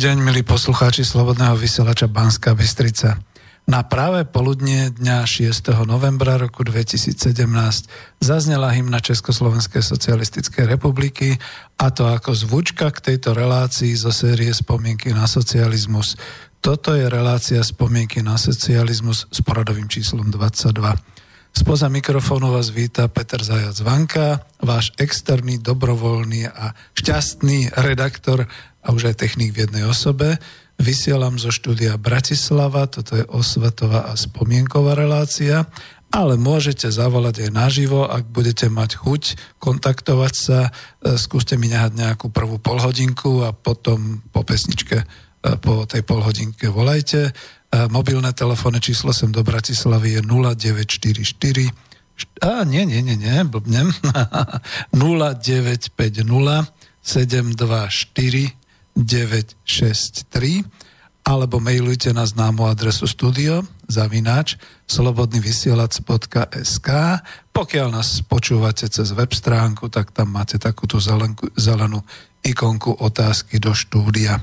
Dobrý 0.00 0.16
deň, 0.16 0.24
milí 0.32 0.40
poslucháči 0.48 1.04
Slobodného 1.04 1.60
vysielača 1.60 2.08
Banska 2.08 2.56
Bystrica. 2.56 3.20
Na 3.68 3.84
práve 3.84 4.24
poludnie 4.24 4.88
dňa 4.96 5.28
6. 5.28 5.76
novembra 5.84 6.40
roku 6.40 6.64
2017 6.64 7.20
zaznela 8.16 8.72
hymna 8.72 9.04
Československej 9.04 9.84
socialistickej 9.84 10.72
republiky 10.72 11.36
a 11.76 11.92
to 11.92 12.08
ako 12.08 12.32
zvučka 12.32 12.88
k 12.96 13.12
tejto 13.12 13.36
relácii 13.36 13.92
zo 13.92 14.08
série 14.08 14.48
Spomienky 14.56 15.12
na 15.12 15.28
socializmus. 15.28 16.16
Toto 16.64 16.96
je 16.96 17.04
relácia 17.04 17.60
Spomienky 17.60 18.24
na 18.24 18.40
socializmus 18.40 19.28
s 19.28 19.44
poradovým 19.44 19.84
číslom 19.84 20.32
22. 20.32 20.80
Spoza 21.52 21.92
mikrofónu 21.92 22.56
vás 22.56 22.72
víta 22.72 23.04
Peter 23.12 23.44
Zajac 23.44 23.76
Vanka, 23.84 24.48
váš 24.60 24.92
externý, 25.00 25.60
dobrovoľný 25.60 26.48
a 26.48 26.76
šťastný 26.96 27.72
redaktor 27.80 28.44
a 28.80 28.88
už 28.92 29.12
aj 29.12 29.24
technik 29.24 29.56
v 29.56 29.68
jednej 29.68 29.84
osobe. 29.88 30.40
Vysielam 30.80 31.36
zo 31.36 31.52
štúdia 31.52 32.00
Bratislava, 32.00 32.88
toto 32.88 33.12
je 33.12 33.24
osvetová 33.28 34.08
a 34.08 34.16
spomienková 34.16 34.96
relácia, 34.96 35.68
ale 36.10 36.40
môžete 36.40 36.88
zavolať 36.88 37.46
aj 37.46 37.50
naživo, 37.52 38.08
ak 38.08 38.32
budete 38.32 38.66
mať 38.72 38.98
chuť 38.98 39.22
kontaktovať 39.60 40.34
sa, 40.34 40.58
e, 40.66 41.20
skúste 41.20 41.54
mi 41.60 41.68
nehať 41.68 41.94
nejakú 41.94 42.32
prvú 42.32 42.58
polhodinku 42.58 43.46
a 43.46 43.52
potom 43.54 44.24
po 44.32 44.42
pesničke, 44.42 45.04
e, 45.04 45.06
po 45.60 45.84
tej 45.86 46.02
polhodinke 46.02 46.72
volajte. 46.72 47.30
E, 47.30 47.32
mobilné 47.92 48.34
telefónne 48.34 48.82
číslo 48.82 49.14
sem 49.14 49.30
do 49.30 49.44
Bratislavy 49.46 50.18
je 50.18 50.22
0944 50.24 51.89
a 52.40 52.64
nie, 52.64 52.86
nie, 52.86 53.02
nie, 53.02 53.16
nie, 53.16 53.44
blbnem. 53.44 53.92
0950 54.92 56.72
724 57.02 58.50
963 58.96 60.64
alebo 61.24 61.60
mailujte 61.60 62.12
na 62.16 62.26
známu 62.26 62.66
adresu 62.66 63.06
studio 63.06 63.62
zavináč 63.86 64.56
slobodnyvysielac.sk 64.88 66.88
Pokiaľ 67.52 67.90
nás 67.92 68.22
počúvate 68.24 68.88
cez 68.88 69.12
web 69.12 69.34
stránku, 69.34 69.88
tak 69.92 70.10
tam 70.16 70.32
máte 70.34 70.58
takúto 70.58 71.00
zelenku, 71.02 71.48
zelenú 71.58 72.02
ikonku 72.40 72.96
otázky 73.04 73.60
do 73.60 73.74
štúdia. 73.76 74.40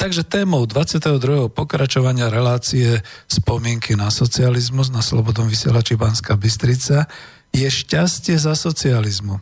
Takže 0.00 0.24
témou 0.24 0.64
22. 0.64 1.52
pokračovania 1.52 2.32
relácie 2.32 3.04
spomienky 3.28 3.94
na 3.94 4.08
socializmus 4.08 4.88
na 4.88 5.04
Slobodnom 5.04 5.48
vysielači 5.48 5.98
Banská 5.98 6.36
Bystrica 6.40 7.04
je 7.52 7.68
šťastie 7.68 8.36
za 8.40 8.56
socializmu 8.56 9.40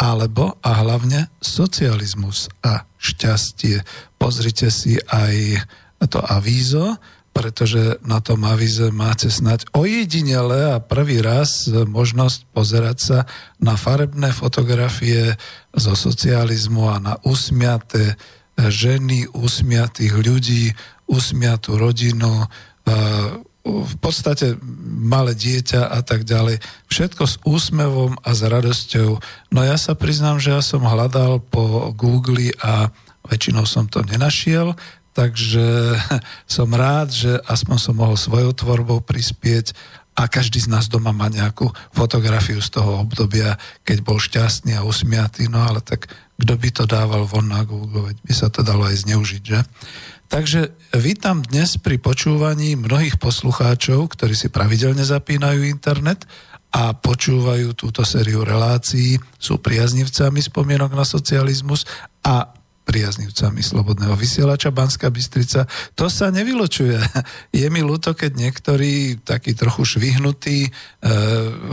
alebo 0.00 0.56
a 0.64 0.80
hlavne 0.80 1.28
socializmus 1.44 2.48
a 2.64 2.88
šťastie. 2.96 3.84
Pozrite 4.16 4.72
si 4.72 4.96
aj 4.96 5.60
to 6.08 6.24
avízo, 6.24 6.96
pretože 7.36 8.00
na 8.02 8.18
tom 8.24 8.48
avíze 8.48 8.88
máte 8.90 9.28
snať 9.28 9.70
ojedinele 9.76 10.72
a 10.72 10.82
prvý 10.82 11.20
raz 11.20 11.68
možnosť 11.68 12.48
pozerať 12.50 12.98
sa 12.98 13.18
na 13.60 13.76
farebné 13.76 14.32
fotografie 14.32 15.36
zo 15.76 15.92
socializmu 15.92 16.90
a 16.90 16.96
na 16.96 17.14
usmiaté 17.22 18.16
ženy, 18.68 19.32
usmiatých 19.32 20.12
ľudí, 20.20 20.76
usmiatú 21.08 21.80
rodinu, 21.80 22.44
v 23.60 23.94
podstate 24.00 24.56
malé 24.88 25.36
dieťa 25.36 25.92
a 25.92 26.00
tak 26.00 26.24
ďalej. 26.24 26.64
Všetko 26.88 27.22
s 27.28 27.36
úsmevom 27.44 28.16
a 28.24 28.30
s 28.32 28.40
radosťou. 28.40 29.10
No 29.52 29.60
ja 29.60 29.76
sa 29.76 29.92
priznám, 29.92 30.40
že 30.40 30.56
ja 30.56 30.62
som 30.64 30.84
hľadal 30.84 31.44
po 31.44 31.92
Google 31.92 32.56
a 32.64 32.88
väčšinou 33.28 33.68
som 33.68 33.84
to 33.84 34.00
nenašiel, 34.00 34.72
takže 35.12 35.96
som 36.56 36.72
rád, 36.72 37.12
že 37.12 37.36
aspoň 37.44 37.76
som 37.76 37.94
mohol 38.00 38.16
svojou 38.16 38.56
tvorbou 38.56 39.04
prispieť 39.04 39.76
a 40.20 40.28
každý 40.28 40.60
z 40.60 40.68
nás 40.68 40.84
doma 40.92 41.16
má 41.16 41.32
nejakú 41.32 41.72
fotografiu 41.96 42.60
z 42.60 42.76
toho 42.76 43.00
obdobia, 43.00 43.56
keď 43.88 44.04
bol 44.04 44.20
šťastný 44.20 44.76
a 44.76 44.84
usmiatý, 44.84 45.48
no 45.48 45.64
ale 45.64 45.80
tak 45.80 46.12
kto 46.36 46.52
by 46.60 46.68
to 46.68 46.84
dával 46.84 47.24
von 47.24 47.48
na 47.48 47.64
Google, 47.64 48.12
veď 48.12 48.16
by 48.20 48.34
sa 48.36 48.52
to 48.52 48.60
dalo 48.60 48.84
aj 48.84 49.08
zneužiť, 49.08 49.42
že? 49.44 49.64
Takže 50.28 50.76
vítam 51.00 51.40
dnes 51.40 51.80
pri 51.80 51.96
počúvaní 51.96 52.76
mnohých 52.76 53.16
poslucháčov, 53.16 54.12
ktorí 54.12 54.36
si 54.36 54.52
pravidelne 54.52 55.02
zapínajú 55.02 55.64
internet 55.64 56.28
a 56.70 56.94
počúvajú 56.94 57.74
túto 57.74 58.06
sériu 58.06 58.46
relácií, 58.46 59.18
sú 59.40 59.58
priaznivcami 59.58 60.38
spomienok 60.38 60.94
na 60.94 61.02
socializmus 61.02 61.88
a 62.22 62.59
priaznivcami 62.84 63.60
Slobodného 63.62 64.16
vysielača 64.18 64.74
Banská 64.74 65.12
Bystrica. 65.12 65.68
To 65.94 66.10
sa 66.10 66.32
nevyločuje. 66.34 66.98
Je 67.62 67.66
mi 67.70 67.80
ľúto, 67.84 68.16
keď 68.16 68.34
niektorí 68.34 69.22
takí 69.22 69.54
trochu 69.54 69.96
švihnutí 69.96 70.66
e, 70.66 70.70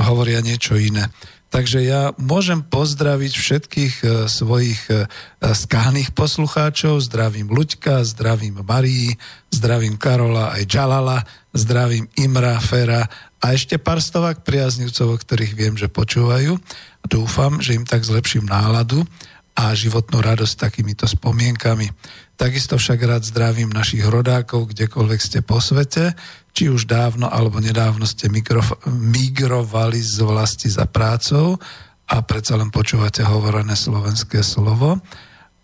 hovoria 0.03 0.43
niečo 0.43 0.77
iné. 0.77 1.09
Takže 1.47 1.79
ja 1.79 2.11
môžem 2.19 2.59
pozdraviť 2.59 3.33
všetkých 3.33 3.93
e, 4.03 4.07
svojich 4.27 4.81
e, 4.91 5.07
skálnych 5.41 6.11
poslucháčov, 6.11 6.99
zdravím 7.07 7.47
Luďka, 7.49 8.03
zdravím 8.03 8.59
Marii, 8.67 9.15
zdravím 9.47 9.95
Karola 9.95 10.59
aj 10.59 10.67
Džalala, 10.67 11.23
zdravím 11.55 12.11
Imra, 12.19 12.59
Fera 12.59 13.07
a 13.39 13.45
ešte 13.55 13.79
pár 13.79 14.03
stovák 14.03 14.43
priaznivcov, 14.43 15.07
o 15.07 15.17
ktorých 15.17 15.53
viem, 15.55 15.79
že 15.79 15.87
počúvajú. 15.87 16.59
Dúfam, 17.07 17.63
že 17.63 17.79
im 17.79 17.87
tak 17.87 18.03
zlepším 18.03 18.43
náladu 18.43 19.07
a 19.57 19.73
životnú 19.73 20.21
radosť 20.21 20.53
takýmito 20.69 21.09
spomienkami. 21.09 21.89
Takisto 22.37 22.77
však 22.77 23.01
rád 23.01 23.25
zdravím 23.25 23.73
našich 23.73 24.05
rodákov, 24.05 24.69
kdekoľvek 24.69 25.19
ste 25.19 25.39
po 25.41 25.57
svete 25.57 26.13
či 26.57 26.73
už 26.73 26.89
dávno 26.89 27.29
alebo 27.29 27.61
nedávno 27.61 28.09
ste 28.09 28.33
mikrof- 28.33 28.81
migrovali 28.89 30.01
z 30.01 30.25
vlasti 30.25 30.73
za 30.73 30.89
prácou 30.89 31.61
a 32.09 32.25
predsa 32.25 32.57
len 32.57 32.73
počúvate 32.73 33.21
hovorené 33.21 33.77
slovenské 33.77 34.41
slovo, 34.41 34.97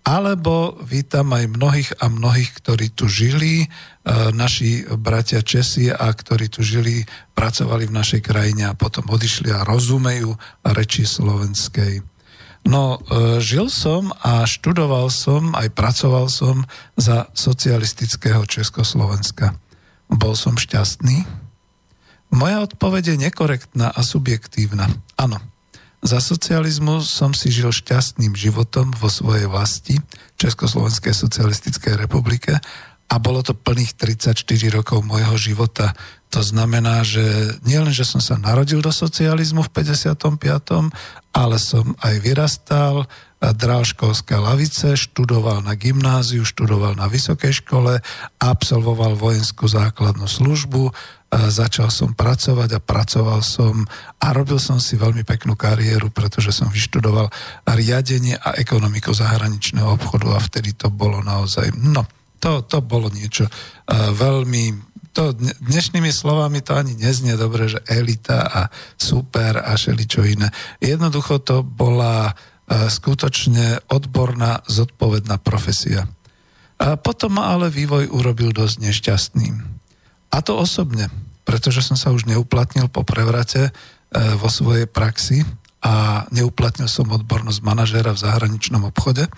alebo 0.05 0.77
vítam 0.85 1.33
aj 1.33 1.49
mnohých 1.49 1.89
a 1.97 2.13
mnohých, 2.13 2.51
ktorí 2.61 2.93
tu 2.93 3.09
žili, 3.09 3.65
e, 3.65 3.67
naši 4.37 4.85
bratia 4.85 5.41
Česi 5.41 5.89
a 5.89 6.13
ktorí 6.13 6.51
tu 6.53 6.61
žili, 6.61 7.01
pracovali 7.33 7.89
v 7.89 7.95
našej 7.97 8.21
krajine 8.21 8.69
a 8.69 8.77
potom 8.77 9.09
odišli 9.09 9.49
a 9.49 9.65
rozumejú 9.65 10.35
reči 10.61 11.09
slovenskej. 11.09 12.12
No, 12.63 12.95
e, 12.95 13.43
žil 13.43 13.67
som 13.67 14.15
a 14.23 14.47
študoval 14.47 15.11
som, 15.11 15.51
aj 15.51 15.75
pracoval 15.75 16.31
som 16.31 16.63
za 16.95 17.27
socialistického 17.35 18.47
Československa. 18.47 19.59
Bol 20.07 20.33
som 20.39 20.55
šťastný? 20.55 21.27
Moja 22.33 22.65
odpoveď 22.65 23.13
je 23.13 23.29
nekorektná 23.29 23.93
a 23.93 24.01
subjektívna. 24.01 24.89
Áno, 25.19 25.37
za 26.03 26.19
socializmu 26.19 26.99
som 26.99 27.31
si 27.31 27.47
žil 27.47 27.71
šťastným 27.71 28.35
životom 28.35 28.91
vo 28.91 29.07
svojej 29.07 29.47
vlasti, 29.47 29.95
Československej 30.35 31.15
socialistickej 31.15 31.95
republike 31.95 32.59
a 33.07 33.15
bolo 33.21 33.39
to 33.39 33.55
plných 33.55 33.95
34 33.95 34.35
rokov 34.73 34.99
môjho 35.05 35.37
života. 35.39 35.95
To 36.33 36.41
znamená, 36.41 37.05
že 37.05 37.21
nielen, 37.61 37.93
že 37.93 38.09
som 38.09 38.17
sa 38.17 38.41
narodil 38.41 38.81
do 38.81 38.89
socializmu 38.89 39.61
v 39.69 39.85
55., 39.85 40.33
ale 41.29 41.55
som 41.61 41.93
aj 42.01 42.15
vyrastal, 42.25 43.05
dral 43.53 43.85
školské 43.85 44.33
lavice, 44.39 44.97
študoval 44.97 45.61
na 45.61 45.77
gymnáziu, 45.77 46.41
študoval 46.41 46.97
na 46.97 47.05
vysokej 47.05 47.61
škole, 47.61 48.01
absolvoval 48.41 49.13
vojenskú 49.13 49.69
základnú 49.69 50.25
službu, 50.25 50.89
začal 51.53 51.93
som 51.93 52.17
pracovať 52.17 52.77
a 52.77 52.83
pracoval 52.83 53.45
som 53.45 53.85
a 54.17 54.27
robil 54.33 54.57
som 54.57 54.81
si 54.81 54.97
veľmi 54.97 55.21
peknú 55.21 55.53
kariéru, 55.53 56.09
pretože 56.09 56.49
som 56.49 56.69
vyštudoval 56.69 57.29
riadenie 57.67 58.37
a 58.41 58.57
ekonomiku 58.57 59.13
zahraničného 59.13 59.85
obchodu 59.85 60.33
a 60.33 60.39
vtedy 60.41 60.73
to 60.73 60.89
bolo 60.89 61.21
naozaj, 61.21 61.73
no, 61.77 62.05
to, 62.41 62.65
to 62.65 62.81
bolo 62.81 63.09
niečo 63.09 63.49
veľmi 63.91 64.92
to 65.13 65.37
dnešnými 65.37 66.09
slovami 66.09 66.65
to 66.65 66.73
ani 66.73 66.97
neznie 66.97 67.37
dobre, 67.37 67.69
že 67.69 67.85
elita 67.85 68.43
a 68.43 68.61
super 68.97 69.61
a 69.61 69.77
šeličo 69.77 70.25
iné. 70.25 70.49
Jednoducho 70.81 71.37
to 71.39 71.61
bola 71.61 72.33
skutočne 72.67 73.85
odborná, 73.91 74.63
zodpovedná 74.65 75.37
profesia. 75.37 76.07
A 76.81 76.97
potom 76.97 77.37
ma 77.37 77.53
ale 77.53 77.69
vývoj 77.69 78.09
urobil 78.09 78.51
dosť 78.51 78.75
nešťastným. 78.81 79.55
A 80.33 80.37
to 80.41 80.57
osobne, 80.57 81.11
pretože 81.45 81.85
som 81.85 81.93
sa 81.93 82.09
už 82.09 82.25
neuplatnil 82.25 82.89
po 82.89 83.05
prevrate 83.05 83.69
e, 83.69 83.71
vo 84.41 84.49
svojej 84.49 84.89
praxi 84.89 85.45
a 85.85 86.25
neuplatnil 86.33 86.89
som 86.89 87.05
odbornosť 87.13 87.61
manažéra 87.61 88.15
v 88.15 88.23
zahraničnom 88.23 88.89
obchode. 88.89 89.29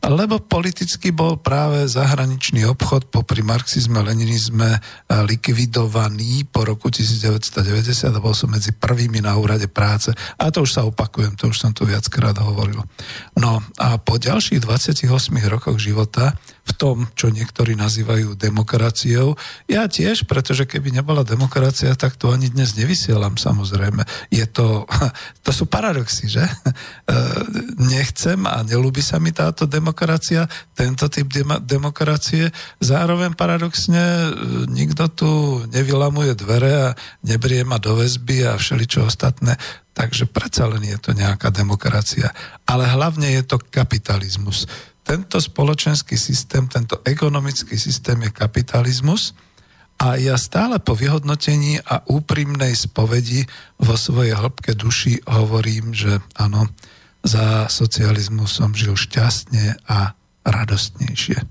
Lebo 0.00 0.40
politicky 0.40 1.12
bol 1.12 1.36
práve 1.36 1.84
zahraničný 1.84 2.64
obchod 2.64 3.12
popri 3.12 3.44
marxizme, 3.44 4.00
leninizme 4.00 4.80
likvidovaný 5.28 6.48
po 6.48 6.64
roku 6.64 6.88
1990 6.88 8.08
a 8.08 8.20
bol 8.22 8.32
som 8.32 8.48
medzi 8.48 8.72
prvými 8.72 9.20
na 9.20 9.36
úrade 9.36 9.68
práce. 9.68 10.08
A 10.40 10.48
to 10.48 10.64
už 10.64 10.72
sa 10.72 10.82
opakujem, 10.88 11.36
to 11.36 11.52
už 11.52 11.60
som 11.60 11.76
tu 11.76 11.84
viackrát 11.84 12.32
hovoril. 12.40 12.80
No 13.36 13.60
a 13.76 14.00
po 14.00 14.16
ďalších 14.16 14.64
28 14.64 15.04
rokoch 15.52 15.76
života 15.76 16.32
v 16.64 16.72
tom, 16.76 16.96
čo 17.16 17.32
niektorí 17.32 17.74
nazývajú 17.74 18.36
demokraciou. 18.36 19.34
Ja 19.66 19.88
tiež, 19.88 20.28
pretože 20.28 20.68
keby 20.68 20.92
nebola 20.92 21.24
demokracia, 21.24 21.96
tak 21.96 22.20
to 22.20 22.30
ani 22.30 22.52
dnes 22.52 22.76
nevysielam 22.76 23.40
samozrejme. 23.40 24.04
Je 24.28 24.44
to, 24.44 24.84
to 25.46 25.50
sú 25.50 25.66
paradoxy, 25.66 26.28
že? 26.28 26.44
E, 27.10 27.16
nechcem 27.90 28.38
a 28.46 28.62
nelúbi 28.62 29.02
sa 29.02 29.18
mi 29.18 29.34
táto 29.34 29.66
demokracia, 29.66 30.46
tento 30.78 31.10
typ 31.10 31.26
demokracie. 31.66 32.54
Zároveň 32.78 33.34
paradoxne 33.34 33.98
e, 33.98 34.28
nikto 34.70 35.10
tu 35.10 35.30
nevylamuje 35.74 36.38
dvere 36.38 36.70
a 36.70 36.88
nebrie 37.26 37.66
ma 37.66 37.82
do 37.82 37.98
väzby 37.98 38.46
a 38.46 38.54
všeličo 38.54 39.10
ostatné. 39.10 39.58
Takže 39.90 40.30
predsa 40.30 40.70
len 40.70 40.86
je 40.86 40.98
to 41.02 41.10
nejaká 41.18 41.50
demokracia. 41.50 42.30
Ale 42.62 42.86
hlavne 42.86 43.26
je 43.34 43.42
to 43.42 43.58
kapitalizmus 43.58 44.70
tento 45.10 45.42
spoločenský 45.42 46.14
systém, 46.14 46.70
tento 46.70 47.02
ekonomický 47.02 47.74
systém 47.74 48.14
je 48.22 48.30
kapitalizmus 48.30 49.34
a 49.98 50.14
ja 50.14 50.38
stále 50.38 50.78
po 50.78 50.94
vyhodnotení 50.94 51.82
a 51.82 52.06
úprimnej 52.06 52.78
spovedi 52.78 53.42
vo 53.82 53.98
svojej 53.98 54.38
hĺbke 54.38 54.78
duši 54.78 55.18
hovorím, 55.26 55.90
že 55.98 56.22
áno, 56.38 56.70
za 57.26 57.66
socializmu 57.66 58.46
som 58.46 58.70
žil 58.70 58.94
šťastne 58.94 59.82
a 59.90 60.14
radostnejšie. 60.46 61.42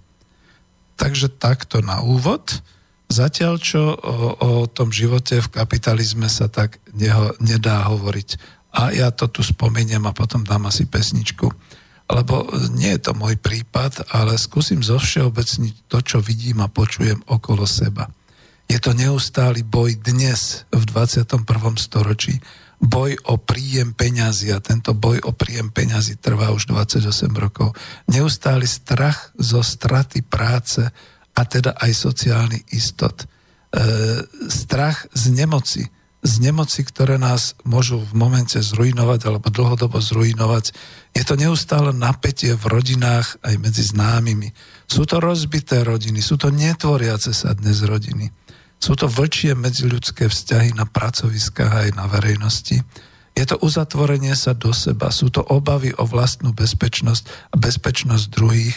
Takže 0.96 1.28
takto 1.28 1.84
na 1.84 2.00
úvod. 2.00 2.64
Zatiaľ, 3.12 3.60
čo 3.60 3.92
o, 3.92 4.40
o 4.40 4.52
tom 4.72 4.88
živote 4.96 5.44
v 5.44 5.52
kapitalizme 5.52 6.32
sa 6.32 6.48
tak 6.48 6.80
neho, 6.96 7.36
nedá 7.44 7.84
hovoriť. 7.92 8.30
A 8.72 8.96
ja 8.96 9.12
to 9.12 9.28
tu 9.28 9.44
spomeniem 9.44 10.08
a 10.08 10.16
potom 10.16 10.48
dám 10.48 10.72
asi 10.72 10.88
pesničku 10.88 11.52
lebo 12.10 12.50
nie 12.74 12.98
je 12.98 13.06
to 13.06 13.14
môj 13.14 13.38
prípad, 13.38 14.10
ale 14.10 14.34
skúsim 14.42 14.82
zovšeobecniť 14.82 15.86
to, 15.86 16.02
čo 16.02 16.18
vidím 16.18 16.66
a 16.66 16.68
počujem 16.68 17.22
okolo 17.30 17.70
seba. 17.70 18.10
Je 18.70 18.78
to 18.82 18.94
neustály 18.94 19.66
boj 19.66 19.98
dnes 19.98 20.66
v 20.70 20.84
21. 20.90 21.46
storočí. 21.78 22.38
Boj 22.82 23.18
o 23.30 23.38
príjem 23.38 23.94
peňazí 23.94 24.54
a 24.54 24.62
tento 24.62 24.94
boj 24.94 25.22
o 25.26 25.34
príjem 25.34 25.70
peňazí 25.70 26.18
trvá 26.22 26.54
už 26.54 26.70
28 26.70 27.06
rokov. 27.34 27.74
Neustály 28.10 28.66
strach 28.66 29.34
zo 29.38 29.66
straty 29.66 30.22
práce 30.22 30.86
a 31.34 31.42
teda 31.46 31.78
aj 31.78 31.92
sociálny 31.94 32.62
istot. 32.74 33.22
E, 33.22 33.26
strach 34.48 35.06
z 35.14 35.24
nemoci 35.34 35.84
z 36.20 36.34
nemoci, 36.44 36.84
ktoré 36.84 37.16
nás 37.16 37.56
môžu 37.64 38.04
v 38.04 38.12
momente 38.12 38.60
zrujnovať 38.60 39.20
alebo 39.24 39.48
dlhodobo 39.48 40.04
zrujnovať. 40.04 40.76
Je 41.16 41.24
to 41.24 41.40
neustále 41.40 41.96
napätie 41.96 42.60
v 42.60 42.66
rodinách 42.68 43.40
aj 43.40 43.56
medzi 43.56 43.88
známymi. 43.88 44.52
Sú 44.84 45.08
to 45.08 45.24
rozbité 45.24 45.88
rodiny, 45.88 46.20
sú 46.20 46.36
to 46.36 46.52
netvoriace 46.52 47.32
sa 47.32 47.56
dnes 47.56 47.80
rodiny. 47.88 48.36
Sú 48.80 48.96
to 49.00 49.08
vlčie 49.08 49.56
medziľudské 49.56 50.28
vzťahy 50.28 50.76
na 50.76 50.88
pracoviskách 50.88 51.88
aj 51.88 51.90
na 51.96 52.08
verejnosti. 52.08 52.84
Je 53.36 53.46
to 53.48 53.56
uzatvorenie 53.64 54.36
sa 54.36 54.52
do 54.52 54.76
seba, 54.76 55.16
sú 55.16 55.32
to 55.32 55.40
obavy 55.40 55.96
o 55.96 56.04
vlastnú 56.04 56.52
bezpečnosť 56.52 57.56
a 57.56 57.56
bezpečnosť 57.56 58.26
druhých 58.28 58.76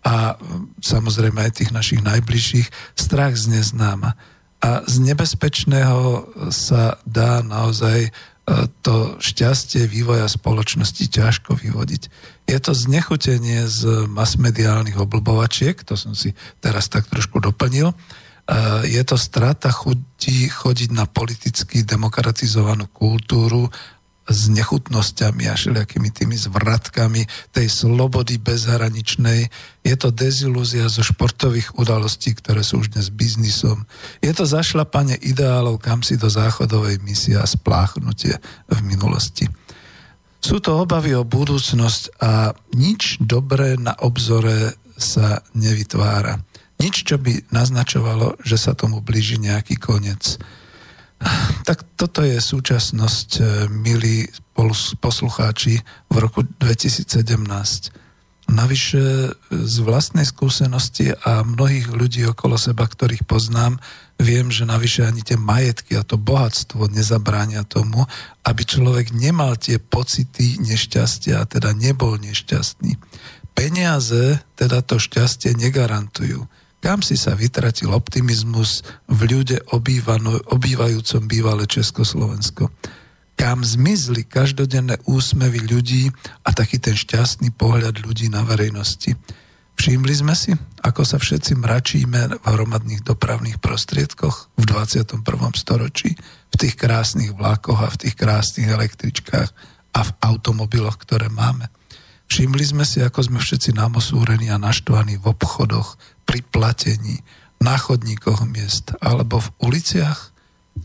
a 0.00 0.40
samozrejme 0.80 1.44
aj 1.44 1.60
tých 1.60 1.70
našich 1.76 2.00
najbližších, 2.00 2.96
strach 2.96 3.36
z 3.36 3.60
neznáma. 3.60 4.16
A 4.60 4.84
z 4.84 5.00
nebezpečného 5.00 6.28
sa 6.52 7.00
dá 7.08 7.40
naozaj 7.40 8.08
e, 8.08 8.10
to 8.84 9.16
šťastie 9.16 9.88
vývoja 9.88 10.28
spoločnosti 10.28 11.00
ťažko 11.08 11.56
vyvodiť. 11.56 12.02
Je 12.44 12.58
to 12.60 12.76
znechutenie 12.76 13.64
z 13.64 14.04
masmediálnych 14.04 15.00
oblbovačiek, 15.00 15.80
to 15.80 15.96
som 15.96 16.12
si 16.12 16.36
teraz 16.60 16.92
tak 16.92 17.08
trošku 17.08 17.40
doplnil. 17.40 17.88
E, 17.90 17.94
je 18.84 19.00
to 19.00 19.16
strata 19.16 19.72
chutí 19.72 20.52
chodiť 20.52 20.92
na 20.92 21.08
politicky 21.08 21.80
demokratizovanú 21.80 22.84
kultúru 22.92 23.72
s 24.30 24.46
nechutnosťami 24.46 25.50
a 25.50 25.58
všelijakými 25.58 26.10
tými 26.14 26.38
zvratkami 26.38 27.26
tej 27.50 27.66
slobody 27.66 28.38
bezhraničnej. 28.38 29.50
Je 29.82 29.94
to 29.98 30.14
dezilúzia 30.14 30.86
zo 30.86 31.02
športových 31.02 31.74
udalostí, 31.74 32.32
ktoré 32.38 32.62
sú 32.62 32.86
už 32.86 32.94
dnes 32.94 33.10
biznisom. 33.10 33.90
Je 34.22 34.30
to 34.30 34.46
zašlapanie 34.46 35.18
ideálov 35.18 35.82
kam 35.82 36.06
si 36.06 36.14
do 36.14 36.30
záchodovej 36.30 37.02
misie 37.02 37.34
a 37.34 37.48
spláchnutie 37.48 38.38
v 38.70 38.78
minulosti. 38.86 39.50
Sú 40.40 40.62
to 40.62 40.86
obavy 40.86 41.12
o 41.12 41.26
budúcnosť 41.26 42.22
a 42.22 42.54
nič 42.72 43.20
dobré 43.20 43.76
na 43.76 43.92
obzore 44.00 44.78
sa 44.96 45.44
nevytvára. 45.52 46.40
Nič, 46.80 47.04
čo 47.04 47.20
by 47.20 47.52
naznačovalo, 47.52 48.40
že 48.40 48.56
sa 48.56 48.72
tomu 48.72 49.04
blíži 49.04 49.36
nejaký 49.36 49.76
koniec. 49.76 50.40
Tak 51.68 51.84
toto 51.94 52.24
je 52.24 52.40
súčasnosť, 52.40 53.30
e, 53.38 53.42
milí 53.68 54.26
poslucháči, 55.00 55.80
v 56.08 56.16
roku 56.16 56.42
2017. 56.42 57.92
Navyše 58.50 59.04
z 59.54 59.76
vlastnej 59.86 60.26
skúsenosti 60.26 61.14
a 61.14 61.46
mnohých 61.46 61.86
ľudí 61.94 62.26
okolo 62.26 62.58
seba, 62.58 62.82
ktorých 62.90 63.22
poznám, 63.22 63.78
viem, 64.18 64.50
že 64.50 64.66
navyše 64.66 65.06
ani 65.06 65.22
tie 65.22 65.38
majetky 65.38 65.94
a 65.94 66.02
to 66.02 66.18
bohatstvo 66.18 66.90
nezabránia 66.90 67.62
tomu, 67.62 68.04
aby 68.42 68.62
človek 68.66 69.14
nemal 69.14 69.54
tie 69.54 69.78
pocity 69.78 70.58
nešťastia 70.60 71.40
a 71.40 71.48
teda 71.48 71.72
nebol 71.72 72.18
nešťastný. 72.18 72.98
Peniaze 73.54 74.42
teda 74.58 74.82
to 74.82 74.98
šťastie 74.98 75.54
negarantujú 75.54 76.50
kam 76.80 77.04
si 77.04 77.14
sa 77.14 77.36
vytratil 77.36 77.92
optimizmus 77.92 78.80
v 79.06 79.20
ľude 79.28 79.60
obývano, 79.76 80.40
obývajúcom 80.48 81.28
bývalé 81.28 81.68
Československo? 81.68 82.72
Kam 83.36 83.64
zmizli 83.64 84.28
každodenné 84.28 85.00
úsmevy 85.08 85.64
ľudí 85.64 86.12
a 86.44 86.52
taký 86.52 86.76
ten 86.76 86.92
šťastný 86.92 87.56
pohľad 87.56 88.00
ľudí 88.04 88.28
na 88.28 88.44
verejnosti? 88.44 89.16
Všimli 89.80 90.12
sme 90.12 90.36
si, 90.36 90.52
ako 90.84 91.08
sa 91.08 91.16
všetci 91.16 91.56
mračíme 91.56 92.36
v 92.36 92.44
hromadných 92.44 93.00
dopravných 93.00 93.64
prostriedkoch 93.64 94.52
v 94.60 94.64
21. 94.68 95.24
storočí, 95.56 96.12
v 96.52 96.54
tých 96.60 96.76
krásnych 96.76 97.32
vlakoch 97.32 97.80
a 97.80 97.88
v 97.88 97.96
tých 98.04 98.12
krásnych 98.12 98.68
električkách 98.68 99.48
a 99.96 100.00
v 100.04 100.10
automobiloch, 100.20 101.00
ktoré 101.00 101.32
máme. 101.32 101.72
Všimli 102.30 102.62
sme 102.62 102.86
si, 102.86 103.02
ako 103.02 103.26
sme 103.26 103.38
všetci 103.42 103.74
namosúrení 103.74 104.54
a 104.54 104.62
naštvaní 104.62 105.18
v 105.18 105.34
obchodoch, 105.34 105.98
pri 106.22 106.46
platení, 106.46 107.26
na 107.58 107.74
chodníkoch 107.74 108.46
miest 108.46 108.94
alebo 109.02 109.42
v 109.42 109.50
uliciach. 109.66 110.30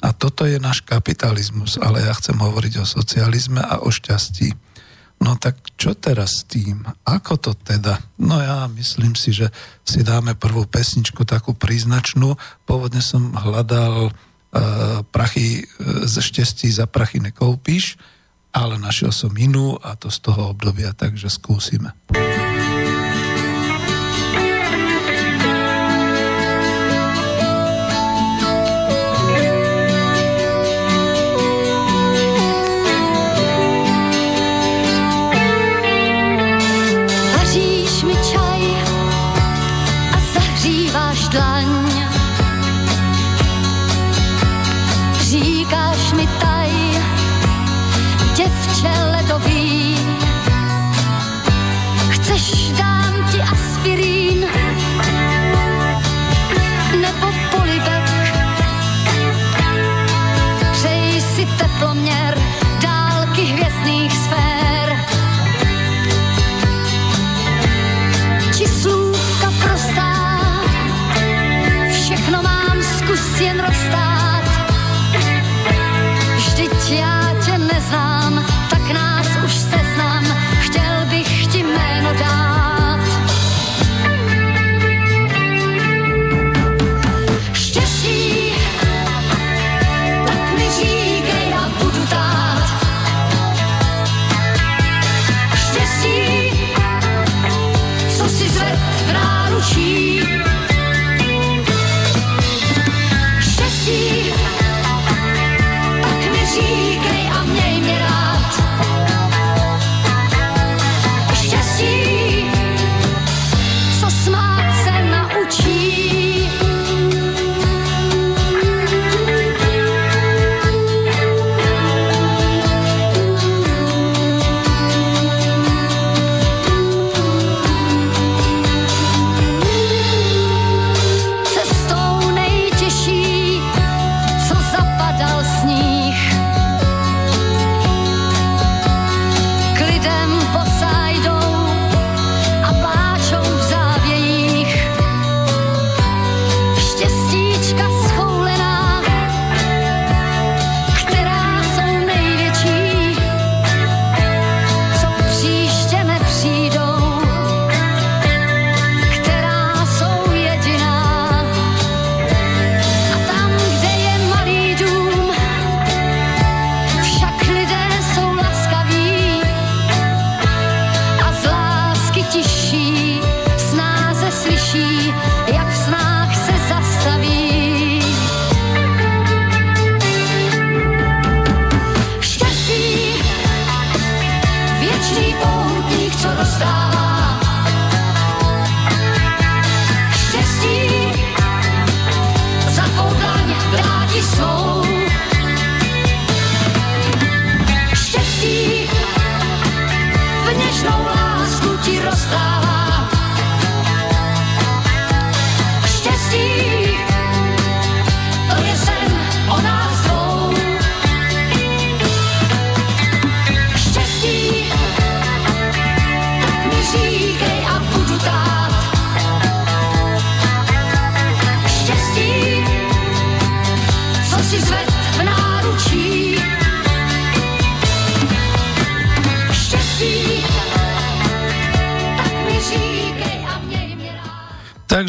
A 0.01 0.11
toto 0.11 0.43
je 0.43 0.57
náš 0.57 0.81
kapitalizmus, 0.81 1.77
ale 1.77 2.03
ja 2.03 2.17
chcem 2.17 2.35
hovoriť 2.35 2.81
o 2.81 2.89
socializme 2.89 3.61
a 3.61 3.79
o 3.79 3.93
šťastí. 3.93 4.51
No 5.21 5.39
tak 5.39 5.61
čo 5.79 5.95
teraz 5.95 6.43
s 6.43 6.49
tým? 6.49 6.83
Ako 7.07 7.39
to 7.39 7.53
teda? 7.55 8.01
No 8.19 8.41
ja 8.41 8.67
myslím 8.75 9.15
si, 9.15 9.31
že 9.31 9.53
si 9.87 10.03
dáme 10.03 10.35
prvú 10.35 10.67
pesničku 10.67 11.23
takú 11.23 11.55
príznačnú. 11.55 12.35
Pôvodne 12.67 12.99
som 12.99 13.31
hľadal 13.31 14.11
uh, 14.11 14.11
prachy 15.13 15.63
uh, 15.63 16.03
ze 16.03 16.19
štestí 16.19 16.67
za 16.73 16.89
prachy 16.89 17.23
nekoupíš, 17.23 17.95
ale 18.55 18.79
našiel 18.79 19.11
som 19.11 19.35
inú 19.35 19.75
a 19.83 19.99
to 19.99 20.07
z 20.07 20.23
toho 20.23 20.55
obdobia, 20.55 20.95
takže 20.95 21.27
skúsime. 21.27 21.91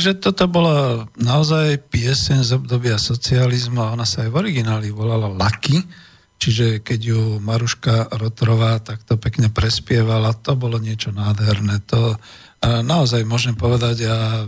Takže 0.06 0.22
toto 0.22 0.46
bola 0.46 1.02
naozaj 1.18 1.90
piesen 1.90 2.38
z 2.46 2.54
obdobia 2.54 2.94
socializmu 2.94 3.82
a 3.82 3.90
ona 3.90 4.06
sa 4.06 4.22
aj 4.22 4.30
v 4.30 4.38
origináli 4.38 4.94
volala 4.94 5.26
Lucky, 5.26 5.82
čiže 6.38 6.78
keď 6.78 7.00
ju 7.10 7.22
Maruška 7.42 8.14
Rotrová 8.14 8.78
takto 8.78 9.18
pekne 9.18 9.50
prespievala, 9.50 10.30
to 10.30 10.54
bolo 10.54 10.78
niečo 10.78 11.10
nádherné. 11.10 11.82
To 11.90 12.14
naozaj 12.62 13.26
môžem 13.26 13.58
povedať, 13.58 14.06
ja 14.06 14.46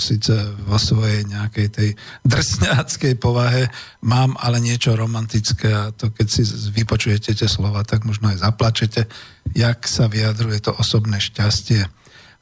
síce 0.00 0.32
vo 0.64 0.80
svojej 0.80 1.28
nejakej 1.28 1.68
tej 1.68 1.88
drsňáckej 2.24 3.20
povahe 3.20 3.68
mám 4.08 4.40
ale 4.40 4.56
niečo 4.56 4.96
romantické 4.96 5.68
a 5.68 5.92
to 5.92 6.16
keď 6.16 6.26
si 6.32 6.48
vypočujete 6.72 7.36
tie 7.36 7.44
slova, 7.44 7.84
tak 7.84 8.08
možno 8.08 8.32
aj 8.32 8.40
zaplačete, 8.40 9.04
jak 9.52 9.84
sa 9.84 10.08
vyjadruje 10.08 10.64
to 10.64 10.72
osobné 10.72 11.20
šťastie. 11.20 11.92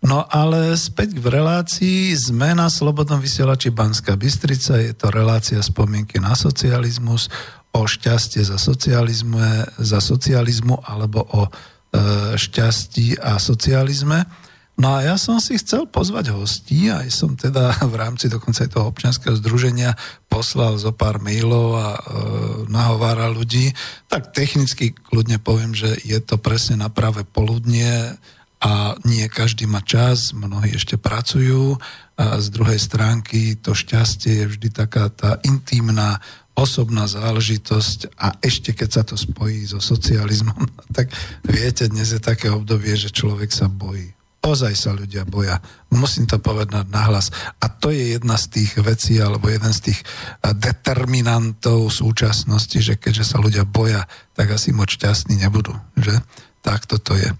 No 0.02 0.26
ale 0.26 0.74
späť 0.74 1.14
v 1.14 1.30
relácii 1.30 2.10
sme 2.18 2.58
na 2.58 2.66
Slobodnom 2.66 3.22
vysielači 3.22 3.70
Banská 3.70 4.18
Bystrica, 4.18 4.74
je 4.82 4.90
to 4.98 5.14
relácia 5.14 5.62
spomienky 5.62 6.18
na 6.18 6.34
socializmus, 6.34 7.30
o 7.72 7.88
šťastie 7.88 8.44
za, 8.44 8.60
socializmu, 8.60 9.38
za 9.80 10.02
socializmu 10.02 10.76
alebo 10.84 11.24
o 11.24 11.42
e, 11.46 11.50
šťastí 12.36 13.16
a 13.22 13.40
socializme. 13.40 14.28
No 14.76 14.98
a 14.98 15.04
ja 15.04 15.14
som 15.20 15.36
si 15.38 15.54
chcel 15.60 15.86
pozvať 15.86 16.32
hostí, 16.32 16.90
aj 16.90 17.08
som 17.12 17.38
teda 17.38 17.72
v 17.92 17.94
rámci 17.96 18.28
dokonca 18.28 18.66
aj 18.66 18.74
toho 18.74 18.90
občianského 18.90 19.38
združenia 19.40 19.96
poslal 20.28 20.76
zo 20.82 20.92
pár 20.92 21.22
mailov 21.22 21.78
a 21.78 21.88
e, 21.94 22.00
nahovára 22.68 23.30
ľudí. 23.32 23.72
Tak 24.10 24.36
technicky 24.36 24.92
kľudne 24.92 25.38
poviem, 25.40 25.72
že 25.72 25.96
je 26.04 26.18
to 26.20 26.36
presne 26.36 26.82
na 26.82 26.90
práve 26.92 27.24
poludnie, 27.24 28.18
a 28.62 28.94
nie 29.02 29.26
každý 29.26 29.66
má 29.66 29.82
čas, 29.82 30.30
mnohí 30.30 30.78
ešte 30.78 30.94
pracujú 30.94 31.82
a 32.14 32.38
z 32.38 32.46
druhej 32.54 32.78
stránky 32.78 33.58
to 33.58 33.74
šťastie 33.74 34.46
je 34.46 34.50
vždy 34.54 34.68
taká 34.70 35.10
tá 35.10 35.42
intimná 35.42 36.22
osobná 36.54 37.10
záležitosť 37.10 38.14
a 38.14 38.38
ešte 38.38 38.70
keď 38.70 38.88
sa 38.88 39.02
to 39.02 39.18
spojí 39.18 39.66
so 39.66 39.82
socializmom, 39.82 40.62
tak 40.96 41.10
viete, 41.42 41.90
dnes 41.90 42.14
je 42.14 42.22
také 42.22 42.54
obdobie, 42.54 42.94
že 42.94 43.10
človek 43.10 43.50
sa 43.50 43.66
bojí. 43.66 44.14
Ozaj 44.42 44.74
sa 44.74 44.90
ľudia 44.90 45.22
boja. 45.22 45.62
Musím 45.94 46.26
to 46.26 46.42
povedať 46.42 46.90
nahlas. 46.90 47.30
A 47.62 47.70
to 47.70 47.94
je 47.94 48.18
jedna 48.18 48.34
z 48.34 48.50
tých 48.50 48.74
vecí, 48.82 49.22
alebo 49.22 49.46
jeden 49.46 49.70
z 49.70 49.94
tých 49.94 50.02
determinantov 50.42 51.94
súčasnosti, 51.94 52.74
že 52.82 52.98
keďže 52.98 53.22
sa 53.22 53.38
ľudia 53.38 53.62
boja, 53.62 54.02
tak 54.34 54.50
asi 54.50 54.74
moc 54.74 54.90
šťastní 54.90 55.38
nebudú. 55.38 55.78
Že? 55.94 56.26
Tak 56.58 56.90
toto 56.90 57.14
je. 57.14 57.30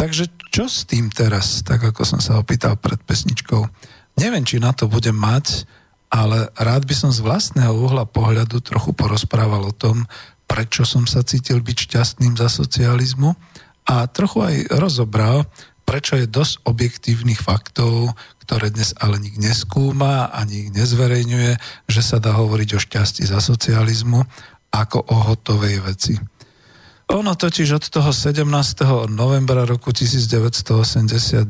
Takže 0.00 0.32
čo 0.48 0.64
s 0.64 0.88
tým 0.88 1.12
teraz, 1.12 1.60
tak 1.60 1.84
ako 1.84 2.08
som 2.08 2.24
sa 2.24 2.40
opýtal 2.40 2.72
pred 2.80 2.96
pesničkou? 3.04 3.68
Neviem, 4.16 4.48
či 4.48 4.56
na 4.56 4.72
to 4.72 4.88
budem 4.88 5.12
mať, 5.12 5.68
ale 6.08 6.48
rád 6.56 6.88
by 6.88 6.94
som 6.96 7.12
z 7.12 7.20
vlastného 7.20 7.76
uhla 7.76 8.08
pohľadu 8.08 8.64
trochu 8.64 8.96
porozprával 8.96 9.60
o 9.60 9.76
tom, 9.76 10.08
prečo 10.48 10.88
som 10.88 11.04
sa 11.04 11.20
cítil 11.20 11.60
byť 11.60 11.76
šťastným 11.84 12.32
za 12.32 12.48
socializmu 12.48 13.36
a 13.92 14.08
trochu 14.08 14.40
aj 14.40 14.56
rozobral, 14.80 15.44
prečo 15.84 16.16
je 16.16 16.24
dosť 16.24 16.64
objektívnych 16.64 17.44
faktov, 17.44 18.16
ktoré 18.48 18.72
dnes 18.72 18.96
ale 18.96 19.20
nik 19.20 19.36
neskúma 19.36 20.32
ani 20.32 20.64
ich 20.64 20.70
nezverejňuje, 20.72 21.52
že 21.92 22.00
sa 22.00 22.16
dá 22.16 22.32
hovoriť 22.40 22.68
o 22.72 22.80
šťastí 22.80 23.28
za 23.28 23.36
socializmu 23.44 24.24
ako 24.72 25.12
o 25.12 25.16
hotovej 25.28 25.84
veci. 25.84 26.16
Ono 27.10 27.34
totiž 27.34 27.74
od 27.74 27.84
toho 27.90 28.14
17. 28.14 28.46
novembra 29.10 29.66
roku 29.66 29.90
1989 29.90 31.42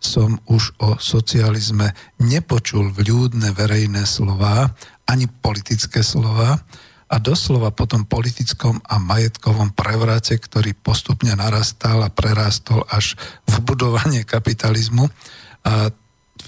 som 0.00 0.40
už 0.48 0.80
o 0.80 0.96
socializme 0.96 1.92
nepočul 2.16 2.88
vľúdne 2.88 3.52
verejné 3.52 4.08
slova, 4.08 4.72
ani 5.04 5.28
politické 5.28 6.00
slova 6.00 6.56
a 7.04 7.16
doslova 7.20 7.68
po 7.68 7.84
tom 7.84 8.08
politickom 8.08 8.80
a 8.80 8.96
majetkovom 8.96 9.76
prevrate, 9.76 10.40
ktorý 10.40 10.72
postupne 10.72 11.36
narastal 11.36 12.00
a 12.00 12.08
prerástol 12.08 12.88
až 12.88 13.20
v 13.44 13.60
budovanie 13.60 14.24
kapitalizmu. 14.24 15.12
A 15.68 15.92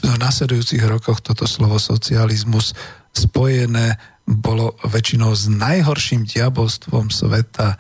v 0.01 0.17
nasledujúcich 0.17 0.81
rokoch 0.89 1.21
toto 1.21 1.45
slovo 1.45 1.77
socializmus 1.77 2.73
spojené 3.13 4.01
bolo 4.25 4.81
väčšinou 4.81 5.37
s 5.37 5.45
najhorším 5.45 6.25
diabolstvom 6.25 7.13
sveta, 7.13 7.77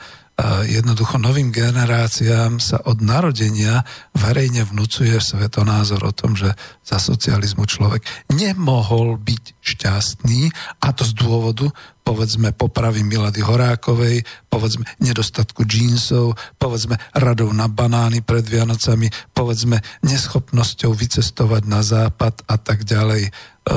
jednoducho 0.68 1.16
novým 1.16 1.48
generáciám 1.48 2.60
sa 2.60 2.76
od 2.84 3.00
narodenia 3.00 3.80
verejne 4.12 4.68
vnúcuje 4.68 5.16
svetonázor 5.16 6.04
o 6.04 6.12
tom, 6.12 6.36
že 6.36 6.52
za 6.84 7.00
socializmu 7.00 7.64
človek 7.64 8.04
nemohol 8.28 9.16
byť 9.16 9.44
šťastný 9.64 10.52
a 10.84 10.92
to 10.92 11.08
z 11.08 11.12
dôvodu 11.16 11.72
povedzme 12.04 12.52
popravy 12.52 13.02
Milady 13.02 13.42
Horákovej, 13.42 14.22
povedzme 14.46 14.86
nedostatku 15.02 15.66
džínsov, 15.66 16.38
povedzme 16.60 17.00
radov 17.16 17.50
na 17.50 17.66
banány 17.66 18.22
pred 18.22 18.46
Vianocami, 18.46 19.10
povedzme 19.34 19.82
neschopnosťou 20.06 20.94
vycestovať 20.94 21.62
na 21.66 21.80
západ 21.82 22.46
a 22.46 22.60
tak 22.60 22.86
ďalej. 22.86 23.26
E, 23.26 23.30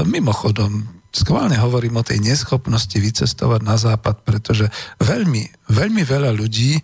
mimochodom, 0.06 0.99
schválne 1.10 1.58
hovorím 1.58 2.02
o 2.02 2.08
tej 2.08 2.22
neschopnosti 2.22 2.94
vycestovať 2.94 3.62
na 3.66 3.76
západ, 3.76 4.22
pretože 4.26 4.70
veľmi, 5.02 5.70
veľmi 5.70 6.04
veľa 6.06 6.32
ľudí 6.34 6.80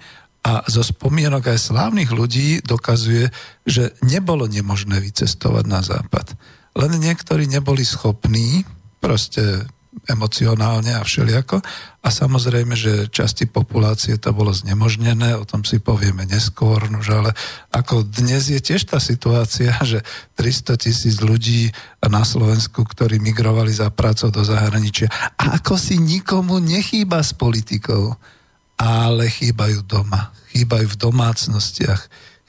a 0.46 0.62
zo 0.70 0.86
spomienok 0.86 1.50
aj 1.50 1.74
slávnych 1.74 2.13
ľudí 2.13 2.62
dokazuje, 2.62 3.34
že 3.65 3.98
nebolo 4.05 4.46
nemožné 4.46 5.01
vycestovať 5.01 5.66
na 5.66 5.81
západ. 5.81 6.38
Len 6.77 6.92
niektorí 7.01 7.50
neboli 7.50 7.81
schopní, 7.81 8.61
proste 9.01 9.66
emocionálne 10.05 10.94
a 10.94 11.01
všelijako. 11.01 11.64
A 12.05 12.08
samozrejme, 12.14 12.77
že 12.77 13.10
časti 13.10 13.50
populácie 13.50 14.20
to 14.22 14.29
bolo 14.36 14.53
znemožnené, 14.53 15.34
o 15.34 15.48
tom 15.48 15.66
si 15.66 15.81
povieme 15.81 16.27
neskôr, 16.29 16.86
nož 16.92 17.10
ale 17.16 17.31
ako 17.74 18.05
dnes 18.05 18.51
je 18.51 18.62
tiež 18.62 18.86
tá 18.86 19.01
situácia, 19.01 19.74
že 19.92 20.05
300 20.38 20.77
tisíc 20.77 21.18
ľudí 21.24 21.74
na 22.05 22.22
Slovensku, 22.22 22.86
ktorí 22.86 23.18
migrovali 23.18 23.74
za 23.74 23.90
prácou 23.90 24.29
do 24.29 24.46
zahraničia, 24.46 25.10
ako 25.40 25.79
si 25.79 25.98
nikomu 25.98 26.62
nechýba 26.62 27.25
s 27.25 27.34
politikou, 27.34 28.14
ale 28.75 29.31
chýbajú 29.31 29.88
doma, 29.88 30.36
chýbajú 30.51 30.94
v 30.94 31.00
domácnostiach, 31.00 32.01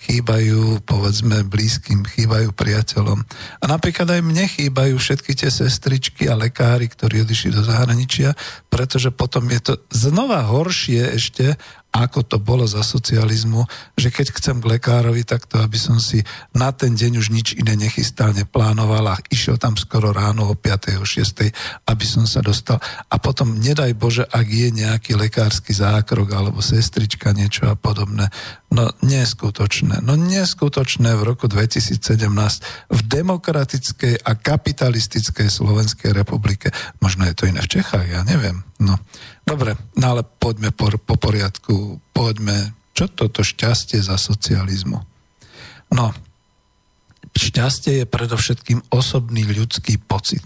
chýbajú, 0.06 0.86
povedzme, 0.86 1.42
blízkym, 1.50 2.06
chýbajú 2.06 2.54
priateľom. 2.54 3.18
A 3.58 3.64
napríklad 3.66 4.06
aj 4.06 4.22
mne 4.22 4.46
chýbajú 4.46 4.94
všetky 4.94 5.34
tie 5.34 5.50
sestričky 5.50 6.30
a 6.30 6.38
lekári, 6.38 6.86
ktorí 6.86 7.26
odišli 7.26 7.50
do 7.50 7.66
zahraničia, 7.66 8.38
pretože 8.70 9.10
potom 9.10 9.50
je 9.50 9.60
to 9.60 9.72
znova 9.90 10.46
horšie 10.46 11.18
ešte, 11.18 11.58
ako 11.96 12.20
to 12.28 12.36
bolo 12.36 12.68
za 12.68 12.84
socializmu, 12.84 13.64
že 13.96 14.12
keď 14.12 14.36
chcem 14.36 14.56
k 14.60 14.68
lekárovi, 14.76 15.24
tak 15.24 15.48
to, 15.48 15.56
aby 15.64 15.80
som 15.80 15.96
si 15.96 16.20
na 16.52 16.68
ten 16.68 16.92
deň 16.92 17.12
už 17.16 17.32
nič 17.32 17.56
iné 17.56 17.72
nechystal, 17.72 18.36
neplánoval 18.36 19.16
a 19.16 19.20
išiel 19.32 19.56
tam 19.56 19.80
skoro 19.80 20.12
ráno 20.12 20.52
o 20.52 20.54
5. 20.54 21.00
o 21.00 21.06
6. 21.08 21.88
aby 21.88 22.04
som 22.04 22.28
sa 22.28 22.44
dostal. 22.44 22.76
A 23.08 23.16
potom, 23.16 23.56
nedaj 23.56 23.96
Bože, 23.96 24.28
ak 24.28 24.44
je 24.44 24.68
nejaký 24.76 25.16
lekársky 25.16 25.72
zákrok 25.72 26.36
alebo 26.36 26.60
sestrička, 26.60 27.32
niečo 27.32 27.72
a 27.72 27.74
podobné. 27.78 28.28
No 28.76 28.92
neskutočné. 29.00 30.04
No 30.04 30.20
neskutočné 30.20 31.16
v 31.16 31.22
roku 31.24 31.48
2017 31.48 31.96
v 32.92 33.00
demokratickej 33.08 34.20
a 34.20 34.36
kapitalistickej 34.36 35.48
Slovenskej 35.48 36.12
republike. 36.12 36.68
Možno 37.00 37.24
je 37.24 37.32
to 37.32 37.48
iné 37.48 37.64
v 37.64 37.80
Čechách, 37.80 38.04
ja 38.04 38.20
neviem. 38.20 38.68
No. 38.76 39.00
Dobre, 39.48 39.80
no 39.96 40.12
ale 40.12 40.28
poďme 40.28 40.76
po, 40.76 40.92
po 40.92 41.16
poriadku, 41.16 42.04
poďme, 42.12 42.76
čo 42.92 43.08
toto 43.08 43.40
šťastie 43.40 44.04
za 44.04 44.20
socializmu? 44.20 45.00
No, 45.96 46.12
šťastie 47.32 48.04
je 48.04 48.12
predovšetkým 48.12 48.92
osobný 48.92 49.48
ľudský 49.56 49.96
pocit. 50.04 50.44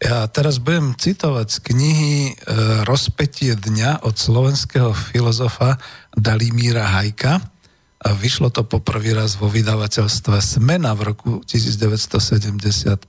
Ja 0.00 0.26
teraz 0.26 0.58
budem 0.58 0.96
citovať 0.96 1.46
z 1.54 1.58
knihy 1.60 2.14
e, 2.24 2.32
Rozpetie 2.88 3.52
dňa 3.52 4.02
od 4.02 4.16
slovenského 4.16 4.96
filozofa 4.96 5.76
Dalimíra 6.16 6.88
Hajka. 6.88 7.59
Vyšlo 8.00 8.48
to 8.48 8.64
po 8.64 8.80
prvý 8.80 9.12
raz 9.12 9.36
vo 9.36 9.52
vydavateľstve 9.52 10.40
Smena 10.40 10.96
v 10.96 11.12
roku 11.12 11.44
1975 11.44 13.04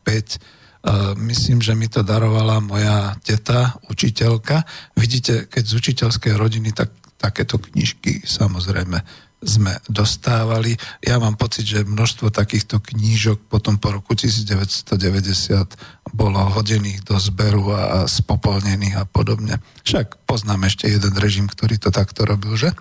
Myslím, 1.22 1.62
že 1.62 1.78
mi 1.78 1.86
to 1.86 2.02
darovala 2.02 2.58
moja 2.58 3.14
teta, 3.22 3.78
učiteľka. 3.86 4.66
Vidíte, 4.98 5.46
keď 5.46 5.64
z 5.70 5.74
učiteľskej 5.78 6.34
rodiny, 6.34 6.74
tak 6.74 6.90
takéto 7.22 7.62
knižky 7.62 8.26
samozrejme 8.26 8.98
sme 9.42 9.74
dostávali. 9.90 10.78
Ja 11.02 11.18
mám 11.22 11.38
pocit, 11.38 11.70
že 11.70 11.86
množstvo 11.86 12.34
takýchto 12.34 12.82
knížok 12.82 13.46
potom 13.46 13.78
po 13.78 13.94
roku 13.94 14.18
1990 14.18 16.14
bolo 16.14 16.50
hodených 16.50 17.06
do 17.06 17.18
zberu 17.22 17.74
a 17.74 18.10
spopolnených 18.10 19.02
a 19.02 19.06
podobne. 19.06 19.62
Však 19.86 20.26
poznám 20.26 20.70
ešte 20.70 20.90
jeden 20.90 21.14
režim, 21.18 21.46
ktorý 21.46 21.78
to 21.78 21.94
takto 21.94 22.26
robil, 22.26 22.58
že? 22.58 22.74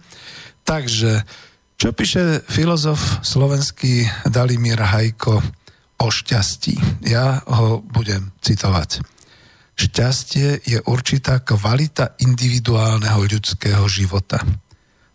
Takže, 0.64 1.24
čo 1.80 1.96
píše 1.96 2.44
filozof 2.44 3.24
slovenský 3.24 4.04
Dalimír 4.28 4.76
Hajko 4.76 5.40
o 5.96 6.06
šťastí. 6.12 6.76
Ja 7.08 7.40
ho 7.48 7.80
budem 7.80 8.36
citovať. 8.44 9.00
Šťastie 9.80 10.60
je 10.60 10.76
určitá 10.84 11.40
kvalita 11.40 12.20
individuálneho 12.20 13.24
ľudského 13.24 13.80
života. 13.88 14.44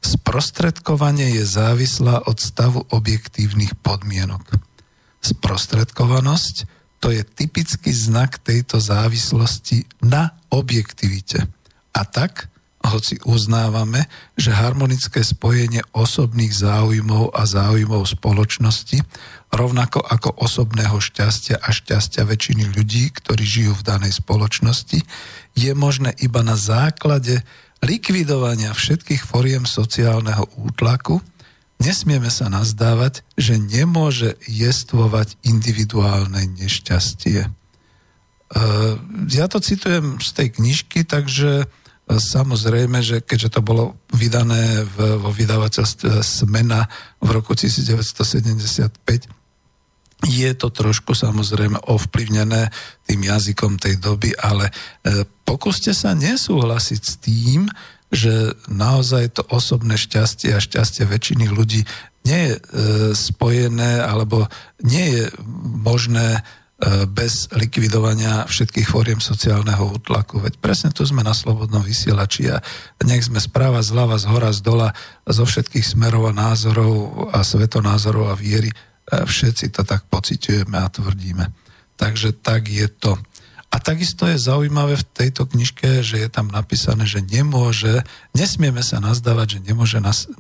Sprostredkovanie 0.02 1.38
je 1.38 1.46
závislá 1.46 2.26
od 2.26 2.42
stavu 2.42 2.82
objektívnych 2.90 3.78
podmienok. 3.86 4.58
Sprostredkovanosť 5.22 6.66
to 6.98 7.14
je 7.14 7.22
typický 7.22 7.94
znak 7.94 8.42
tejto 8.42 8.82
závislosti 8.82 9.86
na 10.02 10.34
objektivite. 10.50 11.46
A 11.94 12.02
tak 12.10 12.50
hoci 12.90 13.18
uznávame, 13.26 14.06
že 14.38 14.54
harmonické 14.54 15.24
spojenie 15.24 15.82
osobných 15.96 16.54
záujmov 16.54 17.34
a 17.34 17.48
záujmov 17.48 18.06
spoločnosti, 18.06 19.02
rovnako 19.54 20.04
ako 20.04 20.36
osobného 20.42 21.00
šťastia 21.00 21.62
a 21.62 21.70
šťastia 21.72 22.28
väčšiny 22.28 22.76
ľudí, 22.76 23.12
ktorí 23.16 23.44
žijú 23.44 23.74
v 23.80 23.86
danej 23.86 24.20
spoločnosti, 24.20 25.00
je 25.56 25.72
možné 25.72 26.12
iba 26.20 26.44
na 26.44 26.60
základe 26.60 27.42
likvidovania 27.80 28.76
všetkých 28.76 29.24
foriem 29.24 29.64
sociálneho 29.64 30.50
útlaku, 30.60 31.24
nesmieme 31.80 32.32
sa 32.32 32.48
nazdávať, 32.48 33.24
že 33.36 33.60
nemôže 33.60 34.40
jestvovať 34.48 35.36
individuálne 35.44 36.48
nešťastie. 36.56 37.46
E, 37.46 37.50
ja 39.32 39.46
to 39.52 39.60
citujem 39.60 40.18
z 40.24 40.30
tej 40.34 40.48
knižky, 40.56 41.04
takže 41.04 41.68
Samozrejme, 42.06 43.02
že 43.02 43.26
keďže 43.26 43.58
to 43.58 43.62
bolo 43.66 43.98
vydané 44.14 44.86
v, 44.86 45.18
vo 45.18 45.34
vydavateľstve 45.34 46.22
Smena 46.22 46.86
v 47.18 47.30
roku 47.34 47.58
1975, 47.58 49.26
je 50.24 50.52
to 50.54 50.68
trošku 50.70 51.18
samozrejme 51.18 51.82
ovplyvnené 51.86 52.70
tým 53.10 53.22
jazykom 53.26 53.78
tej 53.82 53.98
doby, 53.98 54.38
ale 54.38 54.70
e, 54.70 55.26
pokúste 55.44 55.94
sa 55.94 56.14
nesúhlasiť 56.18 57.02
s 57.02 57.14
tým, 57.22 57.70
že 58.14 58.54
naozaj 58.70 59.42
to 59.42 59.44
osobné 59.50 59.98
šťastie 59.98 60.56
a 60.56 60.64
šťastie 60.64 61.04
väčšiny 61.10 61.50
ľudí 61.50 61.84
nie 62.26 62.42
je 62.50 62.54
e, 62.54 62.62
spojené 63.14 64.02
alebo 64.02 64.50
nie 64.82 65.20
je 65.20 65.24
možné 65.84 66.42
bez 67.10 67.50
likvidovania 67.50 68.46
všetkých 68.46 68.86
fóriem 68.86 69.18
sociálneho 69.18 69.98
útlaku. 69.98 70.38
Veď 70.38 70.62
presne 70.62 70.90
tu 70.94 71.02
sme 71.02 71.26
na 71.26 71.34
slobodnom 71.34 71.82
vysielači 71.82 72.54
a 72.54 72.62
nech 73.02 73.26
sme 73.26 73.42
správa 73.42 73.82
zľava, 73.82 74.22
z 74.22 74.26
hora, 74.30 74.54
z 74.54 74.62
dola, 74.62 74.90
zo 75.26 75.50
všetkých 75.50 75.82
smerov 75.82 76.30
a 76.30 76.38
názorov 76.38 77.30
a 77.34 77.42
svetonázorov 77.42 78.30
a 78.30 78.38
viery. 78.38 78.70
E, 78.70 78.76
všetci 79.26 79.74
to 79.74 79.82
tak 79.82 80.06
pociťujeme 80.14 80.78
a 80.78 80.92
tvrdíme. 80.94 81.46
Takže 81.98 82.38
tak 82.38 82.70
je 82.70 82.86
to. 82.86 83.18
A 83.74 83.82
takisto 83.82 84.30
je 84.30 84.40
zaujímavé 84.40 84.96
v 84.96 85.10
tejto 85.10 85.50
knižke, 85.50 86.00
že 86.06 86.22
je 86.22 86.30
tam 86.32 86.48
napísané, 86.48 87.04
že 87.04 87.20
nemôže, 87.20 88.06
nesmieme 88.32 88.80
sa 88.86 89.04
nazdávať, 89.04 89.60
že 89.60 89.74
nemôže 89.74 90.00
nás 90.00 90.32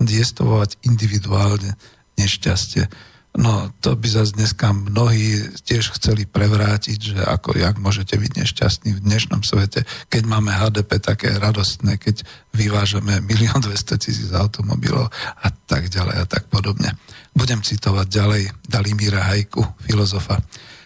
individuálne 0.85 1.75
nešťastie. 2.15 2.87
No 3.35 3.67
to 3.83 3.99
by 3.99 4.07
zase 4.07 4.31
dneska 4.39 4.71
mnohí 4.71 5.43
tiež 5.67 5.99
chceli 5.99 6.23
prevrátiť, 6.23 6.99
že 6.99 7.19
ako, 7.19 7.59
jak 7.59 7.75
môžete 7.83 8.15
byť 8.15 8.31
nešťastní 8.31 8.95
v 8.95 9.03
dnešnom 9.03 9.43
svete, 9.43 9.83
keď 10.07 10.23
máme 10.23 10.55
HDP 10.55 11.03
také 11.03 11.35
radostné, 11.35 11.99
keď 11.99 12.23
vyvážame 12.55 13.19
milión 13.29 13.59
200 13.59 13.99
tisíc 13.99 14.31
automobilov 14.31 15.11
a 15.43 15.51
tak 15.51 15.91
ďalej 15.91 16.15
a 16.15 16.25
tak 16.25 16.47
podobne. 16.47 16.95
Budem 17.35 17.59
citovať 17.59 18.07
ďalej 18.07 18.43
Dalimíra 18.71 19.27
Hajku, 19.27 19.67
filozofa. 19.83 20.39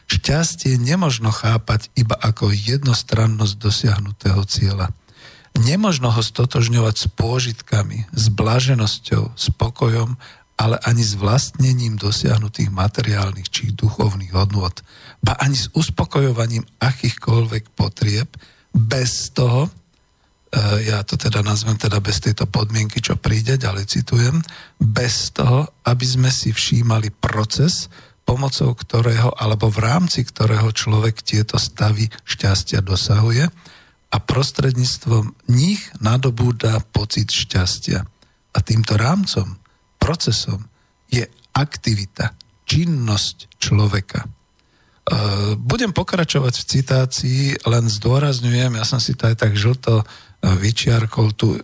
Šťastie 0.09 0.81
nemožno 0.81 1.29
chápať 1.29 1.93
iba 1.93 2.17
ako 2.17 2.49
jednostrannosť 2.49 3.53
dosiahnutého 3.61 4.41
cieľa. 4.49 4.89
Nemožno 5.53 6.09
ho 6.09 6.21
stotožňovať 6.25 6.95
s 6.97 7.05
pôžitkami, 7.13 8.09
s 8.09 8.25
blaženosťou, 8.33 9.37
spokojom 9.37 10.17
ale 10.59 10.75
ani 10.83 10.99
s 10.99 11.15
vlastnením 11.15 11.95
dosiahnutých 11.95 12.67
materiálnych 12.67 13.47
či 13.47 13.71
duchovných 13.71 14.35
hodnôt, 14.35 14.75
ba 15.23 15.39
ani 15.39 15.55
s 15.55 15.71
uspokojovaním 15.71 16.67
akýchkoľvek 16.83 17.71
potrieb, 17.79 18.27
bez 18.75 19.31
toho, 19.31 19.71
e, 20.51 20.91
ja 20.91 20.99
to 21.07 21.15
teda 21.15 21.39
nazvem 21.41 21.79
teda 21.79 22.03
bez 22.03 22.19
tejto 22.19 22.43
podmienky, 22.45 22.99
čo 22.99 23.15
príde, 23.15 23.55
ďalej 23.55 23.87
citujem, 23.87 24.43
bez 24.77 25.31
toho, 25.31 25.71
aby 25.87 26.05
sme 26.05 26.29
si 26.29 26.51
všímali 26.51 27.07
proces, 27.15 27.87
pomocou 28.27 28.75
ktorého 28.77 29.33
alebo 29.39 29.73
v 29.73 29.79
rámci 29.81 30.21
ktorého 30.21 30.69
človek 30.69 31.23
tieto 31.25 31.57
stavy 31.57 32.05
šťastia 32.27 32.83
dosahuje 32.85 33.47
a 34.09 34.17
prostredníctvom 34.21 35.49
nich 35.49 35.81
nadobúda 35.97 36.83
pocit 36.93 37.31
šťastia. 37.33 38.05
A 38.49 38.59
týmto 38.65 38.97
rámcom 38.97 39.58
procesom 40.09 40.65
je 41.05 41.21
aktivita, 41.53 42.33
činnosť 42.65 43.61
človeka. 43.61 44.25
E, 44.25 44.27
budem 45.53 45.93
pokračovať 45.93 46.53
v 46.57 46.65
citácii, 46.65 47.43
len 47.69 47.85
zdôrazňujem, 47.85 48.73
ja 48.73 48.85
som 48.89 48.97
si 48.97 49.13
to 49.13 49.29
aj 49.29 49.37
tak 49.37 49.53
žlto 49.53 50.01
e, 50.01 50.05
vyčiarkol 50.49 51.37
tu, 51.37 51.61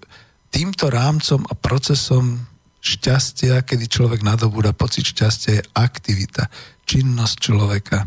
týmto 0.54 0.94
rámcom 0.94 1.42
a 1.50 1.54
procesom 1.58 2.46
šťastia, 2.86 3.66
kedy 3.66 3.90
človek 3.90 4.22
nadobúda 4.22 4.78
pocit 4.78 5.10
šťastia, 5.10 5.58
je 5.58 5.64
aktivita, 5.74 6.46
činnosť 6.86 7.36
človeka. 7.42 8.06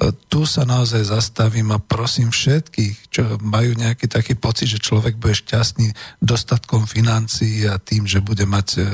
Tu 0.00 0.40
sa 0.48 0.64
naozaj 0.64 1.12
zastavím 1.12 1.68
a 1.76 1.76
prosím 1.76 2.32
všetkých, 2.32 3.12
čo 3.12 3.36
majú 3.44 3.76
nejaký 3.76 4.08
taký 4.08 4.32
pocit, 4.40 4.72
že 4.72 4.80
človek 4.80 5.20
bude 5.20 5.36
šťastný 5.36 5.92
dostatkom 6.24 6.88
financií 6.88 7.68
a 7.68 7.76
tým, 7.76 8.08
že 8.08 8.24
bude 8.24 8.48
mať 8.48 8.68
e, 8.72 8.80
e, 8.80 8.86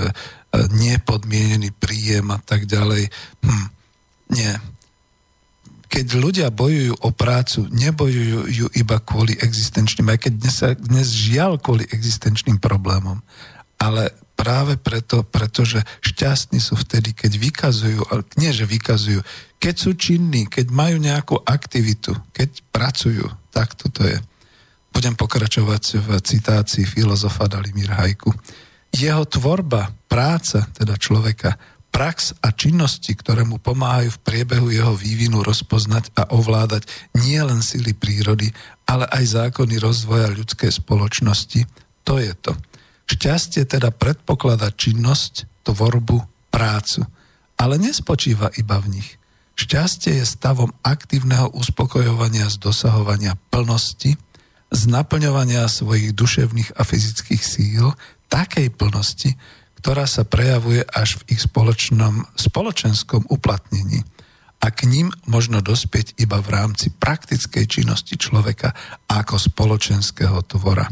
nepodmienený 0.75 1.71
príjem 1.79 2.35
a 2.35 2.43
tak 2.43 2.67
ďalej. 2.67 3.15
Hm, 3.47 3.69
nie. 4.35 4.53
Keď 5.87 6.07
ľudia 6.19 6.51
bojujú 6.51 6.99
o 6.99 7.11
prácu, 7.15 7.71
nebojujú 7.71 8.51
ju 8.51 8.67
iba 8.75 8.99
kvôli 8.99 9.39
existenčným, 9.39 10.11
aj 10.11 10.19
keď 10.19 10.33
dnes, 10.35 10.59
dnes 10.83 11.09
žiaľ 11.15 11.63
kvôli 11.63 11.87
existenčným 11.95 12.59
problémom, 12.59 13.23
ale 13.79 14.11
práve 14.35 14.79
preto, 14.79 15.23
pretože 15.23 15.83
šťastní 16.03 16.63
sú 16.63 16.79
vtedy, 16.79 17.11
keď 17.11 17.39
vykazujú, 17.39 18.03
ale 18.11 18.23
nie, 18.39 18.55
že 18.55 18.67
vykazujú, 18.67 19.23
keď 19.59 19.75
sú 19.75 19.91
činní, 19.99 20.47
keď 20.47 20.71
majú 20.71 20.97
nejakú 21.03 21.37
aktivitu, 21.43 22.15
keď 22.31 22.63
pracujú, 22.71 23.27
tak 23.51 23.75
toto 23.75 24.07
je. 24.07 24.19
Budem 24.95 25.19
pokračovať 25.19 25.83
v 25.99 26.09
citácii 26.23 26.87
filozofa 26.87 27.51
Dalimír 27.51 27.91
Hajku. 27.91 28.31
Jeho 28.95 29.27
tvorba, 29.29 29.93
práca, 30.09 30.65
teda 30.73 30.97
človeka, 30.97 31.59
prax 31.91 32.39
a 32.41 32.55
činnosti, 32.55 33.11
ktoré 33.19 33.43
mu 33.43 33.59
pomáhajú 33.59 34.15
v 34.15 34.23
priebehu 34.23 34.71
jeho 34.71 34.95
vývinu 34.95 35.43
rozpoznať 35.43 36.15
a 36.15 36.31
ovládať 36.31 36.87
nie 37.19 37.43
len 37.43 37.59
sily 37.59 37.93
prírody, 37.93 38.55
ale 38.87 39.05
aj 39.11 39.51
zákony 39.51 39.83
rozvoja 39.83 40.31
ľudskej 40.31 40.71
spoločnosti, 40.79 41.67
to 42.07 42.15
je 42.23 42.33
to. 42.39 42.55
Šťastie 43.09 43.67
teda 43.67 43.91
predpokladá 43.91 44.71
činnosť, 44.71 45.67
tvorbu, 45.67 46.23
prácu, 46.55 47.03
ale 47.59 47.75
nespočíva 47.81 48.55
iba 48.57 48.79
v 48.79 49.01
nich. 49.01 49.19
Šťastie 49.59 50.23
je 50.23 50.25
stavom 50.25 50.71
aktívneho 50.87 51.51
uspokojovania 51.51 52.47
z 52.47 52.63
dosahovania 52.63 53.35
plnosti, 53.51 54.15
z 54.71 54.83
naplňovania 54.87 55.67
svojich 55.67 56.15
duševných 56.15 56.79
a 56.79 56.87
fyzických 56.87 57.43
síl, 57.43 57.91
takej 58.31 58.71
plnosti, 58.71 59.35
ktorá 59.83 60.07
sa 60.07 60.23
prejavuje 60.23 60.87
až 60.87 61.19
v 61.19 61.35
ich 61.35 61.43
spoločnom, 61.43 62.31
spoločenskom 62.39 63.27
uplatnení. 63.27 64.07
A 64.63 64.71
k 64.71 64.87
ním 64.87 65.11
možno 65.27 65.59
dospieť 65.59 66.15
iba 66.23 66.39
v 66.39 66.55
rámci 66.55 66.95
praktickej 66.95 67.67
činnosti 67.67 68.15
človeka 68.15 68.71
ako 69.11 69.43
spoločenského 69.43 70.39
tvora. 70.47 70.87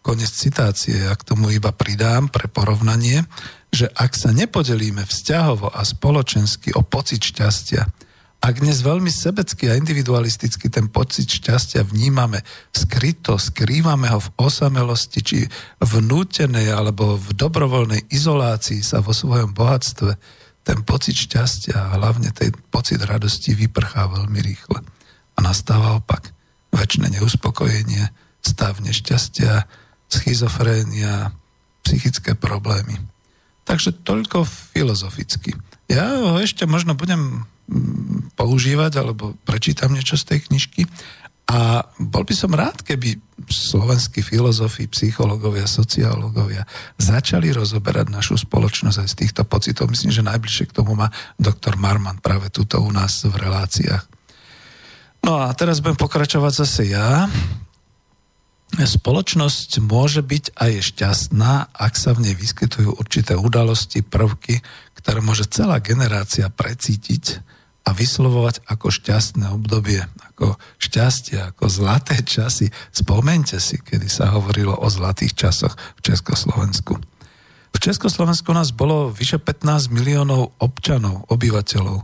Konec 0.00 0.32
citácie, 0.32 1.04
ja 1.04 1.12
k 1.12 1.36
tomu 1.36 1.52
iba 1.52 1.68
pridám 1.68 2.32
pre 2.32 2.48
porovnanie, 2.48 3.28
že 3.68 3.92
ak 3.92 4.16
sa 4.16 4.32
nepodelíme 4.32 5.04
vzťahovo 5.04 5.68
a 5.68 5.84
spoločensky 5.84 6.72
o 6.72 6.80
pocit 6.80 7.20
šťastia, 7.20 8.05
ak 8.40 8.62
dnes 8.62 8.78
veľmi 8.84 9.10
sebecky 9.10 9.66
a 9.66 9.78
individualisticky 9.78 10.70
ten 10.70 10.86
pocit 10.86 11.26
šťastia 11.26 11.82
vnímame 11.82 12.44
skryto, 12.70 13.40
skrývame 13.40 14.06
ho 14.12 14.22
v 14.22 14.32
osamelosti 14.38 15.20
či 15.24 15.38
vnútenej 15.82 16.70
alebo 16.70 17.18
v 17.18 17.34
dobrovoľnej 17.34 18.06
izolácii 18.12 18.84
sa 18.84 19.02
vo 19.02 19.10
svojom 19.10 19.50
bohatstve, 19.50 20.14
ten 20.66 20.78
pocit 20.82 21.14
šťastia 21.14 21.74
a 21.74 21.92
hlavne 21.98 22.30
ten 22.34 22.54
pocit 22.70 23.02
radosti 23.02 23.54
vyprchá 23.54 24.10
veľmi 24.10 24.38
rýchle. 24.42 24.78
A 25.36 25.38
nastáva 25.42 25.98
opak. 25.98 26.30
Väčšie 26.74 27.08
neuspokojenie, 27.18 28.10
stav 28.42 28.78
nešťastia, 28.82 29.64
schizofrénia, 30.10 31.32
psychické 31.86 32.34
problémy. 32.34 32.98
Takže 33.66 34.06
toľko 34.06 34.46
filozoficky. 34.46 35.54
Ja 35.90 36.18
ho 36.18 36.38
ešte 36.38 36.66
možno 36.66 36.94
budem 36.98 37.46
používať, 38.38 39.02
alebo 39.02 39.34
prečítam 39.42 39.92
niečo 39.92 40.14
z 40.14 40.24
tej 40.34 40.38
knižky. 40.50 40.86
A 41.46 41.86
bol 42.02 42.26
by 42.26 42.34
som 42.34 42.50
rád, 42.50 42.82
keby 42.82 43.22
slovenskí 43.46 44.18
filozofi, 44.18 44.90
psychológovia, 44.90 45.70
sociológovia 45.70 46.66
začali 46.98 47.54
rozoberať 47.54 48.10
našu 48.10 48.34
spoločnosť 48.34 48.98
aj 48.98 49.08
z 49.14 49.18
týchto 49.22 49.42
pocitov. 49.46 49.86
Myslím, 49.86 50.10
že 50.10 50.26
najbližšie 50.26 50.66
k 50.66 50.76
tomu 50.82 50.98
má 50.98 51.06
doktor 51.38 51.78
Marman 51.78 52.18
práve 52.18 52.50
túto 52.50 52.82
u 52.82 52.90
nás 52.90 53.22
v 53.22 53.30
reláciách. 53.30 54.02
No 55.22 55.38
a 55.38 55.54
teraz 55.54 55.78
budem 55.78 55.98
pokračovať 55.98 56.52
zase 56.66 56.82
ja. 56.90 57.30
Spoločnosť 58.74 59.78
môže 59.86 60.26
byť 60.26 60.58
a 60.58 60.74
je 60.74 60.82
šťastná, 60.82 61.70
ak 61.70 61.94
sa 61.94 62.10
v 62.10 62.26
nej 62.26 62.34
vyskytujú 62.34 62.98
určité 62.98 63.38
udalosti, 63.38 64.02
prvky, 64.02 64.58
ktoré 64.98 65.22
môže 65.22 65.46
celá 65.46 65.78
generácia 65.78 66.50
precítiť 66.50 67.38
a 67.86 67.94
vyslovovať 67.94 68.66
ako 68.66 68.90
šťastné 68.90 69.46
obdobie, 69.54 70.02
ako 70.34 70.58
šťastie, 70.82 71.38
ako 71.54 71.70
zlaté 71.70 72.18
časy. 72.26 72.74
Spomente 72.90 73.62
si, 73.62 73.78
kedy 73.78 74.10
sa 74.10 74.34
hovorilo 74.34 74.74
o 74.74 74.90
zlatých 74.90 75.38
časoch 75.38 75.78
v 75.94 76.00
Československu. 76.02 76.98
V 77.70 77.78
Československu 77.78 78.50
nás 78.50 78.74
bolo 78.74 79.14
vyše 79.14 79.38
15 79.38 79.94
miliónov 79.94 80.56
občanov, 80.58 81.30
obyvateľov. 81.30 82.02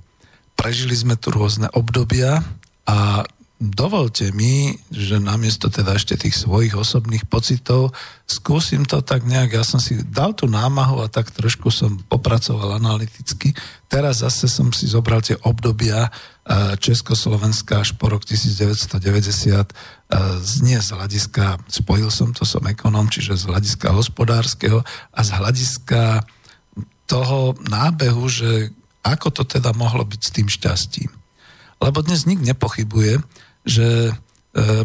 Prežili 0.55 0.95
sme 0.95 1.19
tu 1.19 1.35
rôzne 1.35 1.67
obdobia 1.75 2.45
a 2.87 3.27
dovolte 3.63 4.35
mi, 4.35 4.75
že 4.91 5.23
namiesto 5.23 5.71
teda 5.71 5.95
ešte 5.95 6.19
tých 6.19 6.35
svojich 6.35 6.75
osobných 6.75 7.31
pocitov, 7.31 7.95
skúsim 8.27 8.83
to 8.83 8.99
tak 9.07 9.23
nejak, 9.23 9.55
ja 9.55 9.63
som 9.63 9.79
si 9.79 10.03
dal 10.03 10.35
tú 10.35 10.51
námahu 10.51 10.99
a 10.99 11.07
tak 11.07 11.31
trošku 11.31 11.71
som 11.71 12.03
popracoval 12.11 12.75
analyticky. 12.83 13.55
Teraz 13.87 14.27
zase 14.27 14.51
som 14.51 14.75
si 14.75 14.91
zobral 14.91 15.23
tie 15.23 15.39
obdobia 15.47 16.11
Československa 16.83 17.87
až 17.87 17.95
po 17.95 18.11
rok 18.11 18.27
1990 18.27 19.71
nie 20.67 20.79
z 20.83 20.89
hľadiska, 20.91 21.63
spojil 21.71 22.11
som 22.11 22.35
to, 22.35 22.43
som 22.43 22.67
ekonom, 22.67 23.07
čiže 23.07 23.39
z 23.39 23.47
hľadiska 23.47 23.95
hospodárskeho 23.95 24.83
a 25.15 25.21
z 25.23 25.31
hľadiska 25.39 26.27
toho 27.07 27.55
nábehu, 27.63 28.27
že 28.27 28.75
ako 29.07 29.31
to 29.31 29.43
teda 29.47 29.71
mohlo 29.71 30.03
byť 30.03 30.21
s 30.21 30.31
tým 30.35 30.49
šťastím. 30.51 31.11
Lebo 31.83 32.03
dnes 32.03 32.27
nik 32.27 32.39
nepochybuje, 32.43 33.23
že 33.63 34.11
e, 34.11 34.13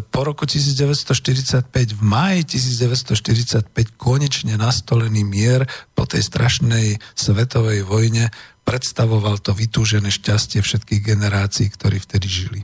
po 0.00 0.20
roku 0.22 0.46
1945, 0.46 1.70
v 1.98 2.02
máji 2.02 2.40
1945 2.46 3.70
konečne 3.98 4.54
nastolený 4.54 5.26
mier 5.26 5.66
po 5.92 6.06
tej 6.06 6.22
strašnej 6.22 7.02
svetovej 7.18 7.82
vojne 7.84 8.30
predstavoval 8.68 9.40
to 9.40 9.56
vytúžené 9.56 10.12
šťastie 10.12 10.60
všetkých 10.60 11.00
generácií, 11.00 11.72
ktorí 11.72 11.98
vtedy 12.04 12.28
žili. 12.28 12.60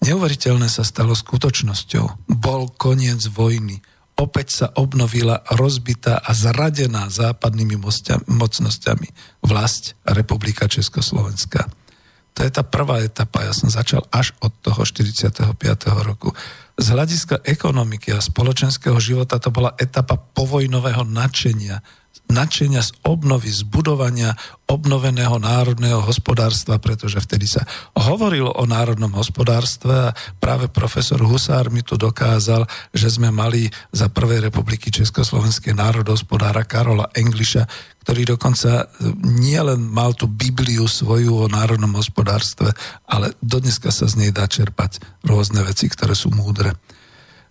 Neuveriteľné 0.00 0.68
sa 0.68 0.84
stalo 0.84 1.16
skutočnosťou. 1.16 2.28
Bol 2.28 2.72
koniec 2.76 3.20
vojny. 3.32 3.80
Opäť 4.16 4.48
sa 4.48 4.66
obnovila 4.72 5.44
rozbitá 5.52 6.20
a 6.20 6.32
zradená 6.32 7.12
západnými 7.12 7.76
mocnosťami 8.28 9.08
vlast 9.44 9.92
Republika 10.08 10.64
Československa. 10.68 11.68
To 12.36 12.44
je 12.44 12.52
tá 12.52 12.60
prvá 12.60 13.00
etapa. 13.00 13.48
Ja 13.48 13.56
som 13.56 13.72
začal 13.72 14.04
až 14.12 14.36
od 14.44 14.52
toho 14.60 14.84
45. 14.84 15.56
roku. 16.04 16.36
Z 16.76 16.86
hľadiska 16.92 17.40
ekonomiky 17.40 18.12
a 18.12 18.20
spoločenského 18.20 19.00
života 19.00 19.40
to 19.40 19.48
bola 19.48 19.72
etapa 19.80 20.20
povojnového 20.20 21.08
nadšenia, 21.08 21.80
nadšenia 22.26 22.82
z 22.82 22.90
obnovy, 23.06 23.50
z 23.50 23.62
budovania 23.66 24.34
obnoveného 24.66 25.38
národného 25.38 26.02
hospodárstva, 26.02 26.82
pretože 26.82 27.22
vtedy 27.22 27.46
sa 27.46 27.62
hovorilo 27.94 28.50
o 28.50 28.66
národnom 28.66 29.14
hospodárstve 29.14 30.10
a 30.10 30.14
práve 30.42 30.66
profesor 30.66 31.22
Husár 31.22 31.70
mi 31.70 31.86
tu 31.86 31.94
dokázal, 31.94 32.66
že 32.90 33.06
sme 33.06 33.30
mali 33.30 33.70
za 33.94 34.10
Prvej 34.10 34.50
republiky 34.50 34.90
Československé 34.90 35.70
národohospodára 35.70 36.66
Karola 36.66 37.06
Engliša, 37.14 37.62
ktorý 38.02 38.38
dokonca 38.38 38.70
e, 38.82 38.84
nielen 39.22 39.86
mal 39.86 40.14
tú 40.18 40.26
Bibliu 40.26 40.86
svoju 40.90 41.46
o 41.46 41.50
národnom 41.50 41.94
hospodárstve, 41.94 42.74
ale 43.06 43.34
dodneska 43.38 43.94
sa 43.94 44.10
z 44.10 44.26
nej 44.26 44.30
dá 44.34 44.50
čerpať 44.50 44.98
rôzne 45.22 45.62
veci, 45.62 45.86
ktoré 45.86 46.14
sú 46.18 46.34
múdre. 46.34 46.74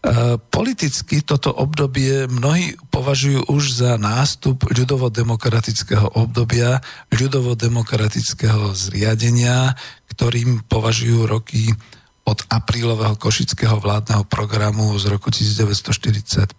E, 0.05 0.37
politicky 0.37 1.25
toto 1.25 1.49
obdobie 1.49 2.29
mnohí 2.29 2.77
považujú 2.93 3.49
už 3.49 3.63
za 3.81 3.97
nástup 3.97 4.69
ľudovo-demokratického 4.69 6.13
obdobia, 6.13 6.77
ľudovo-demokratického 7.09 8.69
zriadenia, 8.77 9.73
ktorým 10.13 10.61
považujú 10.69 11.25
roky 11.25 11.73
od 12.21 12.37
aprílového 12.53 13.17
košického 13.17 13.81
vládneho 13.81 14.29
programu 14.29 14.93
z 15.01 15.09
roku 15.09 15.33
1945 15.33 16.53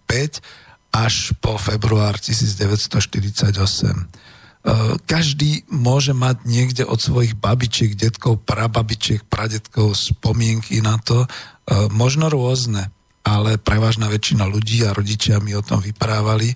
až 0.91 1.31
po 1.39 1.55
február 1.55 2.19
1948. 2.19 3.47
E, 3.47 4.03
každý 5.07 5.63
môže 5.71 6.11
mať 6.11 6.43
niekde 6.43 6.83
od 6.83 6.99
svojich 6.99 7.39
babičiek, 7.39 7.95
detkov, 7.95 8.43
prababičiek, 8.43 9.23
pradetkov 9.23 9.95
spomienky 9.95 10.83
na 10.83 10.99
to, 10.99 11.23
e, 11.23 11.27
možno 11.95 12.27
rôzne 12.27 12.91
ale 13.27 13.59
prevažná 13.59 14.07
väčšina 14.07 14.47
ľudí 14.47 14.87
a 14.87 14.95
rodičia 14.95 15.43
mi 15.43 15.51
o 15.51 15.59
tom 15.59 15.83
vyprávali, 15.83 16.55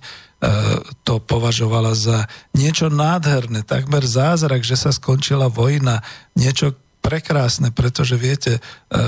to 1.04 1.20
považovala 1.20 1.92
za 1.92 2.24
niečo 2.56 2.88
nádherné, 2.88 3.60
takmer 3.68 4.08
zázrak, 4.08 4.64
že 4.64 4.80
sa 4.80 4.88
skončila 4.88 5.52
vojna, 5.52 6.00
niečo 6.32 6.72
prekrásne, 7.02 7.74
pretože 7.74 8.16
viete, 8.16 8.56
e, 8.56 8.60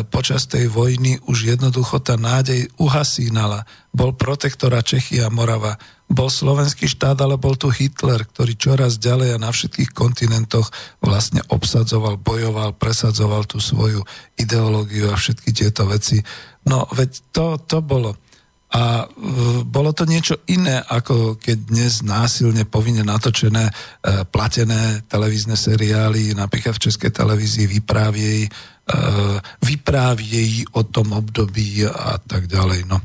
počas 0.04 0.44
tej 0.50 0.68
vojny 0.68 1.22
už 1.24 1.56
jednoducho 1.56 2.02
tá 2.02 2.20
nádej 2.20 2.68
uhasínala. 2.76 3.64
Bol 3.94 4.12
protektora 4.12 4.82
Čechy 4.82 5.22
a 5.22 5.30
Morava, 5.30 5.78
bol 6.10 6.28
slovenský 6.28 6.84
štát, 6.84 7.16
ale 7.24 7.40
bol 7.40 7.56
tu 7.56 7.72
Hitler, 7.72 8.28
ktorý 8.28 8.58
čoraz 8.60 9.00
ďalej 9.00 9.38
a 9.38 9.42
na 9.42 9.48
všetkých 9.48 9.96
kontinentoch 9.96 10.68
vlastne 11.00 11.40
obsadzoval, 11.48 12.20
bojoval, 12.20 12.76
presadzoval 12.76 13.48
tú 13.48 13.56
svoju 13.56 14.04
ideológiu 14.36 15.08
a 15.08 15.16
všetky 15.16 15.54
tieto 15.56 15.88
veci 15.88 16.20
No, 16.64 16.88
veď 16.92 17.10
to, 17.32 17.46
to 17.60 17.78
bolo. 17.84 18.16
A 18.74 19.06
e, 19.06 19.62
bolo 19.62 19.94
to 19.94 20.02
niečo 20.02 20.42
iné, 20.50 20.82
ako 20.82 21.38
keď 21.38 21.58
dnes 21.70 22.02
násilne 22.02 22.66
povinne 22.66 23.06
natočené, 23.06 23.70
e, 23.70 23.72
platené 24.26 25.06
televízne 25.06 25.54
seriály, 25.54 26.34
napríklad 26.34 26.74
v 26.74 26.90
Českej 26.90 27.14
televízii 27.14 27.70
vypráviejí, 27.70 28.50
e, 28.50 28.52
vypráviejí 29.62 30.74
o 30.74 30.82
tom 30.90 31.14
období 31.14 31.86
a 31.86 32.18
tak 32.18 32.50
ďalej. 32.50 32.90
No. 32.90 32.98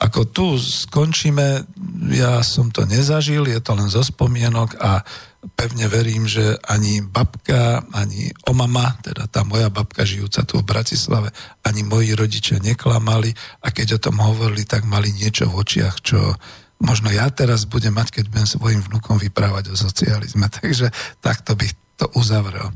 Ako 0.00 0.24
tu 0.32 0.56
skončíme, 0.56 1.68
ja 2.16 2.40
som 2.40 2.72
to 2.72 2.88
nezažil, 2.88 3.44
je 3.44 3.60
to 3.60 3.76
len 3.76 3.92
zo 3.92 4.00
spomienok 4.00 4.80
a 4.80 5.04
pevne 5.40 5.88
verím, 5.88 6.28
že 6.28 6.60
ani 6.68 7.00
babka, 7.00 7.80
ani 7.96 8.28
omama, 8.44 9.00
teda 9.00 9.24
tá 9.24 9.40
moja 9.40 9.72
babka 9.72 10.04
žijúca 10.04 10.44
tu 10.44 10.60
v 10.60 10.68
Bratislave, 10.68 11.32
ani 11.64 11.80
moji 11.80 12.12
rodičia 12.12 12.60
neklamali 12.60 13.32
a 13.64 13.72
keď 13.72 13.96
o 13.96 14.02
tom 14.02 14.20
hovorili, 14.20 14.68
tak 14.68 14.84
mali 14.84 15.08
niečo 15.16 15.48
v 15.48 15.64
očiach, 15.64 15.96
čo 16.04 16.36
možno 16.84 17.08
ja 17.08 17.28
teraz 17.32 17.64
budem 17.64 17.96
mať, 17.96 18.20
keď 18.20 18.24
budem 18.28 18.48
svojim 18.48 18.80
vnukom 18.84 19.16
vyprávať 19.16 19.72
o 19.72 19.80
socializme. 19.80 20.48
Takže 20.60 20.92
takto 21.24 21.56
bych 21.56 21.72
to 21.96 22.12
uzavrel. 22.16 22.72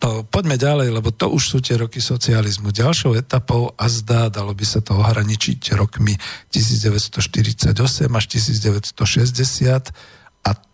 No, 0.00 0.24
poďme 0.24 0.56
ďalej, 0.56 0.96
lebo 0.96 1.12
to 1.12 1.28
už 1.28 1.42
sú 1.44 1.58
tie 1.60 1.76
roky 1.76 2.00
socializmu. 2.00 2.72
Ďalšou 2.72 3.20
etapou 3.20 3.76
a 3.76 3.84
zdá, 3.92 4.32
dalo 4.32 4.56
by 4.56 4.64
sa 4.64 4.80
to 4.80 4.96
ohraničiť 4.96 5.76
rokmi 5.76 6.16
1948 6.48 7.76
až 8.08 8.24
1960 8.32 9.92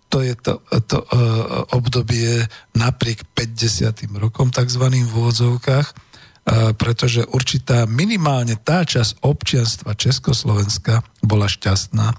to 0.08 0.22
je 0.22 0.34
to, 0.38 0.62
to 0.86 0.98
uh, 1.02 1.08
obdobie 1.74 2.46
napriek 2.78 3.26
50. 3.34 4.06
rokom 4.16 4.54
tzv. 4.54 4.84
v 4.86 5.12
úvodzovkách, 5.12 5.86
uh, 5.90 6.72
pretože 6.78 7.26
určitá 7.26 7.84
minimálne 7.90 8.54
tá 8.56 8.86
časť 8.86 9.22
občianstva 9.22 9.98
Československa 9.98 11.02
bola 11.26 11.50
šťastná, 11.50 12.14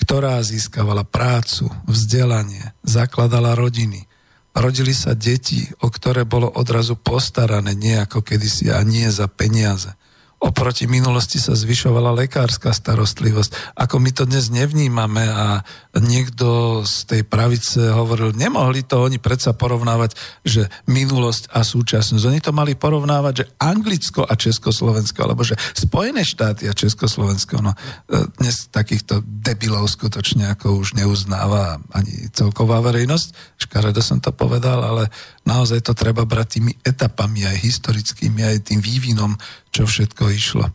ktorá 0.00 0.40
získavala 0.40 1.04
prácu, 1.04 1.68
vzdelanie, 1.84 2.72
zakladala 2.80 3.52
rodiny. 3.52 4.08
Rodili 4.56 4.96
sa 4.96 5.14
deti, 5.14 5.68
o 5.84 5.92
ktoré 5.92 6.26
bolo 6.26 6.50
odrazu 6.50 6.98
postarané 6.98 7.76
nie 7.76 7.94
ako 7.94 8.24
kedysi 8.24 8.72
a 8.72 8.82
nie 8.82 9.06
za 9.12 9.30
peniaze. 9.30 9.94
Oproti 10.40 10.88
minulosti 10.88 11.36
sa 11.36 11.52
zvyšovala 11.52 12.16
lekárska 12.16 12.72
starostlivosť. 12.72 13.76
Ako 13.76 14.00
my 14.00 14.10
to 14.16 14.24
dnes 14.24 14.48
nevnímame 14.48 15.20
a 15.28 15.60
niekto 16.00 16.80
z 16.88 16.96
tej 17.04 17.22
pravice 17.28 17.92
hovoril, 17.92 18.32
nemohli 18.32 18.80
to 18.80 19.04
oni 19.04 19.20
predsa 19.20 19.52
porovnávať, 19.52 20.16
že 20.40 20.72
minulosť 20.88 21.52
a 21.52 21.60
súčasnosť. 21.60 22.24
Oni 22.24 22.40
to 22.40 22.56
mali 22.56 22.72
porovnávať, 22.72 23.34
že 23.36 23.48
Anglicko 23.60 24.24
a 24.24 24.32
Československo, 24.32 25.18
alebo 25.20 25.44
že 25.44 25.60
Spojené 25.76 26.24
štáty 26.24 26.64
a 26.66 26.72
Československo. 26.72 27.60
No, 27.60 27.76
e, 27.76 28.24
dnes 28.40 28.72
takýchto 28.72 29.20
debilov 29.20 29.92
skutočne 29.92 30.56
ako 30.56 30.80
už 30.80 30.96
neuznáva 30.96 31.84
ani 31.92 32.32
celková 32.32 32.80
verejnosť. 32.80 33.60
Škaredo 33.60 34.00
som 34.00 34.24
to 34.24 34.32
povedal, 34.32 34.80
ale 34.80 35.12
naozaj 35.44 35.84
to 35.84 35.92
treba 35.92 36.24
brať 36.24 36.60
tými 36.60 36.72
etapami 36.80 37.44
aj 37.44 37.60
historickými, 37.60 38.40
aj 38.40 38.72
tým 38.72 38.80
vývinom, 38.80 39.36
čo 39.70 39.86
všetko 39.86 40.24
išlo. 40.30 40.66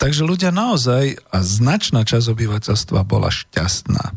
Takže 0.00 0.26
ľudia 0.26 0.50
naozaj 0.50 1.16
a 1.32 1.38
značná 1.40 2.02
časť 2.04 2.26
obyvateľstva 2.34 3.00
bola 3.06 3.30
šťastná. 3.30 4.12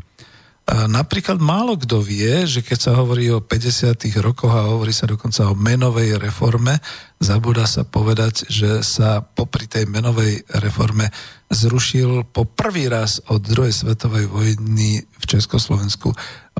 Napríklad 0.68 1.40
málo 1.40 1.80
kto 1.80 2.04
vie, 2.04 2.44
že 2.44 2.60
keď 2.60 2.78
sa 2.78 2.92
hovorí 3.00 3.32
o 3.32 3.40
50. 3.40 4.04
rokoch 4.20 4.52
a 4.52 4.68
hovorí 4.68 4.92
sa 4.92 5.08
dokonca 5.08 5.48
o 5.48 5.56
menovej 5.56 6.20
reforme, 6.20 6.76
zabúda 7.16 7.64
sa 7.64 7.88
povedať, 7.88 8.44
že 8.52 8.84
sa 8.84 9.24
popri 9.24 9.64
tej 9.64 9.88
menovej 9.88 10.44
reforme 10.60 11.08
zrušil 11.48 12.28
po 12.28 12.44
prvý 12.44 12.84
raz 12.92 13.16
od 13.32 13.48
druhej 13.48 13.72
svetovej 13.72 14.28
vojny 14.28 15.08
v 15.08 15.24
Československu 15.24 16.12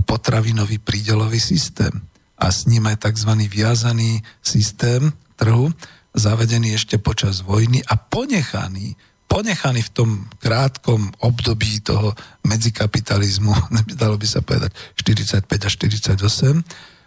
potravinový 0.09 0.81
prídelový 0.81 1.37
systém 1.37 1.93
a 2.41 2.49
s 2.49 2.65
ním 2.65 2.89
aj 2.89 3.05
tzv. 3.13 3.45
viazaný 3.45 4.25
systém 4.41 5.13
trhu, 5.37 5.69
zavedený 6.15 6.77
ešte 6.77 6.97
počas 7.01 7.45
vojny 7.45 7.85
a 7.85 7.97
ponechaný, 7.97 8.97
ponechaný 9.29 9.85
v 9.87 9.95
tom 9.95 10.11
krátkom 10.41 11.13
období 11.21 11.85
toho 11.85 12.17
medzikapitalizmu, 12.49 13.53
dalo 14.03 14.17
by 14.17 14.27
sa 14.27 14.41
povedať 14.41 14.73
45 14.97 15.45
a 15.45 15.69
48, 15.69 16.99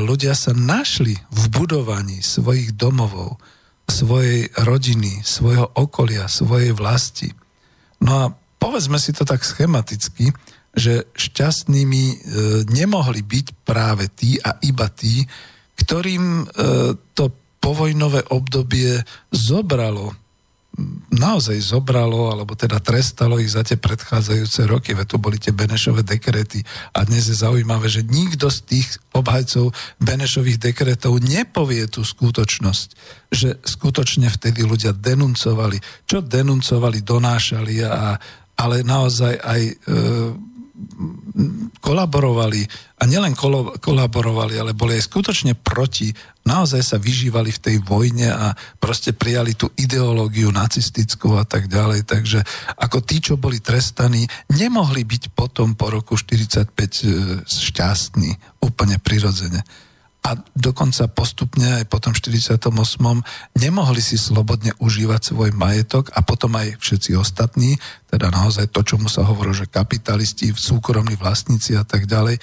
ľudia 0.00 0.32
sa 0.32 0.56
našli 0.56 1.12
v 1.12 1.42
budovaní 1.52 2.24
svojich 2.24 2.72
domovov, 2.74 3.36
svojej 3.90 4.48
rodiny, 4.56 5.20
svojho 5.20 5.68
okolia, 5.76 6.30
svojej 6.30 6.72
vlasti. 6.72 7.28
No 8.00 8.10
a 8.16 8.24
povedzme 8.56 8.96
si 8.96 9.12
to 9.12 9.28
tak 9.28 9.44
schematicky, 9.44 10.32
že 10.70 11.10
šťastnými 11.18 12.04
e, 12.06 12.16
nemohli 12.70 13.26
byť 13.26 13.46
práve 13.66 14.06
tí 14.14 14.38
a 14.38 14.54
iba 14.62 14.86
tí, 14.86 15.26
ktorým 15.74 16.24
e, 16.24 16.94
to 17.10 17.34
povojnové 17.60 18.24
obdobie 18.32 19.04
zobralo, 19.30 20.16
naozaj 21.10 21.58
zobralo, 21.60 22.32
alebo 22.32 22.54
teda 22.54 22.80
trestalo 22.80 23.36
ich 23.36 23.52
za 23.52 23.66
tie 23.66 23.76
predchádzajúce 23.76 24.64
roky, 24.70 24.94
veď 24.94 25.06
tu 25.06 25.16
boli 25.20 25.36
tie 25.36 25.52
Benešové 25.52 26.06
dekrety. 26.06 26.62
A 26.94 27.04
dnes 27.04 27.28
je 27.28 27.36
zaujímavé, 27.36 27.90
že 27.90 28.06
nikto 28.06 28.48
z 28.48 28.58
tých 28.64 28.88
obhajcov 29.12 29.74
Benešových 30.00 30.62
dekretov 30.72 31.20
nepovie 31.20 31.84
tú 31.90 32.06
skutočnosť, 32.06 32.88
že 33.34 33.58
skutočne 33.60 34.30
vtedy 34.30 34.64
ľudia 34.64 34.94
denuncovali, 34.94 35.82
čo 36.06 36.22
denuncovali, 36.24 37.02
donášali, 37.02 37.74
a, 37.84 38.16
ale 38.56 38.76
naozaj 38.86 39.34
aj 39.42 39.60
e, 39.66 39.74
kolaborovali 41.80 42.62
a 43.00 43.08
nielen 43.08 43.32
kolaborovali, 43.80 44.60
ale 44.60 44.76
boli 44.76 45.00
aj 45.00 45.08
skutočne 45.08 45.52
proti, 45.56 46.12
naozaj 46.44 46.82
sa 46.84 46.96
vyžívali 47.00 47.48
v 47.52 47.62
tej 47.62 47.76
vojne 47.80 48.28
a 48.28 48.52
proste 48.76 49.16
prijali 49.16 49.56
tú 49.56 49.72
ideológiu 49.76 50.52
nacistickú 50.52 51.36
a 51.40 51.44
tak 51.48 51.68
ďalej. 51.72 52.04
Takže 52.04 52.40
ako 52.76 52.98
tí, 53.00 53.24
čo 53.24 53.40
boli 53.40 53.60
trestaní, 53.60 54.28
nemohli 54.52 55.04
byť 55.04 55.32
potom 55.32 55.72
po 55.74 55.88
roku 55.88 56.16
45 56.16 56.68
e, 56.68 57.08
šťastní, 57.44 58.62
úplne 58.64 59.00
prirodzene 59.00 59.64
a 60.20 60.36
dokonca 60.52 61.08
postupne 61.08 61.80
aj 61.80 61.88
potom 61.88 62.12
48. 62.12 62.68
nemohli 63.56 64.02
si 64.04 64.20
slobodne 64.20 64.76
užívať 64.76 65.32
svoj 65.32 65.50
majetok 65.56 66.12
a 66.12 66.20
potom 66.20 66.52
aj 66.60 66.76
všetci 66.76 67.16
ostatní, 67.16 67.80
teda 68.12 68.28
naozaj 68.28 68.68
to, 68.68 68.84
čomu 68.84 69.08
sa 69.08 69.24
hovorí, 69.24 69.56
že 69.56 69.72
kapitalisti, 69.72 70.52
súkromní 70.52 71.16
vlastníci 71.16 71.72
a 71.72 71.88
tak 71.88 72.04
ďalej, 72.04 72.36
e, 72.36 72.42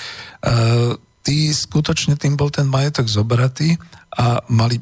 tí 1.22 1.54
skutočne 1.54 2.18
tým 2.18 2.34
bol 2.34 2.50
ten 2.50 2.66
majetok 2.66 3.06
zobratý 3.06 3.78
a 4.18 4.42
mali 4.50 4.82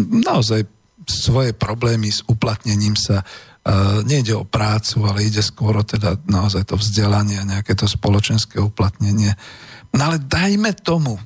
naozaj 0.00 0.64
svoje 1.04 1.52
problémy 1.52 2.08
s 2.08 2.24
uplatnením 2.24 2.96
sa 2.96 3.20
Uh, 3.64 4.04
nejde 4.04 4.36
o 4.36 4.44
prácu, 4.44 5.08
ale 5.08 5.24
ide 5.24 5.40
skôr 5.40 5.72
o 5.72 5.80
teda 5.80 6.20
naozaj 6.28 6.68
to 6.68 6.76
vzdelanie 6.76 7.40
a 7.40 7.48
nejaké 7.48 7.72
to 7.72 7.88
spoločenské 7.88 8.60
uplatnenie. 8.60 9.32
No 9.96 10.12
ale 10.12 10.20
dajme 10.20 10.76
tomu, 10.76 11.16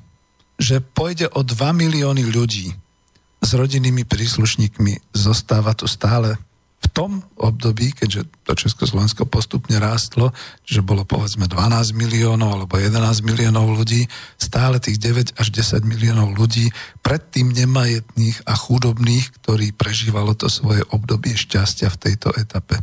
že 0.59 0.83
pôjde 0.83 1.31
o 1.33 1.47
2 1.47 1.55
milióny 1.73 2.27
ľudí 2.35 2.75
s 3.39 3.51
rodinnými 3.55 4.03
príslušníkmi, 4.03 5.15
zostáva 5.15 5.73
tu 5.79 5.87
stále 5.87 6.35
v 6.79 6.87
tom 6.95 7.23
období, 7.35 7.91
keďže 7.91 8.27
to 8.47 8.53
Československo 8.55 9.27
postupne 9.27 9.79
rástlo, 9.83 10.31
že 10.63 10.83
bolo 10.83 11.03
povedzme 11.03 11.51
12 11.51 11.95
miliónov 11.95 12.55
alebo 12.55 12.79
11 12.79 13.23
miliónov 13.27 13.75
ľudí, 13.75 14.07
stále 14.39 14.79
tých 14.79 14.99
9 14.99 15.39
až 15.39 15.47
10 15.51 15.83
miliónov 15.83 16.39
ľudí, 16.39 16.71
predtým 17.03 17.51
nemajetných 17.51 18.47
a 18.47 18.55
chudobných, 18.55 19.27
ktorí 19.43 19.75
prežívalo 19.75 20.39
to 20.39 20.47
svoje 20.47 20.87
obdobie 20.95 21.35
šťastia 21.35 21.91
v 21.91 21.99
tejto 21.99 22.31
etape. 22.35 22.79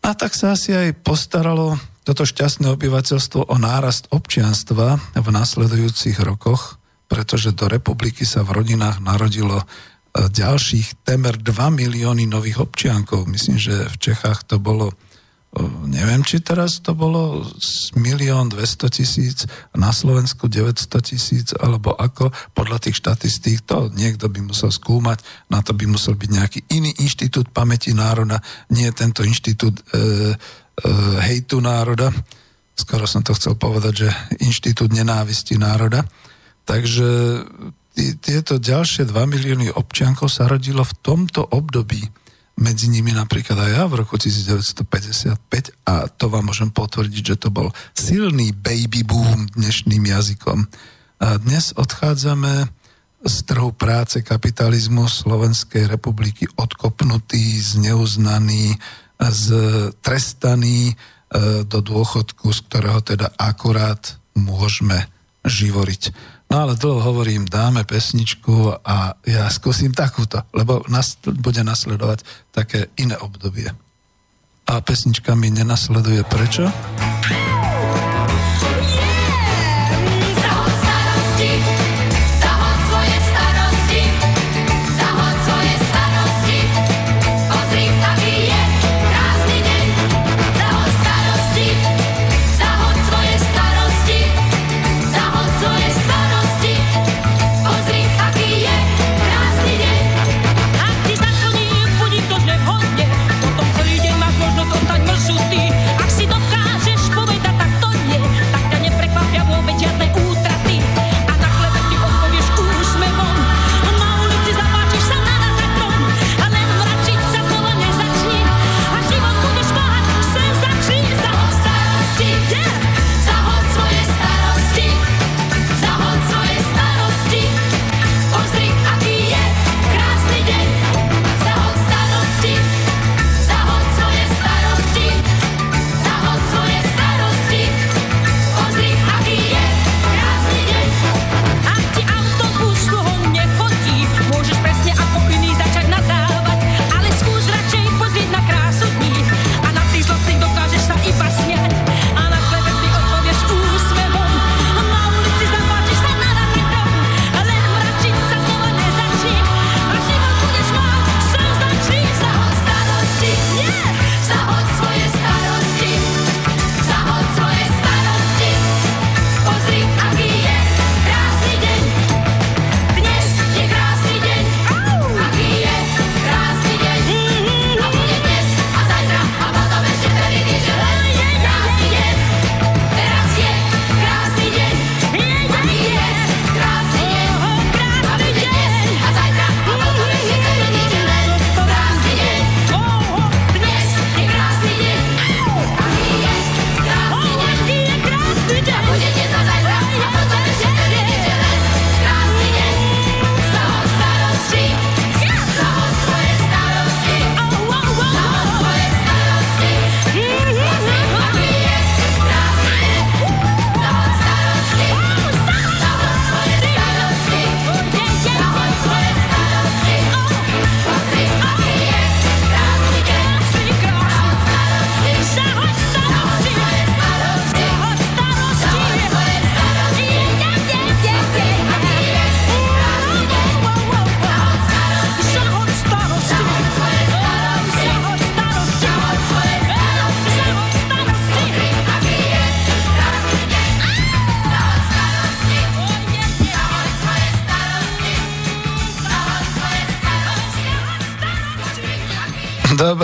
A 0.00 0.16
tak 0.16 0.32
sa 0.32 0.56
asi 0.56 0.72
aj 0.72 1.04
postaralo 1.04 1.76
toto 2.02 2.24
šťastné 2.24 2.66
obyvateľstvo 2.72 3.52
o 3.52 3.56
nárast 3.60 4.08
občianstva 4.08 4.98
v 5.14 5.28
nasledujúcich 5.28 6.18
rokoch, 6.24 6.80
pretože 7.06 7.52
do 7.52 7.68
republiky 7.68 8.24
sa 8.24 8.40
v 8.40 8.56
rodinách 8.56 9.04
narodilo 9.04 9.60
e, 9.60 9.66
ďalších 10.26 11.04
temer 11.04 11.36
2 11.36 11.52
milióny 11.52 12.24
nových 12.24 12.64
občiankov. 12.64 13.28
Myslím, 13.28 13.60
že 13.60 13.86
v 13.86 13.96
Čechách 14.00 14.48
to 14.48 14.56
bolo, 14.56 14.96
neviem, 15.90 16.22
či 16.22 16.38
teraz 16.38 16.78
to 16.78 16.94
bolo 16.94 17.42
milión 17.98 18.46
200 18.46 18.86
tisíc, 18.86 19.50
na 19.74 19.90
Slovensku 19.90 20.46
900 20.46 20.86
tisíc, 21.02 21.50
alebo 21.58 21.90
ako, 21.98 22.30
podľa 22.54 22.78
tých 22.86 23.02
štatistík, 23.02 23.66
to 23.66 23.90
niekto 23.90 24.30
by 24.30 24.46
musel 24.46 24.70
skúmať, 24.70 25.18
na 25.50 25.58
to 25.58 25.74
by 25.74 25.90
musel 25.90 26.14
byť 26.14 26.30
nejaký 26.30 26.60
iný 26.70 26.94
inštitút 27.02 27.50
pamäti 27.50 27.90
národa, 27.90 28.38
nie 28.70 28.86
tento 28.94 29.26
inštitút 29.26 29.82
e, 29.90 30.38
Eh, 30.80 31.16
hejtu 31.28 31.60
národa. 31.60 32.08
Skoro 32.72 33.04
som 33.04 33.20
to 33.20 33.36
chcel 33.36 33.52
povedať, 33.60 34.08
že 34.08 34.10
inštitút 34.40 34.88
nenávisti 34.88 35.60
národa. 35.60 36.08
Takže 36.64 37.42
tieto 38.24 38.56
ďalšie 38.56 39.04
2 39.04 39.12
milióny 39.12 39.68
občiankov 39.76 40.32
sa 40.32 40.48
rodilo 40.48 40.80
v 40.80 40.96
tomto 41.04 41.44
období. 41.44 42.00
Medzi 42.60 42.92
nimi 42.92 43.16
napríklad 43.16 43.56
aj 43.56 43.70
ja 43.72 43.84
v 43.88 44.04
roku 44.04 44.20
1955 44.20 45.32
a 45.88 45.94
to 46.12 46.28
vám 46.28 46.52
môžem 46.52 46.68
potvrdiť, 46.68 47.22
že 47.32 47.40
to 47.40 47.48
bol 47.48 47.72
silný 47.96 48.52
baby 48.52 49.00
boom 49.00 49.48
dnešným 49.56 50.04
jazykom. 50.04 50.68
A 51.24 51.40
dnes 51.40 51.72
odchádzame 51.72 52.68
z 53.24 53.36
trhu 53.48 53.72
práce 53.72 54.20
kapitalizmu 54.20 55.08
Slovenskej 55.08 55.88
republiky 55.88 56.48
odkopnutý, 56.56 57.60
zneuznaný, 57.60 58.76
trestaný 60.00 60.92
e, 60.92 60.94
do 61.64 61.78
dôchodku, 61.80 62.48
z 62.52 62.60
ktorého 62.68 63.00
teda 63.04 63.32
akurát 63.36 64.20
môžeme 64.36 65.08
živoriť. 65.44 66.12
No 66.50 66.66
ale 66.66 66.74
dlho 66.74 66.98
hovorím, 66.98 67.46
dáme 67.46 67.86
pesničku 67.86 68.74
a 68.82 69.14
ja 69.22 69.46
skúsim 69.46 69.94
takúto, 69.94 70.42
lebo 70.50 70.82
nas, 70.90 71.14
bude 71.22 71.62
nasledovať 71.62 72.26
také 72.50 72.90
iné 72.98 73.14
obdobie. 73.22 73.70
A 74.66 74.82
pesnička 74.82 75.38
mi 75.38 75.54
nenasleduje. 75.54 76.26
Prečo? 76.26 76.66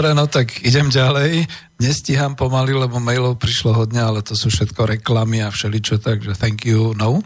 Dobre, 0.07 0.22
no 0.22 0.30
tak 0.30 0.62
idem 0.62 0.86
ďalej. 0.86 1.50
Nestíham 1.82 2.38
pomaly, 2.38 2.70
lebo 2.78 3.02
mailov 3.02 3.42
prišlo 3.42 3.74
hodne, 3.74 3.98
ale 3.98 4.22
to 4.22 4.38
sú 4.38 4.54
všetko 4.54 4.86
reklamy 4.86 5.42
a 5.42 5.50
všeličo, 5.50 5.98
takže 5.98 6.38
thank 6.38 6.62
you, 6.62 6.94
no, 6.94 7.18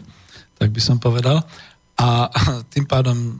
tak 0.57 0.73
by 0.73 0.81
som 0.81 0.97
povedal. 0.97 1.45
A 2.01 2.25
tým 2.73 2.89
pádom 2.89 3.13
e, 3.13 3.33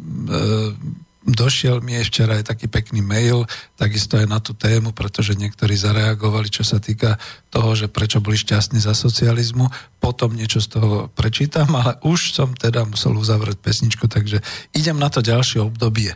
došiel 1.25 1.81
mi 1.81 1.97
včera 2.05 2.37
aj 2.37 2.53
taký 2.53 2.69
pekný 2.69 3.01
mail, 3.01 3.49
takisto 3.81 4.21
aj 4.21 4.29
na 4.29 4.37
tú 4.37 4.53
tému, 4.53 4.93
pretože 4.93 5.33
niektorí 5.33 5.73
zareagovali, 5.73 6.45
čo 6.53 6.61
sa 6.61 6.77
týka 6.77 7.17
toho, 7.49 7.73
že 7.73 7.89
prečo 7.89 8.21
boli 8.21 8.37
šťastní 8.37 8.77
za 8.77 8.93
socializmu. 8.93 9.65
Potom 9.97 10.37
niečo 10.37 10.61
z 10.61 10.77
toho 10.77 11.09
prečítam, 11.17 11.73
ale 11.73 11.97
už 12.05 12.37
som 12.37 12.53
teda 12.53 12.85
musel 12.85 13.17
uzavrieť 13.17 13.57
pesničku, 13.57 14.05
takže 14.05 14.37
idem 14.77 15.01
na 15.01 15.09
to 15.09 15.25
ďalšie 15.25 15.65
obdobie. 15.65 16.13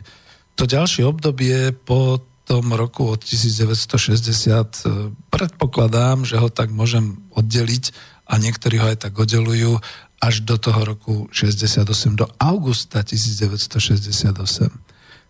To 0.54 0.62
ďalšie 0.62 1.02
obdobie 1.02 1.74
po 1.74 2.22
roku 2.50 3.10
od 3.10 3.20
1960 3.22 3.82
e, 3.82 5.10
predpokladám, 5.34 6.22
že 6.22 6.38
ho 6.38 6.46
tak 6.46 6.70
môžem 6.70 7.18
oddeliť 7.34 7.90
a 8.26 8.38
niektorí 8.38 8.78
ho 8.82 8.86
aj 8.90 9.06
tak 9.06 9.14
oddelujú 9.18 9.78
až 10.22 10.42
do 10.42 10.56
toho 10.56 10.80
roku 10.82 11.14
68, 11.30 12.16
do 12.16 12.26
augusta 12.40 13.04
1968. 13.04 14.32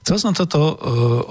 Chcel 0.06 0.22
som 0.22 0.30
toto 0.38 0.62
uh, 0.62 0.74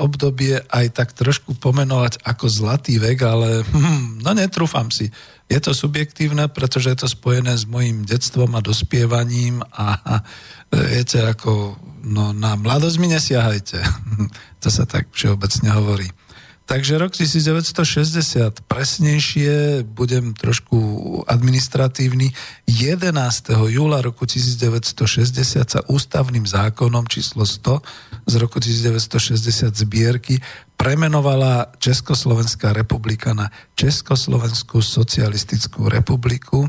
obdobie 0.04 0.60
aj 0.60 0.92
tak 0.92 1.16
trošku 1.16 1.56
pomenovať 1.64 2.20
ako 2.28 2.46
zlatý 2.52 3.00
vek, 3.00 3.24
ale 3.24 3.64
hm, 3.72 4.20
no 4.20 4.36
netrúfam 4.36 4.92
si. 4.92 5.08
Je 5.48 5.56
to 5.64 5.72
subjektívne, 5.72 6.52
pretože 6.52 6.92
je 6.92 6.98
to 7.00 7.08
spojené 7.08 7.56
s 7.56 7.64
mojim 7.64 8.04
detstvom 8.04 8.52
a 8.52 8.60
dospievaním 8.60 9.64
a, 9.72 9.96
a 9.96 10.14
viete, 10.92 11.24
ako 11.24 11.80
no, 12.06 12.32
na 12.32 12.54
mladosť 12.54 12.98
mi 13.02 13.10
nesiahajte. 13.10 13.82
to 14.64 14.70
sa 14.70 14.86
tak 14.86 15.10
všeobecne 15.12 15.74
hovorí. 15.74 16.08
Takže 16.66 16.98
rok 16.98 17.14
1960, 17.14 18.66
presnejšie, 18.66 19.86
budem 19.86 20.34
trošku 20.34 20.78
administratívny, 21.30 22.34
11. 22.66 23.14
júla 23.70 24.02
roku 24.02 24.26
1960 24.26 24.98
sa 25.62 25.80
ústavným 25.86 26.42
zákonom 26.42 27.06
číslo 27.06 27.46
100 27.46 28.26
z 28.26 28.34
roku 28.42 28.58
1960 28.58 29.78
zbierky 29.78 30.42
premenovala 30.74 31.70
Československá 31.78 32.74
republika 32.74 33.38
na 33.38 33.54
Československú 33.78 34.82
socialistickú 34.82 35.86
republiku 35.86 36.66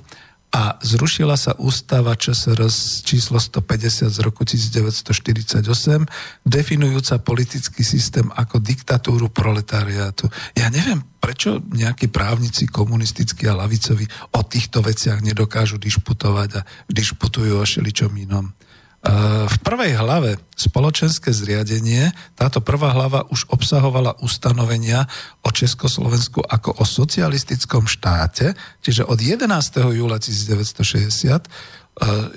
a 0.55 0.79
zrušila 0.81 1.37
sa 1.37 1.53
ústava 1.59 2.15
ČSR 2.15 2.65
číslo 3.03 3.37
150 3.37 4.09
z 4.09 4.19
roku 4.23 4.47
1948, 4.47 5.63
definujúca 6.47 7.19
politický 7.21 7.83
systém 7.83 8.31
ako 8.33 8.63
diktatúru 8.63 9.29
proletariátu. 9.29 10.31
Ja 10.55 10.73
neviem, 10.73 11.03
prečo 11.19 11.61
nejakí 11.61 12.09
právnici 12.09 12.71
komunistickí 12.71 13.51
a 13.51 13.59
lavicovi 13.59 14.07
o 14.33 14.41
týchto 14.47 14.81
veciach 14.81 15.21
nedokážu 15.21 15.77
dišputovať 15.83 16.51
a 16.57 16.67
dišputujú 16.89 17.59
o 17.59 17.65
šeličom 17.67 18.15
inom. 18.15 18.55
V 19.47 19.57
prvej 19.63 19.95
hlave 20.03 20.43
spoločenské 20.59 21.31
zriadenie, 21.31 22.11
táto 22.35 22.59
prvá 22.59 22.91
hlava 22.91 23.23
už 23.31 23.47
obsahovala 23.55 24.19
ustanovenia 24.19 25.07
o 25.47 25.55
Československu 25.55 26.43
ako 26.43 26.83
o 26.83 26.85
socialistickom 26.85 27.87
štáte, 27.87 28.59
čiže 28.83 29.07
od 29.07 29.23
11. 29.23 29.47
júla 29.95 30.19
1960 30.19 31.47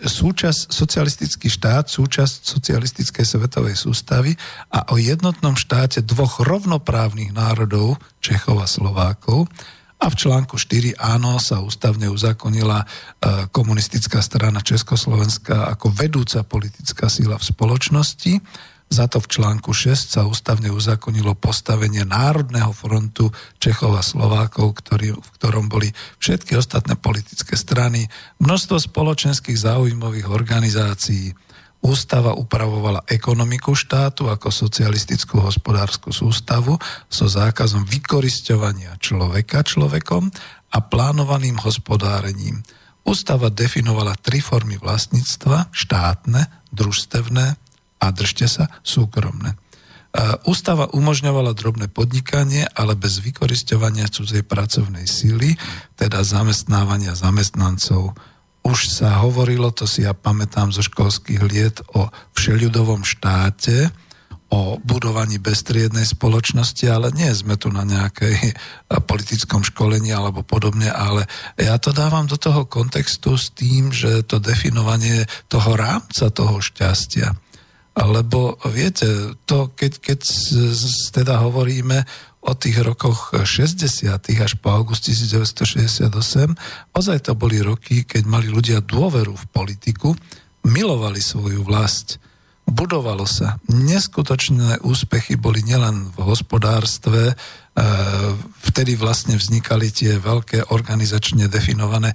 súčasť, 0.05 0.71
socialistický 0.71 1.51
štát, 1.51 1.91
súčasť 1.91 2.47
socialistickej 2.47 3.25
svetovej 3.27 3.75
sústavy 3.75 4.31
a 4.71 4.87
o 4.93 4.95
jednotnom 4.95 5.59
štáte 5.59 5.99
dvoch 5.99 6.39
rovnoprávnych 6.45 7.35
národov, 7.35 7.99
Čechov 8.23 8.63
a 8.63 8.67
Slovákov, 8.69 9.51
a 9.99 10.05
v 10.07 10.15
článku 10.15 10.55
4 10.55 10.95
áno 10.95 11.35
sa 11.43 11.59
ústavne 11.59 12.07
uzakonila 12.07 12.83
e, 12.83 12.85
komunistická 13.51 14.23
strana 14.23 14.63
Československa 14.63 15.67
ako 15.75 15.91
vedúca 15.91 16.39
politická 16.47 17.11
síla 17.11 17.35
v 17.35 17.43
spoločnosti. 17.43 18.33
Za 18.89 19.05
to 19.11 19.19
v 19.19 19.27
článku 19.27 19.75
6 19.75 20.15
sa 20.15 20.23
ústavne 20.23 20.71
uzakonilo 20.71 21.35
postavenie 21.35 22.07
Národného 22.07 22.71
frontu 22.71 23.29
Čechov 23.59 23.99
a 23.99 24.01
Slovákov, 24.01 24.79
ktorý, 24.81 25.19
v 25.19 25.29
ktorom 25.35 25.67
boli 25.67 25.91
všetky 26.23 26.55
ostatné 26.55 26.95
politické 26.95 27.59
strany, 27.59 28.07
množstvo 28.39 28.79
spoločenských 28.79 29.59
záujmových 29.59 30.31
organizácií, 30.31 31.35
Ústava 31.79 32.35
upravovala 32.35 33.07
ekonomiku 33.07 33.71
štátu 33.71 34.27
ako 34.27 34.51
socialistickú 34.51 35.39
hospodárskú 35.39 36.11
sústavu 36.11 36.75
so 37.07 37.25
zákazom 37.31 37.87
vykorisťovania 37.87 38.99
človeka 38.99 39.63
človekom 39.63 40.27
a 40.75 40.77
plánovaným 40.83 41.55
hospodárením. 41.63 42.59
Ústava 43.07 43.47
definovala 43.47 44.19
tri 44.19 44.43
formy 44.43 44.75
vlastníctva, 44.75 45.71
štátne, 45.71 46.51
družstevné 46.75 47.55
a 48.03 48.05
držte 48.11 48.51
sa, 48.51 48.67
súkromné. 48.83 49.55
Ústava 50.49 50.89
umožňovala 50.89 51.53
drobné 51.53 51.87
podnikanie, 51.87 52.65
ale 52.75 52.97
bez 52.97 53.21
vykorisťovania 53.21 54.09
cudzej 54.09 54.41
pracovnej 54.41 55.05
síly, 55.05 55.53
teda 55.95 56.25
zamestnávania 56.25 57.13
zamestnancov, 57.13 58.17
už 58.63 58.91
sa 58.91 59.23
hovorilo, 59.23 59.71
to 59.71 59.87
si 59.87 60.03
ja 60.03 60.11
pamätám 60.11 60.69
zo 60.69 60.83
školských 60.83 61.41
liet, 61.47 61.77
o 61.95 62.11
všeľudovom 62.35 63.07
štáte, 63.07 63.89
o 64.49 64.81
budovaní 64.81 65.37
bestriednej 65.37 66.09
spoločnosti, 66.09 66.81
ale 66.89 67.13
nie 67.13 67.29
sme 67.37 67.53
tu 67.53 67.69
na 67.69 67.85
nejakej 67.85 68.35
politickom 69.09 69.61
školení 69.61 70.09
alebo 70.09 70.41
podobne, 70.41 70.89
ale 70.89 71.29
ja 71.55 71.77
to 71.77 71.93
dávam 71.93 72.25
do 72.25 72.35
toho 72.35 72.65
kontextu 72.65 73.37
s 73.37 73.53
tým, 73.53 73.93
že 73.93 74.25
to 74.25 74.41
definovanie 74.41 75.29
toho 75.47 75.77
rámca 75.77 76.33
toho 76.33 76.57
šťastia. 76.59 77.37
Lebo 77.99 78.55
viete, 78.69 79.35
to 79.43 79.75
keď, 79.75 79.99
keď 79.99 80.19
teda 81.11 81.41
hovoríme 81.43 82.07
od 82.39 82.55
tých 82.55 82.79
rokoch 82.81 83.35
60. 83.35 83.83
až 84.15 84.51
po 84.57 84.71
august 84.71 85.05
1968, 85.11 86.07
ozaj 86.95 87.17
to 87.19 87.35
boli 87.35 87.59
roky, 87.59 88.07
keď 88.07 88.23
mali 88.23 88.47
ľudia 88.47 88.79
dôveru 88.79 89.35
v 89.35 89.45
politiku, 89.51 90.15
milovali 90.63 91.19
svoju 91.19 91.63
vlast, 91.67 92.17
budovalo 92.63 93.27
sa. 93.27 93.59
Neskutočné 93.67 94.79
úspechy 94.87 95.35
boli 95.35 95.65
nielen 95.65 96.15
v 96.15 96.17
hospodárstve, 96.23 97.35
E, 97.79 97.83
vtedy 98.65 98.99
vlastne 98.99 99.39
vznikali 99.39 99.87
tie 99.87 100.19
veľké 100.19 100.73
organizačne 100.75 101.47
definované 101.47 102.11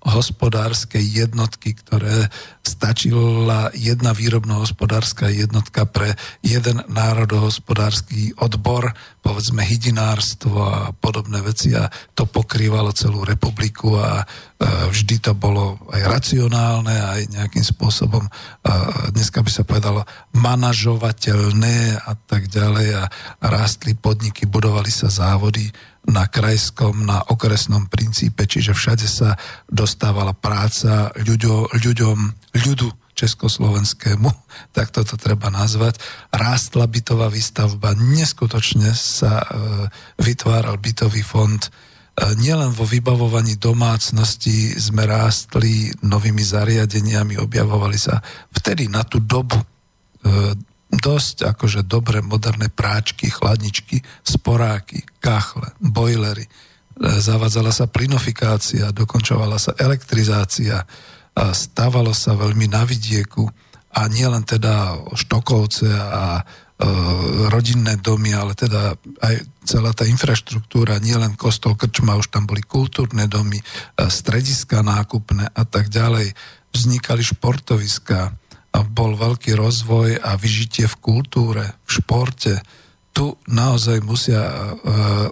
výrobno-hospodárske 0.00 1.00
jednotky, 1.00 1.74
ktoré 1.74 2.28
stačila 2.60 3.72
jedna 3.76 4.12
výrobno-hospodárska 4.12 5.28
jednotka 5.28 5.84
pre 5.84 6.16
jeden 6.40 6.80
národohospodársky 6.88 8.32
odbor, 8.36 8.92
povedzme 9.20 9.60
hydinárstvo 9.64 10.56
a 10.60 10.78
podobné 10.96 11.44
veci 11.44 11.76
a 11.76 11.88
to 12.16 12.24
pokrývalo 12.24 12.92
celú 12.96 13.24
republiku 13.24 13.96
a 14.00 14.22
e, 14.22 14.24
vždy 14.88 15.20
to 15.20 15.32
bolo 15.36 15.76
aj 15.92 16.02
racionálne, 16.08 16.96
aj 16.96 17.20
nejakým 17.36 17.64
spôsobom, 17.64 18.24
dneska 19.12 19.44
by 19.44 19.50
sa 19.52 19.64
povedalo, 19.64 20.04
manažovateľné 20.36 22.00
a 22.00 22.12
tak 22.16 22.48
ďalej 22.48 22.88
a 22.96 23.04
rástli 23.44 23.92
pod 23.96 24.20
podniky, 24.20 24.44
budovali 24.50 24.90
sa 24.90 25.06
závody 25.06 25.70
na 26.10 26.26
krajskom, 26.26 27.06
na 27.06 27.22
okresnom 27.30 27.86
princípe, 27.86 28.44
čiže 28.44 28.74
všade 28.74 29.06
sa 29.06 29.38
dostávala 29.70 30.34
práca 30.34 31.14
ľuďo, 31.14 31.70
ľuďom, 31.72 32.18
ľudu 32.66 32.88
československému, 33.14 34.28
tak 34.76 34.90
toto 34.90 35.14
treba 35.20 35.52
nazvať. 35.52 36.00
Rástla 36.34 36.90
bytová 36.90 37.28
výstavba, 37.30 37.94
neskutočne 37.94 38.90
sa 38.96 39.40
e, 39.40 39.46
vytváral 40.18 40.80
bytový 40.80 41.22
fond. 41.22 41.60
E, 41.60 41.68
nielen 42.40 42.72
vo 42.72 42.88
vybavovaní 42.88 43.60
domácnosti 43.60 44.74
sme 44.80 45.04
rástli 45.04 45.92
novými 46.00 46.42
zariadeniami, 46.42 47.36
objavovali 47.36 47.98
sa 48.00 48.18
vtedy 48.56 48.88
na 48.88 49.04
tú 49.04 49.20
dobu 49.20 49.60
e, 49.60 49.66
dosť 50.90 51.54
akože 51.54 51.86
dobre 51.86 52.18
moderné 52.20 52.66
práčky, 52.66 53.30
chladničky, 53.30 54.02
sporáky, 54.26 55.06
kachle, 55.22 55.70
bojlery. 55.78 56.44
E, 56.44 56.50
zavadzala 57.22 57.70
sa 57.70 57.86
plinofikácia, 57.86 58.90
dokončovala 58.90 59.56
sa 59.56 59.72
elektrizácia, 59.78 60.82
stávalo 61.34 62.10
sa 62.10 62.34
veľmi 62.34 62.66
na 62.68 62.82
vidieku 62.82 63.46
a 63.90 64.06
nielen 64.06 64.46
teda 64.46 64.98
Štokovce 65.18 65.90
a 65.90 66.38
e, 66.38 66.42
rodinné 67.50 67.98
domy, 67.98 68.30
ale 68.34 68.54
teda 68.54 68.94
aj 69.22 69.34
celá 69.66 69.90
tá 69.90 70.06
infraštruktúra, 70.06 71.02
nielen 71.02 71.34
kostol, 71.34 71.74
krčma, 71.74 72.18
už 72.18 72.30
tam 72.30 72.46
boli 72.46 72.62
kultúrne 72.62 73.26
domy, 73.26 73.58
e, 73.58 73.64
strediska 74.06 74.86
nákupné 74.86 75.50
a 75.50 75.62
tak 75.66 75.90
ďalej. 75.90 76.34
Vznikali 76.70 77.22
športoviská, 77.26 78.30
bol 78.70 79.18
veľký 79.18 79.58
rozvoj 79.58 80.22
a 80.22 80.38
vyžitie 80.38 80.86
v 80.86 80.96
kultúre, 81.02 81.64
v 81.86 81.90
športe. 81.90 82.62
tu 83.10 83.34
naozaj 83.50 83.98
musia 84.06 84.38
uh, 84.40 84.74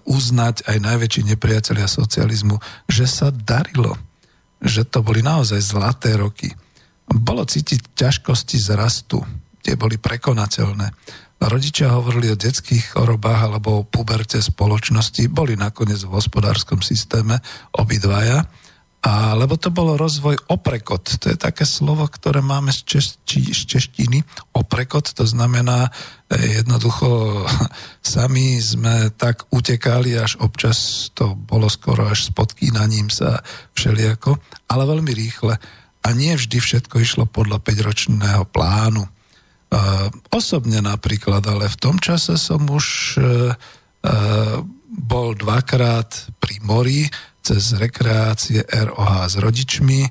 uznať 0.03 0.67
aj 0.67 0.77
najväčší 0.83 1.23
nepriatelia 1.31 1.87
socializmu, 1.87 2.59
že 2.91 3.07
sa 3.07 3.31
darilo, 3.31 3.95
že 4.59 4.83
to 4.83 5.01
boli 5.07 5.23
naozaj 5.23 5.63
zlaté 5.63 6.19
roky. 6.19 6.51
Bolo 7.07 7.47
cítiť 7.47 7.95
ťažkosti 7.95 8.59
z 8.59 8.75
rastu, 8.75 9.23
tie 9.63 9.79
boli 9.79 9.97
prekonateľné. 9.97 10.91
Rodičia 11.39 11.95
hovorili 11.95 12.35
o 12.35 12.41
detských 12.41 12.99
chorobách 12.99 13.47
alebo 13.47 13.81
o 13.81 13.87
puberte 13.87 14.43
spoločnosti, 14.43 15.31
boli 15.31 15.55
nakoniec 15.55 16.03
v 16.03 16.19
hospodárskom 16.19 16.83
systéme 16.83 17.39
obidvaja 17.79 18.43
a, 19.09 19.33
lebo 19.33 19.57
to 19.57 19.73
bolo 19.73 19.97
rozvoj 19.97 20.37
oprekot. 20.53 21.01
To 21.25 21.33
je 21.33 21.39
také 21.41 21.65
slovo, 21.65 22.05
ktoré 22.05 22.45
máme 22.45 22.69
z, 22.69 22.85
češti, 22.85 23.57
z 23.57 23.63
češtiny. 23.65 24.21
Oprekot, 24.53 25.17
to 25.17 25.25
znamená 25.25 25.89
e, 26.29 26.61
jednoducho 26.61 27.09
sami 28.05 28.61
sme 28.61 29.09
tak 29.17 29.49
utekali, 29.49 30.13
až 30.13 30.37
občas 30.45 31.09
to 31.17 31.33
bolo 31.33 31.73
skoro 31.73 32.05
až 32.05 32.29
s 32.29 32.31
podkýnaním 32.37 33.09
sa 33.09 33.41
všelijako, 33.73 34.37
ale 34.69 34.85
veľmi 34.85 35.13
rýchle. 35.17 35.57
A 36.05 36.09
nie 36.13 36.37
vždy 36.37 36.61
všetko 36.61 37.01
išlo 37.01 37.25
podľa 37.25 37.65
5-ročného 37.65 38.45
plánu. 38.53 39.09
E, 39.09 39.11
osobne 40.29 40.85
napríklad, 40.85 41.41
ale 41.49 41.65
v 41.73 41.81
tom 41.81 41.97
čase 41.97 42.37
som 42.37 42.61
už 42.69 43.17
e, 43.17 43.21
e, 43.25 43.29
bol 44.89 45.33
dvakrát 45.33 46.29
pri 46.37 46.61
mori, 46.61 47.09
cez 47.49 47.73
rekreácie 47.73 48.61
ROH 48.69 49.29
s 49.29 49.35
rodičmi. 49.37 50.05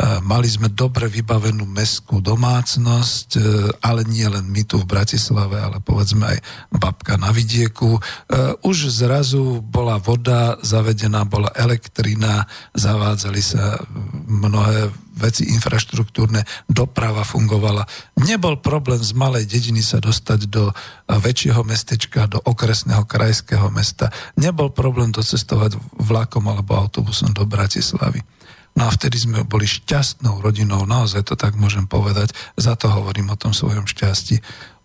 E, 0.00 0.16
mali 0.24 0.48
sme 0.48 0.72
dobre 0.72 1.12
vybavenú 1.12 1.68
mestskú 1.68 2.24
domácnosť, 2.24 3.28
e, 3.36 3.40
ale 3.84 4.08
nie 4.08 4.24
len 4.24 4.48
my 4.48 4.64
tu 4.64 4.80
v 4.80 4.88
Bratislave, 4.88 5.60
ale 5.60 5.76
povedzme 5.84 6.24
aj 6.24 6.38
babka 6.72 7.20
na 7.20 7.28
vidieku. 7.28 8.00
E, 8.00 8.00
už 8.64 8.88
zrazu 8.88 9.60
bola 9.60 10.00
voda 10.00 10.56
zavedená, 10.64 11.28
bola 11.28 11.52
elektrina, 11.52 12.48
zavádzali 12.72 13.42
sa 13.44 13.76
mnohé 14.24 14.88
veci 15.20 15.52
infraštruktúrne, 15.52 16.48
doprava 16.64 17.20
fungovala. 17.20 17.84
Nebol 18.24 18.56
problém 18.56 19.04
z 19.04 19.12
malej 19.12 19.44
dediny 19.44 19.84
sa 19.84 20.00
dostať 20.00 20.48
do 20.48 20.72
väčšieho 21.12 21.60
mestečka, 21.60 22.24
do 22.24 22.40
okresného 22.40 23.04
krajského 23.04 23.68
mesta. 23.68 24.08
Nebol 24.40 24.72
problém 24.72 25.12
docestovať 25.12 25.76
vlakom 26.00 26.48
alebo 26.48 26.72
autobusom 26.72 27.36
do 27.36 27.44
Bratislavy. 27.44 28.24
No 28.78 28.86
a 28.86 28.90
vtedy 28.94 29.18
sme 29.18 29.42
boli 29.42 29.66
šťastnou 29.66 30.38
rodinou, 30.38 30.86
naozaj 30.86 31.26
to 31.26 31.34
tak 31.34 31.58
môžem 31.58 31.90
povedať, 31.90 32.32
za 32.54 32.78
to 32.78 32.86
hovorím 32.86 33.34
o 33.34 33.40
tom 33.40 33.50
svojom 33.50 33.84
šťastí. 33.84 34.38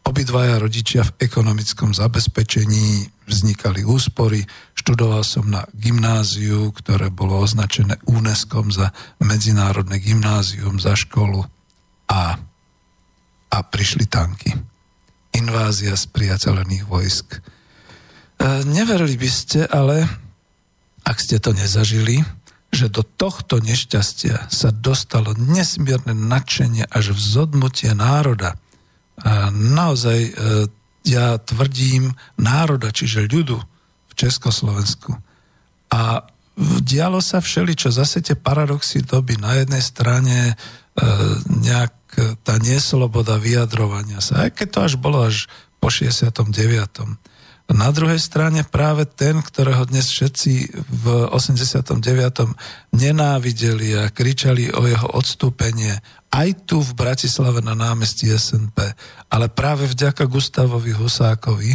Obidvaja 0.05 0.61
rodičia 0.61 1.01
v 1.01 1.17
ekonomickom 1.17 1.97
zabezpečení 1.97 3.09
vznikali 3.25 3.81
úspory. 3.81 4.45
Študoval 4.77 5.25
som 5.25 5.49
na 5.49 5.65
gymnáziu, 5.73 6.69
ktoré 6.77 7.09
bolo 7.09 7.41
označené 7.41 7.97
UNESCO 8.05 8.61
za 8.69 8.93
medzinárodné 9.17 9.97
gymnázium, 9.97 10.77
za 10.77 10.93
školu 10.93 11.41
a, 12.05 12.37
a 13.49 13.57
prišli 13.65 14.05
tanky. 14.05 14.53
Invázia 15.33 15.97
z 15.97 16.05
priateľených 16.13 16.85
vojsk. 16.85 17.27
E, 17.33 17.39
neverili 18.69 19.17
by 19.17 19.29
ste, 19.33 19.65
ale 19.65 20.05
ak 21.01 21.17
ste 21.17 21.41
to 21.41 21.49
nezažili, 21.49 22.21
že 22.75 22.91
do 22.91 23.07
tohto 23.07 23.63
nešťastia 23.63 24.51
sa 24.51 24.69
dostalo 24.75 25.31
nesmierne 25.39 26.11
nadšenie 26.11 26.83
až 26.91 27.15
vzodmutie 27.15 27.95
národa– 27.95 28.59
naozaj 29.53 30.19
e, 30.27 30.31
ja 31.07 31.37
tvrdím 31.39 32.17
národa, 32.35 32.91
čiže 32.91 33.29
ľudu 33.29 33.57
v 34.09 34.13
Československu. 34.17 35.15
A 35.93 36.25
dialo 36.81 37.23
sa 37.23 37.39
všeličo, 37.39 37.93
zase 37.93 38.19
tie 38.19 38.35
paradoxy 38.35 39.05
doby. 39.05 39.39
Na 39.39 39.55
jednej 39.55 39.83
strane 39.83 40.37
e, 40.51 40.53
nejak 41.47 41.93
tá 42.47 42.55
nesloboda 42.63 43.35
vyjadrovania 43.35 44.23
sa, 44.23 44.47
aj 44.47 44.55
keď 44.55 44.67
to 44.71 44.79
až 44.87 44.93
bolo 44.95 45.27
až 45.27 45.51
po 45.83 45.91
69. 45.91 46.47
Na 47.65 47.89
druhej 47.89 48.21
strane 48.21 48.61
práve 48.61 49.09
ten, 49.09 49.41
ktorého 49.41 49.89
dnes 49.89 50.13
všetci 50.13 50.85
v 50.85 51.05
89. 51.33 51.97
nenávideli 52.93 54.05
a 54.05 54.13
kričali 54.13 54.69
o 54.69 54.85
jeho 54.85 55.09
odstúpenie, 55.17 55.97
aj 56.29 56.69
tu 56.69 56.85
v 56.85 56.93
Bratislave 56.93 57.65
na 57.65 57.73
námestí 57.73 58.29
SNP, 58.29 58.77
ale 59.33 59.49
práve 59.49 59.89
vďaka 59.89 60.29
Gustavovi 60.29 60.93
Husákovi 60.93 61.73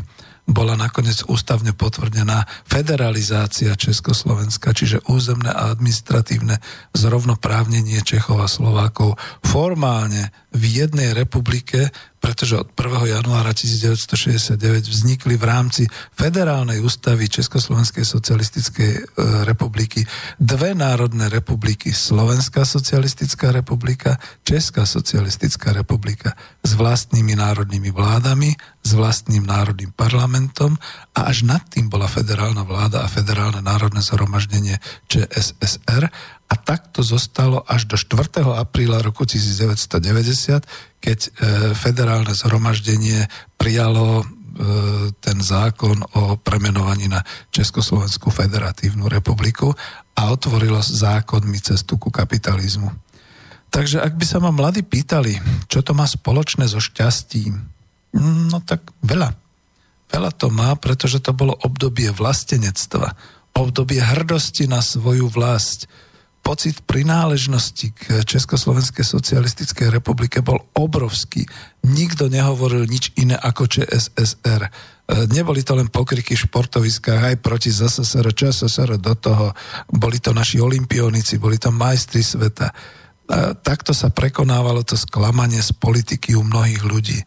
bola 0.50 0.74
nakoniec 0.74 1.22
ústavne 1.30 1.70
potvrdená 1.70 2.42
federalizácia 2.66 3.74
Československa, 3.78 4.74
čiže 4.74 5.06
územné 5.06 5.50
a 5.50 5.70
administratívne 5.70 6.58
zrovnoprávnenie 6.90 8.02
Čechov 8.02 8.42
a 8.42 8.50
Slovákov 8.50 9.14
formálne 9.46 10.34
v 10.50 10.82
jednej 10.82 11.14
republike 11.14 11.94
pretože 12.20 12.60
od 12.60 12.68
1. 12.76 13.16
januára 13.16 13.56
1969 13.56 14.60
vznikli 14.84 15.40
v 15.40 15.44
rámci 15.44 15.82
federálnej 16.12 16.84
ústavy 16.84 17.32
Československej 17.32 18.04
socialistickej 18.04 18.90
e, 18.92 19.00
republiky 19.48 20.04
dve 20.36 20.76
národné 20.76 21.32
republiky. 21.32 21.96
Slovenská 21.96 22.68
socialistická 22.68 23.56
republika, 23.56 24.20
Česká 24.44 24.84
socialistická 24.84 25.72
republika 25.72 26.36
s 26.60 26.76
vlastnými 26.76 27.32
národnými 27.40 27.88
vládami, 27.88 28.52
s 28.84 28.90
vlastným 28.92 29.48
národným 29.48 29.96
parlamentom 29.96 30.76
a 31.16 31.20
až 31.24 31.48
nad 31.48 31.64
tým 31.72 31.88
bola 31.88 32.04
federálna 32.04 32.68
vláda 32.68 33.00
a 33.00 33.08
federálne 33.08 33.64
národné 33.64 34.04
zhromaždenie 34.04 34.76
ČSSR 35.08 36.12
a 36.50 36.54
tak 36.58 36.90
to 36.90 37.06
zostalo 37.06 37.62
až 37.62 37.86
do 37.86 37.94
4. 37.94 38.42
apríla 38.58 38.98
roku 39.06 39.22
1990, 39.22 40.66
keď 40.98 41.18
e, 41.22 41.30
federálne 41.78 42.34
zhromaždenie 42.34 43.30
prijalo 43.54 44.20
e, 44.20 44.24
ten 45.22 45.38
zákon 45.38 46.02
o 46.18 46.34
premenovaní 46.42 47.06
na 47.06 47.22
Československú 47.54 48.34
federatívnu 48.34 49.06
republiku 49.06 49.70
a 50.18 50.34
otvorilo 50.34 50.82
zákonmi 50.82 51.62
cestu 51.62 52.02
ku 52.02 52.10
kapitalizmu. 52.10 52.90
Takže 53.70 54.02
ak 54.02 54.18
by 54.18 54.26
sa 54.26 54.42
ma 54.42 54.50
mladí 54.50 54.82
pýtali, 54.82 55.38
čo 55.70 55.86
to 55.86 55.94
má 55.94 56.02
spoločné 56.02 56.66
so 56.66 56.82
šťastím, 56.82 57.62
no 58.50 58.58
tak 58.66 58.82
veľa. 59.06 59.38
Veľa 60.10 60.30
to 60.34 60.50
má, 60.50 60.74
pretože 60.74 61.22
to 61.22 61.30
bolo 61.30 61.54
obdobie 61.62 62.10
vlastenectva, 62.10 63.14
obdobie 63.54 64.02
hrdosti 64.02 64.66
na 64.66 64.82
svoju 64.82 65.30
vlast, 65.30 65.86
pocit 66.40 66.80
prináležnosti 66.82 67.92
k 67.94 68.24
Československej 68.24 69.04
socialistickej 69.04 69.92
republike 69.92 70.40
bol 70.40 70.58
obrovský. 70.74 71.46
Nikto 71.86 72.32
nehovoril 72.32 72.88
nič 72.88 73.14
iné 73.20 73.36
ako 73.36 73.68
ČSSR. 73.68 74.62
E, 74.66 74.70
neboli 75.30 75.60
to 75.60 75.76
len 75.76 75.92
pokriky 75.92 76.34
v 76.34 76.44
športoviskách 76.48 77.22
aj 77.32 77.36
proti 77.44 77.68
ZSSR, 77.70 78.26
ČSSR 78.32 78.96
do 78.98 79.14
toho. 79.14 79.52
Boli 79.92 80.18
to 80.18 80.32
naši 80.32 80.58
olimpionici, 80.58 81.36
boli 81.36 81.60
to 81.60 81.68
majstri 81.70 82.24
sveta. 82.24 82.72
E, 82.72 82.74
takto 83.60 83.92
sa 83.92 84.08
prekonávalo 84.08 84.80
to 84.82 84.96
sklamanie 84.96 85.60
z 85.60 85.76
politiky 85.76 86.34
u 86.34 86.42
mnohých 86.42 86.82
ľudí. 86.82 87.20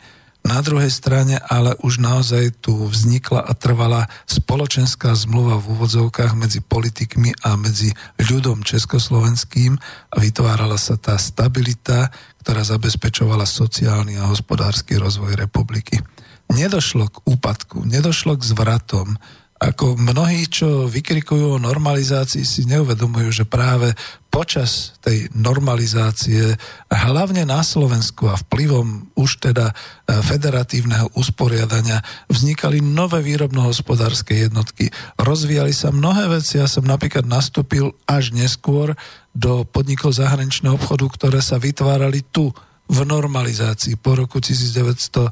Na 0.44 0.60
druhej 0.60 0.92
strane 0.92 1.40
ale 1.40 1.80
už 1.80 2.04
naozaj 2.04 2.60
tu 2.60 2.76
vznikla 2.76 3.48
a 3.48 3.56
trvala 3.56 4.12
spoločenská 4.28 5.16
zmluva 5.16 5.56
v 5.56 5.80
úvodzovkách 5.80 6.36
medzi 6.36 6.60
politikmi 6.60 7.32
a 7.48 7.56
medzi 7.56 7.96
ľudom 8.20 8.60
československým 8.60 9.80
a 10.12 10.16
vytvárala 10.20 10.76
sa 10.76 11.00
tá 11.00 11.16
stabilita, 11.16 12.12
ktorá 12.44 12.68
zabezpečovala 12.68 13.48
sociálny 13.48 14.20
a 14.20 14.28
hospodársky 14.28 15.00
rozvoj 15.00 15.40
republiky. 15.40 16.04
Nedošlo 16.52 17.08
k 17.08 17.18
úpadku, 17.24 17.88
nedošlo 17.88 18.36
k 18.36 18.44
zvratom, 18.44 19.16
ako 19.64 19.96
mnohí, 19.96 20.52
čo 20.52 20.92
vykrikujú 20.92 21.56
o 21.56 21.64
normalizácii, 21.64 22.44
si 22.44 22.68
neuvedomujú, 22.68 23.30
že 23.32 23.46
práve 23.48 23.96
počas 24.28 24.98
tej 25.00 25.30
normalizácie, 25.32 26.58
hlavne 26.90 27.46
na 27.46 27.62
Slovensku 27.64 28.28
a 28.28 28.36
vplyvom 28.36 29.14
už 29.14 29.40
teda 29.40 29.70
e, 29.70 29.74
federatívneho 30.20 31.14
usporiadania, 31.16 32.02
vznikali 32.28 32.82
nové 32.82 33.22
výrobno-hospodárske 33.22 34.36
jednotky. 34.50 34.90
Rozvíjali 35.22 35.72
sa 35.72 35.94
mnohé 35.94 36.28
veci. 36.34 36.58
Ja 36.58 36.68
som 36.68 36.84
napríklad 36.84 37.30
nastúpil 37.30 37.94
až 38.10 38.34
neskôr 38.34 38.98
do 39.32 39.64
podnikov 39.70 40.18
zahraničného 40.18 40.76
obchodu, 40.76 41.08
ktoré 41.14 41.40
sa 41.40 41.62
vytvárali 41.62 42.26
tu 42.34 42.52
v 42.84 43.00
normalizácii 43.08 43.96
po 43.96 44.20
roku 44.20 44.44
1970 44.44 45.32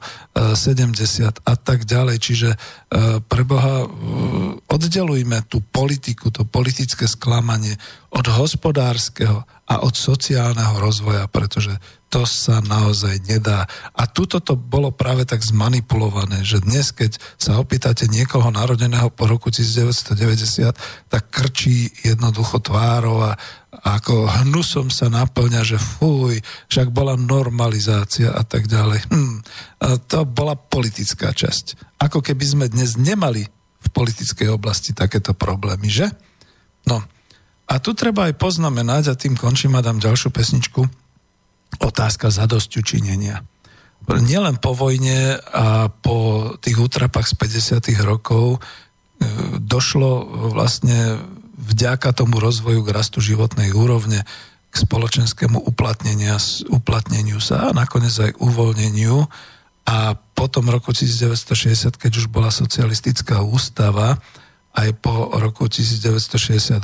a 1.43 1.53
tak 1.59 1.83
ďalej. 1.83 2.17
Čiže 2.17 2.49
e, 2.55 2.57
pre 3.19 3.43
Boha 3.43 3.83
e, 3.83 3.87
oddelujme 4.71 5.43
tú 5.51 5.59
politiku, 5.59 6.31
to 6.31 6.47
politické 6.47 7.05
sklamanie 7.11 7.75
od 8.15 8.23
hospodárskeho 8.23 9.43
a 9.71 9.79
od 9.87 9.95
sociálneho 9.95 10.83
rozvoja, 10.83 11.31
pretože 11.31 11.71
to 12.11 12.27
sa 12.27 12.59
naozaj 12.59 13.23
nedá. 13.23 13.63
A 13.95 14.03
tuto 14.03 14.43
to 14.43 14.59
bolo 14.59 14.91
práve 14.91 15.23
tak 15.23 15.39
zmanipulované, 15.39 16.43
že 16.43 16.59
dnes, 16.59 16.91
keď 16.91 17.15
sa 17.39 17.55
opýtate 17.55 18.11
niekoho 18.11 18.51
narodeného 18.51 19.07
po 19.15 19.31
roku 19.31 19.47
1990, 19.47 20.75
tak 21.07 21.23
krčí 21.31 21.87
jednoducho 22.03 22.59
tvárov 22.59 23.31
a 23.31 23.39
ako 23.71 24.27
hnusom 24.43 24.91
sa 24.91 25.07
naplňa, 25.07 25.63
že 25.63 25.79
fuj, 25.79 26.43
však 26.67 26.91
bola 26.91 27.15
normalizácia 27.15 28.35
a 28.35 28.43
tak 28.43 28.67
ďalej. 28.67 28.99
Hm, 29.07 29.39
to 30.11 30.27
bola 30.27 30.59
politická 30.59 31.31
časť. 31.31 31.95
Ako 32.03 32.19
keby 32.19 32.43
sme 32.43 32.65
dnes 32.67 32.99
nemali 32.99 33.47
v 33.81 33.87
politickej 33.95 34.51
oblasti 34.51 34.91
takéto 34.91 35.31
problémy, 35.31 35.87
že? 35.87 36.11
No, 36.83 36.99
a 37.71 37.79
tu 37.79 37.95
treba 37.95 38.27
aj 38.27 38.35
poznamenať, 38.35 39.03
a 39.07 39.15
tým 39.15 39.39
končím 39.39 39.79
a 39.79 39.85
dám 39.85 40.03
ďalšiu 40.03 40.27
pesničku, 40.27 40.83
otázka 41.79 42.27
zadosťu 42.27 42.83
činenia. 42.83 43.47
Nielen 44.11 44.59
po 44.59 44.75
vojne 44.75 45.39
a 45.39 45.87
po 45.87 46.51
tých 46.59 46.75
útrapách 46.75 47.31
z 47.31 47.35
50. 47.87 47.95
rokov 48.03 48.57
e, 48.57 48.59
došlo 49.61 50.27
vlastne 50.51 51.21
vďaka 51.55 52.11
tomu 52.11 52.43
rozvoju 52.43 52.83
k 52.83 52.91
rastu 52.91 53.23
životnej 53.23 53.71
úrovne, 53.71 54.27
k 54.67 54.75
spoločenskému 54.75 55.63
uplatneniu 55.63 57.39
sa 57.39 57.71
a 57.71 57.75
nakoniec 57.75 58.11
aj 58.11 58.31
uvoľneniu. 58.41 59.31
A 59.87 60.15
potom 60.35 60.67
roku 60.67 60.91
1960, 60.91 61.95
keď 61.95 62.11
už 62.19 62.27
bola 62.27 62.51
socialistická 62.51 63.45
ústava, 63.45 64.19
aj 64.71 64.89
po 65.03 65.35
roku 65.35 65.67
1968 65.67 66.79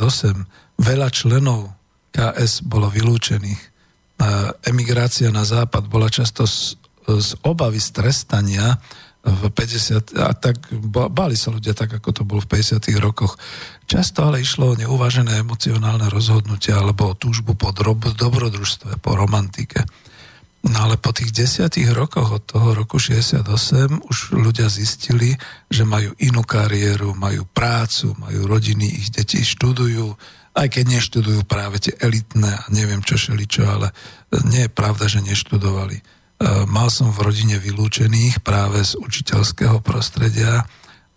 veľa 0.77 1.09
členov 1.11 1.71
KS 2.11 2.65
bolo 2.65 2.89
vylúčených. 2.91 3.61
Emigrácia 4.65 5.29
na 5.29 5.45
západ 5.45 5.85
bola 5.85 6.09
často 6.09 6.49
z, 6.49 6.75
z 7.05 7.37
obavy 7.45 7.77
z 7.77 7.89
trestania 7.93 8.81
v 9.27 9.51
50, 9.51 10.15
a 10.23 10.31
tak 10.31 10.71
báli 11.11 11.35
sa 11.35 11.51
ľudia 11.51 11.75
tak, 11.75 11.99
ako 11.99 12.09
to 12.15 12.23
bolo 12.23 12.39
v 12.39 12.57
50 12.57 12.79
rokoch. 13.03 13.35
Často 13.83 14.23
ale 14.23 14.39
išlo 14.39 14.71
o 14.71 14.79
neuvážené 14.79 15.43
emocionálne 15.43 16.07
rozhodnutia 16.07 16.79
alebo 16.79 17.11
o 17.11 17.17
túžbu 17.17 17.53
po 17.59 17.75
dobrodružstve, 17.75 19.03
po 19.03 19.19
romantike. 19.19 19.83
No 20.65 20.89
ale 20.89 20.97
po 20.97 21.13
tých 21.13 21.31
desiatich 21.31 21.87
rokoch 21.93 22.41
od 22.41 22.43
toho 22.43 22.73
roku 22.73 22.97
68 22.97 23.45
už 24.09 24.17
ľudia 24.33 24.67
zistili, 24.67 25.37
že 25.69 25.85
majú 25.85 26.11
inú 26.17 26.41
kariéru, 26.41 27.13
majú 27.13 27.45
prácu, 27.45 28.17
majú 28.17 28.49
rodiny, 28.49 28.89
ich 28.89 29.13
deti 29.13 29.45
študujú, 29.45 30.17
aj 30.57 30.67
keď 30.73 30.83
neštudujú 30.97 31.45
práve 31.45 31.77
tie 31.77 31.93
elitné 32.01 32.49
a 32.49 32.65
neviem 32.73 33.05
čo 33.05 33.13
šeličo, 33.15 33.63
ale 33.69 33.93
nie 34.49 34.65
je 34.65 34.73
pravda, 34.73 35.05
že 35.05 35.21
neštudovali. 35.21 36.01
E, 36.01 36.03
mal 36.65 36.89
som 36.89 37.13
v 37.13 37.21
rodine 37.21 37.61
vylúčených 37.61 38.41
práve 38.41 38.81
z 38.81 38.97
učiteľského 38.97 39.79
prostredia. 39.85 40.65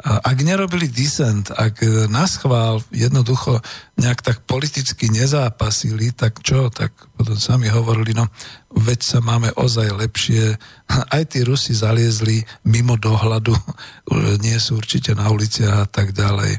Ak 0.01 0.40
nerobili 0.40 0.88
disent, 0.88 1.53
ak 1.53 1.84
na 2.09 2.24
schvál 2.24 2.80
jednoducho 2.88 3.61
nejak 4.01 4.24
tak 4.24 4.38
politicky 4.48 5.12
nezápasili, 5.12 6.16
tak 6.16 6.40
čo? 6.40 6.72
Tak 6.72 6.96
potom 7.20 7.36
sami 7.36 7.68
hovorili, 7.68 8.16
no 8.16 8.24
veď 8.72 9.01
sa 9.05 9.18
máme 9.20 9.53
ozaj 9.61 9.92
lepšie. 9.92 10.57
Aj 11.14 11.22
tí 11.28 11.44
Rusi 11.44 11.76
zaliezli 11.76 12.40
mimo 12.64 12.96
dohľadu, 12.96 13.53
nie 14.44 14.57
sú 14.57 14.80
určite 14.80 15.12
na 15.12 15.28
uliciach 15.28 15.84
a 15.84 15.88
tak 15.88 16.16
ďalej. 16.16 16.57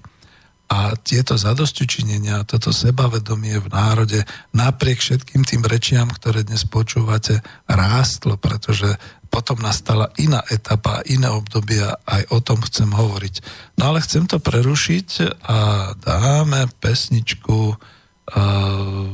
A 0.72 0.96
tieto 0.96 1.36
zadostučinenia, 1.36 2.48
toto 2.48 2.72
sebavedomie 2.72 3.60
v 3.60 3.68
národe, 3.76 4.24
napriek 4.56 5.04
všetkým 5.04 5.44
tým 5.44 5.68
rečiam, 5.68 6.08
ktoré 6.08 6.48
dnes 6.48 6.64
počúvate, 6.64 7.44
rástlo, 7.68 8.40
pretože 8.40 8.96
potom 9.32 9.64
nastala 9.64 10.12
iná 10.20 10.44
etapa, 10.52 11.00
iné 11.08 11.32
obdobia, 11.32 11.96
aj 12.04 12.28
o 12.36 12.44
tom 12.44 12.60
chcem 12.68 12.92
hovoriť. 12.92 13.36
No 13.80 13.96
ale 13.96 14.04
chcem 14.04 14.28
to 14.28 14.44
prerušiť 14.44 15.40
a 15.48 15.58
dáme 15.96 16.68
pesničku, 16.84 17.60
uh, 17.72 19.08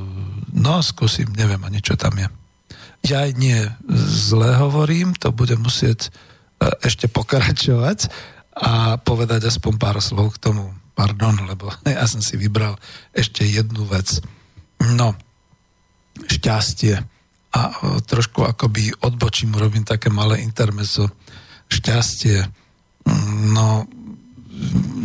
no 0.57 0.73
skúsim, 0.81 1.29
neviem 1.37 1.61
ani 1.61 1.85
čo 1.85 1.93
tam 1.93 2.17
je. 2.17 2.27
Ja 3.05 3.29
nie 3.29 3.61
zle 3.93 4.57
hovorím, 4.57 5.13
to 5.13 5.29
budem 5.29 5.61
musieť 5.61 6.09
uh, 6.09 6.73
ešte 6.81 7.05
pokračovať 7.05 8.09
a 8.57 8.97
povedať 8.97 9.53
aspoň 9.53 9.73
pár 9.77 10.01
slov 10.01 10.33
k 10.41 10.49
tomu 10.49 10.73
pardon, 10.97 11.37
lebo 11.45 11.69
ja 11.85 12.09
som 12.09 12.25
si 12.25 12.33
vybral 12.41 12.73
ešte 13.13 13.45
jednu 13.45 13.85
vec. 13.85 14.17
No, 14.81 15.13
šťastie. 16.25 17.05
A 17.55 17.71
trošku 18.03 18.43
akoby 18.43 18.91
odbočím, 18.99 19.55
robím 19.55 19.87
také 19.87 20.11
malé 20.11 20.43
intermezo. 20.43 21.07
Šťastie. 21.71 22.43
No, 23.55 23.87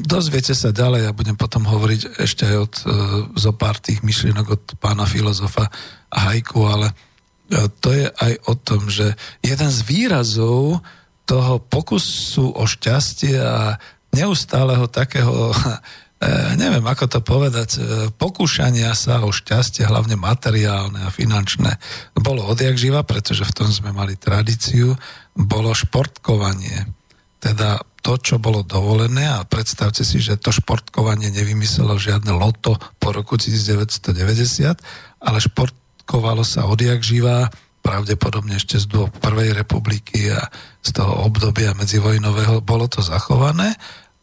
dozviete 0.02 0.52
sa 0.56 0.74
ďalej, 0.74 1.06
ja 1.06 1.12
budem 1.14 1.36
potom 1.38 1.64
hovoriť 1.64 2.20
ešte 2.20 2.44
aj 2.48 2.56
od, 2.56 2.74
e, 2.74 2.84
zo 3.38 3.52
pár 3.54 3.78
tých 3.78 4.02
myšlienok 4.02 4.46
od 4.48 4.62
pána 4.80 5.06
filozofa 5.06 5.70
Hajku, 6.10 6.60
ale 6.66 6.92
e, 6.92 6.94
to 7.80 7.94
je 7.94 8.06
aj 8.10 8.32
o 8.48 8.54
tom, 8.58 8.90
že 8.90 9.14
jeden 9.44 9.70
z 9.70 9.80
výrazov 9.86 10.82
toho 11.24 11.62
pokusu 11.62 12.50
o 12.52 12.64
šťastie 12.66 13.38
a 13.38 13.78
neustáleho 14.12 14.90
takého, 14.90 15.54
neviem 16.54 16.84
ako 16.86 17.04
to 17.08 17.20
povedať, 17.24 17.70
eh, 17.76 17.82
pokúšania 18.14 18.94
sa 18.94 19.26
o 19.26 19.34
šťastie, 19.34 19.82
hlavne 19.86 20.14
materiálne 20.14 21.02
a 21.02 21.10
finančné, 21.10 21.78
bolo 22.14 22.46
odjak 22.46 22.78
živa, 22.78 23.02
pretože 23.02 23.42
v 23.42 23.54
tom 23.54 23.68
sme 23.70 23.90
mali 23.90 24.14
tradíciu, 24.14 24.94
bolo 25.34 25.74
športkovanie. 25.74 26.86
Teda 27.42 27.82
to, 28.02 28.18
čo 28.18 28.38
bolo 28.38 28.62
dovolené 28.66 29.30
a 29.30 29.46
predstavte 29.46 30.02
si, 30.02 30.18
že 30.18 30.38
to 30.38 30.54
športkovanie 30.54 31.30
nevymyslelo 31.30 31.98
žiadne 31.98 32.34
loto 32.34 32.78
po 32.98 33.14
roku 33.14 33.38
1990, 33.38 34.78
ale 35.22 35.38
športkovalo 35.38 36.42
sa 36.46 36.66
odjak 36.66 37.02
živá, 37.02 37.50
pravdepodobne 37.82 38.56
ešte 38.56 38.78
z 38.78 38.86
dôb 38.86 39.10
Prvej 39.18 39.58
republiky 39.58 40.30
a 40.30 40.46
z 40.78 40.90
toho 40.94 41.26
obdobia 41.26 41.74
medzivojnového 41.74 42.62
bolo 42.62 42.86
to 42.86 43.02
zachované 43.02 43.74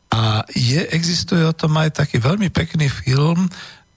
a 0.09 0.41
je, 0.49 0.81
existuje 0.89 1.45
o 1.45 1.53
tom 1.53 1.77
aj 1.77 2.01
taký 2.01 2.17
veľmi 2.17 2.49
pekný 2.49 2.89
film, 2.89 3.45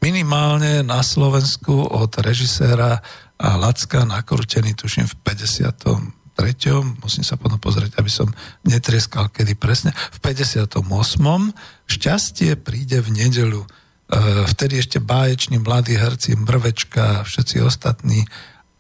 minimálne 0.03 0.85
na 0.85 1.01
Slovensku 1.01 1.73
od 1.89 2.13
režiséra 2.21 3.01
Lacka, 3.43 4.05
nakrútený 4.05 4.77
tuším 4.77 5.09
v 5.09 5.15
53. 5.25 7.01
Musím 7.01 7.25
sa 7.25 7.35
potom 7.41 7.59
pozrieť, 7.59 7.97
aby 7.99 8.11
som 8.13 8.29
netrieskal 8.63 9.33
kedy 9.33 9.57
presne. 9.57 9.91
V 10.15 10.19
58. 10.21 10.79
Šťastie 11.89 12.55
príde 12.61 13.03
v 13.03 13.09
nedelu. 13.11 13.63
E, 13.63 13.69
vtedy 14.47 14.79
ešte 14.79 14.99
báječný 15.03 15.59
mladí 15.59 15.99
herci 15.99 16.39
Mrvečka 16.39 17.23
a 17.23 17.25
všetci 17.27 17.63
ostatní. 17.67 18.23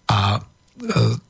A 0.06 0.42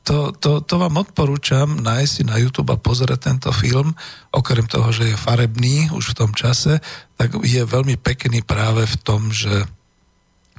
to, 0.01 0.33
to, 0.33 0.51
to 0.65 0.75
vám 0.81 0.97
odporúčam 0.97 1.77
nájsť 1.77 2.11
si 2.11 2.23
na 2.25 2.41
YouTube 2.41 2.73
a 2.73 2.81
pozrieť 2.81 3.29
tento 3.29 3.49
film. 3.53 3.93
Okrem 4.33 4.65
toho, 4.65 4.89
že 4.89 5.13
je 5.13 5.17
farebný 5.17 5.93
už 5.93 6.13
v 6.13 6.17
tom 6.25 6.31
čase, 6.33 6.81
tak 7.15 7.37
je 7.45 7.61
veľmi 7.61 8.01
pekný 8.01 8.41
práve 8.41 8.89
v 8.89 8.97
tom, 9.05 9.29
že 9.29 9.69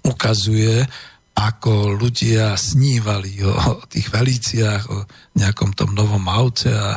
ukazuje, 0.07 0.87
ako 1.35 1.99
ľudia 1.99 2.55
snívali 2.55 3.43
o 3.43 3.83
tých 3.91 4.07
velíciách, 4.15 4.83
o 4.87 4.99
nejakom 5.35 5.75
tom 5.75 5.91
novom 5.91 6.23
aute 6.31 6.71
a 6.71 6.95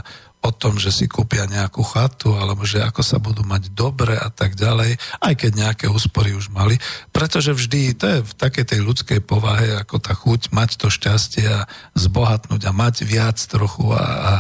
o 0.48 0.56
tom, 0.56 0.80
že 0.80 0.96
si 0.96 1.12
kúpia 1.12 1.44
nejakú 1.44 1.84
chatu, 1.84 2.40
alebo 2.40 2.64
že 2.64 2.80
ako 2.80 3.04
sa 3.04 3.20
budú 3.20 3.44
mať 3.44 3.76
dobre 3.76 4.16
a 4.16 4.32
tak 4.32 4.56
ďalej, 4.56 4.96
aj 5.20 5.34
keď 5.36 5.52
nejaké 5.52 5.86
úspory 5.92 6.32
už 6.32 6.48
mali. 6.56 6.80
Pretože 7.12 7.52
vždy, 7.52 8.00
to 8.00 8.06
je 8.08 8.18
v 8.24 8.34
takej 8.40 8.66
tej 8.72 8.80
ľudskej 8.80 9.20
povahe, 9.20 9.76
ako 9.76 10.00
tá 10.00 10.16
chuť 10.16 10.56
mať 10.56 10.80
to 10.80 10.88
šťastie 10.88 11.44
a 11.44 11.68
zbohatnúť 12.00 12.62
a 12.64 12.72
mať 12.72 13.04
viac 13.04 13.38
trochu 13.44 13.92
a, 13.92 14.04
a, 14.04 14.34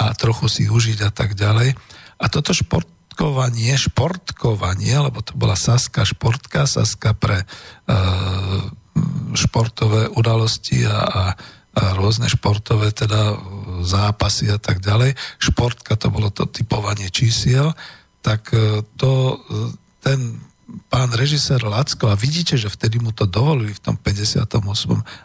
a 0.00 0.04
trochu 0.16 0.48
si 0.48 0.62
užiť 0.72 0.98
a 1.04 1.10
tak 1.12 1.36
ďalej. 1.36 1.76
A 2.20 2.24
toto 2.32 2.56
športkovanie, 2.56 3.76
športkovanie, 3.76 4.96
lebo 4.96 5.20
to 5.20 5.36
bola 5.36 5.54
Saska 5.60 6.08
športka, 6.08 6.64
Saska 6.64 7.12
pre 7.12 7.44
e, 7.44 7.46
športové 9.36 10.08
udalosti 10.08 10.88
a 10.88 10.98
a 11.00 11.22
rôzne 11.74 12.26
športové 12.26 12.90
teda 12.90 13.38
zápasy 13.86 14.50
a 14.50 14.58
tak 14.58 14.82
ďalej. 14.82 15.14
Športka 15.38 15.94
to 15.94 16.10
bolo 16.10 16.28
to 16.34 16.50
typovanie 16.50 17.08
čísiel, 17.08 17.72
tak 18.20 18.50
e, 18.52 18.82
to, 18.98 19.38
e, 19.38 19.56
ten 20.02 20.42
pán 20.86 21.10
režisér 21.14 21.62
Lacko 21.66 22.10
a 22.10 22.18
vidíte, 22.18 22.54
že 22.54 22.70
vtedy 22.70 23.02
mu 23.02 23.10
to 23.10 23.26
dovolili 23.26 23.74
v 23.74 23.82
tom 23.82 23.96
58. 23.98 24.54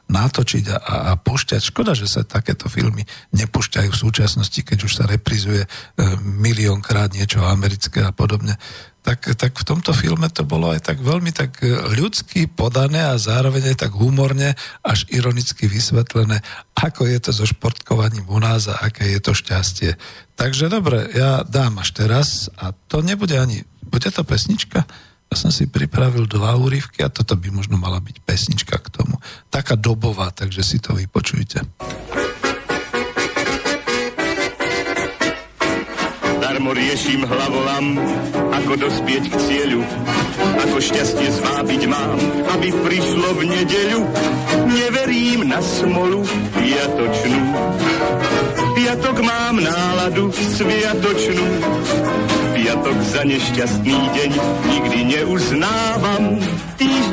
natočiť 0.09 0.65
a, 0.73 0.77
a, 0.77 0.95
a 1.09 1.13
pušťať. 1.17 1.61
Škoda, 1.61 1.93
že 1.93 2.09
sa 2.09 2.25
takéto 2.25 2.69
filmy 2.69 3.05
nepúšťajú 3.33 3.89
v 3.89 4.01
súčasnosti, 4.09 4.61
keď 4.61 4.77
už 4.85 4.91
sa 5.01 5.03
reprizuje 5.05 5.65
e, 5.65 5.69
miliónkrát 6.21 7.13
niečo 7.13 7.45
americké 7.45 8.05
a 8.05 8.13
podobne 8.13 8.57
tak, 9.05 9.37
tak 9.37 9.53
v 9.53 9.67
tomto 9.69 9.93
filme 9.93 10.25
to 10.33 10.41
bolo 10.41 10.73
aj 10.73 10.89
tak 10.89 10.97
veľmi 10.97 11.29
tak 11.29 11.61
e, 11.61 11.69
ľudsky 11.93 12.49
podané 12.49 13.05
a 13.05 13.21
zároveň 13.21 13.69
aj 13.69 13.85
tak 13.85 13.93
humorne 13.93 14.57
až 14.81 15.05
ironicky 15.13 15.69
vysvetlené, 15.69 16.41
ako 16.73 17.05
je 17.05 17.19
to 17.21 17.29
so 17.29 17.45
športkovaním 17.45 18.25
u 18.25 18.41
nás 18.41 18.65
a 18.65 18.81
aké 18.81 19.05
je 19.13 19.21
to 19.21 19.37
šťastie. 19.37 19.93
Takže 20.33 20.73
dobre, 20.73 21.05
ja 21.13 21.45
dám 21.45 21.85
až 21.85 21.93
teraz 21.93 22.49
a 22.57 22.73
to 22.73 23.05
nebude 23.05 23.37
ani, 23.37 23.61
bude 23.85 24.09
to 24.09 24.25
pesnička? 24.25 24.89
Ja 25.29 25.35
som 25.37 25.53
si 25.53 25.69
pripravil 25.69 26.25
dva 26.25 26.57
úryvky 26.57 27.05
a 27.05 27.13
toto 27.13 27.37
by 27.37 27.53
možno 27.53 27.77
mala 27.77 28.01
byť 28.01 28.25
pesnička 28.25 28.81
k 28.81 28.89
tomu. 28.89 29.21
Taká 29.53 29.77
dobová, 29.77 30.33
takže 30.33 30.65
si 30.65 30.81
to 30.81 30.97
vypočujte. 30.97 31.61
Darmo 36.55 36.71
riešim 36.71 37.19
hlavolam, 37.27 37.99
ako 38.31 38.79
dospieť 38.79 39.27
k 39.27 39.35
cieľu, 39.43 39.83
ako 40.63 40.79
šťastie 40.79 41.27
zvábiť 41.27 41.83
mám, 41.83 42.15
aby 42.55 42.71
prišlo 42.71 43.27
v 43.35 43.41
nedeľu. 43.43 44.01
Neverím 44.63 45.51
na 45.51 45.59
smolu 45.59 46.23
piatočnú, 46.55 47.43
piatok 48.71 49.17
mám 49.19 49.59
náladu 49.59 50.31
sviatočnú, 50.31 51.43
piatok 52.55 52.97
za 53.03 53.21
nešťastný 53.27 53.97
deň 54.15 54.31
nikdy 54.71 54.99
neuznávam. 55.11 56.39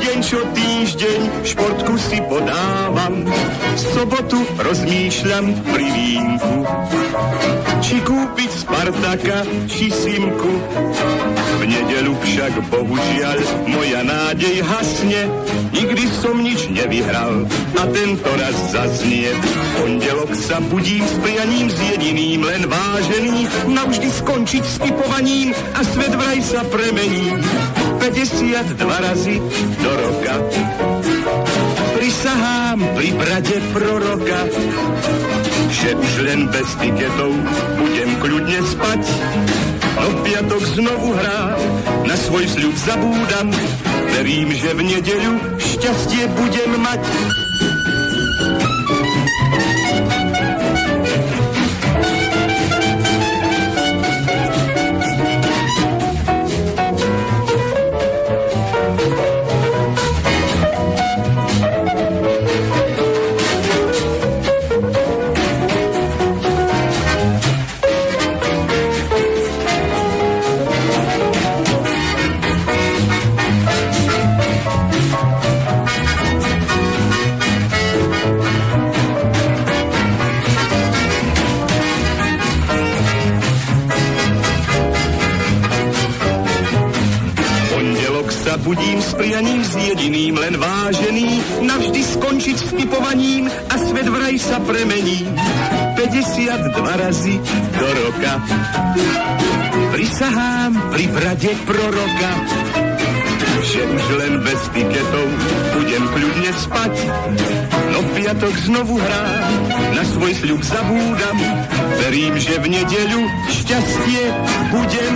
Týždeň 0.03 0.19
čo 0.19 0.39
týždeň 0.51 1.21
športku 1.47 1.95
si 1.95 2.19
podávam. 2.27 3.23
Sobotu 3.79 4.35
rozmýšľam 4.59 5.63
pri 5.63 5.87
vínku. 5.95 6.55
Či 7.79 8.03
kúpiť 8.03 8.51
Spartaka, 8.51 9.47
či 9.71 9.87
Simku. 9.87 10.59
V 11.55 11.61
nedelu 11.71 12.11
však 12.19 12.51
bohužiaľ 12.67 13.39
moja 13.71 14.03
nádej 14.03 14.59
hasne. 14.67 15.23
Nikdy 15.71 16.03
som 16.19 16.35
nič 16.35 16.67
nevyhral 16.67 17.47
a 17.79 17.83
tento 17.95 18.27
raz 18.27 18.55
zaznie. 18.75 19.31
Pondelok 19.79 20.35
sa 20.35 20.59
budím 20.67 21.07
s 21.07 21.15
prianím 21.23 21.71
s 21.71 21.79
jediným, 21.79 22.43
len 22.43 22.67
vážený, 22.67 23.47
navždy 23.71 24.09
skončiť 24.19 24.63
s 24.67 24.75
typovaním 24.83 25.55
a 25.55 25.79
svet 25.87 26.11
vraj 26.11 26.43
sa 26.43 26.59
premení. 26.67 27.39
52 28.03 28.75
razy 28.83 29.39
do 29.79 29.91
roka. 29.97 30.35
Prisahám 31.97 32.79
pri 32.97 33.09
brade 33.15 33.57
proroka, 33.71 34.39
že 35.71 35.89
už 35.95 36.11
len 36.25 36.49
bez 36.51 36.69
tiketov 36.81 37.31
budem 37.79 38.09
kľudne 38.19 38.59
spať. 38.65 39.01
No 40.03 40.09
piatok 40.19 40.63
znovu 40.75 41.15
hrá, 41.15 41.55
na 42.03 42.15
svoj 42.17 42.43
sľub 42.43 42.75
zabúdam. 42.75 43.47
Verím, 44.19 44.51
že 44.51 44.69
v 44.75 44.81
nedeľu 44.83 45.33
šťastie 45.57 46.23
budem 46.35 46.71
mať. 46.83 47.03
Prianím 89.23 89.63
s 89.63 89.71
jediným, 89.79 90.35
len 90.35 90.59
vážený, 90.59 91.63
navždy 91.63 92.01
skončiť 92.03 92.57
s 92.59 92.69
typovaním 92.75 93.47
a 93.47 93.75
svet 93.79 94.03
vraj 94.11 94.35
sa 94.35 94.59
premení. 94.67 95.23
52 95.95 96.75
razy 96.99 97.39
do 97.71 97.87
roka. 98.03 98.33
Prisahám 99.95 100.75
pri 100.91 101.05
brade 101.07 101.51
proroka, 101.63 102.31
že 103.63 103.81
už 103.87 104.03
len 104.19 104.33
bez 104.43 104.61
tiketov 104.75 105.27
budem 105.71 106.03
kľudne 106.03 106.51
spať. 106.59 106.93
No 107.95 107.97
v 108.03 108.09
piatok 108.19 108.53
znovu 108.67 108.99
hrá, 108.99 109.25
na 109.95 110.03
svoj 110.03 110.35
sľub 110.35 110.61
zabúdam. 110.67 111.37
Verím, 112.03 112.35
že 112.43 112.59
v 112.59 112.65
nedeľu 112.75 113.21
šťastie 113.47 114.23
budem 114.67 115.15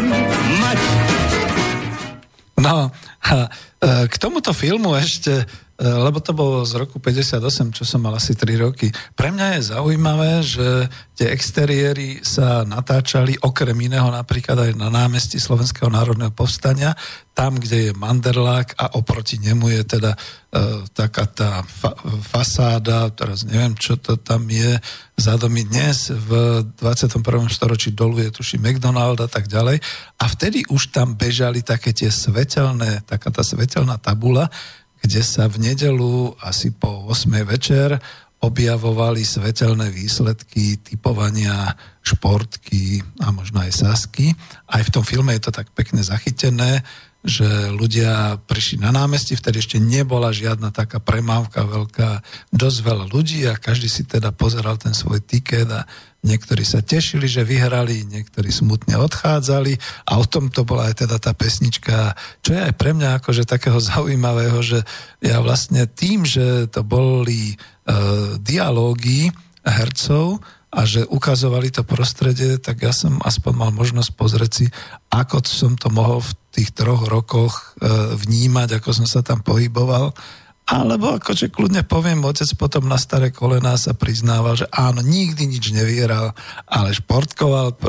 mať. 0.64 0.80
No, 2.58 2.88
a 3.28 3.36
e, 3.36 3.67
k 3.82 4.14
tomuto 4.18 4.54
filmu 4.54 4.98
ešte, 4.98 5.46
lebo 5.78 6.18
to 6.18 6.34
bolo 6.34 6.66
z 6.66 6.74
roku 6.74 6.98
58, 6.98 7.38
čo 7.70 7.86
som 7.86 8.02
mal 8.02 8.18
asi 8.18 8.34
3 8.34 8.66
roky, 8.66 8.90
pre 9.14 9.30
mňa 9.30 9.62
je 9.62 9.78
zaujímavé, 9.78 10.42
že 10.42 10.90
tie 11.14 11.30
exteriéry 11.30 12.26
sa 12.26 12.66
natáčali 12.66 13.38
okrem 13.46 13.78
iného 13.78 14.10
napríklad 14.10 14.58
aj 14.58 14.72
na 14.74 14.90
námestí 14.90 15.38
Slovenského 15.38 15.94
národného 15.94 16.34
povstania, 16.34 16.98
tam, 17.38 17.62
kde 17.62 17.90
je 17.90 17.92
Manderlák 17.94 18.74
a 18.74 18.98
oproti 18.98 19.38
nemu 19.38 19.70
je 19.70 19.82
teda 19.86 20.18
e, 20.18 20.20
taká 20.90 21.30
tá 21.30 21.62
fa- 21.62 21.94
fasáda, 22.26 23.14
teraz 23.14 23.46
neviem, 23.46 23.78
čo 23.78 24.02
to 24.02 24.18
tam 24.18 24.50
je, 24.50 24.82
za 25.14 25.38
domy 25.38 25.62
dnes 25.62 26.10
v 26.10 26.62
21. 26.82 27.22
storočí 27.54 27.94
dolu 27.94 28.26
je 28.26 28.34
tuší 28.34 28.58
McDonald 28.58 29.22
a 29.22 29.30
tak 29.30 29.46
ďalej. 29.46 29.78
A 30.18 30.26
vtedy 30.26 30.66
už 30.74 30.90
tam 30.90 31.14
bežali 31.14 31.62
také 31.62 31.94
tie 31.94 32.10
svetelné, 32.10 33.06
taká 33.06 33.30
tá 33.30 33.46
svetelná 33.46 34.02
tabula, 34.02 34.50
kde 35.02 35.22
sa 35.22 35.48
v 35.48 35.72
nedelu 35.72 36.34
asi 36.42 36.74
po 36.74 37.08
8. 37.10 37.32
večer 37.48 37.98
objavovali 38.38 39.26
svetelné 39.26 39.90
výsledky 39.90 40.78
typovania 40.78 41.74
športky 42.06 43.02
a 43.26 43.34
možno 43.34 43.66
aj 43.66 43.74
sasky. 43.74 44.30
Aj 44.70 44.86
v 44.86 44.94
tom 44.94 45.02
filme 45.02 45.34
je 45.34 45.50
to 45.50 45.52
tak 45.52 45.74
pekne 45.74 46.06
zachytené 46.06 46.86
že 47.28 47.76
ľudia 47.76 48.40
prišli 48.48 48.80
na 48.80 48.96
námestí, 48.96 49.36
vtedy 49.36 49.60
ešte 49.60 49.78
nebola 49.84 50.32
žiadna 50.32 50.72
taká 50.72 51.04
premávka 51.04 51.68
veľká, 51.68 52.24
dosť 52.56 52.80
veľa 52.88 53.06
ľudí 53.12 53.44
a 53.52 53.60
každý 53.60 53.92
si 53.92 54.08
teda 54.08 54.32
pozeral 54.32 54.80
ten 54.80 54.96
svoj 54.96 55.20
tiket 55.20 55.68
a 55.68 55.84
niektorí 56.28 56.68
sa 56.68 56.84
tešili, 56.84 57.32
že 57.32 57.48
vyhrali, 57.48 58.04
niektorí 58.04 58.52
smutne 58.52 59.00
odchádzali 59.00 59.80
a 60.12 60.20
o 60.20 60.26
tom 60.28 60.52
to 60.52 60.68
bola 60.68 60.92
aj 60.92 61.08
teda 61.08 61.18
tá 61.24 61.32
pesnička, 61.32 62.12
čo 62.44 62.52
je 62.52 62.62
aj 62.68 62.74
pre 62.76 62.92
mňa 62.92 63.24
akože 63.24 63.48
takého 63.48 63.80
zaujímavého, 63.96 64.60
že 64.60 64.84
ja 65.24 65.40
vlastne 65.40 65.88
tým, 65.88 66.28
že 66.28 66.68
to 66.68 66.84
boli 66.84 67.56
uh, 67.56 68.36
dialógy 68.44 69.32
hercov, 69.64 70.44
a 70.68 70.84
že 70.84 71.08
ukazovali 71.08 71.72
to 71.72 71.88
prostredie, 71.88 72.60
tak 72.60 72.84
ja 72.84 72.92
som 72.92 73.24
aspoň 73.24 73.54
mal 73.56 73.72
možnosť 73.72 74.12
pozrieť 74.20 74.52
si, 74.52 74.66
ako 75.08 75.40
som 75.48 75.80
to 75.80 75.88
mohol 75.88 76.20
v 76.20 76.36
tých 76.52 76.76
troch 76.76 77.08
rokoch 77.08 77.80
e, 77.80 77.90
vnímať, 78.20 78.84
ako 78.84 78.90
som 78.92 79.08
sa 79.08 79.24
tam 79.24 79.40
pohyboval. 79.40 80.12
Alebo 80.68 81.16
akože 81.16 81.48
kľudne 81.48 81.88
poviem, 81.88 82.20
otec 82.28 82.52
potom 82.60 82.92
na 82.92 83.00
staré 83.00 83.32
kolená 83.32 83.80
sa 83.80 83.96
priznával, 83.96 84.60
že 84.60 84.68
áno, 84.68 85.00
nikdy 85.00 85.48
nič 85.48 85.72
nevieral, 85.72 86.36
ale 86.68 86.92
športkoval, 86.92 87.80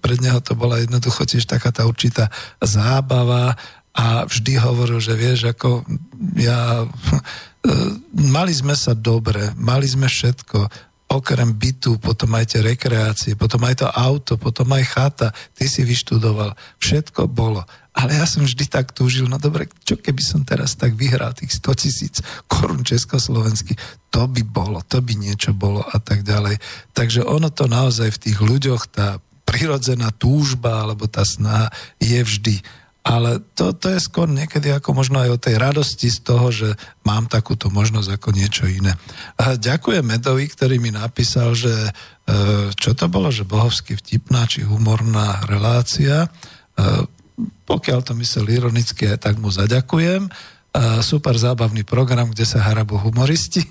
pred 0.00 0.18
neho 0.24 0.40
to 0.40 0.56
bola 0.56 0.80
jednoducho 0.80 1.28
tiež 1.28 1.44
taká 1.44 1.68
tá 1.68 1.84
určitá 1.84 2.32
zábava 2.64 3.60
a 3.92 4.24
vždy 4.24 4.56
hovoril, 4.56 4.96
že 5.04 5.12
vieš, 5.12 5.52
ako 5.52 5.84
ja, 6.40 6.88
e, 7.68 7.74
mali 8.16 8.56
sme 8.56 8.72
sa 8.80 8.96
dobre, 8.96 9.52
mali 9.60 9.84
sme 9.84 10.08
všetko, 10.08 10.91
okrem 11.12 11.52
bytu, 11.52 12.00
potom 12.00 12.32
aj 12.32 12.58
rekreácie, 12.64 13.36
potom 13.36 13.60
aj 13.68 13.84
to 13.84 13.88
auto, 13.88 14.40
potom 14.40 14.72
aj 14.72 14.84
chata, 14.88 15.28
ty 15.52 15.68
si 15.68 15.84
vyštudoval, 15.84 16.56
všetko 16.80 17.28
bolo. 17.28 17.62
Ale 17.92 18.16
ja 18.16 18.24
som 18.24 18.40
vždy 18.40 18.72
tak 18.72 18.96
túžil, 18.96 19.28
no 19.28 19.36
dobre, 19.36 19.68
čo 19.84 20.00
keby 20.00 20.22
som 20.24 20.40
teraz 20.48 20.72
tak 20.80 20.96
vyhral 20.96 21.36
tých 21.36 21.60
100 21.60 21.82
tisíc 21.82 22.14
korun 22.48 22.80
československých, 22.80 23.76
to 24.08 24.24
by 24.24 24.40
bolo, 24.40 24.80
to 24.88 25.04
by 25.04 25.12
niečo 25.12 25.52
bolo 25.52 25.84
a 25.84 26.00
tak 26.00 26.24
ďalej. 26.24 26.56
Takže 26.96 27.20
ono 27.28 27.52
to 27.52 27.68
naozaj 27.68 28.08
v 28.16 28.22
tých 28.28 28.38
ľuďoch, 28.40 28.82
tá 28.88 29.20
prirodzená 29.44 30.08
túžba 30.16 30.88
alebo 30.88 31.04
tá 31.04 31.28
snaha 31.28 31.68
je 32.00 32.16
vždy. 32.16 32.64
Ale 33.02 33.42
to, 33.58 33.74
to 33.74 33.98
je 33.98 33.98
skôr 33.98 34.30
niekedy 34.30 34.70
ako 34.70 34.94
možno 34.94 35.18
aj 35.18 35.30
o 35.34 35.42
tej 35.42 35.58
radosti 35.58 36.06
z 36.06 36.22
toho, 36.22 36.54
že 36.54 36.78
mám 37.02 37.26
takúto 37.26 37.66
možnosť 37.66 38.08
ako 38.14 38.28
niečo 38.30 38.70
iné. 38.70 38.94
A 39.42 39.58
ďakujem 39.58 40.06
Medovi, 40.06 40.46
ktorý 40.46 40.78
mi 40.78 40.94
napísal, 40.94 41.58
že 41.58 41.74
e, 41.74 41.90
čo 42.78 42.94
to 42.94 43.10
bolo, 43.10 43.34
že 43.34 43.42
bohovsky 43.42 43.98
vtipná 43.98 44.46
či 44.46 44.62
humorná 44.62 45.42
relácia. 45.50 46.26
E, 46.26 46.28
pokiaľ 47.66 48.06
to 48.06 48.14
myslel 48.22 48.46
ironicky, 48.54 49.10
tak 49.18 49.34
mu 49.42 49.50
zaďakujem. 49.50 50.30
E, 50.30 50.30
super 51.02 51.34
zábavný 51.34 51.82
program, 51.82 52.30
kde 52.30 52.46
sa 52.46 52.62
harabu 52.62 53.02
humoristi. 53.02 53.66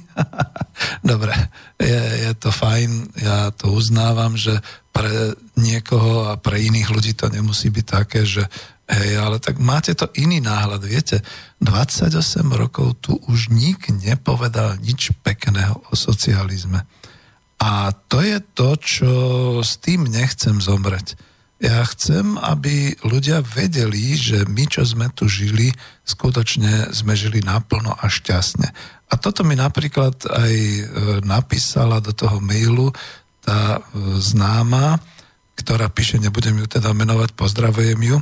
Dobre, 1.08 1.32
je, 1.80 2.28
je 2.28 2.32
to 2.36 2.52
fajn, 2.52 3.16
ja 3.16 3.48
to 3.56 3.72
uznávam, 3.72 4.36
že 4.36 4.60
pre 4.92 5.40
niekoho 5.56 6.30
a 6.30 6.36
pre 6.36 6.60
iných 6.60 6.92
ľudí 6.92 7.16
to 7.16 7.32
nemusí 7.32 7.72
byť 7.72 7.86
také, 7.88 8.28
že 8.28 8.44
Hej, 8.92 9.24
ale 9.24 9.40
tak 9.40 9.56
máte 9.56 9.96
to 9.96 10.12
iný 10.20 10.44
náhľad, 10.44 10.84
viete. 10.84 11.24
28 11.64 12.12
rokov 12.52 13.00
tu 13.00 13.16
už 13.32 13.48
nik 13.48 13.88
nepovedal 13.88 14.76
nič 14.84 15.16
pekného 15.24 15.80
o 15.88 15.94
socializme. 15.96 16.84
A 17.62 17.96
to 18.12 18.20
je 18.20 18.44
to, 18.52 18.70
čo 18.76 19.14
s 19.64 19.80
tým 19.80 20.12
nechcem 20.12 20.60
zomrieť. 20.60 21.16
Ja 21.62 21.86
chcem, 21.86 22.42
aby 22.42 22.98
ľudia 23.06 23.46
vedeli, 23.46 24.18
že 24.18 24.50
my, 24.50 24.66
čo 24.66 24.82
sme 24.82 25.14
tu 25.14 25.30
žili, 25.30 25.70
skutočne 26.04 26.90
sme 26.90 27.14
žili 27.14 27.40
naplno 27.46 27.94
a 27.94 28.10
šťastne. 28.10 28.68
A 29.08 29.14
toto 29.16 29.46
mi 29.46 29.54
napríklad 29.54 30.26
aj 30.26 30.54
e, 30.58 30.84
napísala 31.22 32.02
do 32.02 32.18
toho 32.18 32.42
mailu 32.42 32.90
tá 33.46 33.78
e, 33.78 33.80
známa, 34.18 34.98
ktorá 35.54 35.86
píše, 35.94 36.18
nebudem 36.18 36.58
ju 36.58 36.66
teda 36.66 36.98
menovať, 36.98 37.38
pozdravujem 37.38 38.02
ju, 38.10 38.18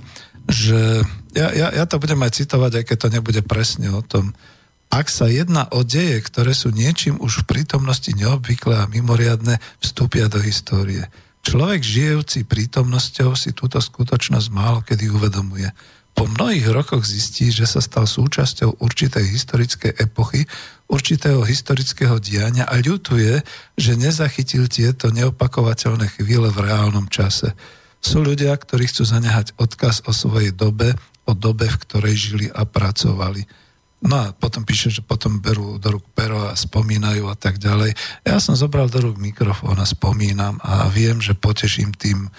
že 0.50 1.06
ja, 1.38 1.54
ja, 1.54 1.68
ja 1.70 1.86
to 1.86 2.02
budem 2.02 2.20
aj 2.26 2.42
citovať, 2.42 2.82
aj 2.82 2.86
keď 2.90 2.98
to 2.98 3.10
nebude 3.14 3.42
presne 3.46 3.94
o 3.94 4.02
tom. 4.02 4.34
Ak 4.90 5.06
sa 5.14 5.30
jedná 5.30 5.70
o 5.70 5.86
deje, 5.86 6.18
ktoré 6.26 6.58
sú 6.58 6.74
niečím 6.74 7.22
už 7.22 7.46
v 7.46 7.50
prítomnosti 7.54 8.10
neobvyklé 8.10 8.76
a 8.82 8.90
mimoriadne, 8.90 9.62
vstúpia 9.78 10.26
do 10.26 10.42
histórie. 10.42 11.06
Človek 11.46 11.86
žijúci 11.86 12.44
prítomnosťou 12.50 13.38
si 13.38 13.54
túto 13.54 13.78
skutočnosť 13.78 14.48
málo 14.50 14.82
kedy 14.82 15.14
uvedomuje. 15.14 15.70
Po 16.18 16.26
mnohých 16.26 16.68
rokoch 16.74 17.06
zistí, 17.06 17.54
že 17.54 17.70
sa 17.70 17.80
stal 17.80 18.10
súčasťou 18.10 18.82
určitej 18.82 19.24
historickej 19.30 19.94
epochy, 20.04 20.50
určitého 20.90 21.46
historického 21.46 22.18
diania 22.18 22.66
a 22.66 22.76
ľutuje, 22.82 23.40
že 23.78 23.94
nezachytil 23.94 24.66
tieto 24.68 25.14
neopakovateľné 25.14 26.12
chvíle 26.18 26.50
v 26.50 26.60
reálnom 26.66 27.08
čase. 27.08 27.54
Sú 28.00 28.24
ľudia, 28.24 28.56
ktorí 28.56 28.88
chcú 28.88 29.04
zanehať 29.04 29.56
odkaz 29.60 30.08
o 30.08 30.12
svojej 30.16 30.56
dobe, 30.56 30.96
o 31.28 31.36
dobe, 31.36 31.68
v 31.68 31.82
ktorej 31.84 32.16
žili 32.16 32.48
a 32.50 32.64
pracovali. 32.64 33.44
No 34.00 34.16
a 34.16 34.26
potom 34.32 34.64
píše, 34.64 34.88
že 34.88 35.04
potom 35.04 35.44
berú 35.44 35.76
do 35.76 36.00
rúk 36.00 36.08
pero 36.16 36.48
a 36.48 36.56
spomínajú 36.56 37.28
a 37.28 37.36
tak 37.36 37.60
ďalej. 37.60 37.92
Ja 38.24 38.40
som 38.40 38.56
zobral 38.56 38.88
do 38.88 39.04
rúk 39.04 39.20
mikrofón 39.20 39.76
a 39.76 39.84
spomínam 39.84 40.56
a 40.64 40.88
viem, 40.88 41.20
že 41.20 41.36
poteším 41.36 41.92
tým 41.92 42.32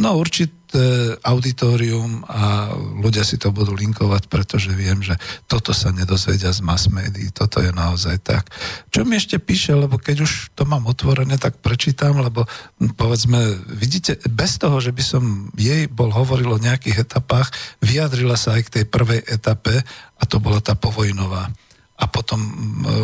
no 0.00 0.10
určité 0.14 1.18
auditorium 1.26 2.22
a 2.30 2.70
ľudia 3.02 3.26
si 3.26 3.34
to 3.34 3.50
budú 3.50 3.74
linkovať, 3.74 4.30
pretože 4.30 4.70
viem, 4.70 5.02
že 5.02 5.18
toto 5.50 5.74
sa 5.74 5.90
nedozvedia 5.90 6.54
z 6.54 6.62
mass 6.62 6.86
médií, 6.86 7.34
toto 7.34 7.58
je 7.58 7.74
naozaj 7.74 8.22
tak. 8.22 8.54
Čo 8.94 9.02
mi 9.02 9.18
ešte 9.18 9.42
píše, 9.42 9.74
lebo 9.74 9.98
keď 9.98 10.22
už 10.22 10.54
to 10.54 10.62
mám 10.70 10.86
otvorené, 10.86 11.34
tak 11.42 11.58
prečítam, 11.58 12.22
lebo 12.22 12.46
povedzme, 12.94 13.66
vidíte, 13.66 14.22
bez 14.30 14.62
toho, 14.62 14.78
že 14.78 14.94
by 14.94 15.02
som 15.02 15.50
jej 15.58 15.90
bol 15.90 16.14
hovoril 16.14 16.54
o 16.54 16.62
nejakých 16.62 17.10
etapách, 17.10 17.50
vyjadrila 17.82 18.38
sa 18.38 18.54
aj 18.54 18.70
k 18.70 18.74
tej 18.78 18.84
prvej 18.86 19.26
etape 19.26 19.74
a 20.18 20.22
to 20.22 20.38
bola 20.38 20.62
tá 20.62 20.78
povojnová. 20.78 21.50
A 22.00 22.08
potom 22.08 22.40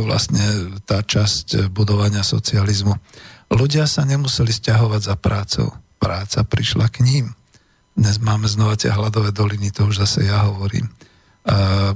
vlastne 0.06 0.78
tá 0.86 1.02
časť 1.02 1.68
budovania 1.68 2.22
socializmu. 2.22 2.94
Ľudia 3.52 3.84
sa 3.90 4.06
nemuseli 4.06 4.54
stiahovať 4.54 5.00
za 5.02 5.14
prácou 5.18 5.68
práca 5.96 6.44
prišla 6.46 6.88
k 6.92 7.04
ním. 7.04 7.26
Dnes 7.96 8.20
máme 8.20 8.44
znova 8.44 8.76
tie 8.76 8.92
hladové 8.92 9.32
doliny, 9.32 9.72
to 9.72 9.88
už 9.88 10.04
zase 10.04 10.28
ja 10.28 10.44
hovorím. 10.44 10.92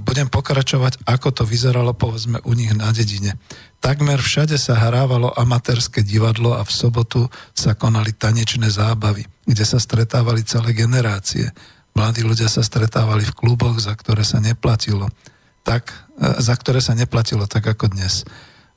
Budem 0.07 0.30
pokračovať, 0.30 1.03
ako 1.11 1.28
to 1.34 1.42
vyzeralo 1.42 1.90
povedzme 1.90 2.38
u 2.46 2.55
nich 2.55 2.70
na 2.70 2.94
dedine. 2.94 3.34
Takmer 3.82 4.22
všade 4.22 4.55
sa 4.55 4.78
hrávalo 4.78 5.34
amatérske 5.34 6.07
divadlo 6.07 6.55
a 6.55 6.62
v 6.62 6.70
sobotu 6.70 7.26
sa 7.51 7.74
konali 7.74 8.14
tanečné 8.14 8.70
zábavy, 8.70 9.26
kde 9.42 9.64
sa 9.66 9.82
stretávali 9.82 10.46
celé 10.46 10.70
generácie. 10.70 11.51
Mladí 11.98 12.22
ľudia 12.22 12.46
sa 12.46 12.62
stretávali 12.62 13.26
v 13.26 13.34
kluboch, 13.34 13.82
za 13.82 13.90
ktoré 13.98 14.22
sa 14.22 14.38
neplatilo. 14.38 15.11
Tak, 15.66 15.90
e, 16.22 16.38
za 16.38 16.55
ktoré 16.55 16.78
sa 16.78 16.94
neplatilo 16.94 17.51
tak 17.51 17.66
ako 17.66 17.90
dnes. 17.90 18.22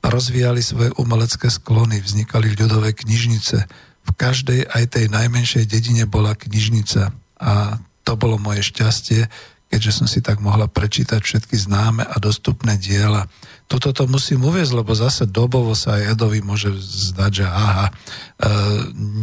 Rozvíjali 0.02 0.58
svoje 0.58 0.90
umelecké 0.98 1.54
sklony, 1.54 2.02
vznikali 2.02 2.50
ľudové 2.58 2.98
knižnice, 2.98 3.70
v 4.04 4.10
každej 4.14 4.68
aj 4.68 4.84
tej 5.00 5.06
najmenšej 5.08 5.64
dedine 5.64 6.04
bola 6.04 6.36
knižnica 6.36 7.12
a 7.40 7.80
to 8.04 8.12
bolo 8.20 8.36
moje 8.36 8.68
šťastie, 8.68 9.26
keďže 9.74 9.90
som 9.90 10.06
si 10.06 10.22
tak 10.22 10.38
mohla 10.38 10.70
prečítať 10.70 11.18
všetky 11.18 11.58
známe 11.58 12.06
a 12.06 12.14
dostupné 12.22 12.78
diela. 12.78 13.26
Tuto 13.66 13.90
to 13.90 14.06
musím 14.06 14.46
uviezť, 14.46 14.70
lebo 14.76 14.94
zase 14.94 15.26
dobovo 15.26 15.74
sa 15.74 15.98
aj 15.98 16.14
Edovi 16.14 16.44
môže 16.44 16.70
zdať, 17.10 17.32
že 17.42 17.46
aha, 17.48 17.86
e, 17.90 17.92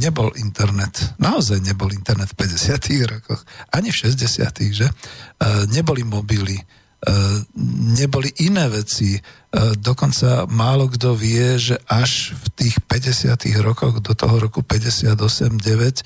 nebol 0.02 0.34
internet, 0.36 1.16
naozaj 1.22 1.62
nebol 1.64 1.94
internet 1.94 2.34
v 2.36 2.44
50 2.44 3.06
rokoch, 3.08 3.42
ani 3.72 3.94
v 3.94 4.12
60 4.12 4.76
že? 4.76 4.90
E, 4.90 4.94
neboli 5.72 6.04
mobily, 6.04 6.58
neboli 7.98 8.30
iné 8.46 8.70
veci, 8.70 9.18
E, 9.52 9.76
dokonca 9.76 10.48
málo 10.48 10.88
kto 10.88 11.12
vie, 11.12 11.60
že 11.60 11.76
až 11.92 12.32
v 12.32 12.46
tých 12.56 12.76
50. 12.88 13.36
rokoch 13.60 14.00
do 14.00 14.16
toho 14.16 14.40
roku 14.40 14.64
58-9 14.64 15.12
e, 15.12 16.04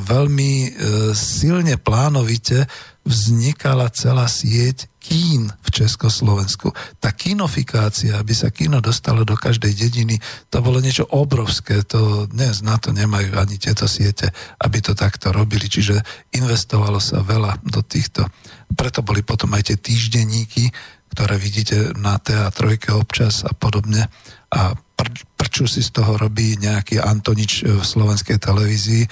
veľmi 0.00 0.52
e, 0.64 0.70
silne 1.12 1.76
plánovite 1.76 2.64
vznikala 3.04 3.92
celá 3.92 4.24
sieť 4.24 4.88
kín 5.04 5.52
v 5.52 5.68
Československu. 5.68 6.72
Tá 6.96 7.12
kinofikácia, 7.12 8.16
aby 8.16 8.32
sa 8.32 8.48
kino 8.48 8.80
dostalo 8.80 9.28
do 9.28 9.36
každej 9.36 9.76
dediny, 9.76 10.16
to 10.48 10.64
bolo 10.64 10.80
niečo 10.80 11.04
obrovské. 11.12 11.84
To 11.92 12.24
dnes 12.24 12.64
na 12.64 12.80
to 12.80 12.94
nemajú 12.96 13.36
ani 13.36 13.60
tieto 13.60 13.84
siete, 13.84 14.32
aby 14.64 14.80
to 14.80 14.96
takto 14.96 15.28
robili. 15.28 15.68
Čiže 15.68 16.00
investovalo 16.40 17.02
sa 17.02 17.20
veľa 17.20 17.60
do 17.68 17.84
týchto. 17.84 18.24
Preto 18.76 19.04
boli 19.04 19.22
potom 19.22 19.52
aj 19.54 19.72
tie 19.72 19.76
týždenníky, 19.78 20.72
ktoré 21.12 21.36
vidíte 21.36 21.92
na 22.00 22.16
teatrojke 22.16 22.96
občas 22.96 23.44
a 23.44 23.52
podobne. 23.52 24.08
A 24.52 24.72
pr- 24.76 25.24
prču 25.36 25.68
si 25.68 25.84
z 25.84 25.92
toho 25.92 26.16
robí 26.16 26.56
nejaký 26.56 26.96
Antonič 26.96 27.68
v 27.68 27.84
slovenskej 27.84 28.40
televízii, 28.40 29.04
e, 29.04 29.08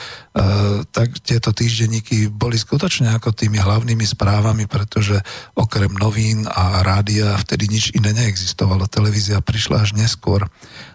tak 0.88 1.20
tieto 1.20 1.52
týždenníky 1.52 2.32
boli 2.32 2.56
skutočne 2.56 3.12
ako 3.12 3.36
tými 3.36 3.60
hlavnými 3.60 4.08
správami, 4.08 4.64
pretože 4.64 5.20
okrem 5.52 5.92
novín 6.00 6.48
a 6.48 6.80
rádia 6.80 7.36
vtedy 7.36 7.68
nič 7.68 7.92
iné 7.92 8.16
neexistovalo. 8.16 8.88
Televízia 8.88 9.44
prišla 9.44 9.84
až 9.84 9.92
neskôr. 9.92 10.48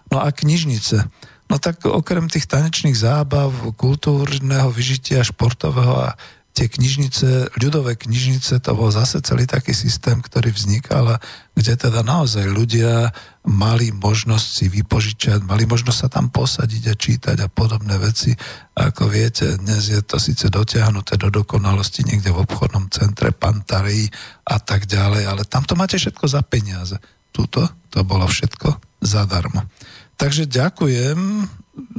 No 0.10 0.26
a 0.26 0.34
knižnice. 0.34 1.06
No 1.46 1.62
tak 1.62 1.86
okrem 1.86 2.26
tých 2.26 2.50
tanečných 2.50 2.98
zábav, 2.98 3.54
kultúrneho 3.78 4.74
vyžitia, 4.74 5.22
športového 5.22 6.10
a 6.10 6.18
tie 6.56 6.72
knižnice, 6.72 7.60
ľudové 7.60 8.00
knižnice, 8.00 8.64
to 8.64 8.72
bol 8.72 8.88
zase 8.88 9.20
celý 9.20 9.44
taký 9.44 9.76
systém, 9.76 10.24
ktorý 10.24 10.56
vznikal 10.56 11.20
a 11.20 11.22
kde 11.52 11.76
teda 11.76 12.00
naozaj 12.00 12.48
ľudia 12.48 13.12
mali 13.44 13.92
možnosť 13.92 14.48
si 14.48 14.66
vypožičať, 14.72 15.44
mali 15.44 15.68
možnosť 15.68 16.00
sa 16.00 16.08
tam 16.08 16.32
posadiť 16.32 16.84
a 16.88 16.96
čítať 16.96 17.38
a 17.44 17.52
podobné 17.52 18.00
veci. 18.00 18.32
A 18.80 18.88
ako 18.88 19.12
viete, 19.12 19.60
dnes 19.60 19.92
je 19.92 20.00
to 20.00 20.16
síce 20.16 20.48
dotiahnuté 20.48 21.20
do 21.20 21.28
dokonalosti 21.28 22.08
niekde 22.08 22.32
v 22.32 22.48
obchodnom 22.48 22.88
centre 22.88 23.36
Pantarii 23.36 24.08
a 24.48 24.56
tak 24.56 24.88
ďalej, 24.88 25.28
ale 25.28 25.44
tam 25.44 25.68
to 25.68 25.76
máte 25.76 26.00
všetko 26.00 26.24
za 26.24 26.40
peniaze. 26.40 26.96
Tuto 27.36 27.68
to 27.92 28.08
bolo 28.08 28.24
všetko 28.32 29.04
zadarmo. 29.04 29.68
Takže 30.16 30.48
ďakujem 30.48 31.20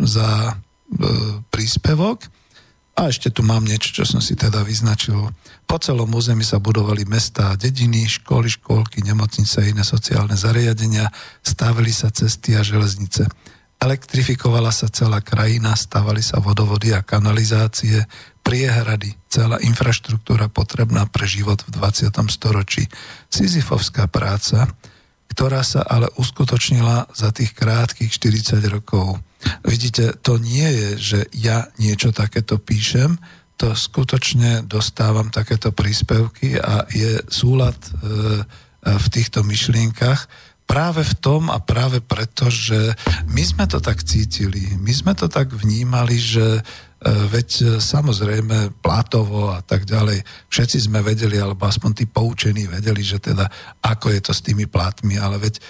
za 0.01 0.29
e, 0.49 0.55
príspevok. 1.53 2.25
A 2.97 3.13
ešte 3.13 3.29
tu 3.29 3.45
mám 3.45 3.61
niečo, 3.61 3.93
čo 3.93 4.05
som 4.09 4.25
si 4.25 4.33
teda 4.33 4.65
vyznačil. 4.65 5.29
Po 5.69 5.77
celom 5.77 6.09
území 6.17 6.41
sa 6.41 6.57
budovali 6.57 7.05
mesta 7.05 7.53
a 7.53 7.59
dediny, 7.61 8.09
školy, 8.09 8.49
školky, 8.49 9.05
nemocnice 9.05 9.61
a 9.61 9.69
iné 9.69 9.85
sociálne 9.85 10.33
zariadenia, 10.33 11.13
stavili 11.45 11.93
sa 11.93 12.09
cesty 12.09 12.57
a 12.57 12.65
železnice. 12.65 13.29
Elektrifikovala 13.77 14.73
sa 14.73 14.89
celá 14.89 15.21
krajina, 15.21 15.77
stavali 15.77 16.25
sa 16.25 16.41
vodovody 16.41 16.97
a 16.97 17.05
kanalizácie, 17.05 18.09
priehrady, 18.41 19.13
celá 19.29 19.61
infraštruktúra 19.61 20.49
potrebná 20.49 21.05
pre 21.05 21.29
život 21.29 21.61
v 21.69 21.77
20. 21.77 22.09
storočí. 22.33 22.89
Sizifovská 23.29 24.09
práca, 24.09 24.73
ktorá 25.29 25.61
sa 25.61 25.85
ale 25.85 26.09
uskutočnila 26.17 27.13
za 27.13 27.29
tých 27.29 27.53
krátkých 27.53 28.09
40 28.09 28.65
rokov. 28.73 29.21
Vidíte, 29.65 30.17
to 30.21 30.39
nie 30.39 30.67
je, 30.67 30.89
že 30.97 31.19
ja 31.37 31.69
niečo 31.77 32.15
takéto 32.15 32.59
píšem, 32.61 33.19
to 33.57 33.73
skutočne 33.73 34.69
dostávam 34.69 35.33
takéto 35.33 35.73
príspevky 35.73 36.61
a 36.61 36.85
je 36.93 37.25
súlad 37.33 37.77
e, 37.77 37.89
e, 37.89 38.01
v 38.85 39.07
týchto 39.09 39.41
myšlienkach 39.41 40.29
práve 40.67 41.07
v 41.07 41.15
tom 41.23 41.49
a 41.49 41.63
práve 41.63 42.03
preto, 42.03 42.51
že 42.51 42.93
my 43.31 43.43
sme 43.47 43.65
to 43.71 43.79
tak 43.79 44.03
cítili, 44.03 44.75
my 44.83 44.91
sme 44.91 45.15
to 45.15 45.31
tak 45.31 45.55
vnímali, 45.55 46.19
že 46.19 46.59
veď 47.07 47.79
samozrejme 47.79 48.83
Plátovo 48.83 49.55
a 49.55 49.63
tak 49.63 49.87
ďalej, 49.87 50.27
všetci 50.51 50.91
sme 50.91 51.05
vedeli, 51.07 51.39
alebo 51.39 51.69
aspoň 51.69 51.91
tí 51.93 52.05
poučení 52.11 52.67
vedeli, 52.67 53.05
že 53.05 53.23
teda 53.23 53.47
ako 53.85 54.11
je 54.11 54.21
to 54.25 54.33
s 54.35 54.43
tými 54.43 54.67
plátmi, 54.67 55.21
ale 55.21 55.39
veď 55.39 55.63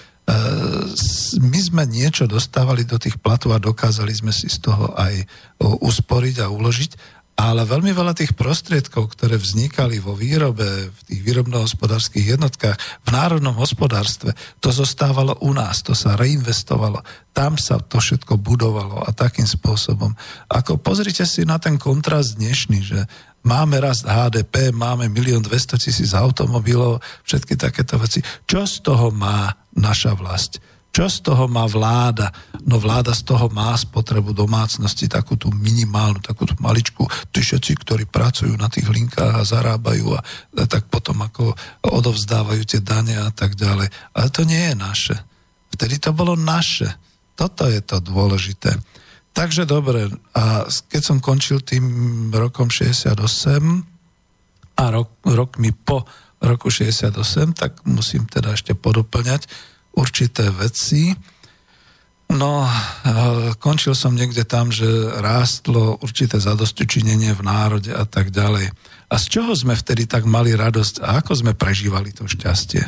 my 1.37 1.59
sme 1.63 1.87
niečo 1.87 2.27
dostávali 2.27 2.83
do 2.83 2.99
tých 2.99 3.23
platov 3.23 3.55
a 3.55 3.63
dokázali 3.63 4.11
sme 4.11 4.35
si 4.35 4.51
z 4.51 4.59
toho 4.59 4.91
aj 4.99 5.23
usporiť 5.63 6.43
a 6.43 6.51
uložiť 6.51 7.16
ale 7.37 7.69
veľmi 7.69 7.93
veľa 7.93 8.17
tých 8.17 8.33
prostriedkov, 8.33 9.13
ktoré 9.13 9.37
vznikali 9.37 10.01
vo 10.01 10.17
výrobe, 10.17 10.89
v 10.89 11.01
tých 11.05 11.21
výrobno-hospodárskych 11.21 12.33
jednotkách, 12.33 12.81
v 13.05 13.09
národnom 13.13 13.53
hospodárstve, 13.61 14.33
to 14.65 14.73
zostávalo 14.73 15.37
u 15.45 15.53
nás, 15.53 15.85
to 15.85 15.93
sa 15.93 16.17
reinvestovalo. 16.17 17.05
Tam 17.37 17.61
sa 17.61 17.77
to 17.77 18.01
všetko 18.01 18.41
budovalo 18.41 19.05
a 19.05 19.13
takým 19.13 19.45
spôsobom. 19.45 20.17
Ako 20.49 20.81
pozrite 20.81 21.29
si 21.29 21.45
na 21.45 21.61
ten 21.61 21.77
kontrast 21.77 22.41
dnešný, 22.41 22.81
že 22.81 23.05
máme 23.45 23.85
rast 23.85 24.09
HDP, 24.09 24.73
máme 24.73 25.13
1 25.13 25.45
200 25.45 25.77
tisíc 25.77 26.17
automobilov, 26.17 27.05
všetky 27.29 27.61
takéto 27.61 28.01
veci. 28.01 28.25
Čo 28.49 28.65
z 28.65 28.81
toho 28.81 29.13
má 29.13 29.53
naša 29.77 30.17
vlast? 30.17 30.57
Čo 30.97 31.13
z 31.13 31.29
toho 31.29 31.45
má 31.45 31.69
vláda? 31.69 32.33
No 32.65 32.81
vláda 32.81 33.13
z 33.13 33.29
toho 33.29 33.53
má 33.53 33.77
spotrebu 33.77 34.33
domácnosti, 34.33 35.05
takú 35.13 35.37
tú 35.37 35.53
minimálnu, 35.53 36.25
takú 36.25 36.49
tú 36.49 36.57
maličku. 36.57 37.05
Tí 37.29 37.45
všetci, 37.45 37.85
ktorí 37.85 38.09
pracujú 38.09 38.57
na 38.57 38.73
tých 38.73 38.89
linkách 38.89 39.37
a 39.37 39.45
zarábajú 39.45 40.17
a, 40.17 40.25
a 40.57 40.65
tak 40.65 40.89
potom 40.89 41.21
ako 41.21 41.53
odovzdávajú 41.85 42.65
tie 42.65 42.81
dane 42.81 43.13
a 43.13 43.29
tak 43.29 43.61
ďalej. 43.61 43.93
Ale 44.17 44.29
to 44.33 44.49
nie 44.49 44.73
je 44.73 44.73
naše. 44.73 45.17
Vtedy 45.69 46.01
to 46.01 46.17
bolo 46.17 46.33
naše. 46.33 46.89
Toto 47.37 47.69
je 47.69 47.85
to 47.85 48.01
dôležité. 48.01 48.73
Takže 49.37 49.69
dobre, 49.69 50.09
a 50.33 50.65
keď 50.65 51.03
som 51.05 51.21
končil 51.21 51.61
tým 51.61 52.33
rokom 52.33 52.73
68 52.73 53.21
a 54.81 54.85
rok, 54.89 55.13
rokmi 55.29 55.77
po 55.77 56.09
roku 56.41 56.73
68, 56.73 57.53
tak 57.53 57.85
musím 57.85 58.25
teda 58.25 58.57
ešte 58.57 58.73
podoplňať, 58.73 59.45
určité 59.97 60.53
veci. 60.53 61.17
No, 62.27 62.67
končil 63.63 63.95
som 63.95 64.13
niekde 64.13 64.43
tam, 64.43 64.75
že 64.75 64.87
rástlo 65.23 65.97
určité 66.03 66.43
zadostučinenie 66.43 67.33
v 67.33 67.43
národe 67.47 67.95
a 67.95 68.03
tak 68.05 68.35
ďalej. 68.35 68.71
A 69.07 69.15
z 69.17 69.25
čoho 69.31 69.55
sme 69.55 69.79
vtedy 69.79 70.11
tak 70.11 70.27
mali 70.27 70.53
radosť 70.53 71.01
a 71.07 71.23
ako 71.23 71.33
sme 71.39 71.53
prežívali 71.55 72.11
to 72.11 72.27
šťastie? 72.27 72.83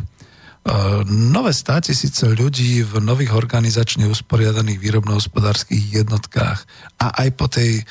Nové 1.08 1.54
státisíce 1.54 2.28
ľudí 2.34 2.82
v 2.82 3.00
nových 3.00 3.32
organizačne 3.32 4.10
usporiadaných 4.10 4.82
výrobno-hospodárskych 4.82 6.02
jednotkách 6.02 6.60
a 6.98 7.06
aj 7.24 7.28
po 7.38 7.46
tej 7.48 7.80
e, 7.80 7.82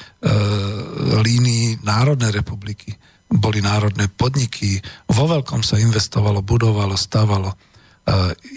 línii 1.25 1.81
Národnej 1.81 2.37
republiky 2.37 2.93
boli 3.27 3.59
národné 3.59 4.07
podniky, 4.07 4.79
vo 5.11 5.27
veľkom 5.27 5.59
sa 5.59 5.81
investovalo, 5.81 6.39
budovalo, 6.45 6.95
stavalo 6.95 7.55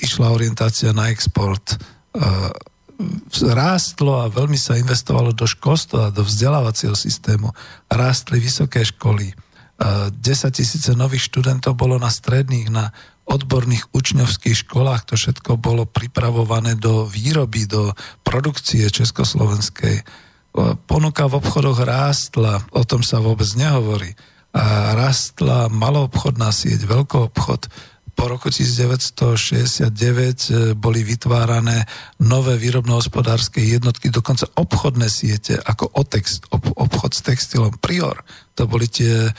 išla 0.01 0.31
orientácia 0.31 0.95
na 0.95 1.11
export, 1.11 1.75
rástlo 3.51 4.21
a 4.23 4.31
veľmi 4.31 4.61
sa 4.61 4.79
investovalo 4.79 5.33
do 5.33 5.49
školstva, 5.49 6.15
do 6.15 6.23
vzdelávacieho 6.23 6.95
systému, 6.95 7.51
rástli 7.91 8.39
vysoké 8.39 8.85
školy, 8.87 9.33
10 9.81 10.21
tisíce 10.53 10.93
nových 10.93 11.33
študentov 11.33 11.73
bolo 11.73 11.97
na 11.97 12.13
stredných, 12.13 12.69
na 12.69 12.93
odborných 13.25 13.89
učňovských 13.97 14.69
školách, 14.69 15.09
to 15.09 15.15
všetko 15.17 15.57
bolo 15.57 15.89
pripravované 15.89 16.77
do 16.77 17.09
výroby, 17.09 17.65
do 17.65 17.95
produkcie 18.21 18.91
československej. 18.91 20.03
Ponuka 20.85 21.31
v 21.31 21.39
obchodoch 21.39 21.81
rástla, 21.87 22.61
o 22.75 22.83
tom 22.83 23.07
sa 23.07 23.23
vôbec 23.23 23.47
nehovorí. 23.55 24.13
A 24.51 24.99
rástla 24.99 25.71
maloobchodná 25.71 26.51
sieť, 26.51 26.83
veľký 26.85 27.31
obchod, 27.31 27.71
po 28.21 28.29
roku 28.29 28.53
1969 28.53 29.89
e, 29.89 30.77
boli 30.77 31.01
vytvárané 31.01 31.89
nové 32.21 32.61
výrobno-hospodárske 32.61 33.65
jednotky, 33.65 34.13
dokonca 34.13 34.45
obchodné 34.61 35.09
siete, 35.09 35.57
ako 35.57 35.89
Otext, 35.97 36.45
obchod 36.53 37.17
s 37.17 37.25
textilom 37.25 37.81
Prior. 37.81 38.21
To 38.61 38.69
boli 38.69 38.93
tie 38.93 39.25
e, 39.25 39.33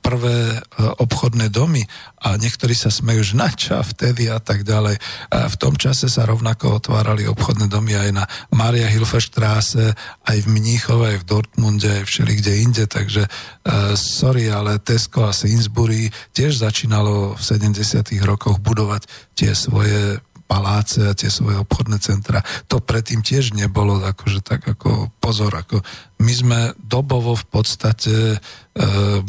prvé 0.00 0.56
e, 0.56 0.58
obchodné 0.96 1.52
domy 1.52 1.84
a 2.24 2.40
niektorí 2.40 2.72
sa 2.72 2.88
smejú, 2.88 3.20
že 3.20 3.34
na 3.36 3.52
čo 3.52 3.76
vtedy 3.84 4.32
a 4.32 4.40
tak 4.40 4.64
ďalej. 4.64 4.96
A 5.28 5.44
v 5.52 5.56
tom 5.60 5.76
čase 5.76 6.08
sa 6.08 6.24
rovnako 6.24 6.80
otvárali 6.80 7.28
obchodné 7.28 7.68
domy 7.68 8.00
aj 8.00 8.10
na 8.16 8.24
Maria 8.48 8.88
Hilferstraße, 8.88 9.92
aj 10.24 10.38
v 10.40 10.48
Mníchove, 10.48 11.04
aj 11.04 11.18
v 11.20 11.28
Dortmunde, 11.28 12.00
aj 12.00 12.08
všeli 12.08 12.32
kde 12.40 12.52
inde, 12.64 12.84
takže 12.88 13.28
uh, 13.28 13.92
sorry, 13.98 14.48
ale 14.48 14.80
Tesco 14.80 15.28
a 15.28 15.36
Sainsbury 15.36 16.08
tiež 16.32 16.62
začínalo 16.62 17.36
v 17.36 17.42
70 17.42 17.76
rokoch 18.24 18.62
budovať 18.62 19.04
tie 19.36 19.52
svoje 19.52 20.22
paláce 20.52 21.00
a 21.00 21.16
tie 21.16 21.32
svoje 21.32 21.56
obchodné 21.56 21.96
centra. 21.96 22.44
To 22.68 22.84
predtým 22.84 23.24
tiež 23.24 23.56
nebolo 23.56 23.96
akože 24.04 24.44
tak 24.44 24.68
ako 24.68 25.08
pozor, 25.16 25.56
ako 25.56 25.80
my 26.20 26.32
sme 26.36 26.60
dobovo 26.76 27.32
v 27.32 27.46
podstate 27.48 28.36
e, 28.36 28.38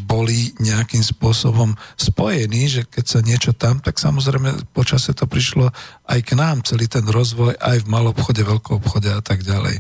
boli 0.04 0.52
nejakým 0.60 1.00
spôsobom 1.00 1.80
spojení, 1.96 2.68
že 2.68 2.82
keď 2.84 3.06
sa 3.08 3.20
niečo 3.24 3.56
tam, 3.56 3.80
tak 3.80 4.04
samozrejme 4.04 4.76
počase 4.76 5.16
to 5.16 5.24
prišlo 5.24 5.72
aj 6.12 6.20
k 6.28 6.36
nám, 6.36 6.68
celý 6.68 6.92
ten 6.92 7.08
rozvoj 7.08 7.56
aj 7.56 7.88
v 7.88 7.90
malobchode, 7.90 8.44
veľkom 8.44 8.84
obchode 8.84 9.08
a 9.08 9.24
tak 9.24 9.48
ďalej. 9.48 9.80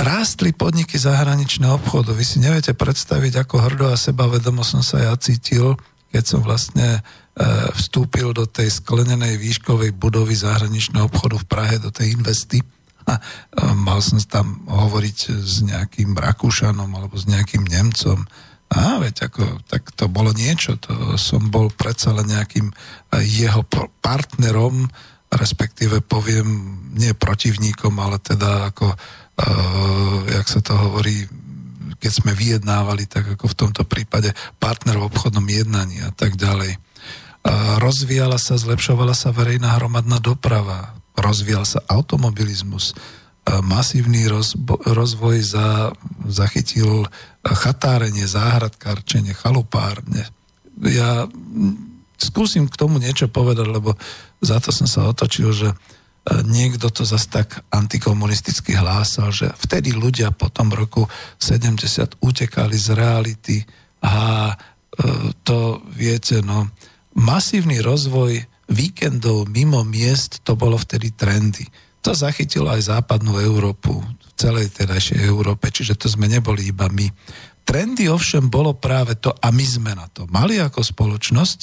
Rástli 0.00 0.52
podniky 0.52 0.96
zahraničného 0.96 1.76
obchodu. 1.76 2.12
Vy 2.12 2.24
si 2.24 2.36
neviete 2.40 2.72
predstaviť, 2.76 3.44
ako 3.44 3.56
hrdo 3.64 3.86
a 3.92 4.00
sebavedomo 4.00 4.64
som 4.64 4.80
sa 4.80 5.08
ja 5.08 5.12
cítil, 5.16 5.76
keď 6.10 6.24
som 6.26 6.40
vlastne 6.42 7.00
E, 7.40 7.72
vstúpil 7.72 8.36
do 8.36 8.44
tej 8.44 8.68
sklenenej 8.68 9.40
výškovej 9.40 9.96
budovy 9.96 10.36
zahraničného 10.36 11.08
obchodu 11.08 11.40
v 11.40 11.48
Prahe, 11.48 11.76
do 11.80 11.88
tej 11.88 12.12
investy. 12.12 12.60
A 13.08 13.16
e, 13.16 13.20
mal 13.80 14.04
som 14.04 14.20
tam 14.20 14.66
hovoriť 14.68 15.18
s 15.40 15.64
nejakým 15.64 16.12
Rakúšanom 16.12 16.90
alebo 16.90 17.16
s 17.16 17.24
nejakým 17.24 17.64
Nemcom. 17.64 18.28
A 18.70 19.00
veď 19.00 19.32
ako, 19.32 19.62
tak 19.64 19.88
to 19.96 20.10
bolo 20.12 20.36
niečo, 20.36 20.76
to 20.78 21.16
som 21.16 21.48
bol 21.48 21.72
predsa 21.72 22.12
len 22.12 22.28
nejakým 22.28 22.68
e, 22.68 22.74
jeho 23.24 23.64
partnerom, 24.04 24.90
respektíve 25.32 26.04
poviem, 26.04 26.76
nie 26.92 27.14
protivníkom, 27.14 27.94
ale 28.02 28.18
teda 28.18 28.74
ako, 28.74 28.90
uh, 28.90 30.18
jak 30.26 30.42
sa 30.42 30.58
to 30.58 30.74
hovorí, 30.74 31.22
keď 32.00 32.12
sme 32.24 32.32
vyjednávali, 32.32 33.04
tak 33.04 33.36
ako 33.36 33.44
v 33.52 33.58
tomto 33.60 33.84
prípade 33.84 34.32
partner 34.56 34.96
v 34.96 35.06
obchodnom 35.12 35.44
jednaní 35.44 36.00
a 36.00 36.10
tak 36.10 36.40
ďalej. 36.40 36.80
Rozvíjala 37.80 38.40
sa, 38.40 38.56
zlepšovala 38.56 39.12
sa 39.12 39.30
verejná 39.36 39.76
hromadná 39.76 40.16
doprava, 40.20 40.96
rozvíjal 41.16 41.68
sa 41.68 41.84
automobilizmus, 41.88 42.96
masívny 43.64 44.28
rozvoj 44.84 45.36
za, 45.44 45.92
zachytil 46.28 47.08
chatárenie, 47.44 48.28
záhradkárčenie, 48.28 49.32
chalupárne. 49.32 50.28
Ja 50.80 51.24
skúsim 52.20 52.68
k 52.68 52.76
tomu 52.76 53.00
niečo 53.00 53.28
povedať, 53.32 53.68
lebo 53.68 53.96
za 54.44 54.60
to 54.60 54.72
som 54.72 54.88
sa 54.88 55.08
otočil, 55.08 55.52
že 55.56 55.68
niekto 56.28 56.92
to 56.92 57.08
zase 57.08 57.32
tak 57.32 57.64
antikomunisticky 57.72 58.76
hlásal, 58.76 59.32
že 59.32 59.48
vtedy 59.56 59.96
ľudia 59.96 60.30
po 60.30 60.52
tom 60.52 60.68
roku 60.68 61.08
70 61.40 62.20
utekali 62.20 62.76
z 62.76 62.88
reality 62.92 63.56
a 64.04 64.48
e, 64.52 64.54
to 65.40 65.80
viete, 65.96 66.44
no 66.44 66.68
masívny 67.16 67.80
rozvoj 67.80 68.44
víkendov 68.70 69.50
mimo 69.50 69.82
miest, 69.82 70.44
to 70.46 70.54
bolo 70.54 70.78
vtedy 70.78 71.10
trendy. 71.16 71.66
To 72.00 72.14
zachytilo 72.14 72.70
aj 72.70 72.96
západnú 72.96 73.40
Európu, 73.40 74.00
v 74.00 74.32
celej 74.38 74.72
tedajšej 74.72 75.20
Európe, 75.26 75.68
čiže 75.68 75.98
to 75.98 76.06
sme 76.08 76.30
neboli 76.30 76.70
iba 76.70 76.88
my. 76.88 77.10
Trendy 77.66 78.08
ovšem 78.08 78.48
bolo 78.48 78.72
práve 78.72 79.18
to, 79.20 79.34
a 79.36 79.52
my 79.52 79.66
sme 79.66 79.92
na 79.92 80.08
to 80.08 80.24
mali 80.32 80.56
ako 80.62 80.80
spoločnosť 80.80 81.58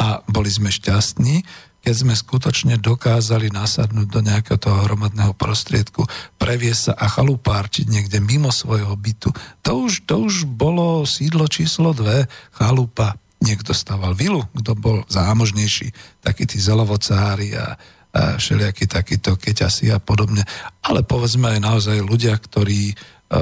a 0.00 0.24
boli 0.24 0.48
sme 0.48 0.72
šťastní, 0.72 1.44
keď 1.82 1.94
sme 1.98 2.14
skutočne 2.14 2.78
dokázali 2.78 3.50
nasadnúť 3.50 4.06
do 4.06 4.20
nejakého 4.22 4.56
toho 4.56 4.86
hromadného 4.86 5.34
prostriedku, 5.34 6.06
previesť 6.38 6.80
sa 6.80 6.92
a 6.94 7.10
chalupárčiť 7.10 7.90
niekde 7.90 8.22
mimo 8.22 8.54
svojho 8.54 8.94
bytu. 8.94 9.34
To 9.66 9.90
už, 9.90 10.06
to 10.06 10.22
už 10.22 10.46
bolo 10.46 11.02
sídlo 11.02 11.50
číslo 11.50 11.90
dve, 11.90 12.30
chalupa 12.54 13.18
niekto 13.42 13.74
stával 13.74 14.14
vilu, 14.14 14.46
kto 14.54 14.78
bol 14.78 15.02
zámožnejší, 15.10 15.90
takí 16.22 16.46
tí 16.46 16.62
zelovocári 16.62 17.58
a, 17.58 17.74
všelijakí 18.12 18.86
takíto 18.92 19.40
keťasi 19.40 19.88
a 19.88 19.96
podobne. 19.96 20.44
Ale 20.84 21.00
povedzme 21.00 21.56
aj 21.56 21.60
naozaj 21.64 21.96
ľudia, 22.04 22.36
ktorí 22.36 22.92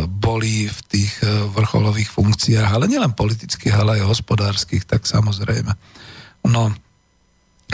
boli 0.07 0.71
v 0.71 0.81
tých 0.87 1.19
vrcholových 1.51 2.07
funkciách, 2.15 2.71
ale 2.71 2.87
nielen 2.87 3.11
politických, 3.11 3.75
ale 3.75 3.99
aj 3.99 4.07
hospodárskych, 4.07 4.87
tak 4.87 5.11
samozrejme. 5.11 5.75
No, 6.47 6.71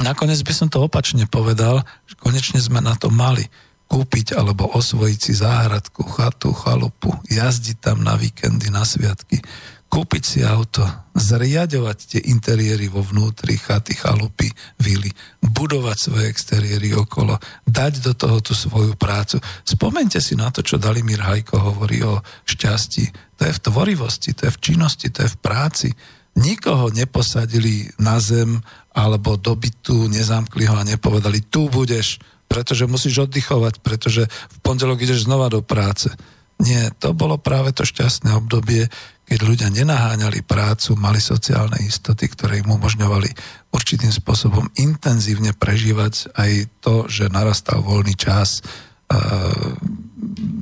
nakoniec 0.03 0.41
by 0.43 0.53
som 0.53 0.69
to 0.69 0.83
opačne 0.83 1.25
povedal, 1.31 1.85
že 2.09 2.19
konečne 2.19 2.59
sme 2.59 2.83
na 2.83 2.99
to 2.99 3.09
mali 3.13 3.47
kúpiť 3.87 4.35
alebo 4.35 4.67
osvojiť 4.75 5.19
si 5.19 5.33
záhradku, 5.39 6.03
chatu, 6.11 6.51
chalupu, 6.51 7.15
jazdiť 7.31 7.77
tam 7.79 8.03
na 8.03 8.19
víkendy, 8.19 8.67
na 8.67 8.83
sviatky, 8.83 9.39
kúpiť 9.87 10.23
si 10.27 10.39
auto, 10.43 10.83
zriadovať 11.15 11.99
tie 12.11 12.21
interiéry 12.35 12.91
vo 12.91 13.07
vnútri, 13.07 13.55
chaty, 13.55 13.95
chalupy, 13.95 14.51
vily, 14.83 15.09
budovať 15.39 15.97
svoje 15.97 16.27
exteriéry 16.27 16.91
okolo, 16.99 17.39
dať 17.63 18.03
do 18.03 18.13
toho 18.19 18.43
tú 18.43 18.53
svoju 18.53 18.99
prácu. 18.99 19.39
Spomente 19.63 20.19
si 20.19 20.35
na 20.35 20.51
to, 20.51 20.67
čo 20.67 20.83
Dalimír 20.83 21.23
Hajko 21.23 21.57
hovorí 21.57 22.03
o 22.03 22.19
šťastí. 22.45 23.39
To 23.39 23.43
je 23.47 23.53
v 23.55 23.63
tvorivosti, 23.63 24.35
to 24.35 24.51
je 24.51 24.53
v 24.53 24.63
činnosti, 24.63 25.07
to 25.15 25.23
je 25.23 25.31
v 25.31 25.39
práci. 25.39 25.89
Nikoho 26.37 26.93
neposadili 26.93 27.89
na 27.97 28.21
zem 28.21 28.61
alebo 28.97 29.37
do 29.37 29.53
bytu, 29.53 30.09
nezamkli 30.09 30.65
ho 30.65 30.81
a 30.81 30.89
nepovedali, 30.89 31.45
tu 31.53 31.69
budeš, 31.69 32.17
pretože 32.49 32.89
musíš 32.89 33.29
oddychovať, 33.29 33.85
pretože 33.85 34.25
v 34.25 34.57
pondelok 34.65 35.05
ideš 35.05 35.29
znova 35.29 35.53
do 35.53 35.61
práce. 35.61 36.09
Nie, 36.57 36.89
to 36.97 37.13
bolo 37.13 37.37
práve 37.37 37.77
to 37.77 37.85
šťastné 37.85 38.33
obdobie, 38.33 38.89
keď 39.29 39.39
ľudia 39.45 39.69
nenaháňali 39.69 40.47
prácu, 40.47 40.97
mali 40.97 41.21
sociálne 41.21 41.77
istoty, 41.85 42.31
ktoré 42.31 42.65
im 42.65 42.73
umožňovali 42.73 43.29
určitým 43.75 44.09
spôsobom 44.09 44.71
intenzívne 44.81 45.53
prežívať 45.53 46.33
aj 46.33 46.51
to, 46.81 47.05
že 47.11 47.29
narastal 47.29 47.85
voľný 47.85 48.17
čas. 48.17 48.65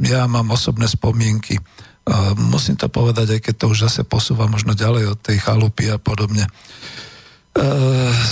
Ja 0.03 0.26
mám 0.26 0.51
osobné 0.51 0.89
spomienky, 0.89 1.61
musím 2.41 2.74
to 2.80 2.89
povedať, 2.89 3.39
aj 3.39 3.41
keď 3.45 3.55
to 3.55 3.66
už 3.70 3.78
zase 3.87 4.03
posúva 4.03 4.49
možno 4.49 4.72
ďalej 4.72 5.14
od 5.14 5.18
tej 5.20 5.39
chalupy 5.45 5.93
a 5.93 6.01
podobne. 6.01 6.49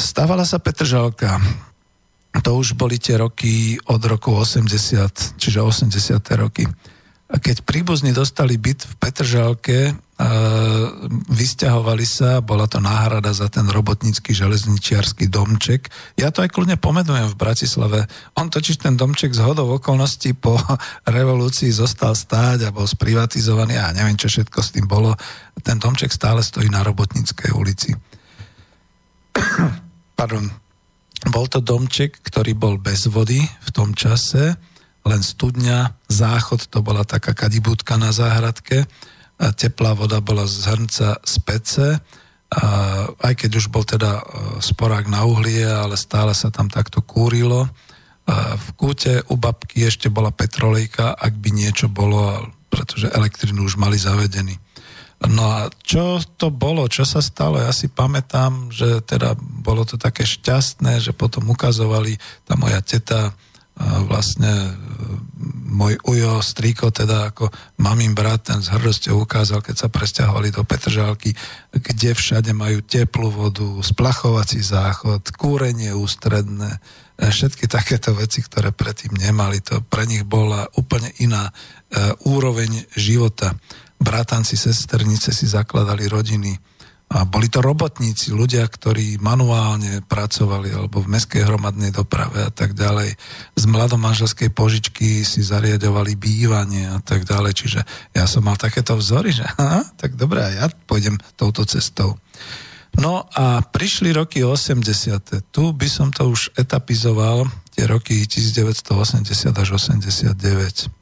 Stávala 0.02 0.42
sa 0.42 0.58
Petržalka 0.58 1.38
to 2.42 2.58
už 2.58 2.74
boli 2.74 2.98
tie 2.98 3.20
roky 3.20 3.78
od 3.86 4.02
roku 4.02 4.34
80, 4.34 5.38
čiže 5.38 5.60
80. 5.60 6.18
roky. 6.40 6.66
A 7.32 7.40
keď 7.40 7.64
príbuzní 7.64 8.12
dostali 8.12 8.60
byt 8.60 8.84
v 8.84 8.94
Petržalke, 9.00 9.96
vysťahovali 11.32 12.04
sa, 12.04 12.44
bola 12.44 12.68
to 12.68 12.76
náhrada 12.76 13.32
za 13.32 13.48
ten 13.48 13.64
robotnícky 13.64 14.36
železničiarský 14.36 15.32
domček. 15.32 15.88
Ja 16.20 16.28
to 16.28 16.44
aj 16.44 16.52
kľudne 16.52 16.76
pomenujem 16.76 17.32
v 17.32 17.40
Bratislave. 17.40 18.04
On 18.36 18.52
totiž 18.52 18.84
ten 18.84 19.00
domček 19.00 19.32
z 19.32 19.40
hodov 19.40 19.80
okolností 19.80 20.36
po 20.36 20.60
revolúcii 21.16 21.72
zostal 21.72 22.12
stáť 22.12 22.68
a 22.68 22.74
bol 22.74 22.84
sprivatizovaný 22.84 23.80
a 23.80 23.96
neviem, 23.96 24.16
čo 24.20 24.28
všetko 24.28 24.58
s 24.60 24.72
tým 24.76 24.84
bolo. 24.84 25.16
Ten 25.64 25.80
domček 25.80 26.12
stále 26.12 26.44
stojí 26.44 26.68
na 26.68 26.84
robotníckej 26.84 27.50
ulici. 27.56 27.96
Pardon. 30.18 30.46
Bol 31.30 31.46
to 31.46 31.62
domček, 31.62 32.18
ktorý 32.18 32.58
bol 32.58 32.74
bez 32.82 33.06
vody 33.06 33.38
v 33.38 33.70
tom 33.70 33.94
čase, 33.94 34.58
len 35.02 35.22
studňa, 35.22 35.98
záchod, 36.10 36.66
to 36.70 36.82
bola 36.82 37.06
taká 37.06 37.34
kadibúdka 37.34 37.98
na 37.98 38.10
záhradke, 38.10 38.86
a 39.42 39.50
teplá 39.50 39.94
voda 39.98 40.22
bola 40.22 40.46
z 40.46 40.70
hrnca 40.70 41.18
z 41.22 41.34
pece, 41.42 41.88
a 42.52 42.64
aj 43.08 43.34
keď 43.34 43.50
už 43.64 43.66
bol 43.72 43.80
teda 43.80 44.20
e, 44.20 44.22
sporák 44.60 45.08
na 45.08 45.24
uhlie, 45.24 45.64
ale 45.64 45.96
stále 45.96 46.36
sa 46.36 46.52
tam 46.52 46.68
takto 46.68 47.00
kúrilo. 47.00 47.64
A 48.28 48.60
v 48.60 48.68
kúte 48.76 49.24
u 49.32 49.40
babky 49.40 49.88
ešte 49.88 50.12
bola 50.12 50.28
petrolejka, 50.28 51.16
ak 51.16 51.32
by 51.32 51.48
niečo 51.48 51.88
bolo, 51.88 52.52
pretože 52.68 53.08
elektrinu 53.08 53.64
už 53.64 53.80
mali 53.80 53.96
zavedený. 53.96 54.60
No 55.22 55.44
a 55.46 55.70
čo 55.86 56.18
to 56.34 56.50
bolo, 56.50 56.90
čo 56.90 57.06
sa 57.06 57.22
stalo? 57.22 57.62
Ja 57.62 57.70
si 57.70 57.86
pamätám, 57.86 58.74
že 58.74 58.98
teda 59.06 59.38
bolo 59.38 59.86
to 59.86 59.94
také 59.94 60.26
šťastné, 60.26 60.98
že 60.98 61.14
potom 61.14 61.46
ukazovali 61.46 62.18
tá 62.42 62.58
moja 62.58 62.82
teta, 62.82 63.30
vlastne 63.80 64.52
e, 64.52 64.72
môj 65.72 65.96
ujo, 66.04 66.44
strýko, 66.44 66.92
teda 66.92 67.32
ako 67.32 67.48
mamín 67.80 68.12
brat, 68.12 68.44
ten 68.52 68.60
s 68.60 68.68
hrdosťou 68.68 69.24
ukázal, 69.24 69.64
keď 69.64 69.76
sa 69.80 69.88
presťahovali 69.88 70.52
do 70.52 70.62
Petržálky, 70.62 71.32
kde 71.72 72.12
všade 72.12 72.52
majú 72.52 72.84
teplú 72.84 73.32
vodu, 73.32 73.64
splachovací 73.80 74.60
záchod, 74.60 75.24
kúrenie 75.34 75.96
ústredné, 75.96 76.78
e, 77.16 77.32
všetky 77.32 77.64
takéto 77.66 78.12
veci, 78.12 78.44
ktoré 78.44 78.76
predtým 78.76 79.16
nemali. 79.16 79.64
To 79.72 79.80
pre 79.80 80.04
nich 80.04 80.22
bola 80.28 80.68
úplne 80.76 81.08
iná 81.18 81.48
e, 81.48 81.52
úroveň 82.28 82.84
života 82.92 83.56
bratanci, 84.03 84.59
sesternice 84.59 85.30
si 85.30 85.46
zakladali 85.46 86.11
rodiny. 86.11 86.53
A 87.12 87.28
boli 87.28 87.53
to 87.53 87.61
robotníci, 87.61 88.32
ľudia, 88.32 88.64
ktorí 88.64 89.20
manuálne 89.20 90.00
pracovali 90.00 90.72
alebo 90.72 91.05
v 91.05 91.12
meskej 91.12 91.44
hromadnej 91.44 91.92
doprave 91.92 92.40
a 92.40 92.48
tak 92.48 92.72
ďalej. 92.72 93.12
Z 93.53 93.64
mladomanželskej 93.68 94.48
požičky 94.48 95.20
si 95.20 95.44
zariadovali 95.44 96.16
bývanie 96.16 96.88
a 96.88 97.05
tak 97.05 97.28
ďalej. 97.28 97.53
Čiže 97.53 97.80
ja 98.16 98.24
som 98.24 98.48
mal 98.48 98.57
takéto 98.57 98.96
vzory, 98.96 99.28
že 99.36 99.44
aha, 99.61 99.84
tak 100.00 100.16
dobré, 100.16 100.57
ja 100.57 100.72
pôjdem 100.88 101.20
touto 101.36 101.68
cestou. 101.68 102.16
No 102.96 103.28
a 103.36 103.61
prišli 103.61 104.12
roky 104.12 104.40
80. 104.40 105.53
Tu 105.53 105.64
by 105.72 105.88
som 105.88 106.09
to 106.12 106.32
už 106.32 106.57
etapizoval, 106.57 107.44
tie 107.76 107.88
roky 107.88 108.24
1980 108.24 109.53
až 109.53 109.68
89. 109.76 111.01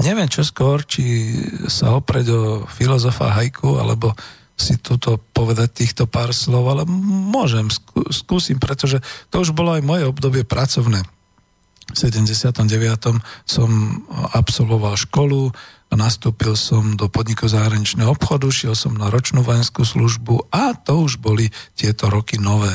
Neviem 0.00 0.28
čo 0.28 0.44
skôr, 0.44 0.84
či 0.84 1.34
sa 1.68 1.96
opreť 1.96 2.26
o 2.32 2.42
filozofa 2.68 3.32
Hajku, 3.32 3.80
alebo 3.80 4.12
si 4.54 4.78
tuto 4.78 5.18
povedať 5.34 5.82
týchto 5.82 6.04
pár 6.06 6.30
slov, 6.30 6.70
ale 6.70 6.82
môžem, 6.86 7.66
skúsim, 8.14 8.62
pretože 8.62 9.02
to 9.30 9.42
už 9.42 9.50
bolo 9.50 9.74
aj 9.74 9.82
moje 9.82 10.06
obdobie 10.06 10.46
pracovné. 10.46 11.02
V 11.84 11.96
79. 12.00 12.64
som 13.44 13.70
absolvoval 14.32 14.96
školu, 14.96 15.52
nastúpil 15.92 16.56
som 16.56 16.96
do 16.96 17.06
podniku 17.12 17.46
zahraničného 17.46 18.08
obchodu, 18.08 18.48
šiel 18.48 18.74
som 18.74 18.96
na 18.96 19.12
ročnú 19.12 19.44
vojenskú 19.44 19.84
službu 19.84 20.48
a 20.50 20.74
to 20.74 21.04
už 21.04 21.20
boli 21.20 21.52
tieto 21.76 22.08
roky 22.10 22.40
nové 22.40 22.72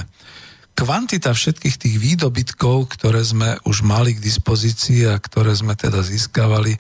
kvantita 0.78 1.36
všetkých 1.36 1.76
tých 1.76 1.96
výdobytkov, 2.00 2.96
ktoré 2.96 3.20
sme 3.20 3.60
už 3.68 3.84
mali 3.84 4.16
k 4.16 4.24
dispozícii 4.24 5.12
a 5.12 5.20
ktoré 5.20 5.52
sme 5.52 5.76
teda 5.76 6.00
získavali, 6.00 6.80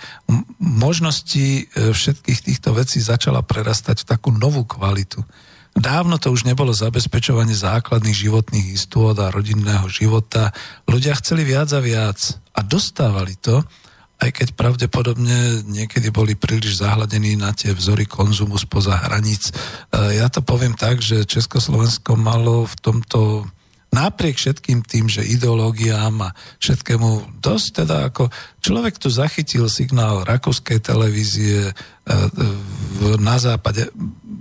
možnosti 0.60 1.68
e, 1.68 1.92
všetkých 1.92 2.40
týchto 2.40 2.72
vecí 2.72 3.04
začala 3.04 3.44
prerastať 3.44 4.04
v 4.04 4.10
takú 4.10 4.30
novú 4.32 4.64
kvalitu. 4.64 5.20
Dávno 5.76 6.18
to 6.18 6.34
už 6.34 6.48
nebolo 6.48 6.74
zabezpečovanie 6.74 7.54
základných 7.54 8.16
životných 8.16 8.74
istôt 8.74 9.14
a 9.20 9.32
rodinného 9.32 9.86
života. 9.92 10.50
Ľudia 10.90 11.14
chceli 11.20 11.46
viac 11.46 11.70
a 11.76 11.80
viac 11.84 12.20
a 12.56 12.60
dostávali 12.66 13.38
to, 13.38 13.62
aj 14.20 14.36
keď 14.36 14.48
pravdepodobne 14.60 15.64
niekedy 15.64 16.12
boli 16.12 16.36
príliš 16.36 16.84
zahladení 16.84 17.40
na 17.40 17.56
tie 17.56 17.72
vzory 17.72 18.04
konzumu 18.04 18.60
spoza 18.60 18.96
hraníc. 18.96 19.52
E, 19.92 20.20
ja 20.20 20.28
to 20.28 20.44
poviem 20.44 20.76
tak, 20.76 21.00
že 21.00 21.28
Československo 21.28 22.20
malo 22.20 22.68
v 22.68 22.76
tomto 22.80 23.48
napriek 23.90 24.38
všetkým 24.38 24.86
tým, 24.86 25.10
že 25.10 25.26
ideológiám 25.26 26.30
a 26.30 26.34
všetkému 26.62 27.42
dosť 27.42 27.68
teda 27.84 28.14
ako 28.14 28.30
človek 28.62 29.02
tu 29.02 29.10
zachytil 29.10 29.66
signál 29.66 30.22
rakúskej 30.26 30.78
televízie 30.78 31.70
e, 31.70 31.74
na 33.18 33.38
západe, 33.42 33.90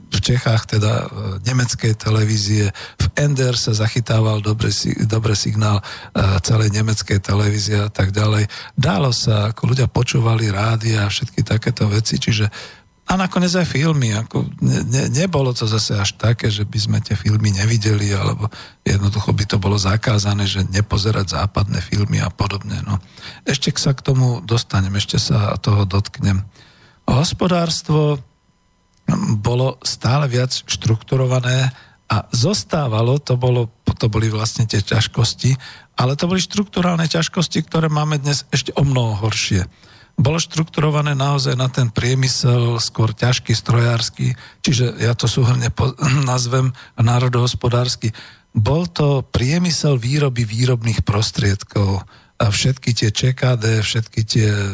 v 0.09 0.19
Čechách 0.20 0.69
teda 0.69 0.93
e, 0.93 1.07
nemeckej 1.49 1.97
televízie, 1.97 2.69
v 3.01 3.07
Ender 3.16 3.57
sa 3.57 3.73
zachytával 3.73 4.45
dobrý, 4.45 4.69
dobrý 5.09 5.33
signál 5.33 5.81
e, 5.81 5.85
celej 6.45 6.69
nemeckej 6.77 7.19
televízie 7.20 7.89
a 7.89 7.91
tak 7.93 8.12
ďalej. 8.12 8.53
Dalo 8.77 9.16
sa, 9.16 9.53
ako 9.53 9.73
ľudia 9.73 9.89
počúvali 9.89 10.53
rádia 10.53 11.09
a 11.09 11.12
všetky 11.12 11.41
takéto 11.41 11.89
veci, 11.89 12.20
čiže 12.20 12.53
a 13.09 13.16
nakoniec 13.16 13.56
aj 13.56 13.64
filmy. 13.64 14.12
Ako 14.12 14.44
ne, 14.60 14.85
ne, 14.85 15.09
nebolo 15.09 15.56
to 15.56 15.64
zase 15.64 15.97
až 15.97 16.20
také, 16.20 16.52
že 16.52 16.68
by 16.68 16.78
sme 16.78 16.98
tie 17.01 17.16
filmy 17.16 17.56
nevideli, 17.56 18.12
alebo 18.12 18.52
jednoducho 18.85 19.32
by 19.32 19.44
to 19.48 19.56
bolo 19.56 19.80
zakázané, 19.80 20.44
že 20.44 20.68
nepozerať 20.68 21.40
západné 21.40 21.80
filmy 21.80 22.20
a 22.20 22.28
podobne. 22.28 22.85
No. 22.85 23.01
Ešte 23.48 23.72
sa 23.80 23.97
k 23.97 24.05
tomu 24.05 24.44
dostanem, 24.44 24.93
ešte 25.01 25.16
sa 25.16 25.56
toho 25.56 25.89
dotknem. 25.89 26.44
Hospodárstvo 27.09 28.20
bolo 29.40 29.80
stále 29.80 30.28
viac 30.28 30.52
štrukturované 30.68 31.72
a 32.12 32.28
zostávalo, 32.28 33.16
to, 33.24 33.40
bolo, 33.40 33.72
to 33.97 34.12
boli 34.12 34.28
vlastne 34.28 34.68
tie 34.68 34.85
ťažkosti, 34.85 35.56
ale 35.97 36.12
to 36.12 36.28
boli 36.28 36.44
štrukturálne 36.44 37.09
ťažkosti, 37.09 37.64
ktoré 37.64 37.89
máme 37.89 38.20
dnes 38.20 38.44
ešte 38.52 38.76
o 38.76 38.85
mnoho 38.85 39.16
horšie 39.24 39.64
bolo 40.19 40.43
štrukturované 40.43 41.15
naozaj 41.15 41.55
na 41.55 41.70
ten 41.70 41.95
priemysel, 41.95 42.82
skôr 42.82 43.15
ťažký, 43.15 43.55
strojársky, 43.55 44.35
čiže 44.66 44.99
ja 44.99 45.15
to 45.15 45.31
súhrne 45.31 45.70
po, 45.70 45.95
nazvem 46.31 46.74
národohospodársky. 46.99 48.11
bol 48.51 48.90
to 48.90 49.23
priemysel 49.23 49.95
výroby 49.95 50.43
výrobných 50.43 51.07
prostriedkov 51.07 52.03
a 52.39 52.45
všetky 52.51 52.95
tie 52.95 53.11
ČKD, 53.11 53.82
všetky 53.82 54.20
tie 54.23 54.51
e, 54.51 54.66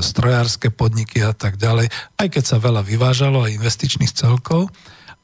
strojárske 0.00 0.72
podniky 0.72 1.20
a 1.24 1.36
tak 1.36 1.60
ďalej, 1.60 1.92
aj 2.16 2.28
keď 2.28 2.44
sa 2.44 2.56
veľa 2.56 2.80
vyvážalo 2.84 3.44
aj 3.44 3.56
investičných 3.56 4.12
celkov, 4.12 4.72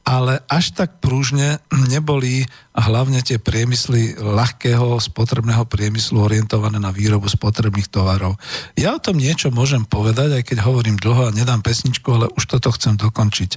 ale 0.03 0.43
až 0.51 0.75
tak 0.75 0.99
prúžne 0.99 1.63
neboli 1.87 2.43
hlavne 2.75 3.23
tie 3.23 3.39
priemysly 3.39 4.19
ľahkého 4.19 4.99
spotrebného 4.99 5.63
priemyslu 5.63 6.27
orientované 6.27 6.75
na 6.75 6.91
výrobu 6.91 7.31
spotrebných 7.31 7.87
tovarov. 7.87 8.35
Ja 8.75 8.99
o 8.99 9.03
tom 9.03 9.15
niečo 9.15 9.47
môžem 9.49 9.87
povedať, 9.87 10.39
aj 10.39 10.43
keď 10.43 10.57
hovorím 10.67 10.99
dlho 10.99 11.31
a 11.31 11.35
nedám 11.35 11.63
pesničku, 11.63 12.07
ale 12.11 12.27
už 12.35 12.43
toto 12.51 12.75
chcem 12.75 12.99
dokončiť. 12.99 13.55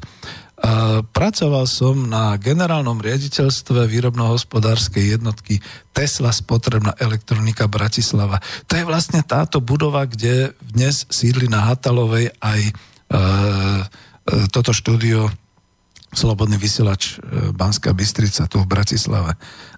Pracoval 1.13 1.69
som 1.69 2.09
na 2.09 2.33
generálnom 2.41 2.97
riaditeľstve 3.05 3.85
výrobno-hospodárskej 3.93 5.21
jednotky 5.21 5.61
Tesla 5.93 6.33
Spotrebná 6.33 6.97
elektronika 6.97 7.69
Bratislava. 7.69 8.41
To 8.65 8.81
je 8.81 8.89
vlastne 8.89 9.21
táto 9.21 9.61
budova, 9.61 10.09
kde 10.09 10.57
dnes 10.65 11.05
sídli 11.13 11.45
na 11.53 11.69
Hatalovej 11.69 12.33
aj 12.41 12.61
e, 12.65 12.73
e, 12.73 13.19
toto 14.49 14.73
štúdio 14.73 15.29
Slobodný 16.17 16.57
vysielač 16.57 17.21
e, 17.21 17.53
Banská 17.53 17.93
Bystrica 17.93 18.49
tu 18.49 18.65
v 18.65 18.71
Bratislave. 18.71 19.37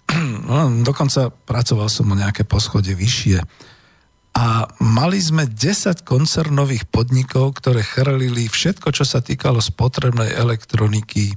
No, 0.48 0.72
dokonca 0.80 1.28
pracoval 1.28 1.92
som 1.92 2.08
o 2.08 2.16
nejaké 2.16 2.46
poschodie 2.48 2.96
vyššie. 2.96 3.44
A 4.38 4.64
mali 4.80 5.20
sme 5.20 5.44
10 5.44 6.06
koncernových 6.06 6.88
podnikov, 6.88 7.58
ktoré 7.60 7.84
chrlili 7.84 8.48
všetko, 8.48 8.88
čo 8.94 9.04
sa 9.04 9.20
týkalo 9.20 9.60
spotrebnej 9.60 10.32
elektroniky, 10.32 11.34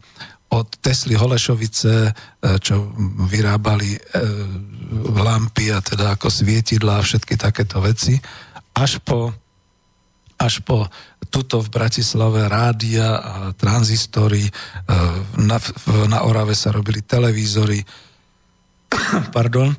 od 0.51 0.67
Tesly 0.83 1.15
Holešovice, 1.15 1.95
e, 2.07 2.11
čo 2.59 2.91
vyrábali 3.31 3.95
e, 3.95 3.99
lampy 5.15 5.71
a 5.71 5.79
teda 5.79 6.19
ako 6.19 6.27
svietidla 6.27 6.99
a 6.99 7.05
všetky 7.05 7.39
takéto 7.39 7.79
veci, 7.79 8.19
až 8.75 8.99
po, 8.99 9.31
až 10.35 10.59
po 10.67 10.91
tuto 11.31 11.63
v 11.63 11.71
Bratislave 11.71 12.51
rádia 12.51 13.07
a 13.17 13.33
tranzistory, 13.55 14.43
e, 14.43 14.51
na, 15.39 15.57
na 16.11 16.19
Orave 16.27 16.53
sa 16.53 16.75
robili 16.75 16.99
televízory, 16.99 17.79
pardon, 19.35 19.71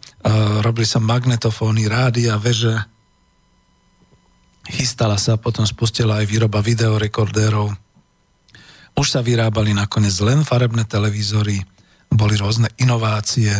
robili 0.64 0.88
sa 0.88 0.96
magnetofóny, 0.96 1.84
rádia, 1.84 2.40
veže, 2.40 2.72
chystala 4.72 5.20
sa, 5.20 5.36
potom 5.36 5.68
spustila 5.68 6.24
aj 6.24 6.26
výroba 6.32 6.64
videorekordérov. 6.64 7.68
Už 8.96 9.06
sa 9.08 9.20
vyrábali 9.24 9.76
nakoniec 9.76 10.16
len 10.24 10.44
farebné 10.44 10.88
televízory, 10.88 11.60
boli 12.12 12.34
rôzne 12.36 12.72
inovácie. 12.80 13.52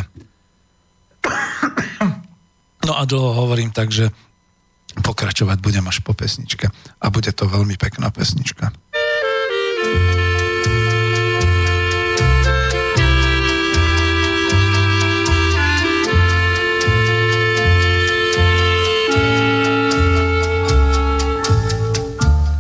No 2.83 2.99
a 2.99 3.07
dlho 3.07 3.47
hovorím 3.47 3.71
tak, 3.71 3.95
že 3.95 4.11
pokračovať 5.01 5.59
budem 5.65 5.85
až 5.89 6.05
po 6.05 6.13
pesničke. 6.13 6.69
A 7.01 7.07
bude 7.09 7.33
to 7.33 7.49
veľmi 7.49 7.81
pekná 7.81 8.13
pesnička. 8.13 8.69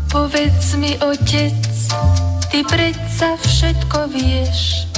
Povedz 0.08 0.76
mi, 0.80 0.96
otec, 0.96 1.60
ty 2.48 2.64
predsa 2.64 3.36
všetko 3.36 3.98
vieš 4.08 4.88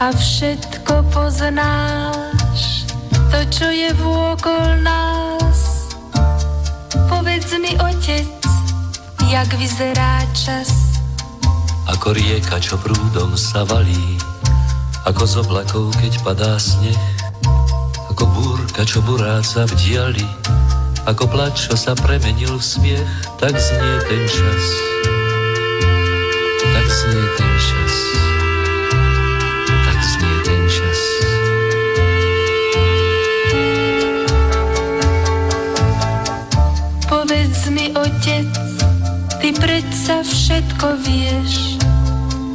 a 0.00 0.10
všetko 0.10 1.12
poznáš, 1.12 2.88
to, 3.30 3.40
čo 3.52 3.66
je 3.68 3.90
vôkol 4.00 4.80
nás. 4.80 5.41
Povedz 7.42 7.58
mi, 7.58 7.74
otec, 7.74 8.38
jak 9.26 9.50
vyzerá 9.58 10.22
čas. 10.30 11.02
Ako 11.90 12.14
rieka, 12.14 12.62
čo 12.62 12.78
prúdom 12.78 13.34
sa 13.34 13.66
valí, 13.66 14.14
ako 15.10 15.26
z 15.26 15.34
oblakov, 15.42 15.90
keď 15.98 16.22
padá 16.22 16.54
sneh, 16.54 16.94
ako 18.14 18.30
búrka, 18.30 18.86
čo 18.86 19.02
buráca 19.02 19.66
v 19.66 19.74
diali, 19.74 20.28
ako 21.02 21.26
plač, 21.34 21.66
čo 21.66 21.74
sa 21.74 21.98
premenil 21.98 22.54
v 22.54 22.62
smiech, 22.62 23.10
tak 23.42 23.58
znie 23.58 23.94
ten 24.06 24.22
čas. 24.22 24.64
Tak 26.62 26.86
znie 26.86 27.26
ten 27.26 27.52
čas. 27.58 27.94
Mi, 37.82 37.90
otec, 37.98 38.46
ty 39.42 39.50
predsa 39.58 40.22
všetko 40.22 41.02
vieš 41.02 41.82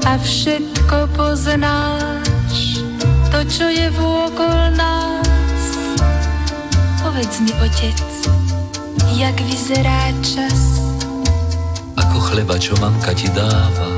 a 0.07 0.15
všetko 0.15 1.03
poznáš, 1.19 2.79
to, 3.27 3.43
čo 3.51 3.67
je 3.67 3.91
vôkol 3.91 4.71
nás. 4.79 5.67
Povedz 7.03 7.43
mi, 7.43 7.51
otec, 7.59 7.99
jak 9.19 9.35
vyzerá 9.51 10.15
čas. 10.23 10.79
Ako 11.99 12.23
chleba, 12.31 12.55
čo 12.55 12.79
mamka 12.79 13.11
ti 13.11 13.27
dáva, 13.35 13.91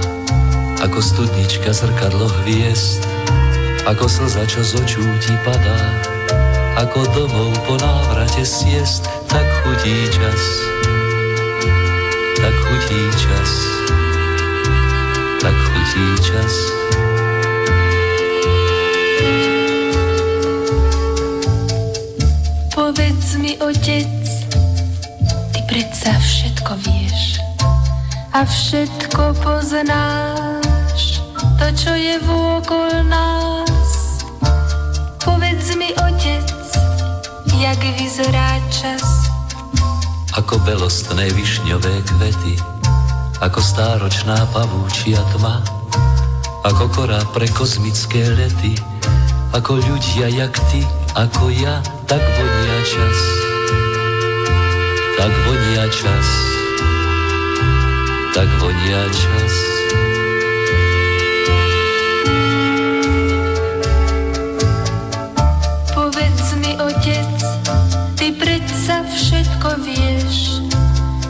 ako 0.82 0.98
studnička 0.98 1.70
zrkadlo 1.70 2.26
hviezd, 2.42 3.06
ako 3.86 4.10
slza, 4.10 4.50
čo 4.50 4.66
z 4.66 4.82
očú 4.82 5.06
ti 5.22 5.38
padá, 5.46 5.78
ako 6.82 7.06
domov 7.14 7.54
po 7.70 7.78
návrate 7.78 8.42
siest, 8.42 9.06
tak 9.30 9.46
chutí 9.62 10.10
čas, 10.10 10.42
chutí 12.80 13.12
čas, 13.20 13.52
tak 15.42 15.56
chutí 15.68 16.08
čas. 16.24 16.54
Povedz 22.72 23.36
mi, 23.36 23.60
otec, 23.60 24.08
predsa 25.68 26.16
všetko 26.24 26.72
vieš 26.88 27.44
a 28.32 28.48
všetko 28.48 29.36
poznáš, 29.44 31.20
to, 31.60 31.68
čo 31.76 31.92
je 32.00 32.16
vôkol 32.24 33.04
nás. 33.04 34.24
Povedz 35.20 35.76
mi, 35.76 35.92
otec, 36.00 36.48
jak 37.60 37.80
vyzerá 38.00 38.56
čas. 38.72 39.04
Ako 40.40 40.56
belostné 40.64 41.28
višňové 41.36 42.00
kvety, 42.08 42.69
ako 43.40 43.60
stáročná 43.64 44.36
pavúčia 44.52 45.20
tma, 45.36 45.64
ako 46.68 46.92
kora 46.92 47.24
pre 47.32 47.48
kozmické 47.56 48.24
lety, 48.36 48.76
ako 49.56 49.80
ľudia 49.80 50.28
jak 50.32 50.54
ty, 50.70 50.84
ako 51.16 51.52
ja, 51.52 51.80
tak 52.06 52.20
vonia 52.20 52.80
čas 52.84 53.20
tak 55.20 55.36
vonia 55.44 55.84
čas, 55.92 56.28
tak 58.32 58.48
vonia 58.64 59.04
čas. 59.12 59.79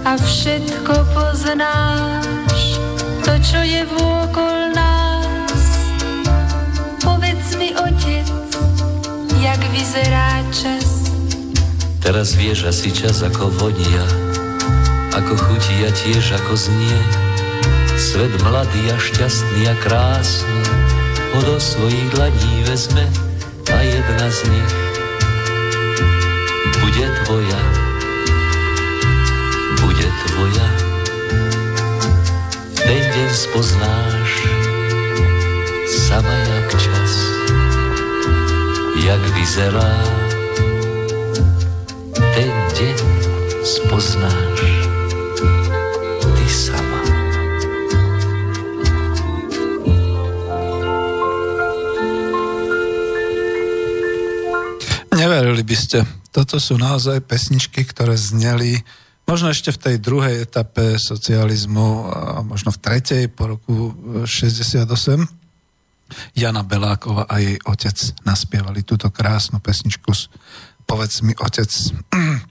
A 0.09 0.17
všetko 0.17 0.93
poznáš, 1.13 2.81
to, 3.21 3.33
čo 3.45 3.61
je 3.61 3.85
vôkol 3.93 4.73
nás. 4.73 5.61
Povedz 6.97 7.53
mi, 7.61 7.77
otec, 7.77 8.25
jak 9.37 9.61
vyzerá 9.69 10.41
čas, 10.49 11.13
Teraz 12.01 12.33
vieš 12.33 12.73
asi 12.73 12.89
čas 12.89 13.21
ako 13.21 13.53
vonia, 13.61 14.01
ako 15.13 15.37
chutí 15.45 15.85
a 15.85 15.93
tiež 15.93 16.41
ako 16.41 16.57
znie. 16.57 16.97
Svet 17.93 18.33
mladý 18.41 18.89
a 18.89 18.97
šťastný 18.97 19.69
a 19.69 19.77
krásny 19.77 20.63
ho 21.37 21.39
do 21.45 21.61
svojich 21.61 22.09
dlaní 22.17 22.65
vezme 22.65 23.05
a 23.69 23.77
jedna 23.85 24.27
z 24.33 24.39
nich 24.49 24.73
bude 26.81 27.05
tvoja, 27.21 27.61
tvoja. 30.39 30.67
Ten 32.79 33.03
deň 33.11 33.29
spoznáš 33.35 34.31
sama 36.07 36.31
jak 36.31 36.69
čas, 36.79 37.13
jak 39.03 39.23
vyzerá 39.35 39.91
ten 42.15 42.51
deň 42.79 42.97
spoznáš 43.67 44.63
ty 46.23 46.45
sama. 46.47 46.99
by 55.67 55.75
ste. 55.75 56.07
Toto 56.29 56.61
sú 56.61 56.79
naozaj 56.79 57.25
pesničky, 57.27 57.83
ktoré 57.83 58.15
zneli 58.15 58.81
možno 59.29 59.53
ešte 59.53 59.69
v 59.69 59.81
tej 59.85 59.95
druhej 60.01 60.49
etape 60.49 60.97
socializmu 60.97 61.87
a 62.09 62.21
možno 62.41 62.73
v 62.73 62.81
tretej 62.81 63.23
po 63.29 63.53
roku 63.53 63.93
68. 64.25 64.89
Jana 66.33 66.65
Beláková 66.65 67.29
a 67.29 67.37
jej 67.37 67.61
otec 67.61 67.93
naspievali 68.25 68.81
túto 68.81 69.13
krásnu 69.13 69.61
pesničku 69.61 70.09
s 70.09 70.33
Povedz 70.89 71.21
mi 71.21 71.37
otec. 71.37 71.69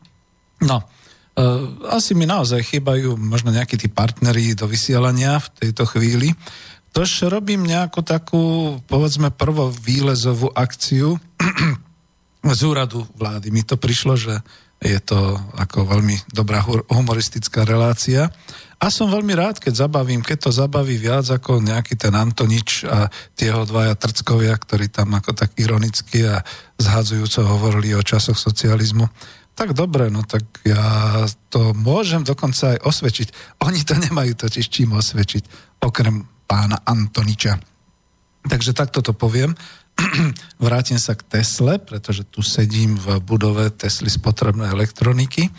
No, 0.59 0.83
e, 0.83 1.47
asi 1.95 2.19
mi 2.19 2.27
naozaj 2.27 2.67
chýbajú 2.67 3.15
možno 3.15 3.55
nejakí 3.55 3.79
tí 3.79 3.87
partneri 3.87 4.59
do 4.59 4.67
vysielania 4.67 5.39
v 5.39 5.47
tejto 5.55 5.87
chvíli. 5.87 6.35
Tož 6.91 7.31
robím 7.31 7.63
nejakú 7.63 8.03
takú, 8.03 8.75
povedzme, 8.91 9.31
prvovýlezovú 9.31 10.51
akciu 10.51 11.15
z 12.59 12.61
úradu 12.67 13.07
vlády. 13.15 13.55
Mi 13.55 13.63
to 13.63 13.79
prišlo, 13.79 14.19
že 14.19 14.43
je 14.79 14.99
to 15.03 15.35
ako 15.59 15.91
veľmi 15.91 16.31
dobrá 16.31 16.63
humoristická 16.63 17.67
relácia. 17.67 18.31
A 18.79 18.95
som 18.95 19.11
veľmi 19.11 19.35
rád, 19.35 19.59
keď 19.59 19.91
zabavím, 19.91 20.23
keď 20.23 20.39
to 20.47 20.51
zabaví 20.55 20.95
viac 21.03 21.27
ako 21.27 21.59
nejaký 21.59 21.99
ten 21.99 22.15
Antonič 22.15 22.87
a 22.87 23.11
tieho 23.35 23.67
dvaja 23.67 23.99
trckovia, 23.99 24.55
ktorí 24.55 24.87
tam 24.87 25.19
ako 25.19 25.35
tak 25.35 25.51
ironicky 25.59 26.23
a 26.23 26.47
zhadzujúco 26.79 27.43
hovorili 27.43 27.99
o 27.99 28.07
časoch 28.07 28.39
socializmu. 28.39 29.11
Tak 29.59 29.75
dobre, 29.75 30.07
no 30.15 30.23
tak 30.23 30.47
ja 30.63 31.27
to 31.51 31.75
môžem 31.75 32.23
dokonca 32.23 32.79
aj 32.79 32.87
osvedčiť. 32.87 33.59
Oni 33.67 33.83
to 33.83 33.99
nemajú 33.99 34.39
totiž 34.39 34.71
čím 34.71 34.95
osvedčiť, 34.95 35.75
okrem 35.83 36.23
pána 36.47 36.79
Antoniča. 36.87 37.59
Takže 38.47 38.79
takto 38.79 39.03
to 39.03 39.11
poviem. 39.11 39.59
Vrátim 40.63 40.99
sa 40.99 41.19
k 41.19 41.27
Tesle, 41.27 41.83
pretože 41.83 42.23
tu 42.27 42.43
sedím 42.43 42.95
v 42.99 43.19
budove 43.23 43.71
Tesly 43.75 44.11
spotrebnej 44.11 44.71
elektroniky. 44.71 45.51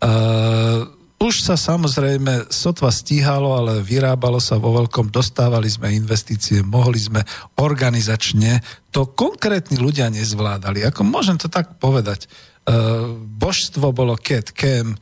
Uh, 0.00 0.88
už 1.24 1.40
sa 1.40 1.56
samozrejme 1.56 2.52
sotva 2.52 2.92
stíhalo, 2.92 3.56
ale 3.56 3.80
vyrábalo 3.80 4.42
sa 4.42 4.60
vo 4.60 4.76
veľkom, 4.76 5.08
dostávali 5.08 5.70
sme 5.70 5.94
investície, 5.96 6.60
mohli 6.60 7.00
sme 7.00 7.24
organizačne, 7.56 8.60
to 8.92 9.08
konkrétni 9.08 9.80
ľudia 9.80 10.12
nezvládali. 10.12 10.84
Ako 10.84 11.00
môžem 11.06 11.40
to 11.40 11.48
tak 11.48 11.80
povedať. 11.80 12.28
Uh, 12.64 13.16
božstvo 13.20 13.92
bolo 13.92 14.16
Cat 14.16 14.52
Cam, 14.52 14.96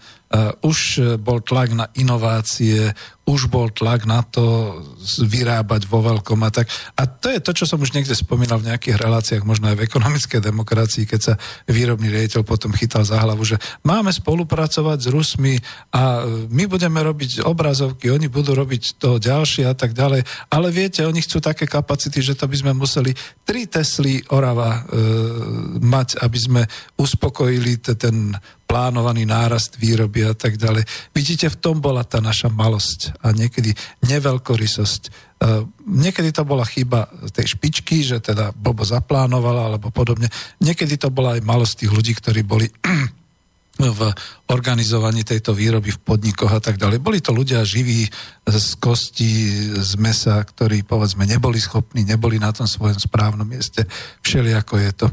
už 0.64 0.78
bol 1.20 1.44
tlak 1.44 1.76
na 1.76 1.92
inovácie, 1.92 2.96
už 3.22 3.46
bol 3.46 3.70
tlak 3.70 4.02
na 4.02 4.26
to 4.26 4.74
vyrábať 5.22 5.86
vo 5.86 6.02
veľkom 6.02 6.42
a 6.42 6.50
tak. 6.50 6.66
A 6.98 7.06
to 7.06 7.30
je 7.30 7.38
to, 7.38 7.54
čo 7.54 7.64
som 7.70 7.78
už 7.78 7.94
niekde 7.94 8.18
spomínal 8.18 8.58
v 8.58 8.74
nejakých 8.74 8.98
reláciách, 8.98 9.46
možno 9.46 9.70
aj 9.70 9.78
v 9.78 9.86
ekonomickej 9.86 10.40
demokracii, 10.42 11.06
keď 11.06 11.20
sa 11.20 11.34
výrobný 11.70 12.10
riaditeľ 12.10 12.42
potom 12.42 12.74
chytal 12.74 13.06
za 13.06 13.22
hlavu, 13.22 13.46
že 13.46 13.62
máme 13.86 14.10
spolupracovať 14.10 14.98
s 14.98 15.08
Rusmi 15.12 15.54
a 15.94 16.26
my 16.50 16.64
budeme 16.66 16.98
robiť 16.98 17.46
obrazovky, 17.46 18.10
oni 18.10 18.26
budú 18.26 18.58
robiť 18.58 18.98
to 18.98 19.22
ďalšie 19.22 19.70
a 19.70 19.74
tak 19.78 19.94
ďalej. 19.94 20.26
Ale 20.50 20.74
viete, 20.74 21.06
oni 21.06 21.22
chcú 21.22 21.38
také 21.38 21.70
kapacity, 21.70 22.18
že 22.18 22.34
to 22.34 22.50
by 22.50 22.56
sme 22.58 22.72
museli 22.74 23.14
tri 23.46 23.70
Tesly 23.70 24.18
Orava 24.34 24.82
e, 24.82 25.00
mať, 25.78 26.18
aby 26.18 26.38
sme 26.42 26.62
uspokojili 26.98 27.78
ten 27.78 28.34
plánovaný 28.72 29.28
nárast 29.28 29.76
výroby 29.76 30.24
a 30.24 30.32
tak 30.32 30.56
ďalej. 30.56 30.88
Vidíte, 31.12 31.52
v 31.52 31.60
tom 31.60 31.84
bola 31.84 32.08
tá 32.08 32.24
naša 32.24 32.48
malosť 32.48 33.20
a 33.20 33.36
niekedy 33.36 33.76
neveľkorysosť. 34.08 35.02
E, 35.04 35.10
niekedy 35.84 36.32
to 36.32 36.48
bola 36.48 36.64
chyba 36.64 37.04
tej 37.36 37.52
špičky, 37.52 38.00
že 38.00 38.24
teda 38.24 38.56
Bobo 38.56 38.80
zaplánovala 38.80 39.68
alebo 39.68 39.92
podobne. 39.92 40.32
Niekedy 40.64 40.96
to 40.96 41.12
bola 41.12 41.36
aj 41.36 41.44
malosť 41.44 41.84
tých 41.84 41.92
ľudí, 41.92 42.16
ktorí 42.16 42.40
boli 42.48 42.72
v 43.76 44.00
organizovaní 44.48 45.20
tejto 45.20 45.52
výroby 45.52 45.92
v 45.92 46.00
podnikoch 46.00 46.52
a 46.52 46.60
tak 46.64 46.80
ďalej. 46.80 47.04
Boli 47.04 47.20
to 47.20 47.36
ľudia 47.36 47.64
živí 47.68 48.08
z 48.48 48.68
kosti, 48.80 49.32
z 49.76 49.92
mesa, 50.00 50.40
ktorí 50.40 50.84
povedzme 50.84 51.28
neboli 51.28 51.60
schopní, 51.60 52.08
neboli 52.08 52.40
na 52.40 52.56
tom 52.56 52.64
svojom 52.64 52.96
správnom 52.96 53.44
mieste. 53.44 53.84
Všelijako 54.24 54.74
je 54.80 54.90
to. 54.96 55.06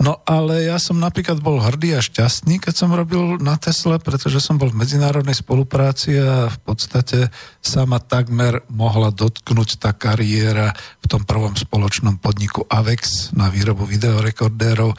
No 0.00 0.24
ale 0.24 0.64
ja 0.64 0.80
som 0.80 0.96
napríklad 0.96 1.44
bol 1.44 1.60
hrdý 1.60 1.92
a 1.92 2.00
šťastný, 2.00 2.56
keď 2.56 2.72
som 2.72 2.96
robil 2.96 3.36
na 3.36 3.60
Tesle, 3.60 4.00
pretože 4.00 4.40
som 4.40 4.56
bol 4.56 4.72
v 4.72 4.80
medzinárodnej 4.80 5.36
spolupráci 5.36 6.16
a 6.16 6.48
v 6.48 6.58
podstate 6.64 7.28
sa 7.60 7.84
ma 7.84 8.00
takmer 8.00 8.64
mohla 8.72 9.12
dotknúť 9.12 9.76
tá 9.76 9.92
kariéra 9.92 10.72
v 11.04 11.06
tom 11.06 11.28
prvom 11.28 11.52
spoločnom 11.52 12.16
podniku 12.16 12.64
AVEX 12.64 13.36
na 13.36 13.52
výrobu 13.52 13.84
videorekordérov. 13.84 14.96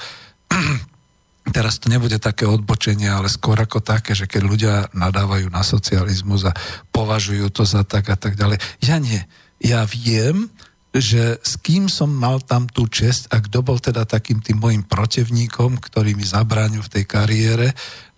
Teraz 1.57 1.82
to 1.82 1.90
nebude 1.90 2.22
také 2.22 2.45
odbočenie, 2.45 3.10
ale 3.10 3.26
skôr 3.26 3.57
ako 3.57 3.82
také, 3.82 4.14
že 4.14 4.30
keď 4.30 4.41
ľudia 4.45 4.73
nadávajú 4.94 5.49
na 5.49 5.65
socializmus 5.65 6.45
a 6.45 6.53
považujú 6.94 7.49
to 7.49 7.65
za 7.65 7.82
tak 7.82 8.06
a 8.14 8.18
tak 8.22 8.38
ďalej. 8.38 8.61
Ja 8.86 9.02
nie. 9.02 9.26
Ja 9.57 9.82
viem, 9.90 10.53
že 10.91 11.39
s 11.39 11.55
kým 11.55 11.88
som 11.88 12.11
mal 12.11 12.43
tam 12.43 12.68
tú 12.68 12.84
čest 12.91 13.31
a 13.31 13.39
kto 13.39 13.63
bol 13.63 13.80
teda 13.80 14.03
takým 14.03 14.43
tým 14.43 14.59
môjim 14.59 14.84
protevníkom, 14.84 15.80
ktorý 15.80 16.19
mi 16.19 16.27
zabránil 16.27 16.84
v 16.84 16.93
tej 16.99 17.05
kariére. 17.07 17.72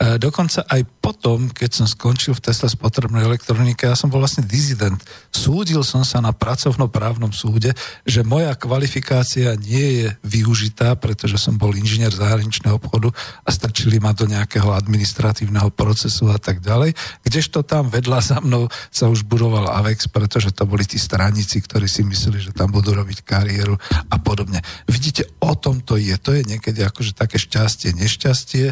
E, 0.03 0.19
dokonca 0.19 0.67
aj 0.67 0.83
potom, 0.99 1.47
keď 1.47 1.71
som 1.71 1.87
skončil 1.87 2.35
v 2.35 2.43
Tesla 2.43 2.67
spotrebnej 2.67 3.23
elektronike, 3.23 3.87
ja 3.87 3.95
som 3.95 4.11
bol 4.11 4.19
vlastne 4.19 4.43
dizident. 4.43 4.99
Súdil 5.31 5.79
som 5.87 6.03
sa 6.03 6.19
na 6.19 6.35
pracovnoprávnom 6.35 7.31
súde, 7.31 7.71
že 8.03 8.27
moja 8.27 8.51
kvalifikácia 8.59 9.55
nie 9.55 10.03
je 10.03 10.07
využitá, 10.27 10.99
pretože 10.99 11.39
som 11.39 11.55
bol 11.55 11.71
inžinier 11.71 12.11
zahraničného 12.11 12.75
obchodu 12.75 13.15
a 13.47 13.49
strčili 13.55 14.03
ma 14.03 14.11
do 14.11 14.27
nejakého 14.27 14.75
administratívneho 14.75 15.71
procesu 15.71 16.27
a 16.27 16.35
tak 16.35 16.59
ďalej. 16.59 16.91
Kdežto 17.23 17.63
tam 17.63 17.87
vedľa 17.87 18.19
za 18.19 18.37
mnou 18.43 18.67
sa 18.91 19.07
už 19.07 19.23
budoval 19.23 19.71
AVEX, 19.71 20.11
pretože 20.11 20.51
to 20.51 20.67
boli 20.67 20.83
tí 20.83 20.99
straníci, 20.99 21.63
ktorí 21.63 21.87
si 21.87 22.03
mysleli, 22.03 22.43
že 22.43 22.51
tam 22.51 22.75
budú 22.75 22.91
robiť 22.91 23.23
kariéru 23.23 23.79
a 24.11 24.19
podobne. 24.19 24.59
Vidíte, 24.83 25.31
o 25.39 25.55
tom 25.55 25.79
to 25.79 25.95
je. 25.95 26.15
To 26.19 26.35
je 26.35 26.43
niekedy 26.43 26.83
akože 26.83 27.15
také 27.15 27.39
šťastie, 27.39 27.95
nešťastie. 27.95 28.65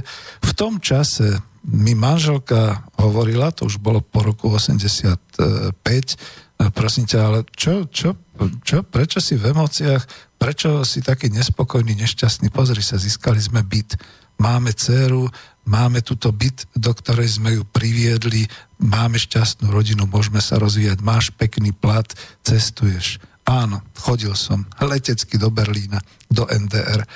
V 0.43 0.51
tom 0.59 0.83
čase 0.83 1.20
mi 1.61 1.93
manželka 1.93 2.89
hovorila, 2.97 3.53
to 3.53 3.69
už 3.69 3.77
bolo 3.77 4.01
po 4.01 4.25
roku 4.25 4.49
85, 4.49 5.21
prosím 6.73 7.05
ťa, 7.05 7.19
ale 7.21 7.39
čo, 7.53 7.85
čo, 7.89 8.17
čo, 8.65 8.81
prečo 8.81 9.21
si 9.21 9.37
v 9.37 9.53
emóciách, 9.53 10.03
prečo 10.41 10.81
si 10.81 11.05
taký 11.05 11.29
nespokojný, 11.29 11.93
nešťastný? 12.01 12.49
Pozri 12.49 12.81
sa, 12.81 12.97
získali 12.97 13.37
sme 13.37 13.61
byt, 13.61 13.97
máme 14.41 14.73
dceru, 14.73 15.29
máme 15.69 16.01
túto 16.01 16.33
byt, 16.33 16.65
do 16.73 16.89
ktorej 16.97 17.37
sme 17.37 17.61
ju 17.61 17.63
priviedli, 17.69 18.49
máme 18.81 19.21
šťastnú 19.21 19.69
rodinu, 19.69 20.09
môžeme 20.09 20.41
sa 20.41 20.57
rozvíjať, 20.57 20.97
máš 21.05 21.29
pekný 21.37 21.73
plat, 21.73 22.09
cestuješ 22.41 23.21
Áno, 23.51 23.83
chodil 23.99 24.31
som 24.31 24.63
letecky 24.79 25.35
do 25.35 25.51
Berlína, 25.51 25.99
do 26.31 26.47
NDR, 26.47 27.03
e, 27.03 27.07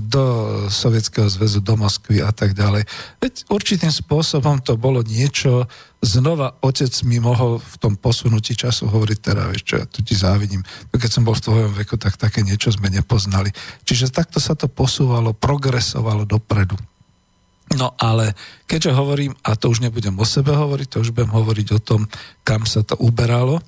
do 0.00 0.24
Sovietskeho 0.72 1.28
zväzu, 1.28 1.60
do 1.60 1.76
Moskvy 1.76 2.24
a 2.24 2.32
tak 2.32 2.56
ďalej. 2.56 2.88
Veď 3.20 3.44
určitým 3.52 3.92
spôsobom 3.92 4.64
to 4.64 4.80
bolo 4.80 5.04
niečo, 5.04 5.68
znova 6.00 6.56
otec 6.64 6.88
mi 7.04 7.20
mohol 7.20 7.60
v 7.60 7.76
tom 7.76 7.92
posunutí 8.00 8.56
času 8.56 8.88
hovoriť, 8.88 9.18
teda 9.20 9.52
vieš 9.52 9.68
čo, 9.68 9.76
ja 9.76 9.84
tu 9.84 10.00
ti 10.00 10.16
závidím. 10.16 10.64
Keď 10.96 11.10
som 11.12 11.28
bol 11.28 11.36
v 11.36 11.44
tvojom 11.44 11.72
veku, 11.76 12.00
tak 12.00 12.16
také 12.16 12.40
niečo 12.40 12.72
sme 12.72 12.88
nepoznali. 12.88 13.52
Čiže 13.84 14.08
takto 14.08 14.40
sa 14.40 14.56
to 14.56 14.72
posúvalo, 14.72 15.36
progresovalo 15.36 16.24
dopredu. 16.24 16.80
No 17.76 17.92
ale 18.00 18.32
keďže 18.64 18.96
hovorím, 18.96 19.36
a 19.44 19.52
to 19.60 19.68
už 19.68 19.84
nebudem 19.84 20.16
o 20.16 20.24
sebe 20.24 20.56
hovoriť, 20.56 20.88
to 20.88 21.04
už 21.04 21.12
budem 21.12 21.36
hovoriť 21.36 21.68
o 21.76 21.82
tom, 21.84 22.08
kam 22.48 22.64
sa 22.64 22.80
to 22.80 22.96
uberalo, 22.96 23.60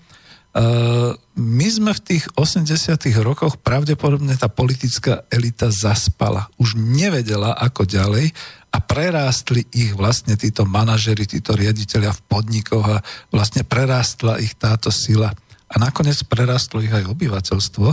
my 1.38 1.66
sme 1.68 1.92
v 1.92 2.00
tých 2.00 2.24
80 2.34 2.96
rokoch 3.20 3.60
pravdepodobne 3.60 4.34
tá 4.40 4.48
politická 4.48 5.28
elita 5.28 5.68
zaspala. 5.68 6.48
Už 6.56 6.74
nevedela, 6.74 7.52
ako 7.54 7.84
ďalej 7.84 8.32
a 8.72 8.78
prerástli 8.80 9.64
ich 9.70 9.92
vlastne 9.92 10.34
títo 10.34 10.64
manažery, 10.64 11.28
títo 11.28 11.52
riaditeľia 11.52 12.12
v 12.16 12.24
podnikoch 12.26 12.86
a 12.88 12.98
vlastne 13.28 13.62
prerástla 13.62 14.40
ich 14.40 14.56
táto 14.56 14.88
sila. 14.88 15.30
A 15.68 15.74
nakoniec 15.76 16.16
prerástlo 16.24 16.80
ich 16.80 16.92
aj 16.92 17.06
obyvateľstvo. 17.12 17.86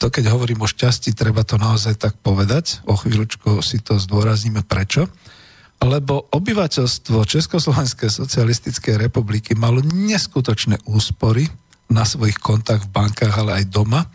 To, 0.00 0.06
keď 0.08 0.32
hovorím 0.32 0.64
o 0.64 0.68
šťastí, 0.68 1.12
treba 1.12 1.44
to 1.44 1.60
naozaj 1.60 2.00
tak 2.00 2.16
povedať. 2.24 2.80
O 2.88 2.96
chvíľučku 2.96 3.60
si 3.60 3.84
to 3.84 4.00
zdôrazníme 4.00 4.64
prečo 4.64 5.06
lebo 5.80 6.28
obyvateľstvo 6.36 7.24
Československej 7.24 8.12
socialistickej 8.12 9.00
republiky 9.00 9.56
malo 9.56 9.80
neskutočné 9.80 10.76
úspory, 10.84 11.48
na 11.90 12.06
svojich 12.06 12.38
kontách 12.38 12.86
v 12.86 12.92
bankách, 12.94 13.34
ale 13.34 13.60
aj 13.60 13.64
doma. 13.68 14.06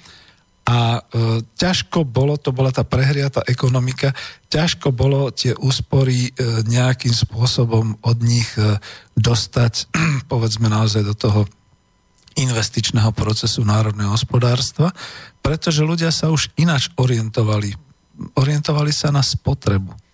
A 0.65 0.97
e, 0.97 1.45
ťažko 1.45 2.10
bolo, 2.10 2.41
to 2.41 2.49
bola 2.49 2.73
tá 2.73 2.81
prehriatá 2.81 3.45
ekonomika, 3.45 4.18
ťažko 4.49 4.89
bolo 4.89 5.30
tie 5.30 5.53
úspory 5.53 6.34
e, 6.34 6.65
nejakým 6.65 7.14
spôsobom 7.14 8.02
od 8.02 8.18
nich 8.26 8.49
e, 8.57 8.81
dostať, 9.14 9.93
povedzme 10.31 10.65
naozaj 10.65 11.06
do 11.06 11.14
toho 11.14 11.45
investičného 12.35 13.14
procesu 13.14 13.61
národného 13.61 14.11
hospodárstva, 14.11 14.89
pretože 15.45 15.85
ľudia 15.85 16.10
sa 16.10 16.34
už 16.34 16.49
ináč 16.57 16.89
orientovali. 16.97 17.77
Orientovali 18.35 18.89
sa 18.89 19.14
na 19.14 19.22
spotrebu. 19.22 20.05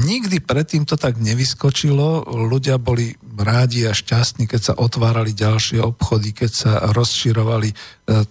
Nikdy 0.00 0.40
predtým 0.40 0.88
to 0.88 0.96
tak 0.96 1.20
nevyskočilo, 1.20 2.24
ľudia 2.48 2.80
boli 2.80 3.12
rádi 3.36 3.84
a 3.84 3.92
šťastní, 3.92 4.48
keď 4.48 4.60
sa 4.60 4.74
otvárali 4.80 5.36
ďalšie 5.36 5.80
obchody, 5.84 6.32
keď 6.32 6.50
sa 6.50 6.72
rozširovali 6.88 7.68
e, 7.68 7.76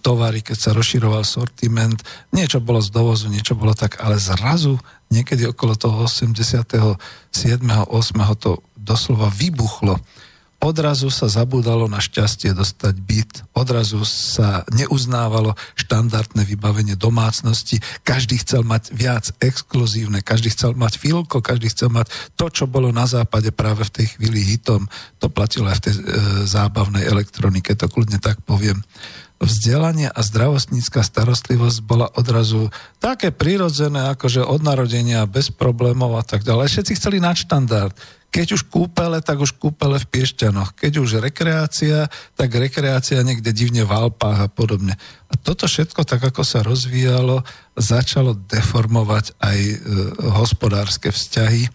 tovary, 0.02 0.42
keď 0.42 0.58
sa 0.58 0.70
rozširoval 0.74 1.22
sortiment. 1.22 1.98
Niečo 2.34 2.58
bolo 2.58 2.82
z 2.82 2.90
dovozu, 2.90 3.30
niečo 3.30 3.54
bolo 3.54 3.74
tak, 3.74 4.02
ale 4.02 4.18
zrazu 4.18 4.82
niekedy 5.14 5.46
okolo 5.46 5.78
toho 5.78 6.10
87. 6.10 6.98
8. 7.30 7.90
to 8.38 8.62
doslova 8.74 9.30
vybuchlo 9.30 9.98
Odrazu 10.60 11.08
sa 11.08 11.24
zabúdalo 11.24 11.88
na 11.88 12.04
šťastie 12.04 12.52
dostať 12.52 12.94
byt, 13.00 13.32
odrazu 13.56 14.04
sa 14.04 14.60
neuznávalo 14.68 15.56
štandardné 15.72 16.44
vybavenie 16.44 17.00
domácnosti, 17.00 17.80
každý 18.04 18.36
chcel 18.44 18.68
mať 18.68 18.92
viac 18.92 19.32
exkluzívne, 19.40 20.20
každý 20.20 20.52
chcel 20.52 20.76
mať 20.76 21.00
filko, 21.00 21.40
každý 21.40 21.72
chcel 21.72 21.88
mať 21.88 22.12
to, 22.36 22.52
čo 22.52 22.68
bolo 22.68 22.92
na 22.92 23.08
západe 23.08 23.48
práve 23.56 23.88
v 23.88 24.04
tej 24.04 24.06
chvíli 24.12 24.44
hitom. 24.44 24.84
To 25.24 25.32
platilo 25.32 25.72
aj 25.72 25.80
v 25.80 25.84
tej 25.88 25.94
e, 25.96 26.02
zábavnej 26.44 27.08
elektronike, 27.08 27.72
to 27.72 27.88
kľudne 27.88 28.20
tak 28.20 28.44
poviem 28.44 28.84
vzdelanie 29.40 30.12
a 30.12 30.20
zdravotnícka 30.20 31.00
starostlivosť 31.00 31.78
bola 31.88 32.12
odrazu 32.12 32.68
také 33.00 33.32
prirodzené, 33.32 34.12
akože 34.12 34.44
od 34.44 34.60
narodenia 34.60 35.24
bez 35.24 35.48
problémov 35.48 36.20
a 36.20 36.24
tak 36.24 36.44
ďalej. 36.44 36.68
Všetci 36.68 36.92
chceli 37.00 37.24
nadštandard. 37.24 37.96
Keď 38.30 38.54
už 38.54 38.62
kúpele, 38.70 39.18
tak 39.18 39.42
už 39.42 39.58
kúpele 39.58 39.98
v 39.98 40.06
Piešťanoch. 40.06 40.78
Keď 40.78 41.02
už 41.02 41.18
rekreácia, 41.18 42.06
tak 42.38 42.54
rekreácia 42.54 43.18
niekde 43.26 43.50
divne 43.50 43.82
v 43.82 43.90
Alpách 43.90 44.46
a 44.46 44.48
podobne. 44.48 44.94
A 45.26 45.34
toto 45.34 45.66
všetko, 45.66 46.06
tak 46.06 46.22
ako 46.22 46.46
sa 46.46 46.62
rozvíjalo, 46.62 47.42
začalo 47.74 48.38
deformovať 48.38 49.34
aj 49.42 49.58
e, 49.58 49.76
hospodárske 50.30 51.10
vzťahy 51.10 51.66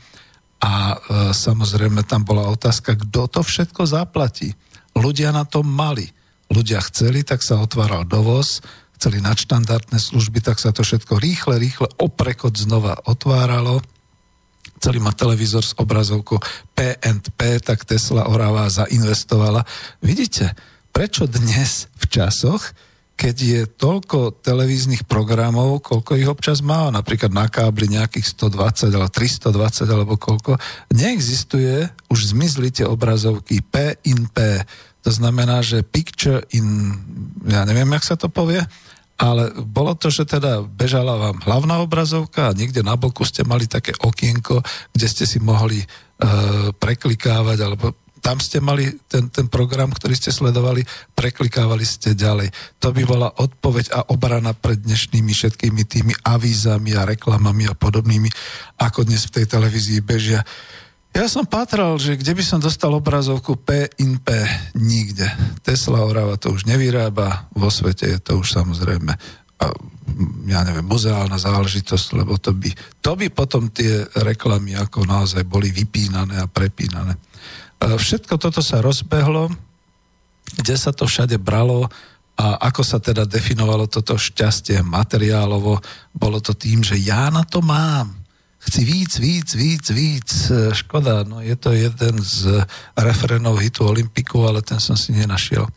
a 0.64 0.96
e, 0.96 0.96
samozrejme 1.36 2.08
tam 2.08 2.24
bola 2.24 2.48
otázka, 2.48 2.96
kto 3.04 3.28
to 3.28 3.44
všetko 3.44 3.84
zaplatí. 3.84 4.56
Ľudia 4.96 5.36
na 5.36 5.44
to 5.44 5.60
mali. 5.60 6.08
Ľudia 6.48 6.80
chceli, 6.88 7.28
tak 7.28 7.44
sa 7.44 7.60
otváral 7.60 8.08
dovoz, 8.08 8.64
chceli 8.96 9.20
nadštandardné 9.20 10.00
služby, 10.00 10.40
tak 10.40 10.64
sa 10.64 10.72
to 10.72 10.88
všetko 10.88 11.20
rýchle, 11.20 11.60
rýchle 11.60 11.92
oprekod 12.00 12.56
znova 12.56 12.96
otváralo 13.04 13.84
chceli 14.86 15.02
mať 15.02 15.18
televízor 15.18 15.66
s 15.66 15.74
obrazovkou 15.82 16.38
P&P, 16.78 17.40
tak 17.58 17.90
Tesla 17.90 18.30
Orava 18.30 18.70
zainvestovala. 18.70 19.66
Vidíte, 19.98 20.54
prečo 20.94 21.26
dnes 21.26 21.90
v 21.98 22.06
časoch, 22.06 22.70
keď 23.18 23.36
je 23.42 23.62
toľko 23.66 24.46
televíznych 24.46 25.10
programov, 25.10 25.82
koľko 25.82 26.22
ich 26.22 26.30
občas 26.30 26.62
má, 26.62 26.94
napríklad 26.94 27.34
na 27.34 27.50
kábli 27.50 27.98
nejakých 27.98 28.38
120 28.38 28.94
alebo 28.94 29.10
320 29.10 29.90
alebo 29.90 30.14
koľko, 30.22 30.62
neexistuje, 30.94 31.90
už 32.14 32.38
zmizli 32.38 32.70
tie 32.70 32.86
obrazovky 32.86 33.66
P 33.66 33.98
in 34.06 34.30
P. 34.30 34.62
To 35.02 35.10
znamená, 35.10 35.66
že 35.66 35.82
picture 35.82 36.46
in, 36.54 36.94
ja 37.42 37.66
neviem, 37.66 37.90
jak 37.90 38.06
sa 38.06 38.22
to 38.22 38.30
povie, 38.30 38.62
ale 39.16 39.56
bolo 39.64 39.96
to, 39.96 40.12
že 40.12 40.28
teda 40.28 40.60
bežala 40.64 41.16
vám 41.16 41.40
hlavná 41.48 41.80
obrazovka 41.80 42.52
a 42.52 42.56
niekde 42.56 42.84
na 42.84 43.00
boku 43.00 43.24
ste 43.24 43.48
mali 43.48 43.64
také 43.64 43.96
okienko, 43.96 44.60
kde 44.92 45.08
ste 45.08 45.24
si 45.24 45.40
mohli 45.40 45.80
e, 45.80 45.88
preklikávať, 46.76 47.58
alebo 47.64 47.96
tam 48.20 48.42
ste 48.42 48.58
mali 48.58 48.90
ten, 49.06 49.30
ten 49.30 49.46
program, 49.46 49.94
ktorý 49.94 50.18
ste 50.18 50.34
sledovali, 50.34 50.82
preklikávali 51.14 51.86
ste 51.86 52.18
ďalej. 52.18 52.50
To 52.82 52.90
by 52.90 53.04
bola 53.06 53.30
odpoveď 53.30 53.94
a 53.94 54.00
obrana 54.10 54.58
pred 54.58 54.82
dnešnými 54.82 55.30
všetkými 55.30 55.86
tými 55.86 56.14
avízami 56.26 56.98
a 56.98 57.06
reklamami 57.06 57.70
a 57.70 57.78
podobnými, 57.78 58.28
ako 58.82 59.06
dnes 59.06 59.30
v 59.30 59.34
tej 59.40 59.46
televízii 59.46 60.02
bežia. 60.02 60.42
Ja 61.16 61.32
som 61.32 61.48
pátral, 61.48 61.96
že 61.96 62.20
kde 62.20 62.36
by 62.36 62.44
som 62.44 62.60
dostal 62.60 62.92
obrazovku 62.92 63.56
P 63.56 63.88
in 64.04 64.20
P, 64.20 64.36
nikde. 64.76 65.24
Tesla 65.64 66.04
Orava 66.04 66.36
to 66.36 66.52
už 66.52 66.68
nevyrába, 66.68 67.48
vo 67.56 67.72
svete 67.72 68.12
je 68.12 68.20
to 68.20 68.44
už 68.44 68.52
samozrejme 68.52 69.16
a, 69.56 69.66
ja 70.52 70.60
neviem, 70.68 70.84
muzeálna 70.84 71.40
záležitosť, 71.40 72.20
lebo 72.20 72.36
to 72.36 72.52
by, 72.52 72.68
to 73.00 73.16
by 73.16 73.32
potom 73.32 73.72
tie 73.72 74.04
reklamy 74.20 74.76
ako 74.76 75.08
naozaj 75.08 75.48
boli 75.48 75.72
vypínané 75.72 76.36
a 76.44 76.52
prepínané. 76.52 77.16
A 77.80 77.96
všetko 77.96 78.36
toto 78.36 78.60
sa 78.60 78.84
rozbehlo, 78.84 79.56
kde 80.60 80.76
sa 80.76 80.92
to 80.92 81.08
všade 81.08 81.40
bralo 81.40 81.88
a 82.36 82.60
ako 82.68 82.84
sa 82.84 83.00
teda 83.00 83.24
definovalo 83.24 83.88
toto 83.88 84.20
šťastie 84.20 84.84
materiálovo, 84.84 85.80
bolo 86.12 86.44
to 86.44 86.52
tým, 86.52 86.84
že 86.84 87.00
ja 87.00 87.32
na 87.32 87.48
to 87.48 87.64
mám 87.64 88.25
chci 88.66 88.82
víc, 88.82 89.12
víc, 89.22 89.50
víc, 89.54 89.86
víc. 89.94 90.30
Škoda, 90.74 91.22
no 91.22 91.42
je 91.42 91.54
to 91.54 91.70
jeden 91.72 92.18
z 92.18 92.66
referenov 92.98 93.62
hitu 93.62 93.86
Olympiku, 93.86 94.50
ale 94.50 94.66
ten 94.66 94.82
som 94.82 94.98
si 94.98 95.14
nenašiel. 95.14 95.70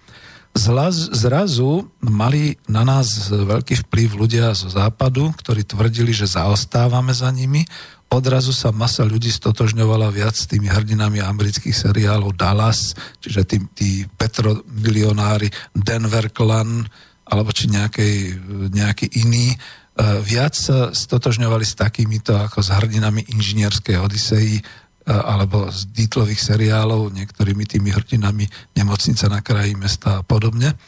Zlaz, 0.56 1.12
zrazu 1.12 1.86
mali 2.00 2.56
na 2.66 2.82
nás 2.82 3.28
veľký 3.30 3.86
vplyv 3.86 4.08
ľudia 4.16 4.56
zo 4.56 4.72
západu, 4.72 5.30
ktorí 5.36 5.62
tvrdili, 5.62 6.10
že 6.10 6.26
zaostávame 6.26 7.12
za 7.12 7.28
nimi. 7.28 7.62
Odrazu 8.08 8.56
sa 8.56 8.72
masa 8.72 9.04
ľudí 9.04 9.28
stotožňovala 9.28 10.08
viac 10.08 10.32
s 10.32 10.48
tými 10.48 10.66
hrdinami 10.66 11.20
amerických 11.20 11.76
seriálov 11.76 12.32
Dallas, 12.34 12.96
čiže 13.20 13.44
tí, 13.44 13.56
tí 13.76 13.90
petromilionári 14.16 15.52
Denver 15.76 16.32
Clan, 16.32 16.88
alebo 17.28 17.52
či 17.52 17.68
nejaký, 17.68 18.40
nejaký 18.72 19.12
iný 19.20 19.52
E, 19.52 19.56
viac 19.98 20.54
sa 20.54 20.94
stotožňovali 20.94 21.66
s 21.66 21.74
takýmito 21.74 22.38
ako 22.38 22.62
s 22.62 22.70
hrdinami 22.70 23.26
inžinierskej 23.34 23.98
Odisei 23.98 24.58
e, 24.58 24.62
alebo 25.10 25.66
z 25.74 25.90
dítlových 25.90 26.38
seriálov, 26.38 27.10
niektorými 27.10 27.66
tými 27.66 27.90
hrdinami 27.90 28.46
Nemocnica 28.78 29.26
na 29.26 29.42
kraji 29.42 29.74
mesta 29.74 30.22
a 30.22 30.24
podobne. 30.24 30.78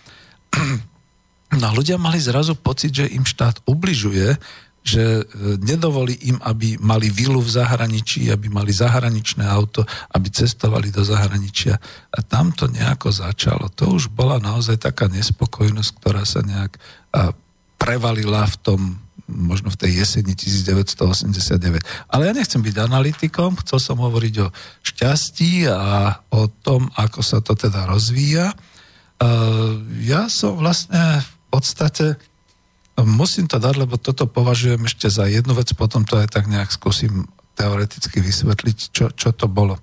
No 1.50 1.64
a 1.66 1.74
ľudia 1.74 1.98
mali 1.98 2.22
zrazu 2.22 2.54
pocit, 2.54 2.94
že 2.94 3.10
im 3.10 3.26
štát 3.26 3.66
ubližuje, 3.66 4.38
že 4.86 5.02
e, 5.02 5.22
nedovolí 5.58 6.14
im, 6.30 6.38
aby 6.46 6.78
mali 6.78 7.10
vilu 7.10 7.42
v 7.42 7.50
zahraničí, 7.50 8.30
aby 8.30 8.46
mali 8.46 8.70
zahraničné 8.70 9.42
auto, 9.42 9.82
aby 10.14 10.30
cestovali 10.30 10.94
do 10.94 11.02
zahraničia. 11.02 11.74
A 12.14 12.18
tam 12.22 12.54
to 12.54 12.70
nejako 12.70 13.10
začalo. 13.10 13.66
To 13.74 13.98
už 13.98 14.14
bola 14.14 14.38
naozaj 14.38 14.78
taká 14.78 15.10
nespokojnosť, 15.10 15.90
ktorá 15.98 16.22
sa 16.22 16.46
nejak 16.46 16.78
prevalila 17.80 18.44
v 18.44 18.56
tom 18.60 18.80
možno 19.30 19.70
v 19.70 19.78
tej 19.78 20.02
jeseni 20.02 20.34
1989. 20.34 21.86
Ale 22.10 22.22
ja 22.26 22.32
nechcem 22.34 22.58
byť 22.58 22.76
analytikom, 22.82 23.54
chcel 23.62 23.78
som 23.78 24.02
hovoriť 24.02 24.34
o 24.42 24.50
šťastí 24.82 25.70
a 25.70 26.18
o 26.34 26.50
tom, 26.50 26.90
ako 26.98 27.22
sa 27.22 27.38
to 27.38 27.54
teda 27.54 27.86
rozvíja. 27.86 28.50
Ja 30.02 30.26
som 30.26 30.58
vlastne 30.58 31.22
v 31.22 31.32
podstate, 31.54 32.18
musím 32.98 33.46
to 33.46 33.62
dať, 33.62 33.74
lebo 33.86 33.96
toto 34.02 34.26
považujem 34.26 34.82
ešte 34.90 35.06
za 35.06 35.30
jednu 35.30 35.54
vec, 35.54 35.70
potom 35.78 36.02
to 36.02 36.18
aj 36.18 36.34
tak 36.34 36.50
nejak 36.50 36.74
skúsim 36.74 37.30
teoreticky 37.54 38.18
vysvetliť, 38.18 38.78
čo, 38.90 39.14
čo 39.14 39.30
to 39.30 39.46
bolo. 39.46 39.78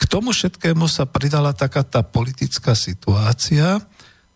K 0.00 0.08
tomu 0.08 0.32
všetkému 0.32 0.88
sa 0.88 1.04
pridala 1.04 1.52
taká 1.52 1.84
tá 1.84 2.00
politická 2.00 2.72
situácia, 2.72 3.84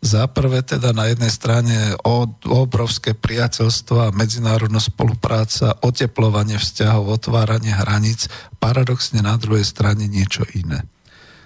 za 0.04 0.28
prvé 0.28 0.60
teda 0.60 0.92
na 0.92 1.08
jednej 1.08 1.32
strane 1.32 1.96
obrovské 2.44 3.16
priateľstvo 3.16 3.96
a 4.04 4.12
medzinárodná 4.12 4.76
spolupráca, 4.76 5.80
oteplovanie 5.80 6.60
vzťahov, 6.60 7.08
otváranie 7.08 7.72
hraníc, 7.72 8.28
paradoxne 8.60 9.24
na 9.24 9.40
druhej 9.40 9.64
strane 9.64 10.04
niečo 10.04 10.44
iné. 10.52 10.84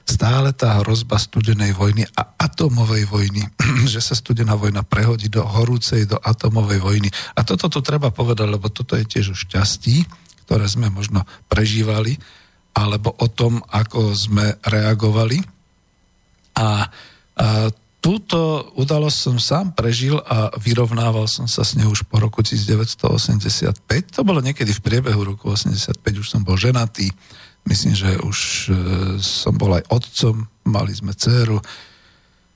Stále 0.02 0.50
tá 0.56 0.82
hrozba 0.82 1.22
studenej 1.22 1.70
vojny 1.76 2.02
a 2.18 2.34
atomovej 2.34 3.06
vojny, 3.06 3.46
že 3.92 4.02
sa 4.02 4.18
studená 4.18 4.58
vojna 4.58 4.82
prehodí 4.82 5.30
do 5.30 5.46
horúcej, 5.46 6.10
do 6.10 6.18
atomovej 6.18 6.82
vojny. 6.82 7.08
A 7.38 7.46
toto 7.46 7.70
tu 7.70 7.78
treba 7.78 8.10
povedať, 8.10 8.50
lebo 8.50 8.66
toto 8.74 8.98
je 8.98 9.06
tiež 9.06 9.26
o 9.32 9.38
šťastí, 9.38 10.02
ktoré 10.50 10.66
sme 10.66 10.90
možno 10.90 11.22
prežívali, 11.46 12.18
alebo 12.74 13.14
o 13.22 13.28
tom, 13.30 13.62
ako 13.70 14.18
sme 14.18 14.58
reagovali. 14.66 15.46
A, 16.58 16.88
a 17.38 17.46
túto 18.08 18.72
udalosť 18.80 19.18
som 19.20 19.36
sám 19.36 19.76
prežil 19.76 20.16
a 20.16 20.48
vyrovnával 20.56 21.28
som 21.28 21.44
sa 21.44 21.60
s 21.60 21.76
ňou 21.76 21.92
už 21.92 22.08
po 22.08 22.16
roku 22.16 22.40
1985. 22.40 23.84
To 24.16 24.24
bolo 24.24 24.40
niekedy 24.40 24.72
v 24.72 24.80
priebehu 24.80 25.20
roku 25.28 25.52
85, 25.52 26.00
už 26.16 26.24
som 26.24 26.40
bol 26.40 26.56
ženatý, 26.56 27.12
myslím, 27.68 27.92
že 27.92 28.16
už 28.24 28.38
e, 28.40 28.72
som 29.20 29.52
bol 29.60 29.76
aj 29.76 29.84
otcom, 29.92 30.40
mali 30.64 30.96
sme 30.96 31.12
dceru. 31.12 31.60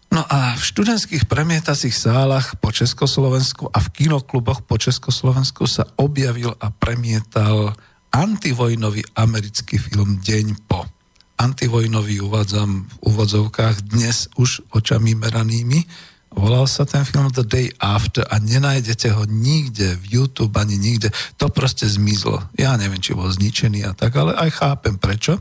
No 0.09 0.25
a 0.25 0.57
v 0.57 0.63
študentských 0.65 1.29
premietacích 1.29 1.93
sálach 1.93 2.57
po 2.57 2.73
Československu 2.73 3.69
a 3.69 3.77
v 3.77 3.93
kinokluboch 3.93 4.65
po 4.65 4.81
Československu 4.81 5.69
sa 5.69 5.85
objavil 6.01 6.57
a 6.65 6.73
premietal 6.73 7.77
antivojnový 8.09 9.05
americký 9.21 9.77
film 9.77 10.17
Deň 10.25 10.65
po 10.65 10.89
antivojnový 11.39 12.21
uvádzam 12.25 12.89
v 12.89 12.95
úvodzovkách 13.07 13.89
dnes 13.89 14.29
už 14.37 14.67
očami 14.73 15.15
meranými, 15.17 15.85
Volal 16.33 16.65
sa 16.65 16.89
ten 16.89 17.05
film 17.05 17.29
The 17.29 17.45
Day 17.45 17.69
After 17.77 18.25
a 18.25 18.41
nenájdete 18.41 19.13
ho 19.13 19.29
nikde 19.29 20.01
v 20.01 20.17
YouTube 20.17 20.57
ani 20.57 20.81
nikde. 20.81 21.13
To 21.37 21.53
proste 21.53 21.85
zmizlo. 21.85 22.41
Ja 22.57 22.73
neviem, 22.81 23.05
či 23.05 23.13
bol 23.13 23.29
zničený 23.29 23.85
a 23.85 23.93
tak, 23.93 24.17
ale 24.17 24.33
aj 24.33 24.49
chápem 24.57 24.97
prečo. 24.97 25.37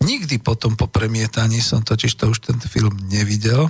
Nikdy 0.00 0.40
potom 0.40 0.80
po 0.80 0.88
premietaní 0.88 1.60
som 1.60 1.84
totiž 1.84 2.16
to 2.16 2.32
už 2.32 2.40
ten 2.40 2.56
film 2.60 2.96
nevidel 3.12 3.68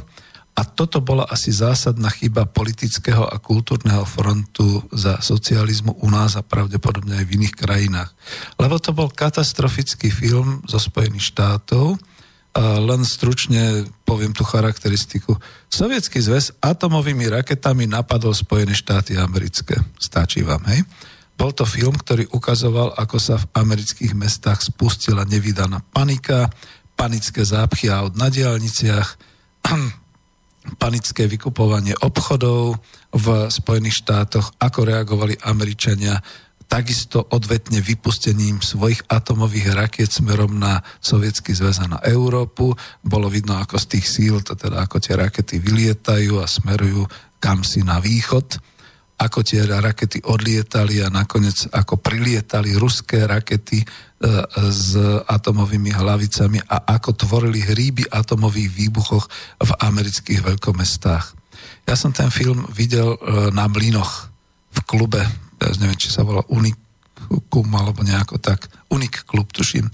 a 0.54 0.62
toto 0.62 1.02
bola 1.02 1.26
asi 1.26 1.50
zásadná 1.50 2.06
chyba 2.14 2.46
politického 2.46 3.26
a 3.26 3.42
kultúrneho 3.42 4.06
frontu 4.06 4.86
za 4.94 5.18
socializmu 5.18 5.98
u 5.98 6.08
nás 6.10 6.38
a 6.38 6.46
pravdepodobne 6.46 7.18
aj 7.18 7.26
v 7.26 7.34
iných 7.42 7.54
krajinách. 7.58 8.14
Lebo 8.54 8.78
to 8.78 8.94
bol 8.94 9.10
katastrofický 9.10 10.14
film 10.14 10.62
zo 10.70 10.78
Spojených 10.78 11.34
štátov, 11.34 11.98
a 12.54 12.78
len 12.78 13.02
stručne 13.02 13.82
poviem 14.06 14.30
tú 14.30 14.46
charakteristiku. 14.46 15.34
Sovietský 15.66 16.22
zväz 16.22 16.54
atomovými 16.62 17.26
raketami 17.26 17.90
napadol 17.90 18.30
Spojené 18.30 18.78
štáty 18.78 19.18
americké. 19.18 19.74
Stačí 19.98 20.46
vám, 20.46 20.62
hej? 20.70 20.86
Bol 21.34 21.50
to 21.50 21.66
film, 21.66 21.98
ktorý 21.98 22.30
ukazoval, 22.30 22.94
ako 22.94 23.18
sa 23.18 23.42
v 23.42 23.50
amerických 23.58 24.14
mestách 24.14 24.62
spustila 24.62 25.26
nevydaná 25.26 25.82
panika, 25.90 26.46
panické 26.94 27.42
zápchy 27.42 27.90
aut 27.90 28.14
na 28.14 28.30
diálniciach, 28.30 29.18
panické 30.80 31.28
vykupovanie 31.28 31.92
obchodov 32.00 32.80
v 33.12 33.26
Spojených 33.52 34.00
štátoch, 34.04 34.56
ako 34.58 34.80
reagovali 34.88 35.36
Američania 35.44 36.18
takisto 36.64 37.20
odvetne 37.20 37.84
vypustením 37.84 38.64
svojich 38.64 39.04
atomových 39.06 39.76
rakiet 39.76 40.10
smerom 40.10 40.56
na 40.56 40.80
Sovietský 40.98 41.52
zväz 41.52 41.84
a 41.84 41.86
na 41.86 42.00
Európu. 42.00 42.72
Bolo 43.04 43.28
vidno, 43.28 43.60
ako 43.60 43.76
z 43.76 43.86
tých 43.94 44.06
síl, 44.08 44.40
to 44.40 44.56
teda 44.56 44.88
ako 44.88 44.98
tie 44.98 45.14
rakety 45.14 45.60
vylietajú 45.60 46.40
a 46.40 46.48
smerujú 46.48 47.04
kam 47.44 47.60
si 47.60 47.84
na 47.84 48.00
východ, 48.00 48.56
ako 49.20 49.44
tie 49.44 49.68
rakety 49.68 50.24
odlietali 50.24 51.04
a 51.04 51.12
nakoniec 51.12 51.68
ako 51.68 52.00
prilietali 52.00 52.72
ruské 52.72 53.28
rakety 53.28 53.84
s 54.72 54.96
atomovými 55.28 55.92
hlavicami 55.92 56.64
a 56.64 56.96
ako 56.96 57.12
tvorili 57.12 57.60
hríby 57.60 58.08
atomových 58.08 58.70
výbuchoch 58.72 59.24
v 59.60 59.70
amerických 59.84 60.40
veľkomestách. 60.40 61.24
Ja 61.84 61.94
som 61.94 62.16
ten 62.16 62.32
film 62.32 62.64
videl 62.72 63.12
e, 63.14 63.18
na 63.52 63.68
Mlinoch 63.68 64.32
v 64.74 64.80
klube 64.88 65.22
teraz 65.64 65.80
neviem, 65.80 65.96
či 65.96 66.12
sa 66.12 66.26
volá 66.26 66.44
Unikum 66.52 67.68
alebo 67.72 68.04
nejako 68.04 68.36
tak, 68.36 68.68
Unik 68.92 69.24
klub 69.24 69.48
tuším. 69.48 69.88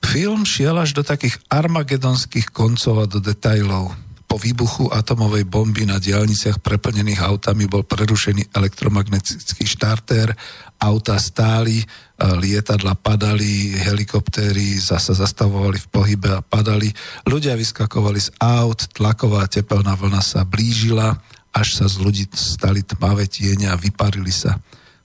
Film 0.00 0.44
šiel 0.44 0.76
až 0.76 0.92
do 0.96 1.00
takých 1.00 1.40
armagedonských 1.48 2.52
koncov 2.52 3.00
a 3.00 3.06
do 3.08 3.16
detajlov. 3.16 3.96
Po 4.28 4.36
výbuchu 4.38 4.92
atomovej 4.92 5.48
bomby 5.48 5.88
na 5.88 5.98
diálniciach 5.98 6.62
preplnených 6.62 7.24
autami 7.24 7.66
bol 7.66 7.82
prerušený 7.82 8.54
elektromagnetický 8.54 9.66
štartér, 9.66 10.36
auta 10.80 11.20
stáli, 11.20 11.84
lietadla 12.16 12.96
padali, 12.96 13.76
helikoptéry 13.76 14.80
zase 14.80 15.12
zastavovali 15.12 15.76
v 15.76 15.88
pohybe 15.92 16.28
a 16.32 16.40
padali. 16.40 16.88
Ľudia 17.28 17.52
vyskakovali 17.56 18.20
z 18.20 18.32
aut, 18.40 18.88
tlaková 18.96 19.44
tepelná 19.44 19.92
vlna 19.92 20.24
sa 20.24 20.48
blížila, 20.48 21.20
až 21.52 21.76
sa 21.76 21.86
z 21.90 22.00
ľudí 22.00 22.24
stali 22.32 22.80
tmavé 22.80 23.28
tiene 23.28 23.68
a 23.68 23.76
vyparili 23.76 24.32
sa. 24.32 24.56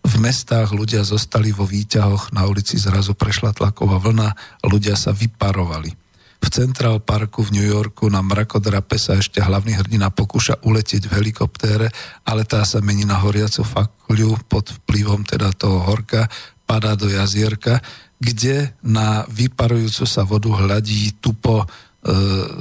V 0.06 0.22
mestách 0.22 0.70
ľudia 0.70 1.02
zostali 1.02 1.50
vo 1.50 1.66
výťahoch, 1.66 2.30
na 2.30 2.46
ulici 2.46 2.78
zrazu 2.78 3.18
prešla 3.18 3.58
tlaková 3.58 3.98
vlna, 3.98 4.38
ľudia 4.62 4.94
sa 4.94 5.10
vyparovali. 5.10 6.05
V 6.46 6.54
Central 6.54 7.02
Parku 7.02 7.42
v 7.42 7.58
New 7.58 7.66
Yorku 7.66 8.06
na 8.06 8.22
mrakodrape 8.22 9.02
sa 9.02 9.18
ešte 9.18 9.42
hlavný 9.42 9.74
hrdina 9.82 10.14
pokúša 10.14 10.62
uletieť 10.62 11.10
v 11.10 11.16
helikoptére, 11.18 11.90
ale 12.22 12.46
tá 12.46 12.62
sa 12.62 12.86
mení 12.86 13.02
na 13.02 13.18
horiacu 13.18 13.66
fakľu 13.66 14.46
pod 14.46 14.70
vplyvom 14.86 15.26
teda 15.26 15.50
toho 15.58 15.82
horka, 15.82 16.30
padá 16.70 16.94
do 16.94 17.10
jazierka, 17.10 17.82
kde 18.22 18.78
na 18.86 19.26
vyparujúcu 19.26 20.06
sa 20.06 20.22
vodu 20.22 20.54
hľadí 20.54 21.18
tupo 21.18 21.66
e, 21.66 21.68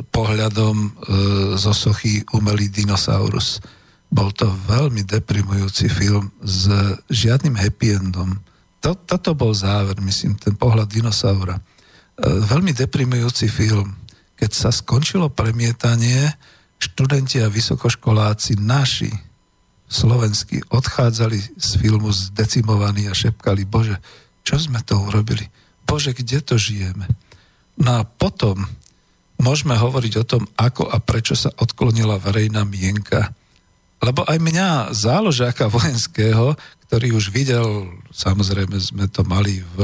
pohľadom 0.09 0.77
e, 0.81 0.89
zo 1.61 1.77
sochy 1.77 2.25
umelý 2.33 2.73
dinosaurus 2.73 3.61
bol 4.15 4.31
to 4.31 4.47
veľmi 4.47 5.03
deprimujúci 5.03 5.91
film 5.91 6.31
s 6.39 6.71
žiadnym 7.11 7.59
happy 7.59 7.99
endom. 7.99 8.39
To, 8.87 8.95
toto 8.95 9.35
bol 9.35 9.51
záver, 9.51 9.99
myslím, 9.99 10.39
ten 10.39 10.55
pohľad 10.55 10.87
dinosaura. 10.87 11.59
E, 12.15 12.23
veľmi 12.23 12.71
deprimujúci 12.75 13.51
film. 13.51 13.95
Keď 14.35 14.51
sa 14.51 14.71
skončilo 14.75 15.31
premietanie, 15.31 16.35
študenti 16.79 17.41
a 17.41 17.51
vysokoškoláci 17.51 18.59
naši, 18.59 19.11
slovenskí, 19.89 20.67
odchádzali 20.75 21.39
z 21.55 21.69
filmu 21.79 22.11
zdecimovaní 22.11 23.07
a 23.07 23.15
šepkali, 23.15 23.63
Bože, 23.63 24.03
čo 24.43 24.59
sme 24.59 24.83
to 24.83 24.99
urobili? 24.99 25.47
Bože, 25.87 26.11
kde 26.17 26.43
to 26.43 26.59
žijeme? 26.59 27.07
No 27.79 28.03
a 28.03 28.07
potom 28.07 28.67
môžeme 29.39 29.79
hovoriť 29.79 30.13
o 30.19 30.25
tom, 30.27 30.43
ako 30.59 30.91
a 30.91 30.99
prečo 30.99 31.39
sa 31.39 31.55
odklonila 31.55 32.19
verejná 32.19 32.67
mienka 32.67 33.35
lebo 34.05 34.21
aj 34.29 34.37
mňa, 34.37 34.69
záložáka 34.93 35.73
vojenského, 35.73 36.53
ktorý 36.87 37.17
už 37.17 37.33
videl, 37.33 37.89
samozrejme 38.13 38.77
sme 38.77 39.09
to 39.09 39.25
mali 39.25 39.65
v 39.75 39.79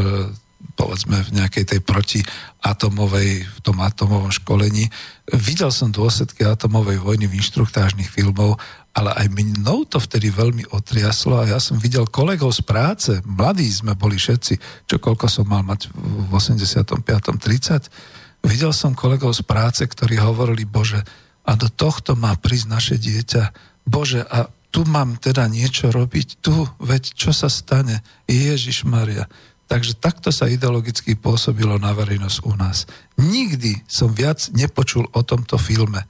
povedzme 0.81 1.21
v 1.21 1.37
nejakej 1.37 1.65
tej 1.77 1.81
protiatomovej, 1.85 3.45
v 3.45 3.59
tom 3.61 3.85
atomovom 3.85 4.33
školení. 4.33 4.89
Videl 5.29 5.69
som 5.69 5.93
dôsledky 5.93 6.49
atomovej 6.49 7.05
vojny 7.05 7.29
v 7.29 7.37
inštruktážnych 7.37 8.09
filmov, 8.09 8.57
ale 8.97 9.13
aj 9.13 9.29
mnou 9.29 9.85
to 9.85 10.01
vtedy 10.01 10.33
veľmi 10.33 10.73
otriaslo 10.73 11.45
a 11.45 11.45
ja 11.45 11.61
som 11.61 11.77
videl 11.77 12.09
kolegov 12.09 12.57
z 12.57 12.65
práce, 12.65 13.13
mladí 13.29 13.69
sme 13.69 13.93
boli 13.93 14.17
všetci, 14.17 14.89
čo 14.89 14.97
koľko 14.97 15.29
som 15.29 15.45
mal 15.45 15.61
mať 15.61 15.93
v 15.93 16.33
85. 16.33 17.05
30. 17.05 18.49
Videl 18.49 18.73
som 18.73 18.97
kolegov 18.97 19.37
z 19.37 19.45
práce, 19.45 19.85
ktorí 19.85 20.17
hovorili, 20.17 20.65
bože, 20.65 21.05
a 21.45 21.53
do 21.61 21.69
tohto 21.69 22.17
má 22.17 22.33
prísť 22.41 22.67
naše 22.73 22.97
dieťa, 22.97 23.71
Bože, 23.91 24.23
a 24.23 24.47
tu 24.71 24.87
mám 24.87 25.19
teda 25.19 25.51
niečo 25.51 25.91
robiť, 25.91 26.39
tu, 26.39 26.55
veď 26.79 27.03
čo 27.19 27.35
sa 27.35 27.51
stane? 27.51 28.07
Ježiš 28.31 28.87
Maria. 28.87 29.27
Takže 29.71 30.03
takto 30.03 30.35
sa 30.35 30.51
ideologicky 30.51 31.15
pôsobilo 31.15 31.79
na 31.79 31.95
verejnosť 31.95 32.39
u 32.43 32.59
nás. 32.59 32.91
Nikdy 33.23 33.87
som 33.87 34.11
viac 34.11 34.51
nepočul 34.51 35.07
o 35.15 35.23
tomto 35.23 35.63
filme. 35.63 36.03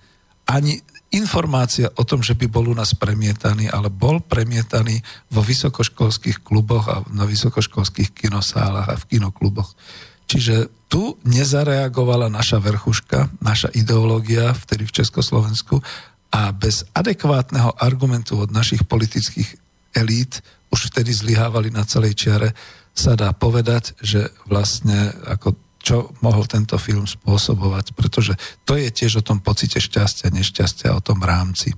Ani 0.48 0.80
informácia 1.12 1.92
o 1.92 2.02
tom, 2.08 2.24
že 2.24 2.32
by 2.32 2.48
bol 2.48 2.72
u 2.72 2.74
nás 2.74 2.96
premietaný, 2.96 3.68
ale 3.68 3.92
bol 3.92 4.24
premietaný 4.24 5.04
vo 5.28 5.44
vysokoškolských 5.44 6.40
kluboch 6.40 6.88
a 6.88 7.04
na 7.12 7.28
vysokoškolských 7.28 8.16
kinosálach 8.16 8.88
a 8.88 8.96
v 8.96 9.04
kinokluboch. 9.12 9.76
Čiže 10.24 10.72
tu 10.88 11.20
nezareagovala 11.28 12.32
naša 12.32 12.62
verchuška, 12.64 13.28
naša 13.44 13.68
ideológia, 13.76 14.56
vtedy 14.56 14.88
v 14.88 15.04
Československu, 15.04 15.84
a 16.30 16.54
bez 16.54 16.86
adekvátneho 16.94 17.74
argumentu 17.76 18.38
od 18.38 18.54
našich 18.54 18.86
politických 18.86 19.58
elít, 19.98 20.38
už 20.70 20.94
vtedy 20.94 21.10
zlyhávali 21.10 21.74
na 21.74 21.82
celej 21.82 22.14
čiare, 22.14 22.54
sa 22.94 23.16
dá 23.16 23.32
povedať, 23.32 23.96
že 24.02 24.30
vlastne 24.46 25.14
ako 25.26 25.56
čo 25.80 26.12
mohol 26.20 26.44
tento 26.44 26.76
film 26.76 27.08
spôsobovať, 27.08 27.96
pretože 27.96 28.36
to 28.68 28.76
je 28.76 28.92
tiež 28.92 29.24
o 29.24 29.26
tom 29.26 29.40
pocite 29.40 29.80
šťastia, 29.80 30.28
nešťastia, 30.28 30.92
o 30.92 31.00
tom 31.00 31.24
rámci. 31.24 31.72
E, 31.72 31.76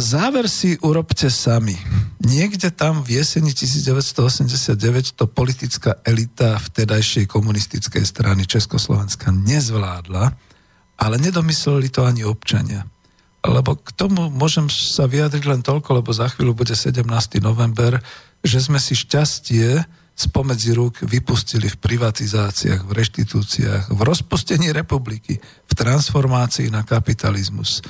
záver 0.00 0.48
si 0.48 0.80
urobte 0.80 1.28
sami. 1.28 1.76
Niekde 2.24 2.72
tam 2.72 3.04
v 3.04 3.20
jeseni 3.20 3.52
1989 3.52 5.18
to 5.18 5.28
politická 5.28 6.00
elita 6.00 6.56
vtedajšej 6.56 7.28
komunistickej 7.28 8.08
strany 8.08 8.48
Československa 8.48 9.28
nezvládla, 9.28 10.32
ale 10.96 11.14
nedomysleli 11.20 11.92
to 11.92 12.08
ani 12.08 12.24
občania. 12.24 12.88
Lebo 13.44 13.76
k 13.76 13.92
tomu 13.92 14.32
môžem 14.32 14.72
sa 14.72 15.04
vyjadriť 15.04 15.44
len 15.44 15.60
toľko, 15.60 16.00
lebo 16.00 16.08
za 16.16 16.32
chvíľu 16.32 16.64
bude 16.64 16.72
17. 16.72 17.04
november, 17.44 18.00
že 18.44 18.60
sme 18.60 18.76
si 18.76 18.92
šťastie 18.92 19.82
spomedzi 20.14 20.76
rúk 20.78 21.02
vypustili 21.02 21.66
v 21.66 21.80
privatizáciách, 21.80 22.86
v 22.86 22.92
reštitúciách, 22.92 23.90
v 23.90 24.00
rozpustení 24.06 24.70
republiky, 24.70 25.42
v 25.42 25.72
transformácii 25.74 26.70
na 26.70 26.86
kapitalizmus. 26.86 27.80
E, 27.80 27.82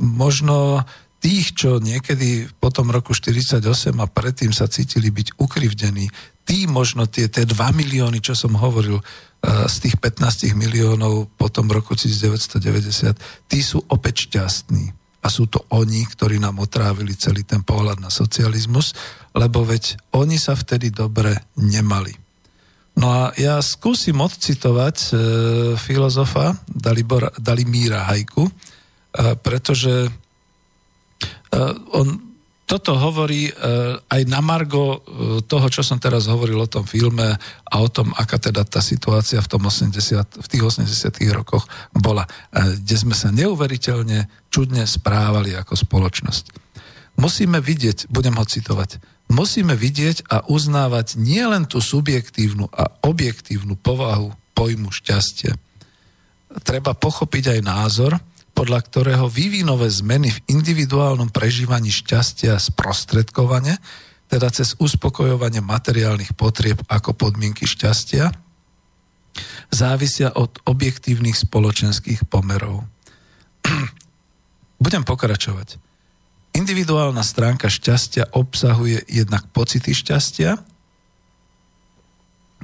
možno 0.00 0.80
tých, 1.20 1.52
čo 1.52 1.76
niekedy 1.76 2.48
po 2.56 2.72
tom 2.72 2.88
roku 2.88 3.12
48 3.12 3.60
a 4.00 4.06
predtým 4.08 4.50
sa 4.56 4.64
cítili 4.64 5.12
byť 5.12 5.36
ukrivdení, 5.36 6.08
tí 6.48 6.64
možno 6.64 7.04
tie, 7.04 7.28
tie 7.28 7.44
2 7.44 7.52
milióny, 7.52 8.24
čo 8.24 8.32
som 8.32 8.56
hovoril, 8.56 8.98
z 9.42 9.76
tých 9.82 9.98
15 9.98 10.54
miliónov 10.54 11.26
po 11.34 11.50
tom 11.50 11.66
roku 11.66 11.98
1990, 11.98 13.18
tí 13.50 13.58
sú 13.58 13.82
opäť 13.90 14.30
šťastní. 14.30 15.01
A 15.22 15.30
sú 15.30 15.46
to 15.46 15.62
oni, 15.70 16.02
ktorí 16.02 16.42
nám 16.42 16.58
otrávili 16.58 17.14
celý 17.14 17.46
ten 17.46 17.62
pohľad 17.62 18.02
na 18.02 18.10
socializmus, 18.10 18.90
lebo 19.38 19.62
veď 19.62 19.96
oni 20.18 20.34
sa 20.34 20.58
vtedy 20.58 20.90
dobre 20.90 21.38
nemali. 21.54 22.10
No 22.98 23.08
a 23.08 23.22
ja 23.40 23.56
skúsim 23.64 24.20
odcitovať 24.20 24.96
e, 25.00 25.08
filozofa 25.80 26.58
Dalibora, 26.68 27.32
Dalimíra 27.40 28.04
Hajku, 28.04 28.44
pretože 29.40 30.08
on 31.92 32.31
toto 32.72 32.96
hovorí 32.96 33.52
aj 34.08 34.22
na 34.24 34.40
margo 34.40 35.04
toho, 35.44 35.68
čo 35.68 35.84
som 35.84 36.00
teraz 36.00 36.24
hovoril 36.24 36.56
o 36.56 36.72
tom 36.72 36.88
filme 36.88 37.36
a 37.68 37.74
o 37.76 37.88
tom, 37.92 38.16
aká 38.16 38.40
teda 38.40 38.64
tá 38.64 38.80
situácia 38.80 39.44
v, 39.44 39.48
tom 39.52 39.68
80, 39.68 40.40
v 40.40 40.46
tých 40.48 40.64
80 40.64 40.88
rokoch 41.36 41.68
bola, 41.92 42.24
kde 42.48 42.96
sme 42.96 43.12
sa 43.12 43.28
neuveriteľne 43.28 44.48
čudne 44.48 44.88
správali 44.88 45.52
ako 45.52 45.76
spoločnosť. 45.76 46.44
Musíme 47.20 47.60
vidieť, 47.60 48.08
budem 48.08 48.40
ho 48.40 48.44
citovať, 48.48 49.04
musíme 49.28 49.76
vidieť 49.76 50.32
a 50.32 50.48
uznávať 50.48 51.20
nielen 51.20 51.68
tú 51.68 51.76
subjektívnu 51.76 52.72
a 52.72 52.88
objektívnu 53.04 53.76
povahu 53.76 54.32
pojmu 54.56 54.88
šťastie. 54.88 55.52
Treba 56.64 56.96
pochopiť 56.96 57.52
aj 57.52 57.60
názor, 57.60 58.16
podľa 58.52 58.80
ktorého 58.84 59.26
vývinové 59.32 59.88
zmeny 59.88 60.28
v 60.28 60.42
individuálnom 60.48 61.32
prežívaní 61.32 61.88
šťastia 61.88 62.60
sprostredkovane, 62.60 63.80
teda 64.28 64.48
cez 64.48 64.76
uspokojovanie 64.80 65.60
materiálnych 65.60 66.36
potrieb 66.36 66.80
ako 66.88 67.12
podmienky 67.16 67.68
šťastia, 67.68 68.32
závisia 69.72 70.32
od 70.36 70.60
objektívnych 70.68 71.36
spoločenských 71.36 72.28
pomerov. 72.28 72.84
Budem 74.84 75.04
pokračovať. 75.04 75.80
Individuálna 76.52 77.24
stránka 77.24 77.72
šťastia 77.72 78.36
obsahuje 78.36 79.00
jednak 79.08 79.48
pocity 79.56 79.96
šťastia, 79.96 80.60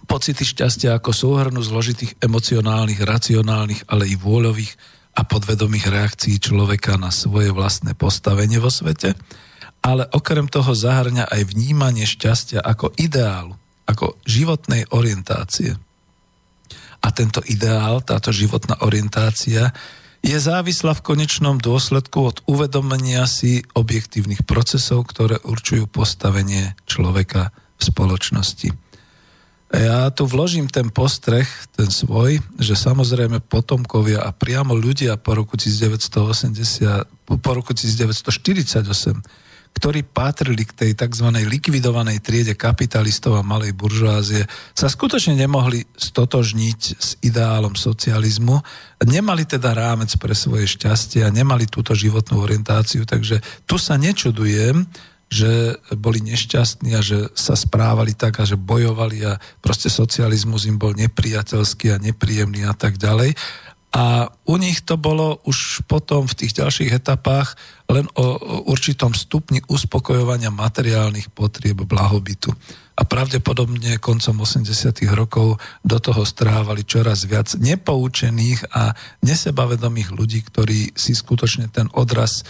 pocity 0.08 0.44
šťastia 0.44 0.96
ako 0.96 1.12
súhrnu 1.12 1.60
zložitých 1.60 2.16
emocionálnych, 2.20 3.00
racionálnych, 3.00 3.88
ale 3.92 4.08
i 4.08 4.16
vôľových 4.16 4.72
a 5.18 5.26
podvedomých 5.26 5.90
reakcií 5.90 6.38
človeka 6.38 6.94
na 6.94 7.10
svoje 7.10 7.50
vlastné 7.50 7.98
postavenie 7.98 8.62
vo 8.62 8.70
svete, 8.70 9.18
ale 9.82 10.06
okrem 10.14 10.46
toho 10.46 10.70
zahrňa 10.70 11.26
aj 11.26 11.42
vnímanie 11.50 12.06
šťastia 12.06 12.62
ako 12.62 12.94
ideálu, 12.94 13.58
ako 13.90 14.14
životnej 14.22 14.86
orientácie. 14.94 15.74
A 17.02 17.08
tento 17.10 17.42
ideál, 17.50 17.98
táto 18.02 18.30
životná 18.30 18.78
orientácia 18.82 19.74
je 20.22 20.34
závislá 20.34 20.98
v 20.98 21.04
konečnom 21.14 21.62
dôsledku 21.62 22.18
od 22.26 22.36
uvedomenia 22.50 23.26
si 23.26 23.62
objektívnych 23.74 24.42
procesov, 24.42 25.06
ktoré 25.06 25.38
určujú 25.42 25.86
postavenie 25.86 26.74
človeka 26.90 27.54
v 27.78 27.82
spoločnosti. 27.86 28.87
Ja 29.68 30.08
tu 30.08 30.24
vložím 30.24 30.64
ten 30.64 30.88
postreh, 30.88 31.44
ten 31.76 31.92
svoj, 31.92 32.40
že 32.56 32.72
samozrejme 32.72 33.44
potomkovia 33.44 34.24
a 34.24 34.32
priamo 34.32 34.72
ľudia 34.72 35.20
po 35.20 35.36
roku 35.36 35.60
1980, 35.60 37.28
po 37.28 37.50
roku 37.52 37.76
1948 37.76 39.48
ktorí 39.78 40.02
patrili 40.02 40.66
k 40.66 40.74
tej 40.74 40.92
tzv. 40.98 41.28
likvidovanej 41.46 42.18
triede 42.18 42.58
kapitalistov 42.58 43.38
a 43.38 43.46
malej 43.46 43.78
buržoázie, 43.78 44.42
sa 44.74 44.90
skutočne 44.90 45.38
nemohli 45.38 45.86
stotožniť 45.94 46.80
s 46.98 47.14
ideálom 47.22 47.78
socializmu, 47.78 48.58
nemali 49.06 49.46
teda 49.46 49.76
rámec 49.78 50.10
pre 50.18 50.34
svoje 50.34 50.66
šťastie 50.66 51.22
a 51.22 51.30
nemali 51.30 51.70
túto 51.70 51.94
životnú 51.94 52.42
orientáciu, 52.42 53.06
takže 53.06 53.38
tu 53.70 53.78
sa 53.78 53.94
nečudujem, 53.94 54.82
že 55.28 55.76
boli 55.92 56.24
nešťastní 56.24 56.96
a 56.96 57.04
že 57.04 57.28
sa 57.36 57.52
správali 57.52 58.16
tak 58.16 58.40
a 58.40 58.48
že 58.48 58.56
bojovali 58.56 59.28
a 59.28 59.36
proste 59.60 59.92
socializmus 59.92 60.64
im 60.64 60.80
bol 60.80 60.96
nepriateľský 60.96 61.92
a 61.92 62.00
nepríjemný 62.00 62.64
a 62.64 62.72
tak 62.72 62.96
ďalej. 62.96 63.36
A 63.88 64.28
u 64.44 64.60
nich 64.60 64.84
to 64.84 65.00
bolo 65.00 65.40
už 65.48 65.88
potom 65.88 66.28
v 66.28 66.36
tých 66.44 66.60
ďalších 66.60 66.92
etapách 66.92 67.56
len 67.88 68.04
o 68.20 68.36
určitom 68.68 69.16
stupni 69.16 69.64
uspokojovania 69.64 70.52
materiálnych 70.52 71.32
potrieb 71.32 71.88
blahobytu. 71.88 72.52
A 72.98 73.02
pravdepodobne 73.08 73.96
koncom 73.96 74.44
80. 74.44 74.92
rokov 75.16 75.56
do 75.80 75.96
toho 76.02 76.20
strávali 76.28 76.84
čoraz 76.84 77.24
viac 77.24 77.56
nepoučených 77.56 78.76
a 78.76 78.92
nesebavedomých 79.24 80.12
ľudí, 80.12 80.44
ktorí 80.44 80.92
si 80.92 81.16
skutočne 81.16 81.72
ten 81.72 81.88
odraz 81.96 82.44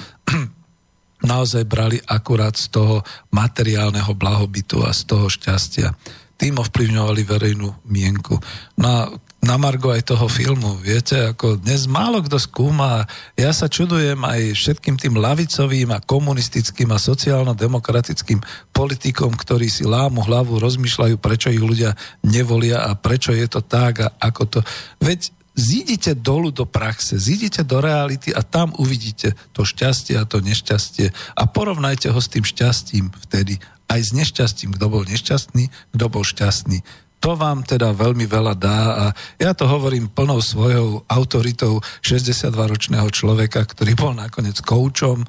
naozaj 1.22 1.64
brali 1.66 1.98
akurát 2.06 2.54
z 2.54 2.70
toho 2.70 3.02
materiálneho 3.34 4.12
blahobytu 4.14 4.82
a 4.86 4.94
z 4.94 5.02
toho 5.08 5.26
šťastia 5.26 5.94
tým 6.38 6.54
ovplyvňovali 6.62 7.22
verejnú 7.26 7.82
mienku. 7.90 8.38
No 8.78 8.86
a 8.86 9.00
na 9.38 9.54
margo 9.54 9.94
aj 9.94 10.02
toho 10.06 10.26
filmu. 10.26 10.78
Viete, 10.82 11.30
ako 11.30 11.62
dnes 11.62 11.86
málo 11.86 12.18
kto 12.22 12.42
skúma. 12.42 13.06
Ja 13.38 13.54
sa 13.54 13.70
čudujem 13.70 14.18
aj 14.18 14.54
všetkým 14.58 14.98
tým 14.98 15.14
lavicovým 15.14 15.94
a 15.94 16.02
komunistickým 16.02 16.90
a 16.90 16.98
sociálno-demokratickým 16.98 18.42
politikom, 18.74 19.34
ktorí 19.34 19.70
si 19.70 19.86
lámu 19.86 20.26
hlavu, 20.26 20.58
rozmýšľajú, 20.58 21.22
prečo 21.22 21.54
ich 21.54 21.62
ľudia 21.62 21.94
nevolia 22.26 22.82
a 22.86 22.98
prečo 22.98 23.30
je 23.30 23.46
to 23.46 23.62
tak 23.62 24.02
a 24.02 24.08
ako 24.18 24.58
to. 24.58 24.60
Veď 24.98 25.30
zídite 25.59 26.14
dolu 26.14 26.55
do 26.55 26.62
praxe, 26.62 27.18
zídite 27.18 27.66
do 27.66 27.82
reality 27.82 28.30
a 28.30 28.47
tam 28.47 28.70
uvidíte 28.78 29.35
to 29.51 29.66
šťastie 29.66 30.14
a 30.14 30.22
to 30.22 30.39
nešťastie. 30.39 31.10
A 31.35 31.43
porovnajte 31.51 32.14
ho 32.14 32.20
s 32.22 32.30
tým 32.30 32.47
šťastím 32.47 33.10
vtedy 33.26 33.59
aj 33.90 34.01
s 34.01 34.10
nešťastím, 34.14 34.78
kto 34.78 34.86
bol 34.86 35.02
nešťastný, 35.02 35.66
kto 35.97 36.05
bol 36.06 36.22
šťastný. 36.22 36.85
To 37.18 37.35
vám 37.35 37.66
teda 37.66 37.90
veľmi 37.98 38.30
veľa 38.30 38.55
dá 38.55 38.80
a 38.94 39.05
ja 39.43 39.51
to 39.51 39.66
hovorím 39.66 40.06
plnou 40.06 40.39
svojou 40.39 41.02
autoritou 41.10 41.82
62-ročného 42.06 43.10
človeka, 43.10 43.66
ktorý 43.66 43.98
bol 43.98 44.14
nakoniec 44.14 44.62
koučom, 44.62 45.26
e, 45.26 45.28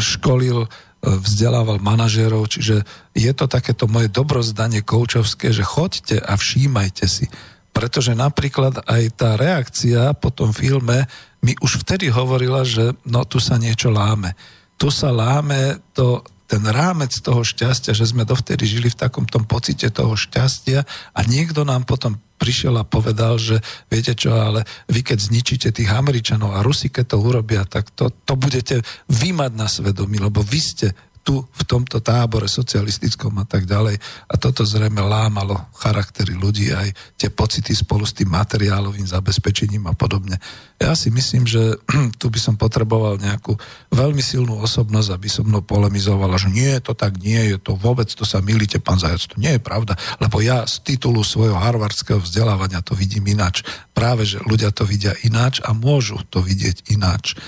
školil, 0.00 0.64
e, 0.64 0.68
vzdelával 1.04 1.76
manažérov, 1.76 2.48
čiže 2.48 2.88
je 3.12 3.32
to 3.36 3.44
takéto 3.52 3.84
moje 3.84 4.08
dobrozdanie 4.08 4.80
koučovské, 4.80 5.52
že 5.52 5.60
choďte 5.60 6.16
a 6.24 6.40
všímajte 6.40 7.04
si. 7.04 7.28
Pretože 7.72 8.12
napríklad 8.12 8.84
aj 8.84 9.02
tá 9.16 9.34
reakcia 9.40 10.12
po 10.16 10.28
tom 10.28 10.52
filme 10.52 11.08
mi 11.42 11.56
už 11.58 11.82
vtedy 11.82 12.12
hovorila, 12.12 12.62
že 12.62 12.94
no 13.08 13.24
tu 13.24 13.42
sa 13.42 13.58
niečo 13.58 13.90
láme. 13.90 14.36
Tu 14.78 14.92
sa 14.92 15.10
láme 15.10 15.80
to 15.96 16.22
ten 16.52 16.60
rámec 16.68 17.16
toho 17.24 17.40
šťastia, 17.40 17.96
že 17.96 18.04
sme 18.04 18.28
dovtedy 18.28 18.68
žili 18.68 18.92
v 18.92 19.00
takom 19.00 19.24
tom 19.24 19.48
pocite 19.48 19.88
toho 19.88 20.12
šťastia 20.12 20.84
a 21.16 21.20
niekto 21.24 21.64
nám 21.64 21.88
potom 21.88 22.20
prišiel 22.36 22.76
a 22.76 22.84
povedal, 22.84 23.40
že 23.40 23.62
viete 23.88 24.12
čo, 24.12 24.36
ale 24.36 24.68
vy 24.90 25.00
keď 25.00 25.32
zničíte 25.32 25.72
tých 25.72 25.88
Američanov 25.88 26.52
a 26.52 26.60
Rusi 26.60 26.92
keď 26.92 27.16
to 27.16 27.24
urobia, 27.24 27.64
tak 27.64 27.88
to, 27.96 28.12
to 28.12 28.36
budete 28.36 28.84
vymať 29.08 29.52
na 29.56 29.64
svedomí, 29.64 30.20
lebo 30.20 30.44
vy 30.44 30.60
ste 30.60 30.92
tu 31.22 31.38
v 31.38 31.62
tomto 31.64 32.02
tábore 32.02 32.50
socialistickom 32.50 33.30
a 33.38 33.46
tak 33.46 33.64
ďalej. 33.64 33.94
A 34.26 34.34
toto 34.36 34.66
zrejme 34.66 34.98
lámalo 34.98 35.54
charaktery 35.78 36.34
ľudí, 36.34 36.74
aj 36.74 36.90
tie 37.14 37.30
pocity 37.30 37.70
spolu 37.78 38.02
s 38.02 38.14
tým 38.14 38.30
materiálovým 38.34 39.06
zabezpečením 39.06 39.86
a 39.86 39.94
podobne. 39.94 40.34
Ja 40.82 40.98
si 40.98 41.14
myslím, 41.14 41.46
že 41.46 41.78
tu 42.20 42.26
by 42.26 42.38
som 42.42 42.54
potreboval 42.58 43.22
nejakú 43.22 43.54
veľmi 43.94 44.18
silnú 44.18 44.58
osobnosť, 44.66 45.08
aby 45.14 45.28
som 45.30 45.46
mnou 45.46 45.62
polemizovala, 45.62 46.34
že 46.42 46.50
nie, 46.50 46.74
to 46.82 46.90
tak 46.90 47.22
nie 47.22 47.54
je, 47.54 47.56
to 47.62 47.78
vôbec, 47.78 48.10
to 48.10 48.26
sa 48.26 48.42
milíte, 48.42 48.82
pán 48.82 48.98
Zajac, 48.98 49.22
to 49.30 49.38
nie 49.38 49.54
je 49.56 49.62
pravda, 49.62 49.94
lebo 50.18 50.42
ja 50.42 50.66
z 50.66 50.82
titulu 50.82 51.22
svojho 51.22 51.54
harvardského 51.54 52.18
vzdelávania 52.18 52.82
to 52.82 52.98
vidím 52.98 53.30
ináč. 53.30 53.62
Práve, 53.94 54.26
že 54.26 54.42
ľudia 54.42 54.74
to 54.74 54.82
vidia 54.82 55.14
ináč 55.22 55.62
a 55.62 55.70
môžu 55.70 56.18
to 56.26 56.42
vidieť 56.42 56.90
ináč. 56.90 57.38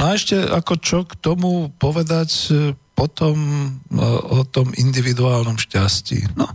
No 0.00 0.08
a 0.08 0.16
ešte 0.16 0.40
ako 0.40 0.74
čo 0.80 1.04
k 1.04 1.12
tomu 1.20 1.68
povedať, 1.76 2.56
potom 2.96 3.36
o 4.32 4.40
tom 4.48 4.72
individuálnom 4.72 5.60
šťastí. 5.60 6.40
No, 6.40 6.48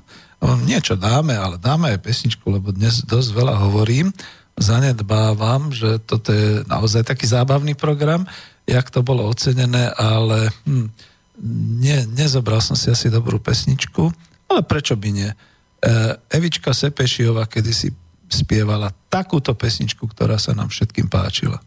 niečo 0.66 0.98
dáme, 0.98 1.38
ale 1.38 1.62
dáme 1.62 1.94
aj 1.94 2.02
pesničku, 2.02 2.42
lebo 2.50 2.74
dnes 2.74 3.06
dosť 3.06 3.30
veľa 3.38 3.56
hovorím. 3.70 4.10
Zanedbávam, 4.58 5.70
že 5.70 6.02
toto 6.02 6.34
je 6.34 6.66
naozaj 6.66 7.06
taký 7.06 7.30
zábavný 7.30 7.78
program, 7.78 8.26
jak 8.66 8.90
to 8.90 9.06
bolo 9.06 9.30
ocenené, 9.30 9.94
ale 9.94 10.50
hm, 10.66 10.90
nie, 11.82 12.02
nezobral 12.18 12.66
som 12.66 12.74
si 12.74 12.90
asi 12.90 13.14
dobrú 13.14 13.38
pesničku, 13.38 14.10
ale 14.50 14.62
prečo 14.66 14.98
by 14.98 15.10
nie? 15.12 15.30
E, 15.30 15.36
Evička 16.34 16.74
Sepešiova 16.74 17.46
kedysi 17.46 17.94
spievala 18.26 18.90
takúto 19.12 19.54
pesničku, 19.54 20.08
ktorá 20.10 20.42
sa 20.42 20.58
nám 20.58 20.74
všetkým 20.74 21.12
páčila. 21.12 21.62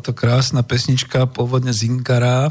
To 0.00 0.16
krásna 0.16 0.64
pesnička, 0.64 1.28
pôvodne 1.28 1.70
z 1.70 1.86
Inkara, 1.86 2.50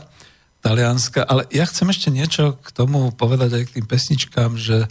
talianska, 0.60 1.24
ale 1.24 1.48
ja 1.50 1.64
chcem 1.64 1.88
ešte 1.90 2.10
niečo 2.12 2.60
k 2.60 2.70
tomu 2.76 3.16
povedať 3.16 3.60
aj 3.60 3.64
k 3.68 3.74
tým 3.80 3.88
pesničkám, 3.88 4.52
že 4.60 4.86
e, 4.86 4.88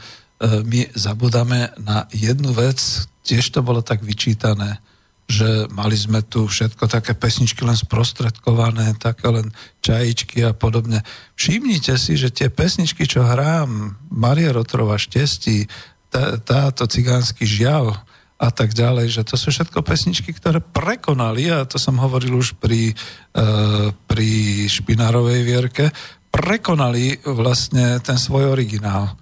my 0.65 0.89
zabudáme 0.97 1.77
na 1.77 2.09
jednu 2.09 2.57
vec, 2.57 2.81
tiež 3.21 3.53
to 3.53 3.61
bolo 3.61 3.85
tak 3.85 4.01
vyčítané, 4.01 4.81
že 5.29 5.69
mali 5.69 5.93
sme 5.93 6.25
tu 6.25 6.49
všetko 6.49 6.89
také 6.89 7.13
pesničky 7.13 7.61
len 7.61 7.77
sprostredkované, 7.77 8.97
také 8.97 9.29
len 9.29 9.53
čajičky 9.85 10.41
a 10.49 10.57
podobne. 10.57 11.05
Všimnite 11.37 12.01
si, 12.01 12.17
že 12.17 12.33
tie 12.33 12.49
pesničky, 12.49 13.05
čo 13.05 13.21
hrám, 13.21 14.01
Maria 14.09 14.57
Rotrova 14.57 14.97
štestí, 14.97 15.69
tá, 16.09 16.41
táto 16.41 16.89
cigánsky 16.89 17.45
žiaľ 17.45 18.08
a 18.39 18.49
tak 18.55 18.71
ďalej, 18.71 19.11
že 19.11 19.23
to 19.27 19.35
sú 19.35 19.51
všetko 19.51 19.83
pesničky, 19.83 20.31
ktoré 20.31 20.63
prekonali, 20.63 21.51
a 21.51 21.67
to 21.67 21.75
som 21.75 21.99
hovoril 21.99 22.39
už 22.39 22.55
pri, 22.63 22.95
uh, 22.95 23.91
pri 24.07 24.31
Špinárovej 24.71 25.43
vierke, 25.43 25.91
prekonali 26.31 27.19
vlastne 27.27 27.99
ten 27.99 28.15
svoj 28.15 28.55
originál. 28.55 29.19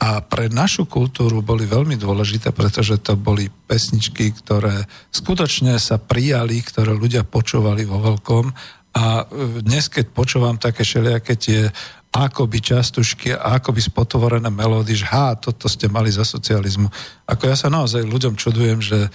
A 0.00 0.24
pre 0.24 0.48
našu 0.48 0.88
kultúru 0.88 1.44
boli 1.44 1.68
veľmi 1.68 1.98
dôležité, 1.98 2.56
pretože 2.56 3.02
to 3.04 3.20
boli 3.20 3.52
pesničky, 3.68 4.32
ktoré 4.32 4.88
skutočne 5.12 5.76
sa 5.76 6.00
prijali, 6.00 6.62
ktoré 6.64 6.96
ľudia 6.96 7.26
počúvali 7.26 7.84
vo 7.84 8.00
veľkom. 8.00 8.48
A 8.96 9.28
e, 9.28 9.60
dnes, 9.60 9.92
keď 9.92 10.08
počúvam 10.08 10.56
také 10.56 10.88
všelijaké 10.88 11.36
tie 11.36 11.60
akoby 12.10 12.58
častušky 12.58 13.30
a 13.38 13.62
akoby 13.62 13.78
spotvorené 13.78 14.50
melódy, 14.50 14.98
že 14.98 15.06
ha, 15.14 15.38
toto 15.38 15.70
ste 15.70 15.86
mali 15.86 16.10
za 16.10 16.26
socializmu. 16.26 16.90
Ako 17.30 17.46
ja 17.46 17.54
sa 17.54 17.70
naozaj 17.70 18.02
ľuďom 18.02 18.34
čudujem, 18.34 18.82
že 18.82 19.06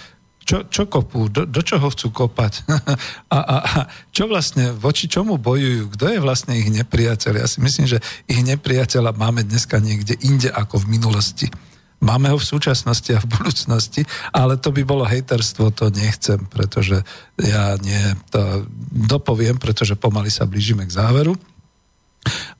čo, 0.46 0.62
čo 0.70 0.86
kopú, 0.86 1.26
do, 1.26 1.42
do 1.42 1.58
čoho 1.60 1.90
chcú 1.90 2.14
kopať 2.14 2.62
a, 3.36 3.38
a, 3.38 3.56
a 3.60 3.78
čo 4.14 4.30
vlastne, 4.30 4.70
voči 4.72 5.10
čomu 5.10 5.36
bojujú, 5.36 5.92
kto 5.92 6.04
je 6.16 6.18
vlastne 6.22 6.54
ich 6.54 6.70
nepriateľ. 6.70 7.42
Ja 7.42 7.50
si 7.50 7.58
myslím, 7.60 7.90
že 7.90 7.98
ich 8.30 8.40
nepriateľa 8.46 9.12
máme 9.12 9.42
dneska 9.42 9.82
niekde 9.82 10.14
inde 10.22 10.48
ako 10.48 10.86
v 10.86 10.96
minulosti. 10.96 11.50
Máme 11.98 12.28
ho 12.30 12.38
v 12.38 12.46
súčasnosti 12.46 13.08
a 13.16 13.24
v 13.24 13.28
budúcnosti, 13.40 14.04
ale 14.30 14.60
to 14.60 14.70
by 14.70 14.84
bolo 14.84 15.08
hejterstvo, 15.08 15.72
to 15.72 15.88
nechcem, 15.90 16.44
pretože 16.46 17.02
ja 17.40 17.74
nie, 17.80 18.14
to 18.30 18.68
dopoviem, 19.10 19.56
pretože 19.58 19.98
pomaly 19.98 20.28
sa 20.28 20.46
blížime 20.46 20.86
k 20.86 20.94
záveru. 20.94 21.34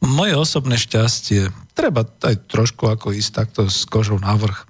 Moje 0.02 0.34
osobné 0.38 0.78
šťastie, 0.78 1.50
treba 1.74 2.06
aj 2.06 2.48
trošku 2.50 2.86
ako 2.86 3.12
ísť 3.12 3.30
takto 3.32 3.60
s 3.66 3.84
kožou 3.84 4.18
na 4.18 4.34
vrch. 4.38 4.64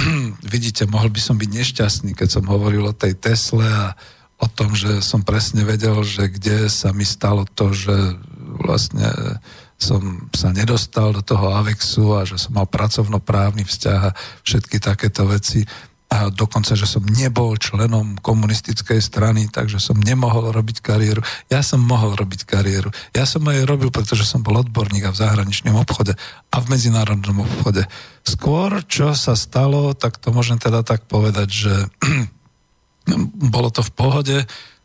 Vidíte, 0.54 0.88
mohol 0.88 1.12
by 1.12 1.20
som 1.20 1.36
byť 1.36 1.50
nešťastný, 1.50 2.10
keď 2.16 2.40
som 2.40 2.44
hovoril 2.48 2.88
o 2.88 2.96
tej 2.96 3.16
Tesle 3.16 3.66
a 3.66 3.94
o 4.40 4.48
tom, 4.48 4.72
že 4.72 5.04
som 5.04 5.20
presne 5.20 5.68
vedel, 5.68 6.00
že 6.00 6.32
kde 6.32 6.72
sa 6.72 6.96
mi 6.96 7.04
stalo 7.04 7.44
to, 7.44 7.76
že 7.76 8.16
vlastne 8.64 9.36
som 9.80 10.28
sa 10.36 10.52
nedostal 10.52 11.16
do 11.16 11.24
toho 11.24 11.56
Avexu 11.56 12.12
a 12.12 12.28
že 12.28 12.36
som 12.36 12.52
mal 12.52 12.68
pracovnoprávny 12.68 13.64
vzťah 13.64 14.00
a 14.12 14.16
všetky 14.44 14.76
takéto 14.76 15.24
veci 15.24 15.64
a 16.10 16.26
dokonca, 16.26 16.74
že 16.74 16.90
som 16.90 17.06
nebol 17.06 17.54
členom 17.54 18.18
komunistickej 18.18 18.98
strany, 18.98 19.46
takže 19.46 19.78
som 19.78 19.94
nemohol 19.94 20.50
robiť 20.50 20.82
kariéru. 20.82 21.22
Ja 21.46 21.62
som 21.62 21.78
mohol 21.86 22.18
robiť 22.18 22.50
kariéru. 22.50 22.90
Ja 23.14 23.22
som 23.30 23.46
aj 23.46 23.62
robil, 23.62 23.94
pretože 23.94 24.26
som 24.26 24.42
bol 24.42 24.58
odborník 24.58 25.06
a 25.06 25.14
v 25.14 25.20
zahraničnom 25.22 25.78
obchode 25.78 26.18
a 26.50 26.56
v 26.58 26.66
medzinárodnom 26.66 27.46
obchode. 27.46 27.86
Skôr, 28.26 28.82
čo 28.90 29.14
sa 29.14 29.38
stalo, 29.38 29.94
tak 29.94 30.18
to 30.18 30.34
môžem 30.34 30.58
teda 30.58 30.82
tak 30.82 31.06
povedať, 31.06 31.48
že 31.48 31.74
bolo 33.54 33.70
to 33.70 33.86
v 33.86 33.94
pohode, 33.94 34.36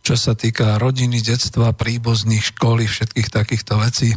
čo 0.06 0.14
sa 0.14 0.38
týka 0.38 0.78
rodiny, 0.78 1.26
detstva, 1.26 1.74
príbuzných, 1.74 2.54
školy, 2.54 2.86
všetkých 2.86 3.34
takýchto 3.34 3.82
vecí. 3.82 4.14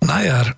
Na 0.00 0.24
jar, 0.24 0.56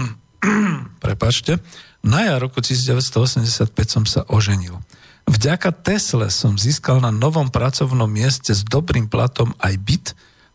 prepačte, 1.04 1.60
na 2.00 2.24
jar 2.24 2.40
roku 2.40 2.64
1985 2.64 3.68
som 3.84 4.08
sa 4.08 4.24
oženil. 4.24 4.80
Vďaka 5.28 5.72
Tesle 5.72 6.28
som 6.32 6.56
získal 6.56 7.00
na 7.00 7.12
novom 7.12 7.48
pracovnom 7.52 8.08
mieste 8.08 8.56
s 8.56 8.64
dobrým 8.64 9.08
platom 9.08 9.52
aj 9.60 9.74
byt, 9.80 10.06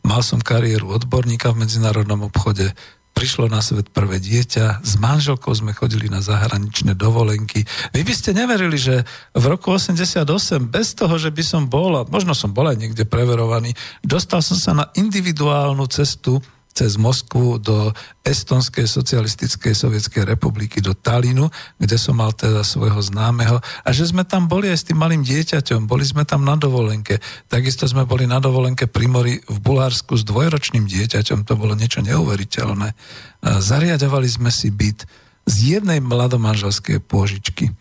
mal 0.05 0.21
som 0.21 0.41
kariéru 0.41 0.93
odborníka 0.93 1.53
v 1.53 1.65
medzinárodnom 1.65 2.29
obchode, 2.29 2.73
prišlo 3.15 3.47
na 3.47 3.63
svet 3.63 3.87
prvé 3.95 4.19
dieťa, 4.19 4.83
s 4.83 4.93
manželkou 4.99 5.55
sme 5.55 5.71
chodili 5.71 6.11
na 6.11 6.19
zahraničné 6.19 6.99
dovolenky. 6.99 7.63
Vy 7.95 8.03
by 8.03 8.13
ste 8.13 8.35
neverili, 8.35 8.75
že 8.75 9.07
v 9.31 9.45
roku 9.47 9.71
88, 9.71 10.27
bez 10.67 10.99
toho, 10.99 11.15
že 11.15 11.31
by 11.31 11.43
som 11.47 11.71
bol, 11.71 12.03
možno 12.11 12.35
som 12.35 12.51
bol 12.51 12.67
aj 12.67 12.75
niekde 12.75 13.07
preverovaný, 13.07 13.71
dostal 14.03 14.43
som 14.43 14.59
sa 14.59 14.75
na 14.75 14.85
individuálnu 14.99 15.87
cestu 15.87 16.43
cez 16.75 16.99
Moskvu 16.99 17.55
do 17.63 17.95
Estonskej 18.27 18.83
socialistickej 18.83 19.71
sovietskej 19.71 20.27
republiky, 20.27 20.83
do 20.83 20.91
Talinu, 20.91 21.47
kde 21.79 21.95
som 21.95 22.19
mal 22.19 22.35
teda 22.35 22.67
svojho 22.67 22.99
známeho 22.99 23.63
a 23.63 23.89
že 23.95 24.11
sme 24.11 24.27
tam 24.27 24.51
boli 24.51 24.67
aj 24.67 24.83
s 24.83 24.87
tým 24.91 24.99
malým 24.99 25.23
dieťaťom, 25.23 25.87
boli 25.87 26.03
sme 26.03 26.27
tam 26.27 26.43
na 26.43 26.59
dovolenke. 26.59 27.23
Takisto 27.47 27.87
sme 27.87 28.03
boli 28.03 28.27
na 28.27 28.43
dovolenke 28.43 28.91
pri 28.91 29.07
mori 29.07 29.39
v 29.39 29.57
Bulharsku 29.63 30.19
s 30.19 30.27
dvojročným 30.27 30.83
dieťaťom, 30.83 31.47
to 31.47 31.55
bolo 31.55 31.79
niečo 31.79 32.03
neuveriteľné. 32.03 32.91
Zariadovali 33.39 34.27
sme 34.27 34.51
si 34.51 34.67
byt 34.67 35.07
z 35.47 35.79
jednej 35.79 36.03
mladomanželskej 36.03 36.99
pôžičky 37.07 37.71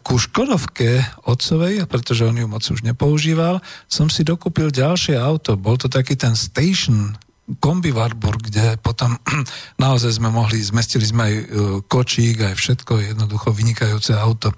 ku 0.00 0.16
Škodovke 0.16 1.04
otcovej, 1.28 1.84
pretože 1.84 2.24
on 2.24 2.38
ju 2.38 2.48
moc 2.48 2.64
už 2.64 2.80
nepoužíval, 2.80 3.60
som 3.84 4.08
si 4.08 4.24
dokúpil 4.24 4.72
ďalšie 4.72 5.20
auto. 5.20 5.52
Bol 5.60 5.76
to 5.76 5.92
taký 5.92 6.16
ten 6.16 6.32
station 6.32 7.12
kombi 7.62 7.94
Warburg, 7.94 8.50
kde 8.50 8.74
potom 8.82 9.14
naozaj 9.84 10.18
sme 10.18 10.28
mohli, 10.34 10.58
zmestili 10.58 11.06
sme 11.06 11.22
aj 11.30 11.34
e, 11.34 11.44
kočík, 11.86 12.42
aj 12.42 12.54
všetko, 12.58 13.14
jednoducho 13.14 13.54
vynikajúce 13.54 14.12
auto. 14.18 14.50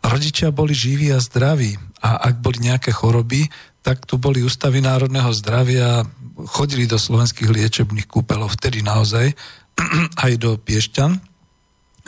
Rodičia 0.00 0.54
boli 0.54 0.72
živí 0.72 1.10
a 1.10 1.18
zdraví 1.20 1.74
a 2.00 2.30
ak 2.30 2.40
boli 2.40 2.64
nejaké 2.64 2.94
choroby, 2.94 3.50
tak 3.80 4.06
tu 4.06 4.16
boli 4.16 4.44
ústavy 4.44 4.80
národného 4.80 5.32
zdravia, 5.34 6.06
chodili 6.48 6.88
do 6.88 6.96
slovenských 6.96 7.50
liečebných 7.50 8.08
kúpelov, 8.08 8.56
vtedy 8.56 8.80
naozaj, 8.80 9.34
aj 10.24 10.32
do 10.38 10.56
Piešťan, 10.56 11.18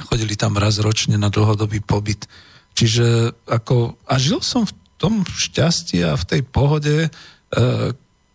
chodili 0.09 0.39
tam 0.39 0.57
raz 0.57 0.81
ročne 0.81 1.19
na 1.19 1.29
dlhodobý 1.29 1.85
pobyt. 1.85 2.25
Čiže 2.73 3.37
ako, 3.45 4.01
a 4.09 4.15
žil 4.17 4.41
som 4.41 4.65
v 4.65 4.73
tom 4.97 5.27
šťastí 5.27 6.01
a 6.07 6.17
v 6.17 6.25
tej 6.25 6.43
pohode, 6.47 6.97
e, 7.05 7.11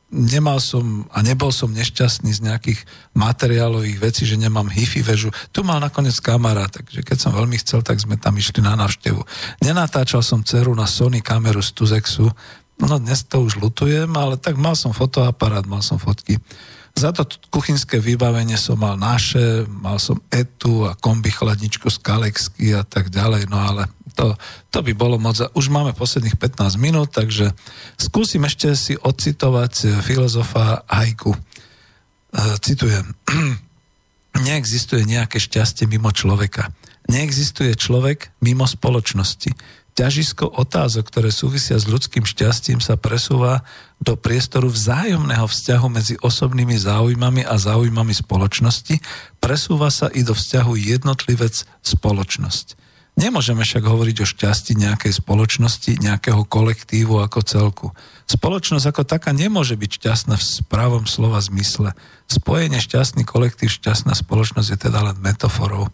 nemal 0.07 0.63
som 0.63 1.03
a 1.11 1.19
nebol 1.19 1.51
som 1.51 1.71
nešťastný 1.75 2.31
z 2.31 2.43
nejakých 2.47 2.79
materiálových 3.11 3.99
vecí, 3.99 4.23
že 4.23 4.39
nemám 4.39 4.71
hifi 4.71 5.03
väžu. 5.03 5.35
Tu 5.51 5.63
mal 5.67 5.83
nakoniec 5.83 6.15
kamarát, 6.23 6.71
takže 6.71 7.03
keď 7.03 7.17
som 7.19 7.35
veľmi 7.35 7.59
chcel, 7.59 7.83
tak 7.83 7.99
sme 7.99 8.15
tam 8.15 8.39
išli 8.39 8.63
na 8.63 8.79
návštevu. 8.79 9.19
Nenatáčal 9.63 10.23
som 10.23 10.43
dceru 10.47 10.71
na 10.71 10.87
Sony 10.87 11.19
kameru 11.19 11.59
z 11.59 11.75
Tuzexu, 11.75 12.31
no 12.79 12.95
dnes 13.01 13.25
to 13.27 13.43
už 13.43 13.59
lutujem, 13.59 14.09
ale 14.15 14.39
tak 14.39 14.55
mal 14.55 14.77
som 14.77 14.95
fotoaparát, 14.95 15.67
mal 15.67 15.83
som 15.83 15.99
fotky. 15.99 16.39
Za 16.97 17.13
to 17.13 17.29
kuchynské 17.53 18.01
vybavenie 18.01 18.57
som 18.57 18.81
mal 18.81 18.97
naše, 18.97 19.69
mal 19.69 20.01
som 20.01 20.17
etu 20.33 20.89
a 20.89 20.97
kombi 20.97 21.29
chladničku 21.29 21.93
z 21.93 22.01
Kalexky 22.01 22.73
a 22.73 22.81
tak 22.81 23.13
ďalej, 23.13 23.45
no 23.53 23.61
ale 23.61 23.85
to, 24.17 24.33
to 24.73 24.81
by 24.81 24.97
bolo 24.97 25.21
moc. 25.21 25.37
Už 25.53 25.69
máme 25.69 25.93
posledných 25.93 26.41
15 26.41 26.73
minút, 26.81 27.13
takže 27.13 27.53
skúsim 28.01 28.41
ešte 28.49 28.73
si 28.73 28.97
ocitovať 28.97 30.01
filozofa 30.01 30.81
Hajku. 30.89 31.37
E, 31.37 31.39
citujem. 32.65 33.13
Neexistuje 34.49 35.05
nejaké 35.05 35.37
šťastie 35.37 35.85
mimo 35.85 36.09
človeka. 36.09 36.73
Neexistuje 37.13 37.77
človek 37.77 38.33
mimo 38.41 38.65
spoločnosti. 38.65 39.53
Ťažisko 39.93 40.49
otázok, 40.49 41.09
ktoré 41.09 41.29
súvisia 41.29 41.77
s 41.77 41.85
ľudským 41.85 42.25
šťastím, 42.25 42.81
sa 42.81 42.97
presúva 42.97 43.61
do 43.97 44.13
priestoru 44.13 44.69
vzájomného 44.69 45.49
vzťahu 45.49 45.87
medzi 45.89 46.15
osobnými 46.21 46.77
záujmami 46.77 47.41
a 47.43 47.57
záujmami 47.57 48.13
spoločnosti, 48.13 49.01
presúva 49.41 49.89
sa 49.89 50.07
i 50.13 50.21
do 50.21 50.37
vzťahu 50.37 50.77
jednotlivec-spoločnosť. 50.77 52.77
Nemôžeme 53.17 53.65
však 53.65 53.81
hovoriť 53.81 54.17
o 54.21 54.29
šťastí 54.29 54.77
nejakej 54.77 55.25
spoločnosti, 55.25 55.97
nejakého 55.97 56.45
kolektívu 56.45 57.17
ako 57.17 57.39
celku. 57.41 57.87
Spoločnosť 58.29 58.93
ako 58.93 59.03
taká 59.09 59.33
nemôže 59.33 59.73
byť 59.73 59.91
šťastná 59.97 60.37
v 60.37 60.45
správom 60.45 61.09
slova 61.09 61.41
zmysle. 61.41 61.97
Spojenie 62.29 62.77
šťastný 62.77 63.25
kolektív, 63.25 63.73
šťastná 63.73 64.13
spoločnosť 64.13 64.69
je 64.69 64.77
teda 64.77 65.01
len 65.01 65.17
metaforou. 65.17 65.89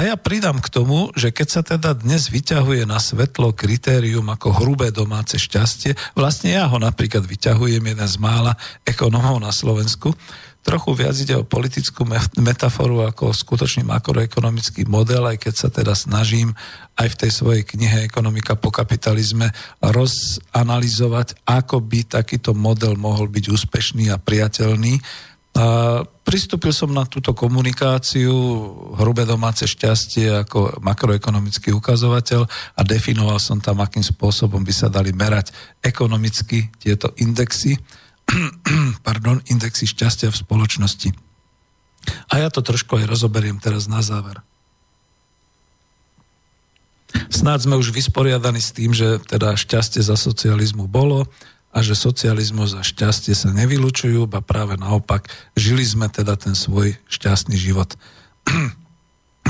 A 0.00 0.08
ja 0.08 0.16
pridám 0.16 0.64
k 0.64 0.72
tomu, 0.72 1.12
že 1.12 1.28
keď 1.28 1.48
sa 1.52 1.60
teda 1.60 1.92
dnes 1.92 2.32
vyťahuje 2.32 2.88
na 2.88 2.96
svetlo 2.96 3.52
kritérium 3.52 4.32
ako 4.32 4.64
hrubé 4.64 4.88
domáce 4.88 5.36
šťastie, 5.36 5.92
vlastne 6.16 6.56
ja 6.56 6.64
ho 6.72 6.80
napríklad 6.80 7.20
vyťahujem 7.28 7.84
jeden 7.84 8.08
z 8.08 8.16
mála 8.16 8.56
ekonomov 8.88 9.36
na 9.44 9.52
Slovensku, 9.52 10.16
trochu 10.64 10.96
viac 10.96 11.12
ide 11.20 11.36
o 11.36 11.44
politickú 11.44 12.08
metaforu 12.40 13.12
ako 13.12 13.36
skutočný 13.36 13.84
makroekonomický 13.84 14.88
model, 14.88 15.28
aj 15.28 15.36
keď 15.36 15.54
sa 15.60 15.68
teda 15.68 15.92
snažím 15.92 16.56
aj 16.96 17.12
v 17.12 17.18
tej 17.20 17.30
svojej 17.36 17.62
knihe 17.68 18.08
Ekonomika 18.08 18.56
po 18.56 18.72
kapitalizme 18.72 19.52
rozanalizovať, 19.84 21.44
ako 21.44 21.84
by 21.84 22.08
takýto 22.08 22.56
model 22.56 22.96
mohol 22.96 23.28
byť 23.28 23.52
úspešný 23.52 24.08
a 24.08 24.16
priateľný. 24.16 24.96
A 25.60 26.00
pristúpil 26.30 26.70
som 26.70 26.94
na 26.94 27.02
túto 27.10 27.34
komunikáciu, 27.34 28.30
hrubé 29.02 29.26
domáce 29.26 29.66
šťastie 29.66 30.46
ako 30.46 30.78
makroekonomický 30.78 31.74
ukazovateľ 31.74 32.46
a 32.78 32.80
definoval 32.86 33.42
som 33.42 33.58
tam, 33.58 33.82
akým 33.82 34.06
spôsobom 34.06 34.62
by 34.62 34.70
sa 34.70 34.86
dali 34.86 35.10
merať 35.10 35.50
ekonomicky 35.82 36.70
tieto 36.78 37.10
indexy, 37.18 37.74
pardon, 39.06 39.42
indexy 39.50 39.90
šťastia 39.90 40.30
v 40.30 40.38
spoločnosti. 40.38 41.10
A 42.30 42.38
ja 42.38 42.46
to 42.46 42.62
trošku 42.62 42.94
aj 42.94 43.10
rozoberiem 43.10 43.58
teraz 43.58 43.90
na 43.90 43.98
záver. 43.98 44.38
Snáď 47.26 47.66
sme 47.66 47.74
už 47.74 47.90
vysporiadaní 47.90 48.62
s 48.62 48.70
tým, 48.70 48.94
že 48.94 49.18
teda 49.26 49.58
šťastie 49.58 49.98
za 49.98 50.14
socializmu 50.14 50.86
bolo, 50.86 51.26
a 51.70 51.78
že 51.86 51.94
socializmus 51.94 52.74
a 52.74 52.82
šťastie 52.82 53.34
sa 53.34 53.54
nevylučujú, 53.54 54.26
ba 54.26 54.42
práve 54.42 54.74
naopak, 54.74 55.30
žili 55.54 55.86
sme 55.86 56.10
teda 56.10 56.34
ten 56.34 56.58
svoj 56.58 56.98
šťastný 57.06 57.56
život. 57.56 57.94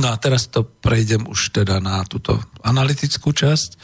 No 0.01 0.15
a 0.15 0.17
teraz 0.17 0.49
to 0.49 0.65
prejdem 0.65 1.29
už 1.29 1.53
teda 1.53 1.77
na 1.77 2.01
túto 2.09 2.41
analytickú 2.65 3.37
časť. 3.37 3.71
E, 3.75 3.79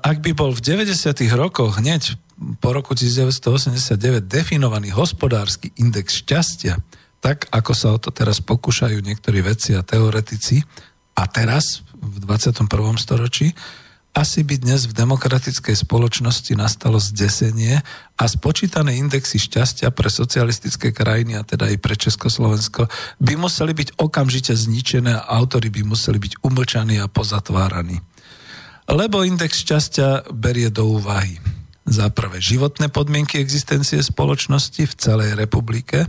ak 0.00 0.18
by 0.24 0.34
bol 0.34 0.50
v 0.50 0.64
90. 0.64 0.90
rokoch 1.38 1.78
hneď 1.78 2.18
po 2.58 2.74
roku 2.74 2.98
1989 2.98 4.26
definovaný 4.26 4.90
hospodársky 4.90 5.70
index 5.78 6.18
šťastia, 6.18 6.82
tak 7.22 7.46
ako 7.52 7.72
sa 7.76 7.94
o 7.94 7.98
to 8.00 8.10
teraz 8.10 8.42
pokúšajú 8.42 8.98
niektorí 9.04 9.38
vedci 9.44 9.76
a 9.78 9.86
teoretici, 9.86 10.66
a 11.14 11.30
teraz 11.30 11.86
v 11.94 12.16
21. 12.26 12.66
storočí, 12.98 13.54
asi 14.14 14.46
by 14.46 14.62
dnes 14.62 14.86
v 14.86 14.94
demokratickej 14.94 15.74
spoločnosti 15.74 16.54
nastalo 16.54 17.02
zdesenie 17.02 17.82
a 18.14 18.24
spočítané 18.30 18.94
indexy 18.94 19.42
šťastia 19.42 19.90
pre 19.90 20.06
socialistické 20.06 20.94
krajiny, 20.94 21.34
a 21.34 21.42
teda 21.42 21.66
aj 21.66 21.76
pre 21.82 21.98
Československo, 21.98 22.86
by 23.18 23.34
museli 23.34 23.74
byť 23.74 23.98
okamžite 23.98 24.54
zničené 24.54 25.18
a 25.18 25.26
autory 25.34 25.66
by 25.66 25.82
museli 25.82 26.22
byť 26.22 26.46
umlčaní 26.46 27.02
a 27.02 27.10
pozatváraní. 27.10 27.98
Lebo 28.86 29.26
index 29.26 29.66
šťastia 29.66 30.30
berie 30.30 30.70
do 30.70 30.94
úvahy 30.94 31.42
za 31.84 32.06
prvé 32.14 32.38
životné 32.38 32.88
podmienky 32.94 33.42
existencie 33.42 33.98
spoločnosti 33.98 34.86
v 34.86 34.94
celej 34.94 35.34
republike, 35.34 36.06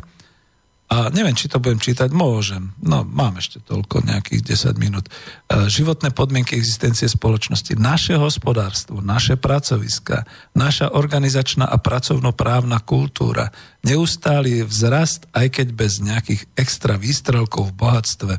a 0.86 1.10
neviem, 1.10 1.34
či 1.34 1.50
to 1.50 1.58
budem 1.58 1.82
čítať, 1.82 2.14
môžem. 2.14 2.70
No, 2.78 3.02
mám 3.02 3.42
ešte 3.42 3.58
toľko, 3.58 4.06
nejakých 4.06 4.70
10 4.70 4.78
minút. 4.78 5.10
E, 5.10 5.66
životné 5.66 6.14
podmienky 6.14 6.54
existencie 6.54 7.10
spoločnosti, 7.10 7.74
naše 7.74 8.14
hospodárstvo, 8.22 9.02
naše 9.02 9.34
pracoviska, 9.34 10.30
naša 10.54 10.94
organizačná 10.94 11.66
a 11.66 11.82
pracovnoprávna 11.82 12.86
kultúra, 12.86 13.50
neustály 13.82 14.62
vzrast, 14.62 15.26
aj 15.34 15.58
keď 15.58 15.68
bez 15.74 16.06
nejakých 16.06 16.46
extra 16.54 17.02
výstrelkov 17.02 17.74
v 17.74 17.78
bohatstve, 17.82 18.34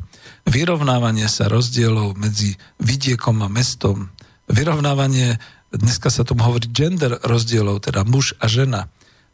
vyrovnávanie 0.46 1.26
sa 1.26 1.50
rozdielov 1.50 2.14
medzi 2.14 2.54
vidiekom 2.78 3.42
a 3.42 3.50
mestom, 3.50 4.14
vyrovnávanie, 4.46 5.42
dneska 5.74 6.14
sa 6.14 6.22
tomu 6.22 6.46
hovorí 6.46 6.70
gender 6.70 7.18
rozdielov, 7.26 7.82
teda 7.82 8.06
muž 8.06 8.38
a 8.38 8.46
žena, 8.46 8.86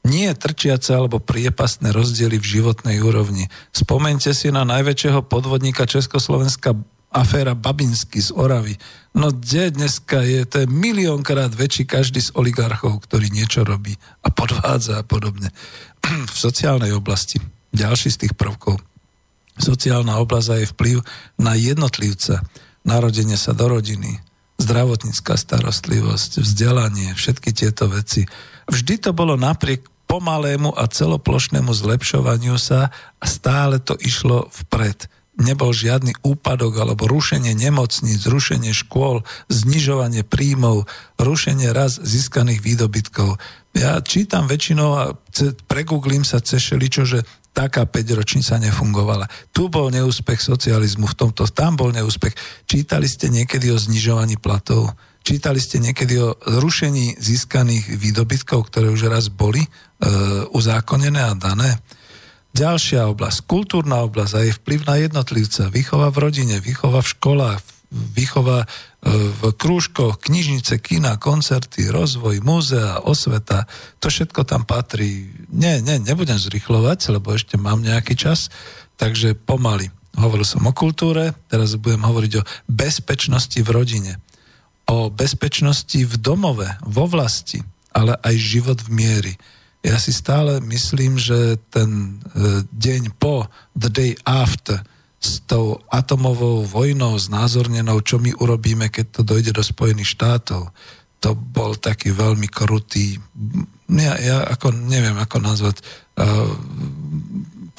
nie 0.02 0.30
trčiace 0.34 0.98
alebo 0.98 1.22
priepastné 1.22 1.94
rozdiely 1.94 2.38
v 2.42 2.50
životnej 2.58 2.98
úrovni. 2.98 3.46
Spomente 3.70 4.34
si 4.34 4.50
na 4.50 4.66
najväčšieho 4.66 5.22
podvodníka 5.30 5.86
Československa 5.86 6.74
aféra 7.12 7.52
Babinsky 7.52 8.18
z 8.18 8.32
Oravy. 8.34 8.74
No 9.12 9.30
kde 9.30 9.70
dneska 9.70 10.24
je, 10.24 10.42
to 10.48 10.64
je 10.64 10.66
miliónkrát 10.66 11.52
väčší 11.52 11.84
každý 11.84 12.24
z 12.24 12.32
oligarchov, 12.34 13.04
ktorý 13.04 13.28
niečo 13.28 13.62
robí 13.62 13.94
a 14.24 14.32
podvádza 14.32 15.04
a 15.04 15.06
podobne. 15.06 15.52
v 16.32 16.36
sociálnej 16.36 16.90
oblasti, 16.96 17.38
ďalší 17.70 18.08
z 18.10 18.20
tých 18.26 18.34
prvkov. 18.34 18.80
Sociálna 19.60 20.16
oblasť 20.24 20.64
je 20.64 20.72
vplyv 20.72 20.96
na 21.36 21.52
jednotlivca, 21.54 22.40
narodenie 22.88 23.36
sa 23.36 23.52
do 23.52 23.68
rodiny, 23.68 24.18
zdravotnícká 24.56 25.36
starostlivosť, 25.36 26.40
vzdelanie, 26.40 27.12
všetky 27.12 27.52
tieto 27.52 27.92
veci. 27.92 28.24
Vždy 28.72 28.94
to 29.04 29.10
bolo 29.12 29.36
napriek 29.36 29.91
pomalému 30.12 30.76
a 30.76 30.84
celoplošnému 30.84 31.72
zlepšovaniu 31.72 32.60
sa 32.60 32.92
a 33.16 33.24
stále 33.24 33.80
to 33.80 33.96
išlo 33.96 34.52
vpred. 34.52 35.08
Nebol 35.40 35.72
žiadny 35.72 36.12
úpadok 36.20 36.76
alebo 36.76 37.08
rušenie 37.08 37.56
nemocníc, 37.56 38.20
rušenie 38.28 38.76
škôl, 38.76 39.24
znižovanie 39.48 40.20
príjmov, 40.20 40.84
rušenie 41.16 41.72
raz 41.72 41.96
získaných 41.96 42.60
výdobytkov. 42.60 43.40
Ja 43.72 44.04
čítam 44.04 44.44
väčšinou 44.44 44.90
a 45.00 45.16
pregooglím 45.64 46.28
sa 46.28 46.44
cez 46.44 46.60
šeličo, 46.60 47.08
že 47.08 47.24
taká 47.56 47.88
5 47.88 48.12
ročnica 48.12 48.60
nefungovala. 48.60 49.32
Tu 49.56 49.72
bol 49.72 49.88
neúspech 49.88 50.44
socializmu, 50.44 51.08
v 51.08 51.16
tomto, 51.16 51.48
tam 51.48 51.80
bol 51.80 51.88
neúspech. 51.88 52.36
Čítali 52.68 53.08
ste 53.08 53.32
niekedy 53.32 53.72
o 53.72 53.80
znižovaní 53.80 54.36
platov? 54.36 54.92
Čítali 55.22 55.62
ste 55.62 55.78
niekedy 55.78 56.18
o 56.18 56.34
rušení 56.34 57.14
získaných 57.14 57.94
výdobytkov, 57.94 58.66
ktoré 58.66 58.90
už 58.90 59.06
raz 59.06 59.30
boli 59.30 59.62
uzákonené 60.50 61.20
a 61.22 61.34
dané? 61.38 61.78
Ďalšia 62.52 63.08
oblasť, 63.08 63.48
kultúrna 63.48 64.04
oblasť 64.04 64.32
a 64.36 64.44
jej 64.44 64.54
vplyv 64.60 64.80
na 64.84 64.96
jednotlivca, 65.00 65.72
výchova 65.72 66.12
v 66.12 66.20
rodine, 66.20 66.60
výchova 66.60 67.00
v 67.00 67.12
školách, 67.16 67.60
výchova 67.92 68.64
e, 68.64 68.66
v 69.08 69.40
krúžkoch, 69.56 70.20
knižnice, 70.20 70.76
kina, 70.84 71.16
koncerty, 71.16 71.88
rozvoj, 71.88 72.44
múzea, 72.44 73.00
osveta, 73.08 73.64
to 74.04 74.12
všetko 74.12 74.44
tam 74.44 74.68
patrí. 74.68 75.32
Nie, 75.48 75.80
nie, 75.80 75.96
nebudem 75.96 76.36
zrychlovať, 76.36 77.16
lebo 77.16 77.32
ešte 77.32 77.56
mám 77.56 77.80
nejaký 77.80 78.20
čas, 78.20 78.52
takže 79.00 79.32
pomaly. 79.32 79.88
Hovoril 80.20 80.44
som 80.44 80.68
o 80.68 80.76
kultúre, 80.76 81.32
teraz 81.48 81.80
budem 81.80 82.04
hovoriť 82.04 82.32
o 82.36 82.46
bezpečnosti 82.68 83.56
v 83.56 83.70
rodine 83.72 84.20
o 84.92 85.08
bezpečnosti 85.08 85.96
v 85.96 86.14
domove, 86.18 86.66
vo 86.82 87.04
vlasti, 87.06 87.62
ale 87.94 88.18
aj 88.18 88.34
život 88.36 88.78
v 88.82 88.88
miery. 88.90 89.32
Ja 89.82 89.98
si 89.98 90.14
stále 90.14 90.62
myslím, 90.62 91.18
že 91.18 91.58
ten 91.74 92.22
e, 92.32 92.62
deň 92.70 93.18
po, 93.18 93.50
the 93.74 93.90
day 93.90 94.14
after, 94.22 94.78
s 95.22 95.38
tou 95.46 95.78
atomovou 95.86 96.66
vojnou 96.66 97.14
znázornenou, 97.14 98.02
čo 98.02 98.18
my 98.18 98.34
urobíme, 98.34 98.90
keď 98.90 99.06
to 99.10 99.22
dojde 99.22 99.54
do 99.54 99.62
Spojených 99.62 100.18
štátov, 100.18 100.74
to 101.22 101.30
bol 101.38 101.78
taký 101.78 102.10
veľmi 102.10 102.50
krutý, 102.50 103.22
ja, 103.86 104.18
ja 104.18 104.36
ako 104.50 104.74
neviem, 104.74 105.14
ako 105.14 105.38
nazvať, 105.38 105.78
uh, 106.18 106.50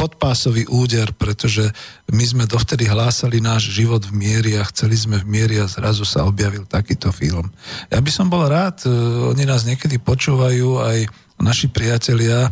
podpásový 0.03 0.67
úder, 0.67 1.15
pretože 1.15 1.71
my 2.11 2.23
sme 2.27 2.43
dovtedy 2.43 2.87
hlásali 2.87 3.39
náš 3.39 3.71
život 3.71 4.03
v 4.03 4.11
miery 4.11 4.51
a 4.59 4.67
chceli 4.67 4.99
sme 4.99 5.19
v 5.23 5.27
miery 5.27 5.55
a 5.63 5.71
zrazu 5.71 6.03
sa 6.03 6.27
objavil 6.27 6.67
takýto 6.67 7.11
film. 7.15 7.47
Ja 7.87 8.03
by 8.03 8.11
som 8.11 8.27
bol 8.27 8.43
rád, 8.43 8.83
e, 8.83 8.91
oni 9.31 9.47
nás 9.47 9.63
niekedy 9.63 10.03
počúvajú 10.03 10.83
aj 10.83 11.07
naši 11.43 11.67
priatelia, 11.67 12.47
e, 12.47 12.51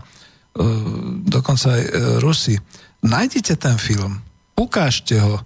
dokonca 1.23 1.79
aj 1.79 1.81
e, 1.81 1.91
Rusi. 2.19 2.59
Nájdite 3.01 3.55
ten 3.55 3.79
film, 3.79 4.19
ukážte 4.59 5.15
ho, 5.17 5.39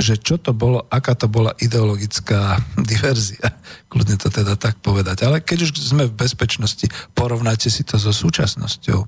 že 0.00 0.16
čo 0.18 0.40
to 0.40 0.56
bolo, 0.56 0.82
aká 0.88 1.12
to 1.14 1.26
bola 1.28 1.52
ideologická 1.58 2.58
diverzia. 2.90 3.58
Kľudne 3.90 4.16
to 4.16 4.30
teda 4.30 4.54
tak 4.56 4.78
povedať. 4.80 5.26
Ale 5.26 5.42
keď 5.42 5.68
už 5.68 5.70
sme 5.78 6.08
v 6.08 6.14
bezpečnosti, 6.14 6.86
porovnajte 7.12 7.68
si 7.68 7.82
to 7.82 7.98
so 7.98 8.14
súčasnosťou. 8.14 9.04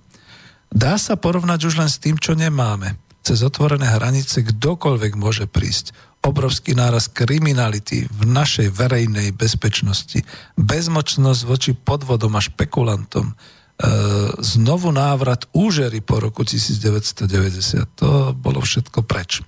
Dá 0.75 0.99
sa 0.99 1.15
porovnať 1.15 1.61
už 1.71 1.75
len 1.79 1.91
s 1.91 2.03
tým, 2.03 2.19
čo 2.19 2.35
nemáme. 2.35 2.99
Cez 3.25 3.41
otvorené 3.41 3.89
hranice 3.89 4.45
kdokoľvek 4.45 5.13
môže 5.17 5.47
prísť. 5.49 5.97
Obrovský 6.21 6.77
náraz 6.77 7.09
kriminality 7.09 8.05
v 8.09 8.23
našej 8.29 8.69
verejnej 8.75 9.33
bezpečnosti. 9.33 10.21
Bezmočnosť 10.61 11.41
voči 11.49 11.73
podvodom 11.73 12.37
a 12.37 12.45
špekulantom. 12.45 13.33
E, 13.75 13.87
znovu 14.39 14.95
návrat 14.95 15.51
úžery 15.51 15.99
po 15.99 16.23
roku 16.23 16.47
1990. 16.47 17.87
To 17.99 18.31
bolo 18.31 18.63
všetko 18.63 19.03
preč. 19.03 19.43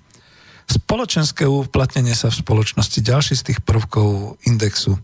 Spoločenské 0.67 1.47
uplatnenie 1.47 2.11
sa 2.11 2.27
v 2.27 2.43
spoločnosti, 2.43 2.99
ďalší 2.99 3.39
z 3.39 3.43
tých 3.53 3.59
prvkov 3.63 4.35
indexu. 4.43 4.99
E, 4.99 5.01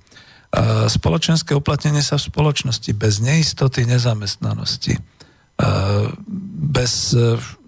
spoločenské 0.91 1.55
uplatnenie 1.55 2.03
sa 2.03 2.19
v 2.19 2.27
spoločnosti 2.27 2.91
bez 2.91 3.23
neistoty, 3.23 3.87
nezamestnanosti 3.87 4.99
bez 6.63 7.13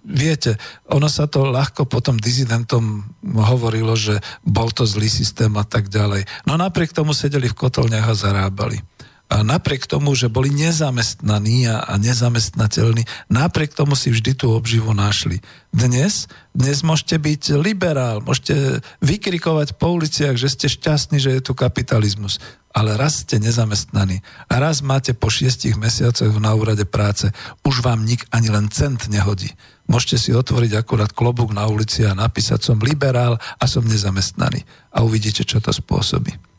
viete, 0.06 0.58
ono 0.90 1.10
sa 1.10 1.26
to 1.26 1.50
ľahko 1.50 1.90
potom 1.90 2.18
dizidentom 2.18 3.06
hovorilo, 3.26 3.98
že 3.98 4.22
bol 4.46 4.70
to 4.70 4.86
zlý 4.86 5.10
systém 5.10 5.54
a 5.58 5.66
tak 5.66 5.90
ďalej. 5.90 6.26
No 6.46 6.58
napriek 6.58 6.94
tomu 6.94 7.14
sedeli 7.14 7.50
v 7.50 7.58
kotolniach 7.58 8.14
a 8.14 8.16
zarábali. 8.18 8.82
A 9.26 9.42
napriek 9.42 9.90
tomu, 9.90 10.14
že 10.14 10.30
boli 10.30 10.54
nezamestnaní 10.54 11.66
a, 11.66 11.82
a 11.82 11.98
nezamestnateľní, 11.98 13.10
napriek 13.26 13.74
tomu 13.74 13.98
si 13.98 14.14
vždy 14.14 14.38
tú 14.38 14.54
obživu 14.54 14.94
našli. 14.94 15.42
Dnes, 15.74 16.30
dnes 16.54 16.86
môžete 16.86 17.18
byť 17.18 17.58
liberál, 17.58 18.22
môžete 18.22 18.86
vykrikovať 19.02 19.82
po 19.82 19.98
uliciach, 19.98 20.38
že 20.38 20.54
ste 20.54 20.68
šťastní, 20.70 21.18
že 21.18 21.34
je 21.34 21.42
tu 21.42 21.58
kapitalizmus. 21.58 22.38
Ale 22.70 22.94
raz 23.02 23.26
ste 23.26 23.42
nezamestnaní 23.42 24.22
a 24.46 24.62
raz 24.62 24.86
máte 24.86 25.18
po 25.18 25.34
šiestich 25.34 25.74
mesiacoch 25.74 26.36
na 26.38 26.54
úrade 26.54 26.86
práce, 26.86 27.32
už 27.66 27.82
vám 27.82 28.06
nik 28.06 28.30
ani 28.30 28.54
len 28.54 28.70
cent 28.70 29.10
nehodí. 29.10 29.50
Môžete 29.90 30.22
si 30.22 30.32
otvoriť 30.38 30.86
akurát 30.86 31.10
klobúk 31.10 31.50
na 31.50 31.66
ulici 31.66 32.06
a 32.06 32.14
napísať 32.14 32.62
som 32.62 32.78
liberál 32.78 33.42
a 33.58 33.66
som 33.66 33.82
nezamestnaný. 33.82 34.62
A 34.94 35.02
uvidíte, 35.02 35.42
čo 35.42 35.58
to 35.58 35.74
spôsobí 35.74 36.55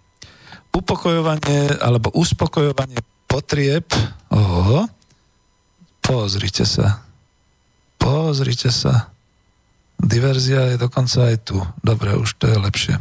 upokojovanie 0.74 1.82
alebo 1.82 2.10
uspokojovanie 2.14 3.02
potrieb. 3.26 3.90
Oho, 4.30 4.86
pozrite 6.00 6.64
sa. 6.64 7.02
Pozrite 7.98 8.70
sa. 8.70 9.10
Diverzia 9.96 10.74
je 10.74 10.76
dokonca 10.78 11.32
aj 11.32 11.36
tu. 11.48 11.58
Dobre, 11.80 12.14
už 12.14 12.38
to 12.38 12.46
je 12.46 12.56
lepšie. 12.60 12.94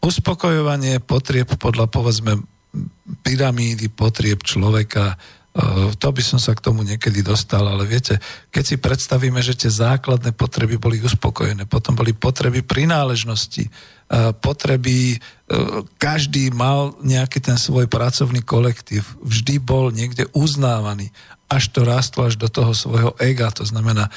Uspokojovanie 0.00 1.00
potrieb 1.00 1.48
podľa 1.56 1.88
povedzme 1.88 2.40
pyramídy 3.22 3.92
potrieb 3.92 4.42
človeka, 4.42 5.16
to 6.02 6.08
by 6.10 6.18
som 6.18 6.42
sa 6.42 6.50
k 6.58 6.64
tomu 6.66 6.82
niekedy 6.82 7.22
dostal, 7.22 7.62
ale 7.62 7.86
viete, 7.86 8.18
keď 8.50 8.64
si 8.66 8.76
predstavíme, 8.76 9.38
že 9.38 9.54
tie 9.54 9.70
základné 9.70 10.34
potreby 10.34 10.82
boli 10.82 10.98
uspokojené, 10.98 11.70
potom 11.70 11.94
boli 11.94 12.10
potreby 12.10 12.66
prináležnosti, 12.66 13.70
potreby, 14.38 15.18
každý 15.98 16.54
mal 16.54 16.94
nejaký 17.02 17.42
ten 17.42 17.58
svoj 17.58 17.90
pracovný 17.90 18.46
kolektív, 18.46 19.02
vždy 19.24 19.58
bol 19.58 19.90
niekde 19.90 20.30
uznávaný, 20.30 21.10
až 21.50 21.70
to 21.74 21.84
rastlo 21.84 22.26
až 22.30 22.40
do 22.40 22.48
toho 22.48 22.72
svojho 22.72 23.12
ega, 23.20 23.50
to 23.52 23.66
znamená 23.66 24.08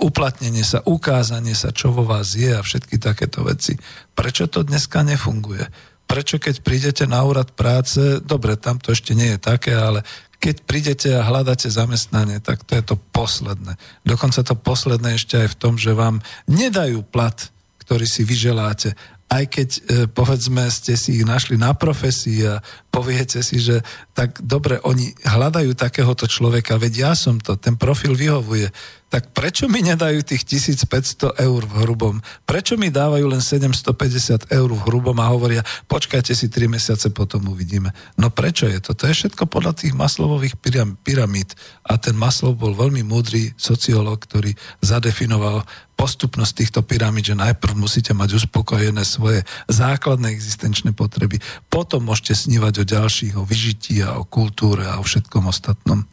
uplatnenie 0.00 0.62
sa, 0.62 0.82
ukázanie 0.86 1.52
sa, 1.58 1.74
čo 1.74 1.90
vo 1.92 2.06
vás 2.06 2.38
je 2.38 2.54
a 2.54 2.64
všetky 2.64 3.02
takéto 3.02 3.44
veci. 3.44 3.76
Prečo 4.16 4.46
to 4.46 4.62
dneska 4.62 5.02
nefunguje? 5.02 5.68
Prečo 6.06 6.38
keď 6.38 6.62
prídete 6.62 7.04
na 7.10 7.26
úrad 7.26 7.50
práce, 7.52 8.22
dobre, 8.22 8.54
tam 8.54 8.78
to 8.78 8.94
ešte 8.94 9.10
nie 9.10 9.34
je 9.34 9.42
také, 9.42 9.74
ale 9.74 10.06
keď 10.38 10.56
prídete 10.62 11.08
a 11.16 11.26
hľadáte 11.26 11.66
zamestnanie, 11.66 12.38
tak 12.38 12.62
to 12.62 12.78
je 12.78 12.84
to 12.84 12.96
posledné. 13.10 13.74
Dokonca 14.06 14.46
to 14.46 14.54
posledné 14.54 15.18
ešte 15.18 15.34
aj 15.42 15.48
v 15.50 15.58
tom, 15.58 15.74
že 15.74 15.98
vám 15.98 16.22
nedajú 16.46 17.02
plat, 17.02 17.34
ktorý 17.82 18.06
si 18.06 18.22
vyželáte. 18.22 18.94
Aj 19.26 19.42
keď, 19.42 19.68
e, 19.74 19.80
povedzme, 20.06 20.70
ste 20.70 20.94
si 20.94 21.18
ich 21.18 21.26
našli 21.26 21.58
na 21.58 21.74
profesii 21.74 22.46
a 22.46 22.62
poviete 22.94 23.42
si, 23.42 23.58
že 23.58 23.82
tak 24.14 24.38
dobre, 24.38 24.78
oni 24.86 25.12
hľadajú 25.26 25.74
takéhoto 25.74 26.30
človeka, 26.30 26.78
veď 26.78 26.92
ja 27.10 27.12
som 27.18 27.42
to, 27.42 27.58
ten 27.58 27.74
profil 27.74 28.14
vyhovuje 28.14 28.70
tak 29.06 29.30
prečo 29.30 29.70
mi 29.70 29.86
nedajú 29.86 30.26
tých 30.26 30.42
1500 30.42 31.38
eur 31.38 31.62
v 31.62 31.74
hrubom? 31.86 32.18
Prečo 32.42 32.74
mi 32.74 32.90
dávajú 32.90 33.30
len 33.30 33.38
750 33.38 34.50
eur 34.50 34.70
v 34.74 34.82
hrubom 34.82 35.14
a 35.22 35.30
hovoria, 35.30 35.62
počkajte 35.86 36.34
si 36.34 36.50
3 36.50 36.66
mesiace, 36.66 37.14
potom 37.14 37.46
uvidíme. 37.46 37.94
No 38.18 38.34
prečo 38.34 38.66
je 38.66 38.82
to? 38.82 38.98
To 38.98 39.06
je 39.06 39.14
všetko 39.14 39.46
podľa 39.46 39.78
tých 39.78 39.94
maslovových 39.94 40.58
pyramíd. 41.06 41.54
A 41.86 42.02
ten 42.02 42.18
Maslov 42.18 42.58
bol 42.58 42.74
veľmi 42.74 43.06
múdry 43.06 43.54
sociológ, 43.54 44.26
ktorý 44.26 44.58
zadefinoval 44.82 45.62
postupnosť 45.96 46.52
týchto 46.52 46.80
pyramíd, 46.84 47.32
že 47.32 47.40
najprv 47.40 47.72
musíte 47.72 48.12
mať 48.12 48.44
uspokojené 48.44 49.02
svoje 49.02 49.42
základné 49.66 50.28
existenčné 50.28 50.92
potreby, 50.92 51.40
potom 51.72 52.04
môžete 52.04 52.46
snívať 52.46 52.84
o 52.84 52.88
ďalších, 52.88 53.34
o 53.40 53.48
vyžití 53.48 54.04
a 54.04 54.20
o 54.20 54.28
kultúre 54.28 54.84
a 54.84 55.00
o 55.00 55.04
všetkom 55.04 55.48
ostatnom. 55.48 56.04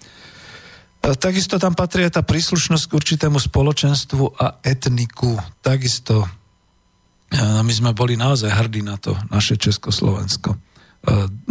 E, 1.03 1.11
takisto 1.19 1.59
tam 1.59 1.75
patrí 1.75 2.07
tá 2.07 2.23
príslušnosť 2.23 2.85
k 2.87 2.95
určitému 2.95 3.37
spoločenstvu 3.37 4.39
a 4.39 4.63
etniku. 4.63 5.35
Takisto 5.59 6.23
e, 6.23 6.27
my 7.59 7.73
sme 7.75 7.91
boli 7.91 8.15
naozaj 8.15 8.55
hrdí 8.55 8.79
na 8.79 8.95
to, 8.95 9.19
naše 9.27 9.59
Československo. 9.59 10.55
E, 10.55 10.57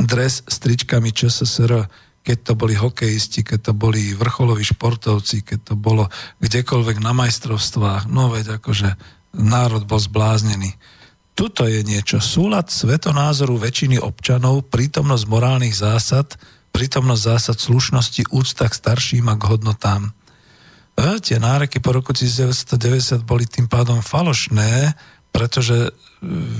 dres 0.01 0.41
s 0.49 0.57
tričkami 0.57 1.13
ČSSR, 1.13 1.85
keď 2.23 2.39
to 2.47 2.53
boli 2.55 2.75
hokejisti, 2.79 3.43
keď 3.43 3.71
to 3.71 3.73
boli 3.75 4.15
vrcholoví 4.15 4.63
športovci, 4.63 5.43
keď 5.43 5.59
to 5.71 5.75
bolo 5.75 6.07
kdekoľvek 6.39 7.03
na 7.03 7.11
majstrovstvách, 7.13 8.07
no 8.07 8.31
veď 8.31 8.63
akože 8.63 8.95
národ 9.35 9.83
bol 9.85 9.99
zbláznený. 9.99 10.79
Tuto 11.33 11.67
je 11.67 11.83
niečo. 11.83 12.23
Súlad 12.23 12.71
svetonázoru 12.71 13.59
väčšiny 13.59 13.99
občanov, 13.99 14.69
prítomnosť 14.71 15.25
morálnych 15.27 15.75
zásad, 15.75 16.39
prítomnosť 16.71 17.23
zásad 17.23 17.57
slušnosti, 17.59 18.31
úcta 18.31 18.69
k 18.71 18.79
starším 18.79 19.33
a 19.33 19.35
k 19.35 19.49
hodnotám. 19.49 20.15
A 20.93 21.17
tie 21.19 21.41
náreky 21.41 21.81
po 21.81 21.97
roku 21.97 22.13
1990 22.13 23.25
boli 23.25 23.49
tým 23.49 23.65
pádom 23.65 24.05
falošné, 24.05 24.93
pretože 25.33 25.89
e, 25.89 25.91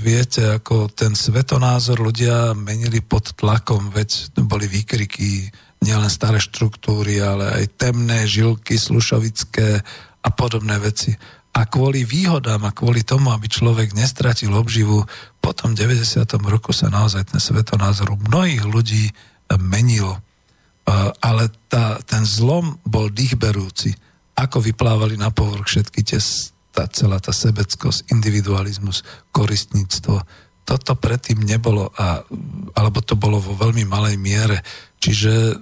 viete, 0.01 0.57
ako 0.57 0.89
ten 0.89 1.13
svetonázor 1.13 2.01
ľudia 2.01 2.57
menili 2.57 2.99
pod 2.99 3.37
tlakom, 3.37 3.93
veď 3.93 4.33
boli 4.43 4.65
výkriky, 4.65 5.53
nielen 5.85 6.09
staré 6.09 6.41
štruktúry, 6.41 7.21
ale 7.21 7.63
aj 7.63 7.77
temné 7.77 8.25
žilky 8.25 8.79
slušovické 8.79 9.83
a 10.23 10.29
podobné 10.31 10.79
veci. 10.81 11.13
A 11.53 11.69
kvôli 11.69 12.01
výhodám 12.01 12.65
a 12.65 12.73
kvôli 12.73 13.05
tomu, 13.05 13.29
aby 13.29 13.45
človek 13.45 13.93
nestratil 13.93 14.49
obživu, 14.57 15.05
po 15.37 15.51
tom 15.53 15.77
90. 15.77 16.23
roku 16.49 16.73
sa 16.73 16.89
naozaj 16.89 17.35
ten 17.35 17.37
svetonázor 17.37 18.15
u 18.15 18.17
mnohých 18.17 18.63
ľudí 18.65 19.11
menil. 19.59 20.17
Ale 21.21 21.43
tá, 21.69 22.01
ten 22.07 22.25
zlom 22.25 22.79
bol 22.87 23.11
dýchberúci. 23.11 23.93
Ako 24.33 24.65
vyplávali 24.65 25.13
na 25.19 25.29
povrch 25.29 25.69
všetky 25.69 26.01
tie, 26.01 26.17
tá 26.73 26.89
celá 26.89 27.21
tá 27.21 27.29
sebeckosť, 27.29 28.09
individualizmus, 28.09 29.05
koristníctvo. 29.29 30.25
Toto 30.65 30.91
predtým 30.97 31.37
nebolo, 31.45 31.93
a, 31.93 32.25
alebo 32.73 32.99
to 33.05 33.13
bolo 33.13 33.37
vo 33.37 33.53
veľmi 33.53 33.85
malej 33.85 34.17
miere. 34.17 34.65
Čiže 34.97 35.33
e, 35.33 35.55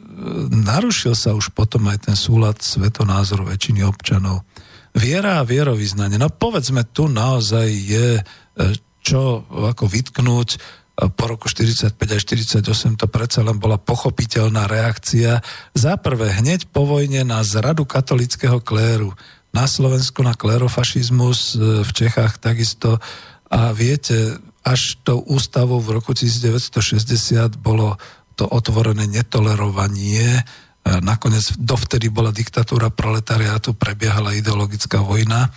narušil 0.50 1.12
sa 1.18 1.36
už 1.36 1.52
potom 1.52 1.92
aj 1.92 2.08
ten 2.08 2.16
súlad 2.16 2.64
svetonázoru 2.64 3.44
väčšiny 3.44 3.84
občanov. 3.84 4.48
Viera 4.96 5.42
a 5.42 5.48
vierovýznanie. 5.48 6.16
No 6.16 6.32
povedzme, 6.32 6.88
tu 6.88 7.12
naozaj 7.12 7.68
je 7.68 8.08
e, 8.18 8.24
čo 9.02 9.44
ako 9.50 9.90
vytknúť 9.90 10.50
po 11.10 11.24
roku 11.26 11.50
45 11.50 11.98
a 11.98 12.18
48 12.62 13.02
to 13.02 13.08
predsa 13.10 13.42
len 13.42 13.58
bola 13.58 13.82
pochopiteľná 13.82 14.70
reakcia. 14.70 15.42
Za 15.74 15.98
prvé, 15.98 16.30
hneď 16.38 16.70
po 16.70 16.86
vojne 16.86 17.26
na 17.26 17.42
zradu 17.42 17.90
katolického 17.90 18.62
kléru. 18.62 19.18
Na 19.52 19.68
Slovensku 19.68 20.24
na 20.24 20.32
klerofašizmus, 20.32 21.56
e, 21.56 21.84
v 21.84 21.92
Čechách 21.92 22.40
takisto. 22.40 23.04
A 23.52 23.76
viete, 23.76 24.40
až 24.64 24.96
tou 25.04 25.20
ústavou 25.20 25.84
v 25.84 26.00
roku 26.00 26.16
1960 26.16 27.60
bolo 27.60 28.00
to 28.40 28.48
otvorené 28.48 29.12
netolerovanie. 29.12 30.40
E, 30.40 30.42
nakoniec 31.04 31.52
dovtedy 31.60 32.08
bola 32.08 32.32
diktatúra 32.32 32.90
proletariátu, 32.90 33.76
prebiehala 33.76 34.34
ideologická 34.34 35.04
vojna. 35.04 35.52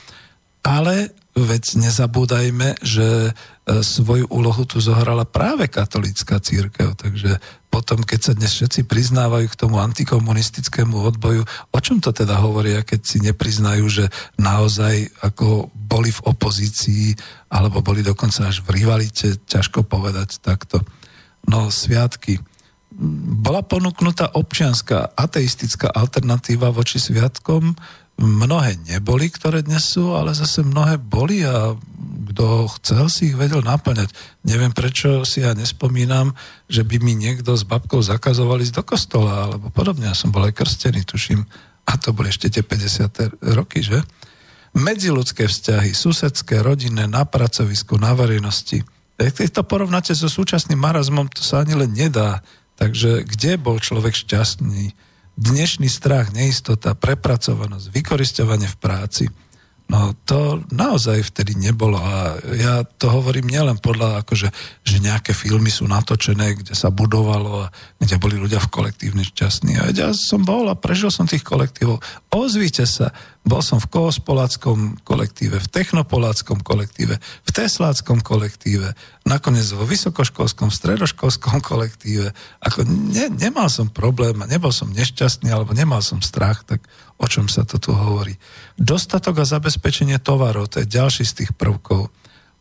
Ale 0.65 1.15
veď 1.35 1.83
nezabúdajme, 1.87 2.79
že 2.83 3.35
svoju 3.65 4.29
úlohu 4.29 4.69
tu 4.69 4.77
zohrala 4.77 5.25
práve 5.25 5.73
katolická 5.73 6.37
církev. 6.37 6.93
Takže 7.01 7.41
potom, 7.73 8.05
keď 8.05 8.21
sa 8.21 8.33
dnes 8.37 8.53
všetci 8.53 8.85
priznávajú 8.85 9.49
k 9.49 9.59
tomu 9.59 9.81
antikomunistickému 9.81 10.95
odboju, 10.95 11.43
o 11.73 11.79
čom 11.81 11.99
to 11.99 12.13
teda 12.13 12.39
hovoria, 12.39 12.85
keď 12.85 13.01
si 13.03 13.19
nepriznajú, 13.25 13.85
že 13.89 14.05
naozaj 14.37 15.09
ako 15.25 15.73
boli 15.73 16.13
v 16.13 16.25
opozícii, 16.29 17.17
alebo 17.49 17.81
boli 17.81 18.05
dokonca 18.05 18.53
až 18.53 18.61
v 18.63 18.79
rivalite, 18.85 19.41
ťažko 19.49 19.83
povedať 19.89 20.45
takto. 20.45 20.85
No, 21.49 21.73
sviatky. 21.73 22.39
Bola 23.43 23.67
ponúknutá 23.67 24.31
občianská 24.39 25.17
ateistická 25.19 25.91
alternatíva 25.91 26.71
voči 26.71 27.03
sviatkom, 27.03 27.75
mnohé 28.19 28.79
neboli, 28.87 29.31
ktoré 29.31 29.67
dnes 29.67 29.85
sú, 29.85 30.15
ale 30.15 30.35
zase 30.37 30.63
mnohé 30.63 30.99
boli 30.99 31.43
a 31.43 31.75
kto 32.35 32.67
chcel, 32.83 33.07
si 33.07 33.31
ich 33.31 33.39
vedel 33.39 33.63
naplňať. 33.63 34.11
Neviem, 34.43 34.75
prečo 34.75 35.23
si 35.23 35.47
ja 35.47 35.55
nespomínam, 35.55 36.35
že 36.67 36.83
by 36.83 36.99
mi 36.99 37.15
niekto 37.15 37.55
s 37.55 37.63
babkou 37.63 38.03
zakazovali 38.03 38.67
ísť 38.67 38.75
do 38.75 38.83
kostola, 38.83 39.47
alebo 39.47 39.71
podobne. 39.71 40.11
Ja 40.11 40.19
som 40.19 40.35
bol 40.35 40.43
aj 40.43 40.59
krstený, 40.59 41.07
tuším. 41.07 41.47
A 41.87 41.95
to 41.95 42.11
boli 42.11 42.35
ešte 42.35 42.51
tie 42.51 42.67
50. 42.67 43.39
roky, 43.55 43.87
že? 43.87 44.03
Medziludské 44.75 45.47
vzťahy, 45.47 45.95
susedské, 45.95 46.59
rodinné, 46.59 47.07
na 47.07 47.23
pracovisku, 47.23 47.95
na 48.03 48.19
verejnosti. 48.19 48.83
Keď 49.15 49.55
to 49.55 49.63
porovnáte 49.63 50.11
so 50.11 50.27
súčasným 50.27 50.83
marazmom, 50.83 51.31
to 51.31 51.47
sa 51.47 51.63
ani 51.63 51.79
len 51.79 51.95
nedá. 51.95 52.43
Takže 52.75 53.23
kde 53.23 53.63
bol 53.63 53.79
človek 53.79 54.11
šťastný? 54.11 54.91
Dnešný 55.35 55.91
strach, 55.91 56.31
neistota, 56.31 56.95
prepracovanosť, 56.95 57.91
vykoristovanie 57.91 58.71
v 58.71 58.77
práci– 58.79 59.25
No 59.95 60.11
to 60.27 60.59
naozaj 60.75 61.23
vtedy 61.23 61.55
nebolo 61.55 62.03
a 62.03 62.35
ja 62.59 62.83
to 62.83 63.15
hovorím 63.15 63.47
nielen 63.47 63.79
podľa 63.79 64.27
akože, 64.27 64.51
že 64.83 64.97
nejaké 64.99 65.31
filmy 65.31 65.71
sú 65.71 65.87
natočené, 65.87 66.59
kde 66.59 66.75
sa 66.75 66.91
budovalo 66.91 67.71
a 67.71 67.71
kde 68.03 68.19
boli 68.19 68.35
ľudia 68.35 68.59
v 68.59 68.75
kolektívne 68.75 69.23
šťastní. 69.23 69.79
A 69.79 69.95
ja 69.95 70.11
som 70.11 70.43
bol 70.43 70.67
a 70.67 70.75
prežil 70.75 71.15
som 71.15 71.31
tých 71.31 71.47
kolektívov. 71.47 72.03
Ozvite 72.35 72.91
sa, 72.91 73.15
bol 73.47 73.63
som 73.63 73.79
v 73.79 73.87
koospoláckom 73.87 74.99
kolektíve, 75.07 75.63
v 75.63 75.69
technopoláckom 75.71 76.59
kolektíve, 76.67 77.23
v 77.23 77.51
tesláckom 77.55 78.19
kolektíve, 78.19 78.99
nakoniec 79.23 79.71
vo 79.79 79.87
vysokoškolskom, 79.87 80.75
stredoškolskom 80.75 81.63
kolektíve. 81.63 82.35
Ako 82.67 82.83
ne, 82.83 83.31
nemal 83.31 83.71
som 83.71 83.87
problém, 83.95 84.43
nebol 84.51 84.75
som 84.75 84.91
nešťastný 84.91 85.55
alebo 85.55 85.71
nemal 85.71 86.03
som 86.03 86.19
strach, 86.19 86.67
tak 86.67 86.83
o 87.19 87.27
čom 87.27 87.47
sa 87.47 87.63
to 87.63 87.79
tu 87.79 87.95
hovorí. 87.95 88.35
Dostatok 88.75 89.43
a 89.43 89.49
zabezpečenie 89.49 90.19
tovarov, 90.19 90.71
to 90.71 90.83
je 90.83 90.91
ďalší 90.91 91.25
z 91.25 91.45
tých 91.45 91.51
prvkov. 91.55 92.11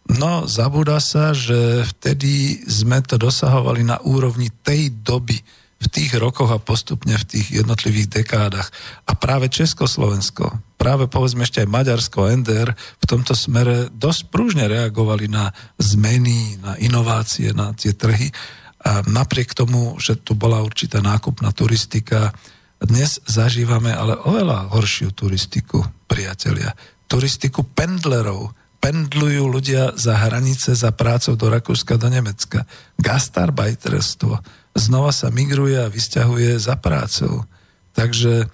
No, 0.04 0.46
zabúda 0.52 1.00
sa, 1.00 1.32
že 1.32 1.88
vtedy 1.88 2.64
sme 2.68 3.00
to 3.00 3.16
dosahovali 3.16 3.88
na 3.88 4.04
úrovni 4.04 4.52
tej 4.52 4.92
doby, 4.92 5.40
v 5.84 5.88
tých 5.92 6.16
rokoch 6.16 6.48
a 6.48 6.64
postupne 6.64 7.20
v 7.20 7.28
tých 7.28 7.60
jednotlivých 7.60 8.24
dekádach. 8.24 8.72
A 9.04 9.20
práve 9.20 9.52
Československo, 9.52 10.56
práve 10.80 11.12
povedzme 11.12 11.44
ešte 11.44 11.60
aj 11.60 11.68
Maďarsko 11.68 12.32
NDR 12.40 12.72
v 12.76 13.06
tomto 13.06 13.36
smere 13.36 13.92
dosť 13.92 14.32
prúžne 14.32 14.72
reagovali 14.72 15.28
na 15.28 15.52
zmeny, 15.76 16.56
na 16.64 16.80
inovácie, 16.80 17.52
na 17.52 17.76
tie 17.76 17.92
trhy. 17.92 18.32
A 18.84 19.04
napriek 19.04 19.52
tomu, 19.52 20.00
že 20.00 20.16
tu 20.20 20.36
bola 20.36 20.64
určitá 20.64 21.04
nákupná 21.04 21.52
turistika, 21.52 22.32
dnes 22.84 23.24
zažívame 23.24 23.96
ale 23.96 24.20
oveľa 24.20 24.72
horšiu 24.76 25.16
turistiku, 25.16 25.84
priatelia. 26.06 26.76
Turistiku 27.08 27.64
pendlerov, 27.64 28.52
pendlujú 28.84 29.48
ľudia 29.48 29.96
za 29.96 30.20
hranice 30.20 30.76
za 30.76 30.92
prácou 30.92 31.40
do 31.40 31.48
Rakúska, 31.48 31.96
do 31.96 32.12
Nemecka. 32.12 32.68
Gastarbajterstvo 33.00 34.44
znova 34.76 35.16
sa 35.16 35.32
migruje 35.32 35.80
a 35.80 35.88
vysťahuje 35.88 36.60
za 36.60 36.76
prácou. 36.76 37.48
Takže 37.96 38.44
e, 38.44 38.46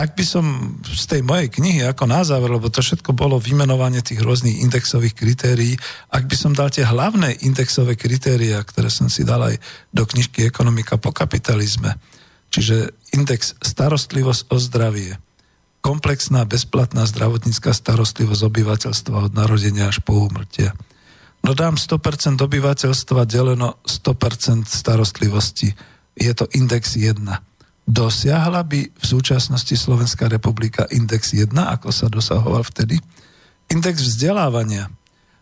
ak 0.00 0.16
by 0.16 0.24
som 0.24 0.80
z 0.80 1.04
tej 1.04 1.20
mojej 1.20 1.52
knihy 1.52 1.84
ako 1.84 2.08
na 2.08 2.24
záver, 2.24 2.48
lebo 2.48 2.72
to 2.72 2.80
všetko 2.80 3.12
bolo 3.12 3.36
vymenovanie 3.36 4.00
tých 4.00 4.24
rôznych 4.24 4.64
indexových 4.64 5.12
kritérií, 5.12 5.76
ak 6.08 6.24
by 6.24 6.36
som 6.40 6.56
dal 6.56 6.72
tie 6.72 6.88
hlavné 6.88 7.44
indexové 7.44 8.00
kritéria, 8.00 8.64
ktoré 8.64 8.88
som 8.88 9.12
si 9.12 9.28
dal 9.28 9.44
aj 9.44 9.60
do 9.92 10.08
knižky 10.08 10.48
Ekonomika 10.48 10.96
po 10.96 11.12
kapitalizme, 11.12 12.00
čiže 12.50 12.92
index 13.14 13.56
starostlivosť 13.62 14.50
o 14.50 14.56
zdravie, 14.58 15.16
komplexná 15.80 16.44
bezplatná 16.44 17.08
zdravotnícká 17.08 17.72
starostlivosť 17.72 18.42
obyvateľstva 18.46 19.16
od 19.30 19.32
narodenia 19.32 19.88
až 19.88 20.04
po 20.04 20.28
úmrtie, 20.28 20.74
No 21.40 21.56
dám 21.56 21.80
100% 21.80 22.36
obyvateľstva 22.36 23.24
deleno 23.24 23.80
100% 23.88 24.68
starostlivosti. 24.68 25.72
Je 26.12 26.32
to 26.36 26.44
index 26.52 27.00
1. 27.00 27.16
Dosiahla 27.88 28.60
by 28.60 28.80
v 28.92 29.04
súčasnosti 29.04 29.72
Slovenská 29.72 30.28
republika 30.28 30.84
index 30.92 31.32
1, 31.32 31.50
ako 31.56 31.88
sa 31.90 32.12
dosahoval 32.12 32.60
vtedy? 32.68 33.00
Index 33.72 34.04
vzdelávania. 34.04 34.92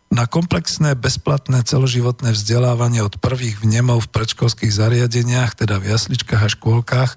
Na 0.08 0.24
komplexné, 0.24 0.96
bezplatné 0.96 1.60
celoživotné 1.68 2.32
vzdelávanie 2.32 3.04
od 3.04 3.20
prvých 3.20 3.60
vnemov 3.60 4.08
v 4.08 4.12
predškolských 4.16 4.72
zariadeniach, 4.72 5.52
teda 5.52 5.76
v 5.76 5.92
jasličkách 5.92 6.42
a 6.42 6.48
škôlkach, 6.48 7.10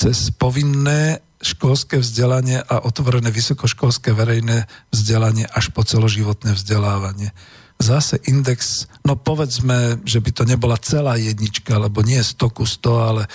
cez 0.00 0.32
povinné 0.32 1.20
školské 1.44 2.00
vzdelanie 2.00 2.58
a 2.58 2.82
otvorené 2.82 3.30
vysokoškolské 3.30 4.10
verejné 4.16 4.66
vzdelanie 4.90 5.46
až 5.46 5.70
po 5.70 5.84
celoživotné 5.86 6.56
vzdelávanie 6.56 7.30
zase 7.78 8.18
index, 8.26 8.90
no 9.06 9.14
povedzme, 9.14 10.02
že 10.02 10.18
by 10.18 10.30
to 10.34 10.42
nebola 10.42 10.74
celá 10.82 11.14
jednička, 11.14 11.78
lebo 11.78 12.02
nie 12.02 12.18
100 12.18 12.50
ku 12.50 12.66
100, 12.66 12.90
ale 12.98 13.22
e, 13.24 13.28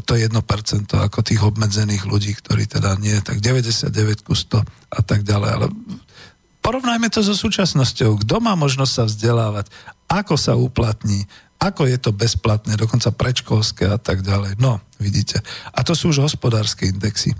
to 0.00 0.16
1% 0.16 0.32
ako 0.96 1.18
tých 1.20 1.44
obmedzených 1.44 2.08
ľudí, 2.08 2.32
ktorí 2.32 2.64
teda 2.64 2.96
nie, 2.96 3.20
tak 3.20 3.44
99 3.44 4.24
ku 4.24 4.32
100 4.32 4.64
a 4.96 5.00
tak 5.04 5.28
ďalej. 5.28 5.50
Ale 5.52 5.66
porovnajme 6.62 7.10
to 7.10 7.20
so 7.20 7.34
súčasnosťou. 7.34 8.22
Kto 8.22 8.38
má 8.38 8.54
možnosť 8.54 8.92
sa 8.92 9.04
vzdelávať? 9.04 9.66
Ako 10.08 10.38
sa 10.38 10.54
uplatní? 10.54 11.26
Ako 11.62 11.86
je 11.86 11.98
to 11.98 12.10
bezplatné, 12.10 12.74
dokonca 12.74 13.14
predškolské 13.14 13.86
a 13.86 13.98
tak 13.98 14.26
ďalej. 14.26 14.58
No, 14.58 14.82
vidíte. 14.98 15.42
A 15.70 15.86
to 15.86 15.94
sú 15.94 16.10
už 16.10 16.26
hospodárske 16.26 16.90
indexy, 16.90 17.34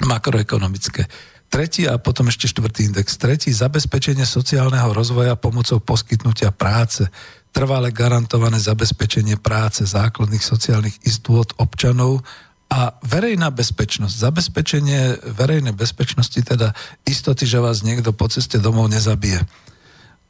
makroekonomické. 0.00 1.04
Tretí 1.48 1.88
a 1.88 1.96
potom 1.96 2.28
ešte 2.28 2.44
štvrtý 2.44 2.92
index. 2.92 3.16
Tretí, 3.16 3.48
zabezpečenie 3.52 4.28
sociálneho 4.28 4.92
rozvoja 4.92 5.32
pomocou 5.32 5.80
poskytnutia 5.80 6.52
práce. 6.52 7.08
Trvalé 7.52 7.88
garantované 7.88 8.60
zabezpečenie 8.60 9.40
práce 9.40 9.88
základných 9.88 10.44
sociálnych 10.44 11.00
istôt 11.08 11.48
občanov 11.56 12.20
a 12.68 13.00
verejná 13.00 13.48
bezpečnosť. 13.48 14.12
Zabezpečenie 14.12 15.32
verejnej 15.34 15.72
bezpečnosti, 15.72 16.36
teda 16.36 16.76
istoty, 17.08 17.48
že 17.48 17.64
vás 17.64 17.80
niekto 17.80 18.12
po 18.12 18.28
ceste 18.28 18.60
domov 18.60 18.92
nezabije. 18.92 19.40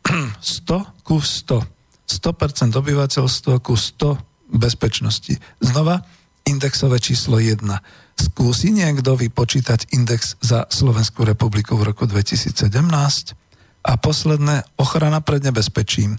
100 0.40 1.02
ku 1.02 1.18
100. 1.18 1.66
100% 2.08 2.72
obyvateľstva 2.72 3.60
ku 3.60 3.74
100 3.74 4.54
bezpečnosti. 4.54 5.34
Znova, 5.60 6.00
indexové 6.48 7.02
číslo 7.02 7.36
1 7.36 7.60
Skúsi 8.18 8.74
niekto 8.74 9.14
vypočítať 9.14 9.94
index 9.94 10.34
za 10.42 10.66
Slovenskú 10.66 11.22
republiku 11.22 11.78
v 11.78 11.94
roku 11.94 12.10
2017? 12.10 12.58
A 13.86 13.92
posledné, 13.94 14.66
ochrana 14.74 15.22
pred 15.22 15.46
nebezpečím 15.46 16.18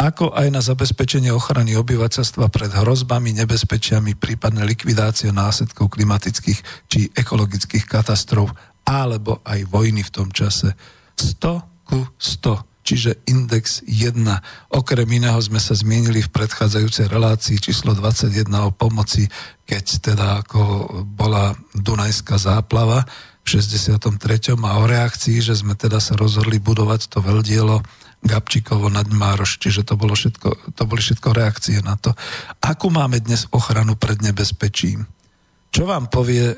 ako 0.00 0.32
aj 0.32 0.48
na 0.48 0.64
zabezpečenie 0.64 1.28
ochrany 1.28 1.76
obyvateľstva 1.76 2.48
pred 2.48 2.72
hrozbami, 2.72 3.36
nebezpečiami, 3.36 4.16
prípadne 4.16 4.64
likvidácie 4.64 5.28
následkov 5.28 5.92
klimatických 5.92 6.88
či 6.88 7.12
ekologických 7.12 7.84
katastrof, 7.84 8.48
alebo 8.88 9.44
aj 9.44 9.68
vojny 9.68 10.00
v 10.00 10.10
tom 10.10 10.32
čase. 10.32 10.72
100 11.20 11.84
ku 11.84 12.08
100 12.16 12.64
čiže 12.80 13.20
index 13.28 13.84
1. 13.84 14.24
Okrem 14.72 15.04
iného 15.04 15.36
sme 15.44 15.60
sa 15.60 15.76
zmienili 15.76 16.24
v 16.24 16.32
predchádzajúcej 16.32 17.06
relácii 17.12 17.60
číslo 17.60 17.92
21 17.92 18.48
o 18.66 18.72
pomoci, 18.72 19.28
keď 19.68 19.84
teda 20.00 20.26
ako 20.40 20.88
bola 21.04 21.52
Dunajská 21.76 22.40
záplava 22.40 23.04
v 23.44 23.46
63. 23.46 24.56
a 24.56 24.72
o 24.80 24.84
reakcii, 24.88 25.44
že 25.44 25.60
sme 25.60 25.76
teda 25.76 26.00
sa 26.00 26.16
rozhodli 26.16 26.56
budovať 26.56 27.12
to 27.12 27.20
veľdielo 27.20 27.84
Gabčíkovo 28.20 28.92
nad 28.92 29.08
Mároš, 29.08 29.56
čiže 29.56 29.84
to, 29.88 29.96
bolo 29.96 30.12
všetko, 30.12 30.76
to 30.76 30.82
boli 30.84 31.00
všetko 31.00 31.28
reakcie 31.32 31.80
na 31.80 31.96
to. 31.96 32.12
Akú 32.60 32.92
máme 32.92 33.16
dnes 33.20 33.48
ochranu 33.48 33.96
pred 33.96 34.20
nebezpečím? 34.20 35.08
Čo 35.70 35.86
vám 35.86 36.10
povie 36.10 36.50
e, 36.50 36.56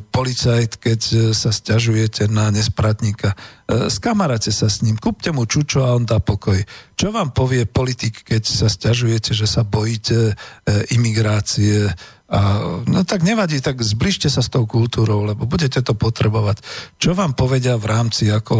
policajt, 0.00 0.80
keď 0.80 1.00
e, 1.12 1.16
sa 1.36 1.52
stiažujete 1.52 2.32
na 2.32 2.48
nespratníka? 2.48 3.36
E, 3.36 3.92
skamaráte 3.92 4.48
sa 4.48 4.72
s 4.72 4.80
ním, 4.80 4.96
kúpte 4.96 5.36
mu 5.36 5.44
čučo 5.44 5.84
a 5.84 5.92
on 5.92 6.08
dá 6.08 6.16
pokoj. 6.16 6.56
Čo 6.96 7.12
vám 7.12 7.36
povie 7.36 7.68
politik, 7.68 8.24
keď 8.24 8.40
sa 8.48 8.72
stiažujete, 8.72 9.36
že 9.36 9.44
sa 9.44 9.68
bojíte 9.68 10.32
e, 10.32 10.34
imigrácie? 10.96 11.92
No 12.88 13.06
tak 13.06 13.22
nevadí, 13.22 13.60
tak 13.62 13.78
zbližte 13.84 14.26
sa 14.32 14.42
s 14.42 14.50
tou 14.50 14.66
kultúrou, 14.66 15.22
lebo 15.22 15.46
budete 15.46 15.84
to 15.84 15.94
potrebovať. 15.94 16.64
Čo 16.98 17.14
vám 17.14 17.36
povedia 17.36 17.78
v 17.78 17.86
rámci 17.86 18.32
ako 18.32 18.56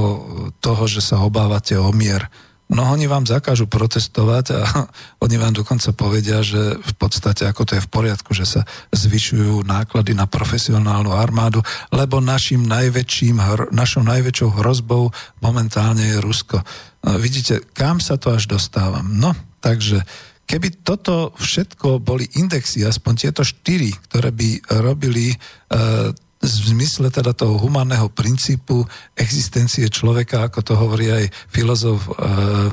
toho, 0.61 0.85
že 0.87 1.03
sa 1.03 1.23
obávate 1.25 1.75
o 1.75 1.91
mier? 1.91 2.31
No 2.65 2.97
oni 2.97 3.05
vám 3.05 3.29
zakážu 3.29 3.69
protestovať 3.69 4.45
a 4.57 4.61
oni 5.25 5.37
vám 5.37 5.53
dokonca 5.53 5.93
povedia, 5.93 6.41
že 6.41 6.81
v 6.81 6.95
podstate 6.97 7.45
ako 7.45 7.63
to 7.69 7.73
je 7.77 7.85
v 7.85 7.93
poriadku, 7.93 8.33
že 8.33 8.49
sa 8.49 8.61
zvyšujú 8.95 9.69
náklady 9.69 10.17
na 10.17 10.25
profesionálnu 10.25 11.13
armádu, 11.13 11.61
lebo 11.93 12.25
našim 12.25 12.65
najväčším, 12.65 13.37
našou 13.71 14.03
najväčšou 14.03 14.61
hrozbou 14.65 15.13
momentálne 15.45 16.17
je 16.17 16.25
Rusko. 16.25 16.65
No, 17.05 17.21
vidíte, 17.21 17.61
kam 17.77 18.01
sa 18.01 18.17
to 18.17 18.33
až 18.33 18.49
dostávam? 18.49 19.05
No, 19.13 19.37
takže 19.61 20.01
keby 20.45 20.85
toto 20.85 21.33
všetko 21.37 22.01
boli 22.01 22.29
indexy, 22.37 22.85
aspoň 22.85 23.13
tieto 23.29 23.43
štyri, 23.43 23.93
ktoré 24.09 24.31
by 24.31 24.81
robili 24.85 25.33
e, 25.33 25.37
v 26.45 26.67
zmysle 26.77 27.09
teda 27.09 27.33
toho 27.33 27.57
humánneho 27.57 28.13
princípu 28.13 28.85
existencie 29.17 29.89
človeka, 29.89 30.45
ako 30.45 30.61
to 30.61 30.73
hovorí 30.77 31.09
aj 31.09 31.25
filozof 31.49 32.05
uh, 32.13 32.69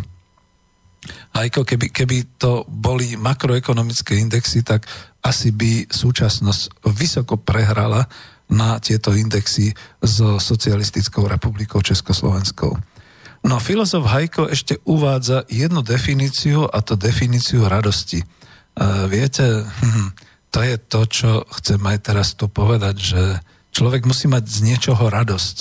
Hajko, 1.34 1.66
keby, 1.66 1.90
keby 1.90 2.38
to 2.38 2.62
boli 2.70 3.18
makroekonomické 3.18 4.22
indexy, 4.22 4.62
tak 4.62 4.86
asi 5.26 5.50
by 5.50 5.90
súčasnosť 5.90 6.86
vysoko 6.94 7.42
prehrala 7.42 8.06
na 8.52 8.78
tieto 8.78 9.16
indexy 9.16 9.74
so 10.04 10.38
socialistickou 10.38 11.26
republikou 11.26 11.82
Československou. 11.82 12.76
No 13.42 13.58
filozof 13.58 14.06
Hajko 14.06 14.54
ešte 14.54 14.78
uvádza 14.86 15.50
jednu 15.50 15.82
definíciu 15.82 16.70
a 16.70 16.78
to 16.86 16.94
definíciu 16.94 17.66
radosti. 17.66 18.22
Uh, 18.78 19.10
viete, 19.10 19.66
to 20.54 20.60
je 20.62 20.76
to, 20.78 21.02
čo 21.10 21.32
chcem 21.60 21.82
aj 21.82 21.98
teraz 22.06 22.38
tu 22.38 22.46
povedať, 22.48 22.96
že 23.02 23.24
Človek 23.72 24.04
musí 24.04 24.28
mať 24.28 24.44
z 24.52 24.60
niečoho 24.68 25.08
radosť. 25.08 25.58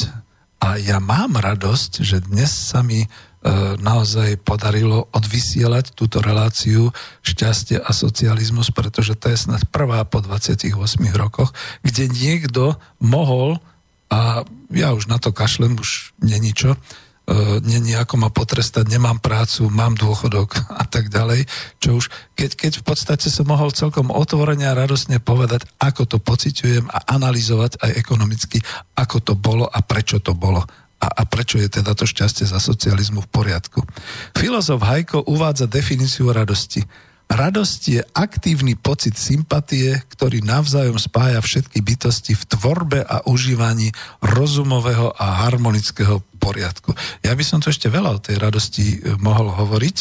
A 0.60 0.82
ja 0.82 0.98
mám 0.98 1.38
radosť, 1.38 2.02
že 2.02 2.26
dnes 2.26 2.50
sa 2.50 2.82
mi 2.82 3.06
E, 3.40 3.48
naozaj 3.80 4.44
podarilo 4.44 5.08
odvysielať 5.16 5.96
túto 5.96 6.20
reláciu 6.20 6.92
šťastie 7.24 7.80
a 7.80 7.88
socializmus, 7.88 8.68
pretože 8.68 9.16
to 9.16 9.32
je 9.32 9.48
snad 9.48 9.64
prvá 9.72 10.04
po 10.04 10.20
28 10.20 10.76
rokoch, 11.16 11.48
kde 11.80 12.12
niekto 12.12 12.76
mohol, 13.00 13.56
a 14.12 14.44
ja 14.68 14.92
už 14.92 15.08
na 15.08 15.16
to 15.16 15.32
kašlem, 15.32 15.80
už 15.80 16.12
není 16.20 16.52
čo, 16.52 16.76
e, 17.30 17.62
není 17.62 17.94
ako 17.94 18.26
ma 18.26 18.28
potrestať, 18.34 18.90
nemám 18.90 19.22
prácu, 19.22 19.70
mám 19.70 19.94
dôchodok 19.94 20.66
a 20.82 20.84
tak 20.90 21.14
ďalej, 21.14 21.46
čo 21.78 22.02
už, 22.02 22.10
keď, 22.34 22.50
keď 22.58 22.72
v 22.82 22.84
podstate 22.84 23.30
som 23.30 23.46
mohol 23.46 23.70
celkom 23.70 24.10
otvorene 24.10 24.66
a 24.66 24.74
radosne 24.74 25.22
povedať, 25.22 25.70
ako 25.78 26.10
to 26.10 26.18
pociťujem 26.18 26.90
a 26.90 26.98
analyzovať 27.14 27.78
aj 27.78 27.90
ekonomicky, 27.94 28.58
ako 28.98 29.22
to 29.22 29.32
bolo 29.38 29.70
a 29.70 29.78
prečo 29.86 30.18
to 30.18 30.34
bolo 30.34 30.66
a, 31.00 31.08
a 31.08 31.22
prečo 31.24 31.56
je 31.56 31.80
teda 31.80 31.96
to 31.96 32.04
šťastie 32.04 32.44
za 32.44 32.60
socializmu 32.60 33.24
v 33.24 33.32
poriadku. 33.32 33.80
Filozof 34.36 34.84
Hajko 34.84 35.24
uvádza 35.24 35.64
definíciu 35.64 36.28
radosti. 36.28 36.84
Radosť 37.30 37.80
je 37.86 38.02
aktívny 38.10 38.74
pocit 38.74 39.14
sympatie, 39.14 40.02
ktorý 40.10 40.42
navzájom 40.42 40.98
spája 40.98 41.38
všetky 41.38 41.78
bytosti 41.78 42.34
v 42.34 42.42
tvorbe 42.42 43.06
a 43.06 43.22
užívaní 43.22 43.94
rozumového 44.18 45.14
a 45.14 45.46
harmonického 45.46 46.26
poriadku. 46.42 46.90
Ja 47.22 47.38
by 47.38 47.44
som 47.46 47.62
to 47.62 47.70
ešte 47.70 47.86
veľa 47.86 48.18
o 48.18 48.22
tej 48.22 48.34
radosti 48.42 48.98
e, 48.98 49.14
mohol 49.22 49.46
hovoriť, 49.46 49.96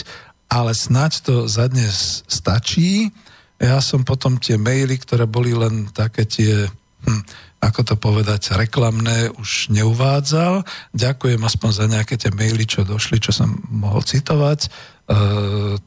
ale 0.49 0.73
snáď 0.73 1.11
to 1.22 1.35
za 1.45 1.69
dnes 1.69 2.26
stačí. 2.26 3.14
Ja 3.61 3.77
som 3.77 4.01
potom 4.01 4.41
tie 4.41 4.57
maily, 4.57 4.97
ktoré 4.97 5.30
boli 5.30 5.53
len 5.53 5.93
také 5.93 6.26
tie... 6.26 6.65
Hm, 7.06 7.23
ako 7.60 7.81
to 7.84 7.95
povedať, 7.99 8.56
reklamné 8.56 9.35
už 9.35 9.68
neuvádzal. 9.76 10.64
Ďakujem 10.95 11.43
aspoň 11.43 11.69
za 11.76 11.85
nejaké 11.91 12.15
tie 12.15 12.31
maily, 12.31 12.64
čo 12.64 12.88
došli, 12.88 13.19
čo 13.19 13.35
som 13.35 13.51
mohol 13.68 13.99
citovať. 13.99 14.72
E, 15.10 15.15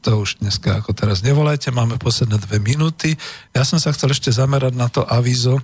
to 0.03 0.19
už 0.19 0.43
dneska 0.43 0.83
ako 0.83 0.91
teraz 0.91 1.23
nevolajte, 1.23 1.71
máme 1.71 1.95
posledné 1.95 2.43
dve 2.43 2.59
minúty. 2.59 3.15
Ja 3.55 3.63
som 3.63 3.79
sa 3.79 3.95
chcel 3.95 4.11
ešte 4.11 4.35
zamerať 4.35 4.75
na 4.75 4.91
to 4.91 5.07
avízo, 5.07 5.63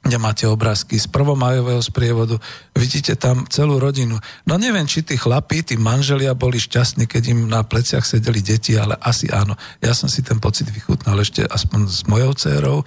kde 0.00 0.16
máte 0.16 0.48
obrázky 0.48 0.96
z 0.96 1.06
prvomajového 1.12 1.84
sprievodu, 1.84 2.40
vidíte 2.72 3.20
tam 3.20 3.44
celú 3.52 3.76
rodinu. 3.76 4.16
No 4.48 4.56
neviem, 4.56 4.88
či 4.88 5.04
tí 5.04 5.20
chlapí, 5.20 5.60
tí 5.60 5.76
manželia 5.76 6.32
boli 6.32 6.56
šťastní, 6.56 7.04
keď 7.04 7.22
im 7.36 7.40
na 7.52 7.60
pleciach 7.60 8.02
sedeli 8.08 8.40
deti, 8.40 8.80
ale 8.80 8.96
asi 8.96 9.28
áno. 9.28 9.60
Ja 9.84 9.92
som 9.92 10.08
si 10.08 10.24
ten 10.24 10.40
pocit 10.40 10.72
vychutnal 10.72 11.20
ešte 11.20 11.44
aspoň 11.44 11.80
s 11.84 12.08
mojou 12.08 12.32
dcerou 12.32 12.80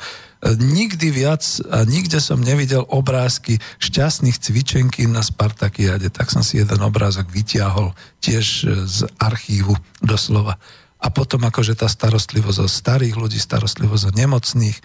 nikdy 0.52 1.08
viac 1.12 1.44
a 1.72 1.88
nikde 1.88 2.20
som 2.20 2.44
nevidel 2.44 2.84
obrázky 2.92 3.64
šťastných 3.80 4.36
cvičenky 4.36 5.08
na 5.08 5.24
Spartakiade. 5.24 6.12
Tak 6.12 6.28
som 6.28 6.44
si 6.44 6.60
jeden 6.60 6.84
obrázok 6.84 7.32
vytiahol 7.32 7.96
tiež 8.20 8.46
e, 8.46 8.84
z 8.84 9.08
archívu 9.24 9.72
doslova. 10.04 10.60
A 11.04 11.08
potom 11.12 11.44
akože 11.44 11.80
tá 11.80 11.88
starostlivosť 11.88 12.60
o 12.64 12.68
starých 12.68 13.16
ľudí, 13.16 13.40
starostlivosť 13.40 14.04
o 14.12 14.16
nemocných, 14.16 14.78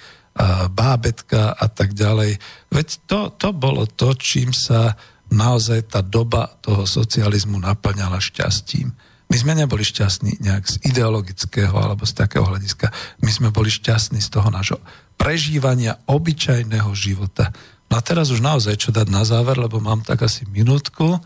bábetka 0.70 1.59
a 1.59 1.66
tak 1.66 1.98
ďalej. 1.98 2.39
Veď 2.70 2.89
to, 3.10 3.20
to 3.35 3.51
bolo 3.51 3.90
to, 3.90 4.15
čím 4.15 4.55
sa 4.55 4.94
naozaj 5.28 5.93
tá 5.93 6.01
doba 6.01 6.48
toho 6.62 6.86
socializmu 6.89 7.60
naplňala 7.60 8.23
šťastím. 8.23 8.94
My 9.28 9.36
sme 9.36 9.52
neboli 9.52 9.85
šťastní 9.85 10.40
nejak 10.40 10.65
z 10.65 10.77
ideologického 10.89 11.77
alebo 11.77 12.09
z 12.09 12.16
takého 12.16 12.48
hľadiska. 12.48 12.89
My 13.20 13.28
sme 13.28 13.48
boli 13.52 13.69
šťastní 13.69 14.24
z 14.24 14.32
toho 14.32 14.48
nášho 14.48 14.81
prežívania 15.20 16.01
obyčajného 16.09 16.89
života. 16.97 17.52
No 17.93 18.01
a 18.01 18.05
teraz 18.05 18.32
už 18.32 18.40
naozaj 18.40 18.81
čo 18.81 18.90
dať 18.94 19.09
na 19.12 19.28
záver, 19.28 19.60
lebo 19.60 19.85
mám 19.85 20.01
tak 20.01 20.24
asi 20.24 20.48
minútku 20.48 21.20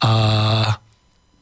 a 0.00 0.12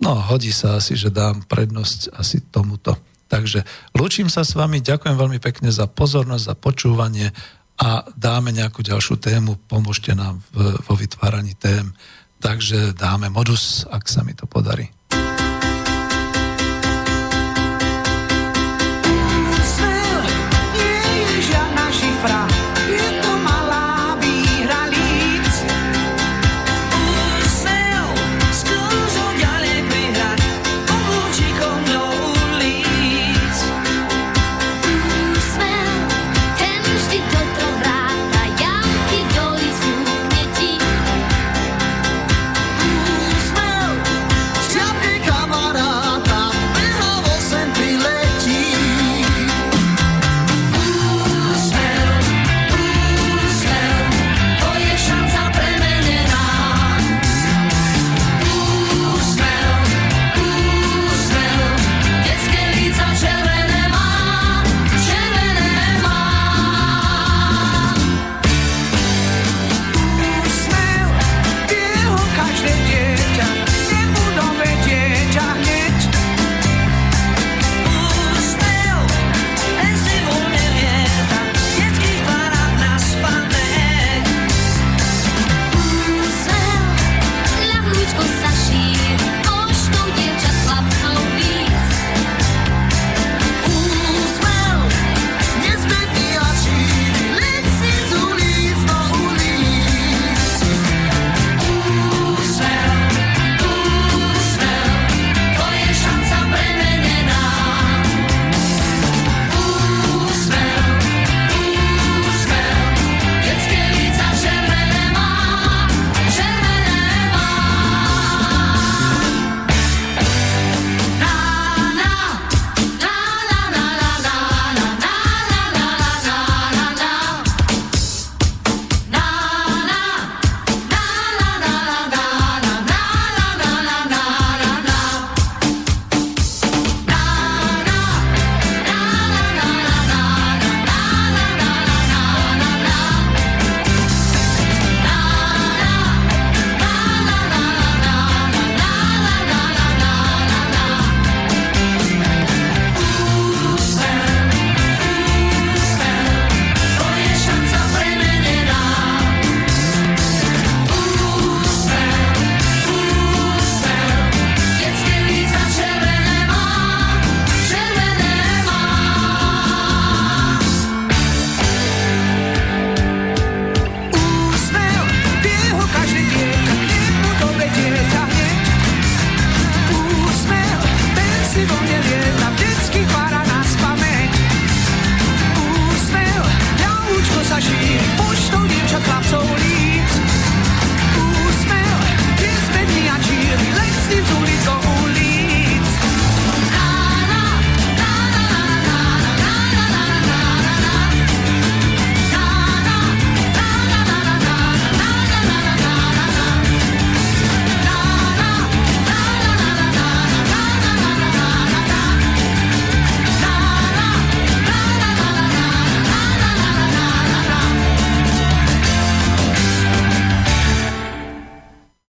no 0.03 0.13
hodí 0.27 0.51
sa 0.51 0.83
asi, 0.83 0.99
že 0.99 1.15
dám 1.15 1.47
prednosť 1.47 2.19
asi 2.19 2.43
tomuto. 2.51 2.99
Takže 3.33 3.65
lúčim 3.97 4.29
sa 4.29 4.45
s 4.45 4.53
vami, 4.53 4.85
ďakujem 4.85 5.17
veľmi 5.17 5.41
pekne 5.41 5.73
za 5.73 5.89
pozornosť, 5.89 6.53
za 6.53 6.55
počúvanie 6.57 7.33
a 7.81 8.05
dáme 8.13 8.53
nejakú 8.53 8.85
ďalšiu 8.85 9.17
tému, 9.17 9.57
pomôžte 9.65 10.13
nám 10.13 10.45
v, 10.53 10.77
vo 10.77 10.93
vytváraní 10.93 11.57
tém. 11.57 11.97
Takže 12.45 12.93
dáme 12.93 13.33
modus, 13.33 13.89
ak 13.89 14.05
sa 14.05 14.21
mi 14.21 14.37
to 14.37 14.45
podarí. 14.45 14.93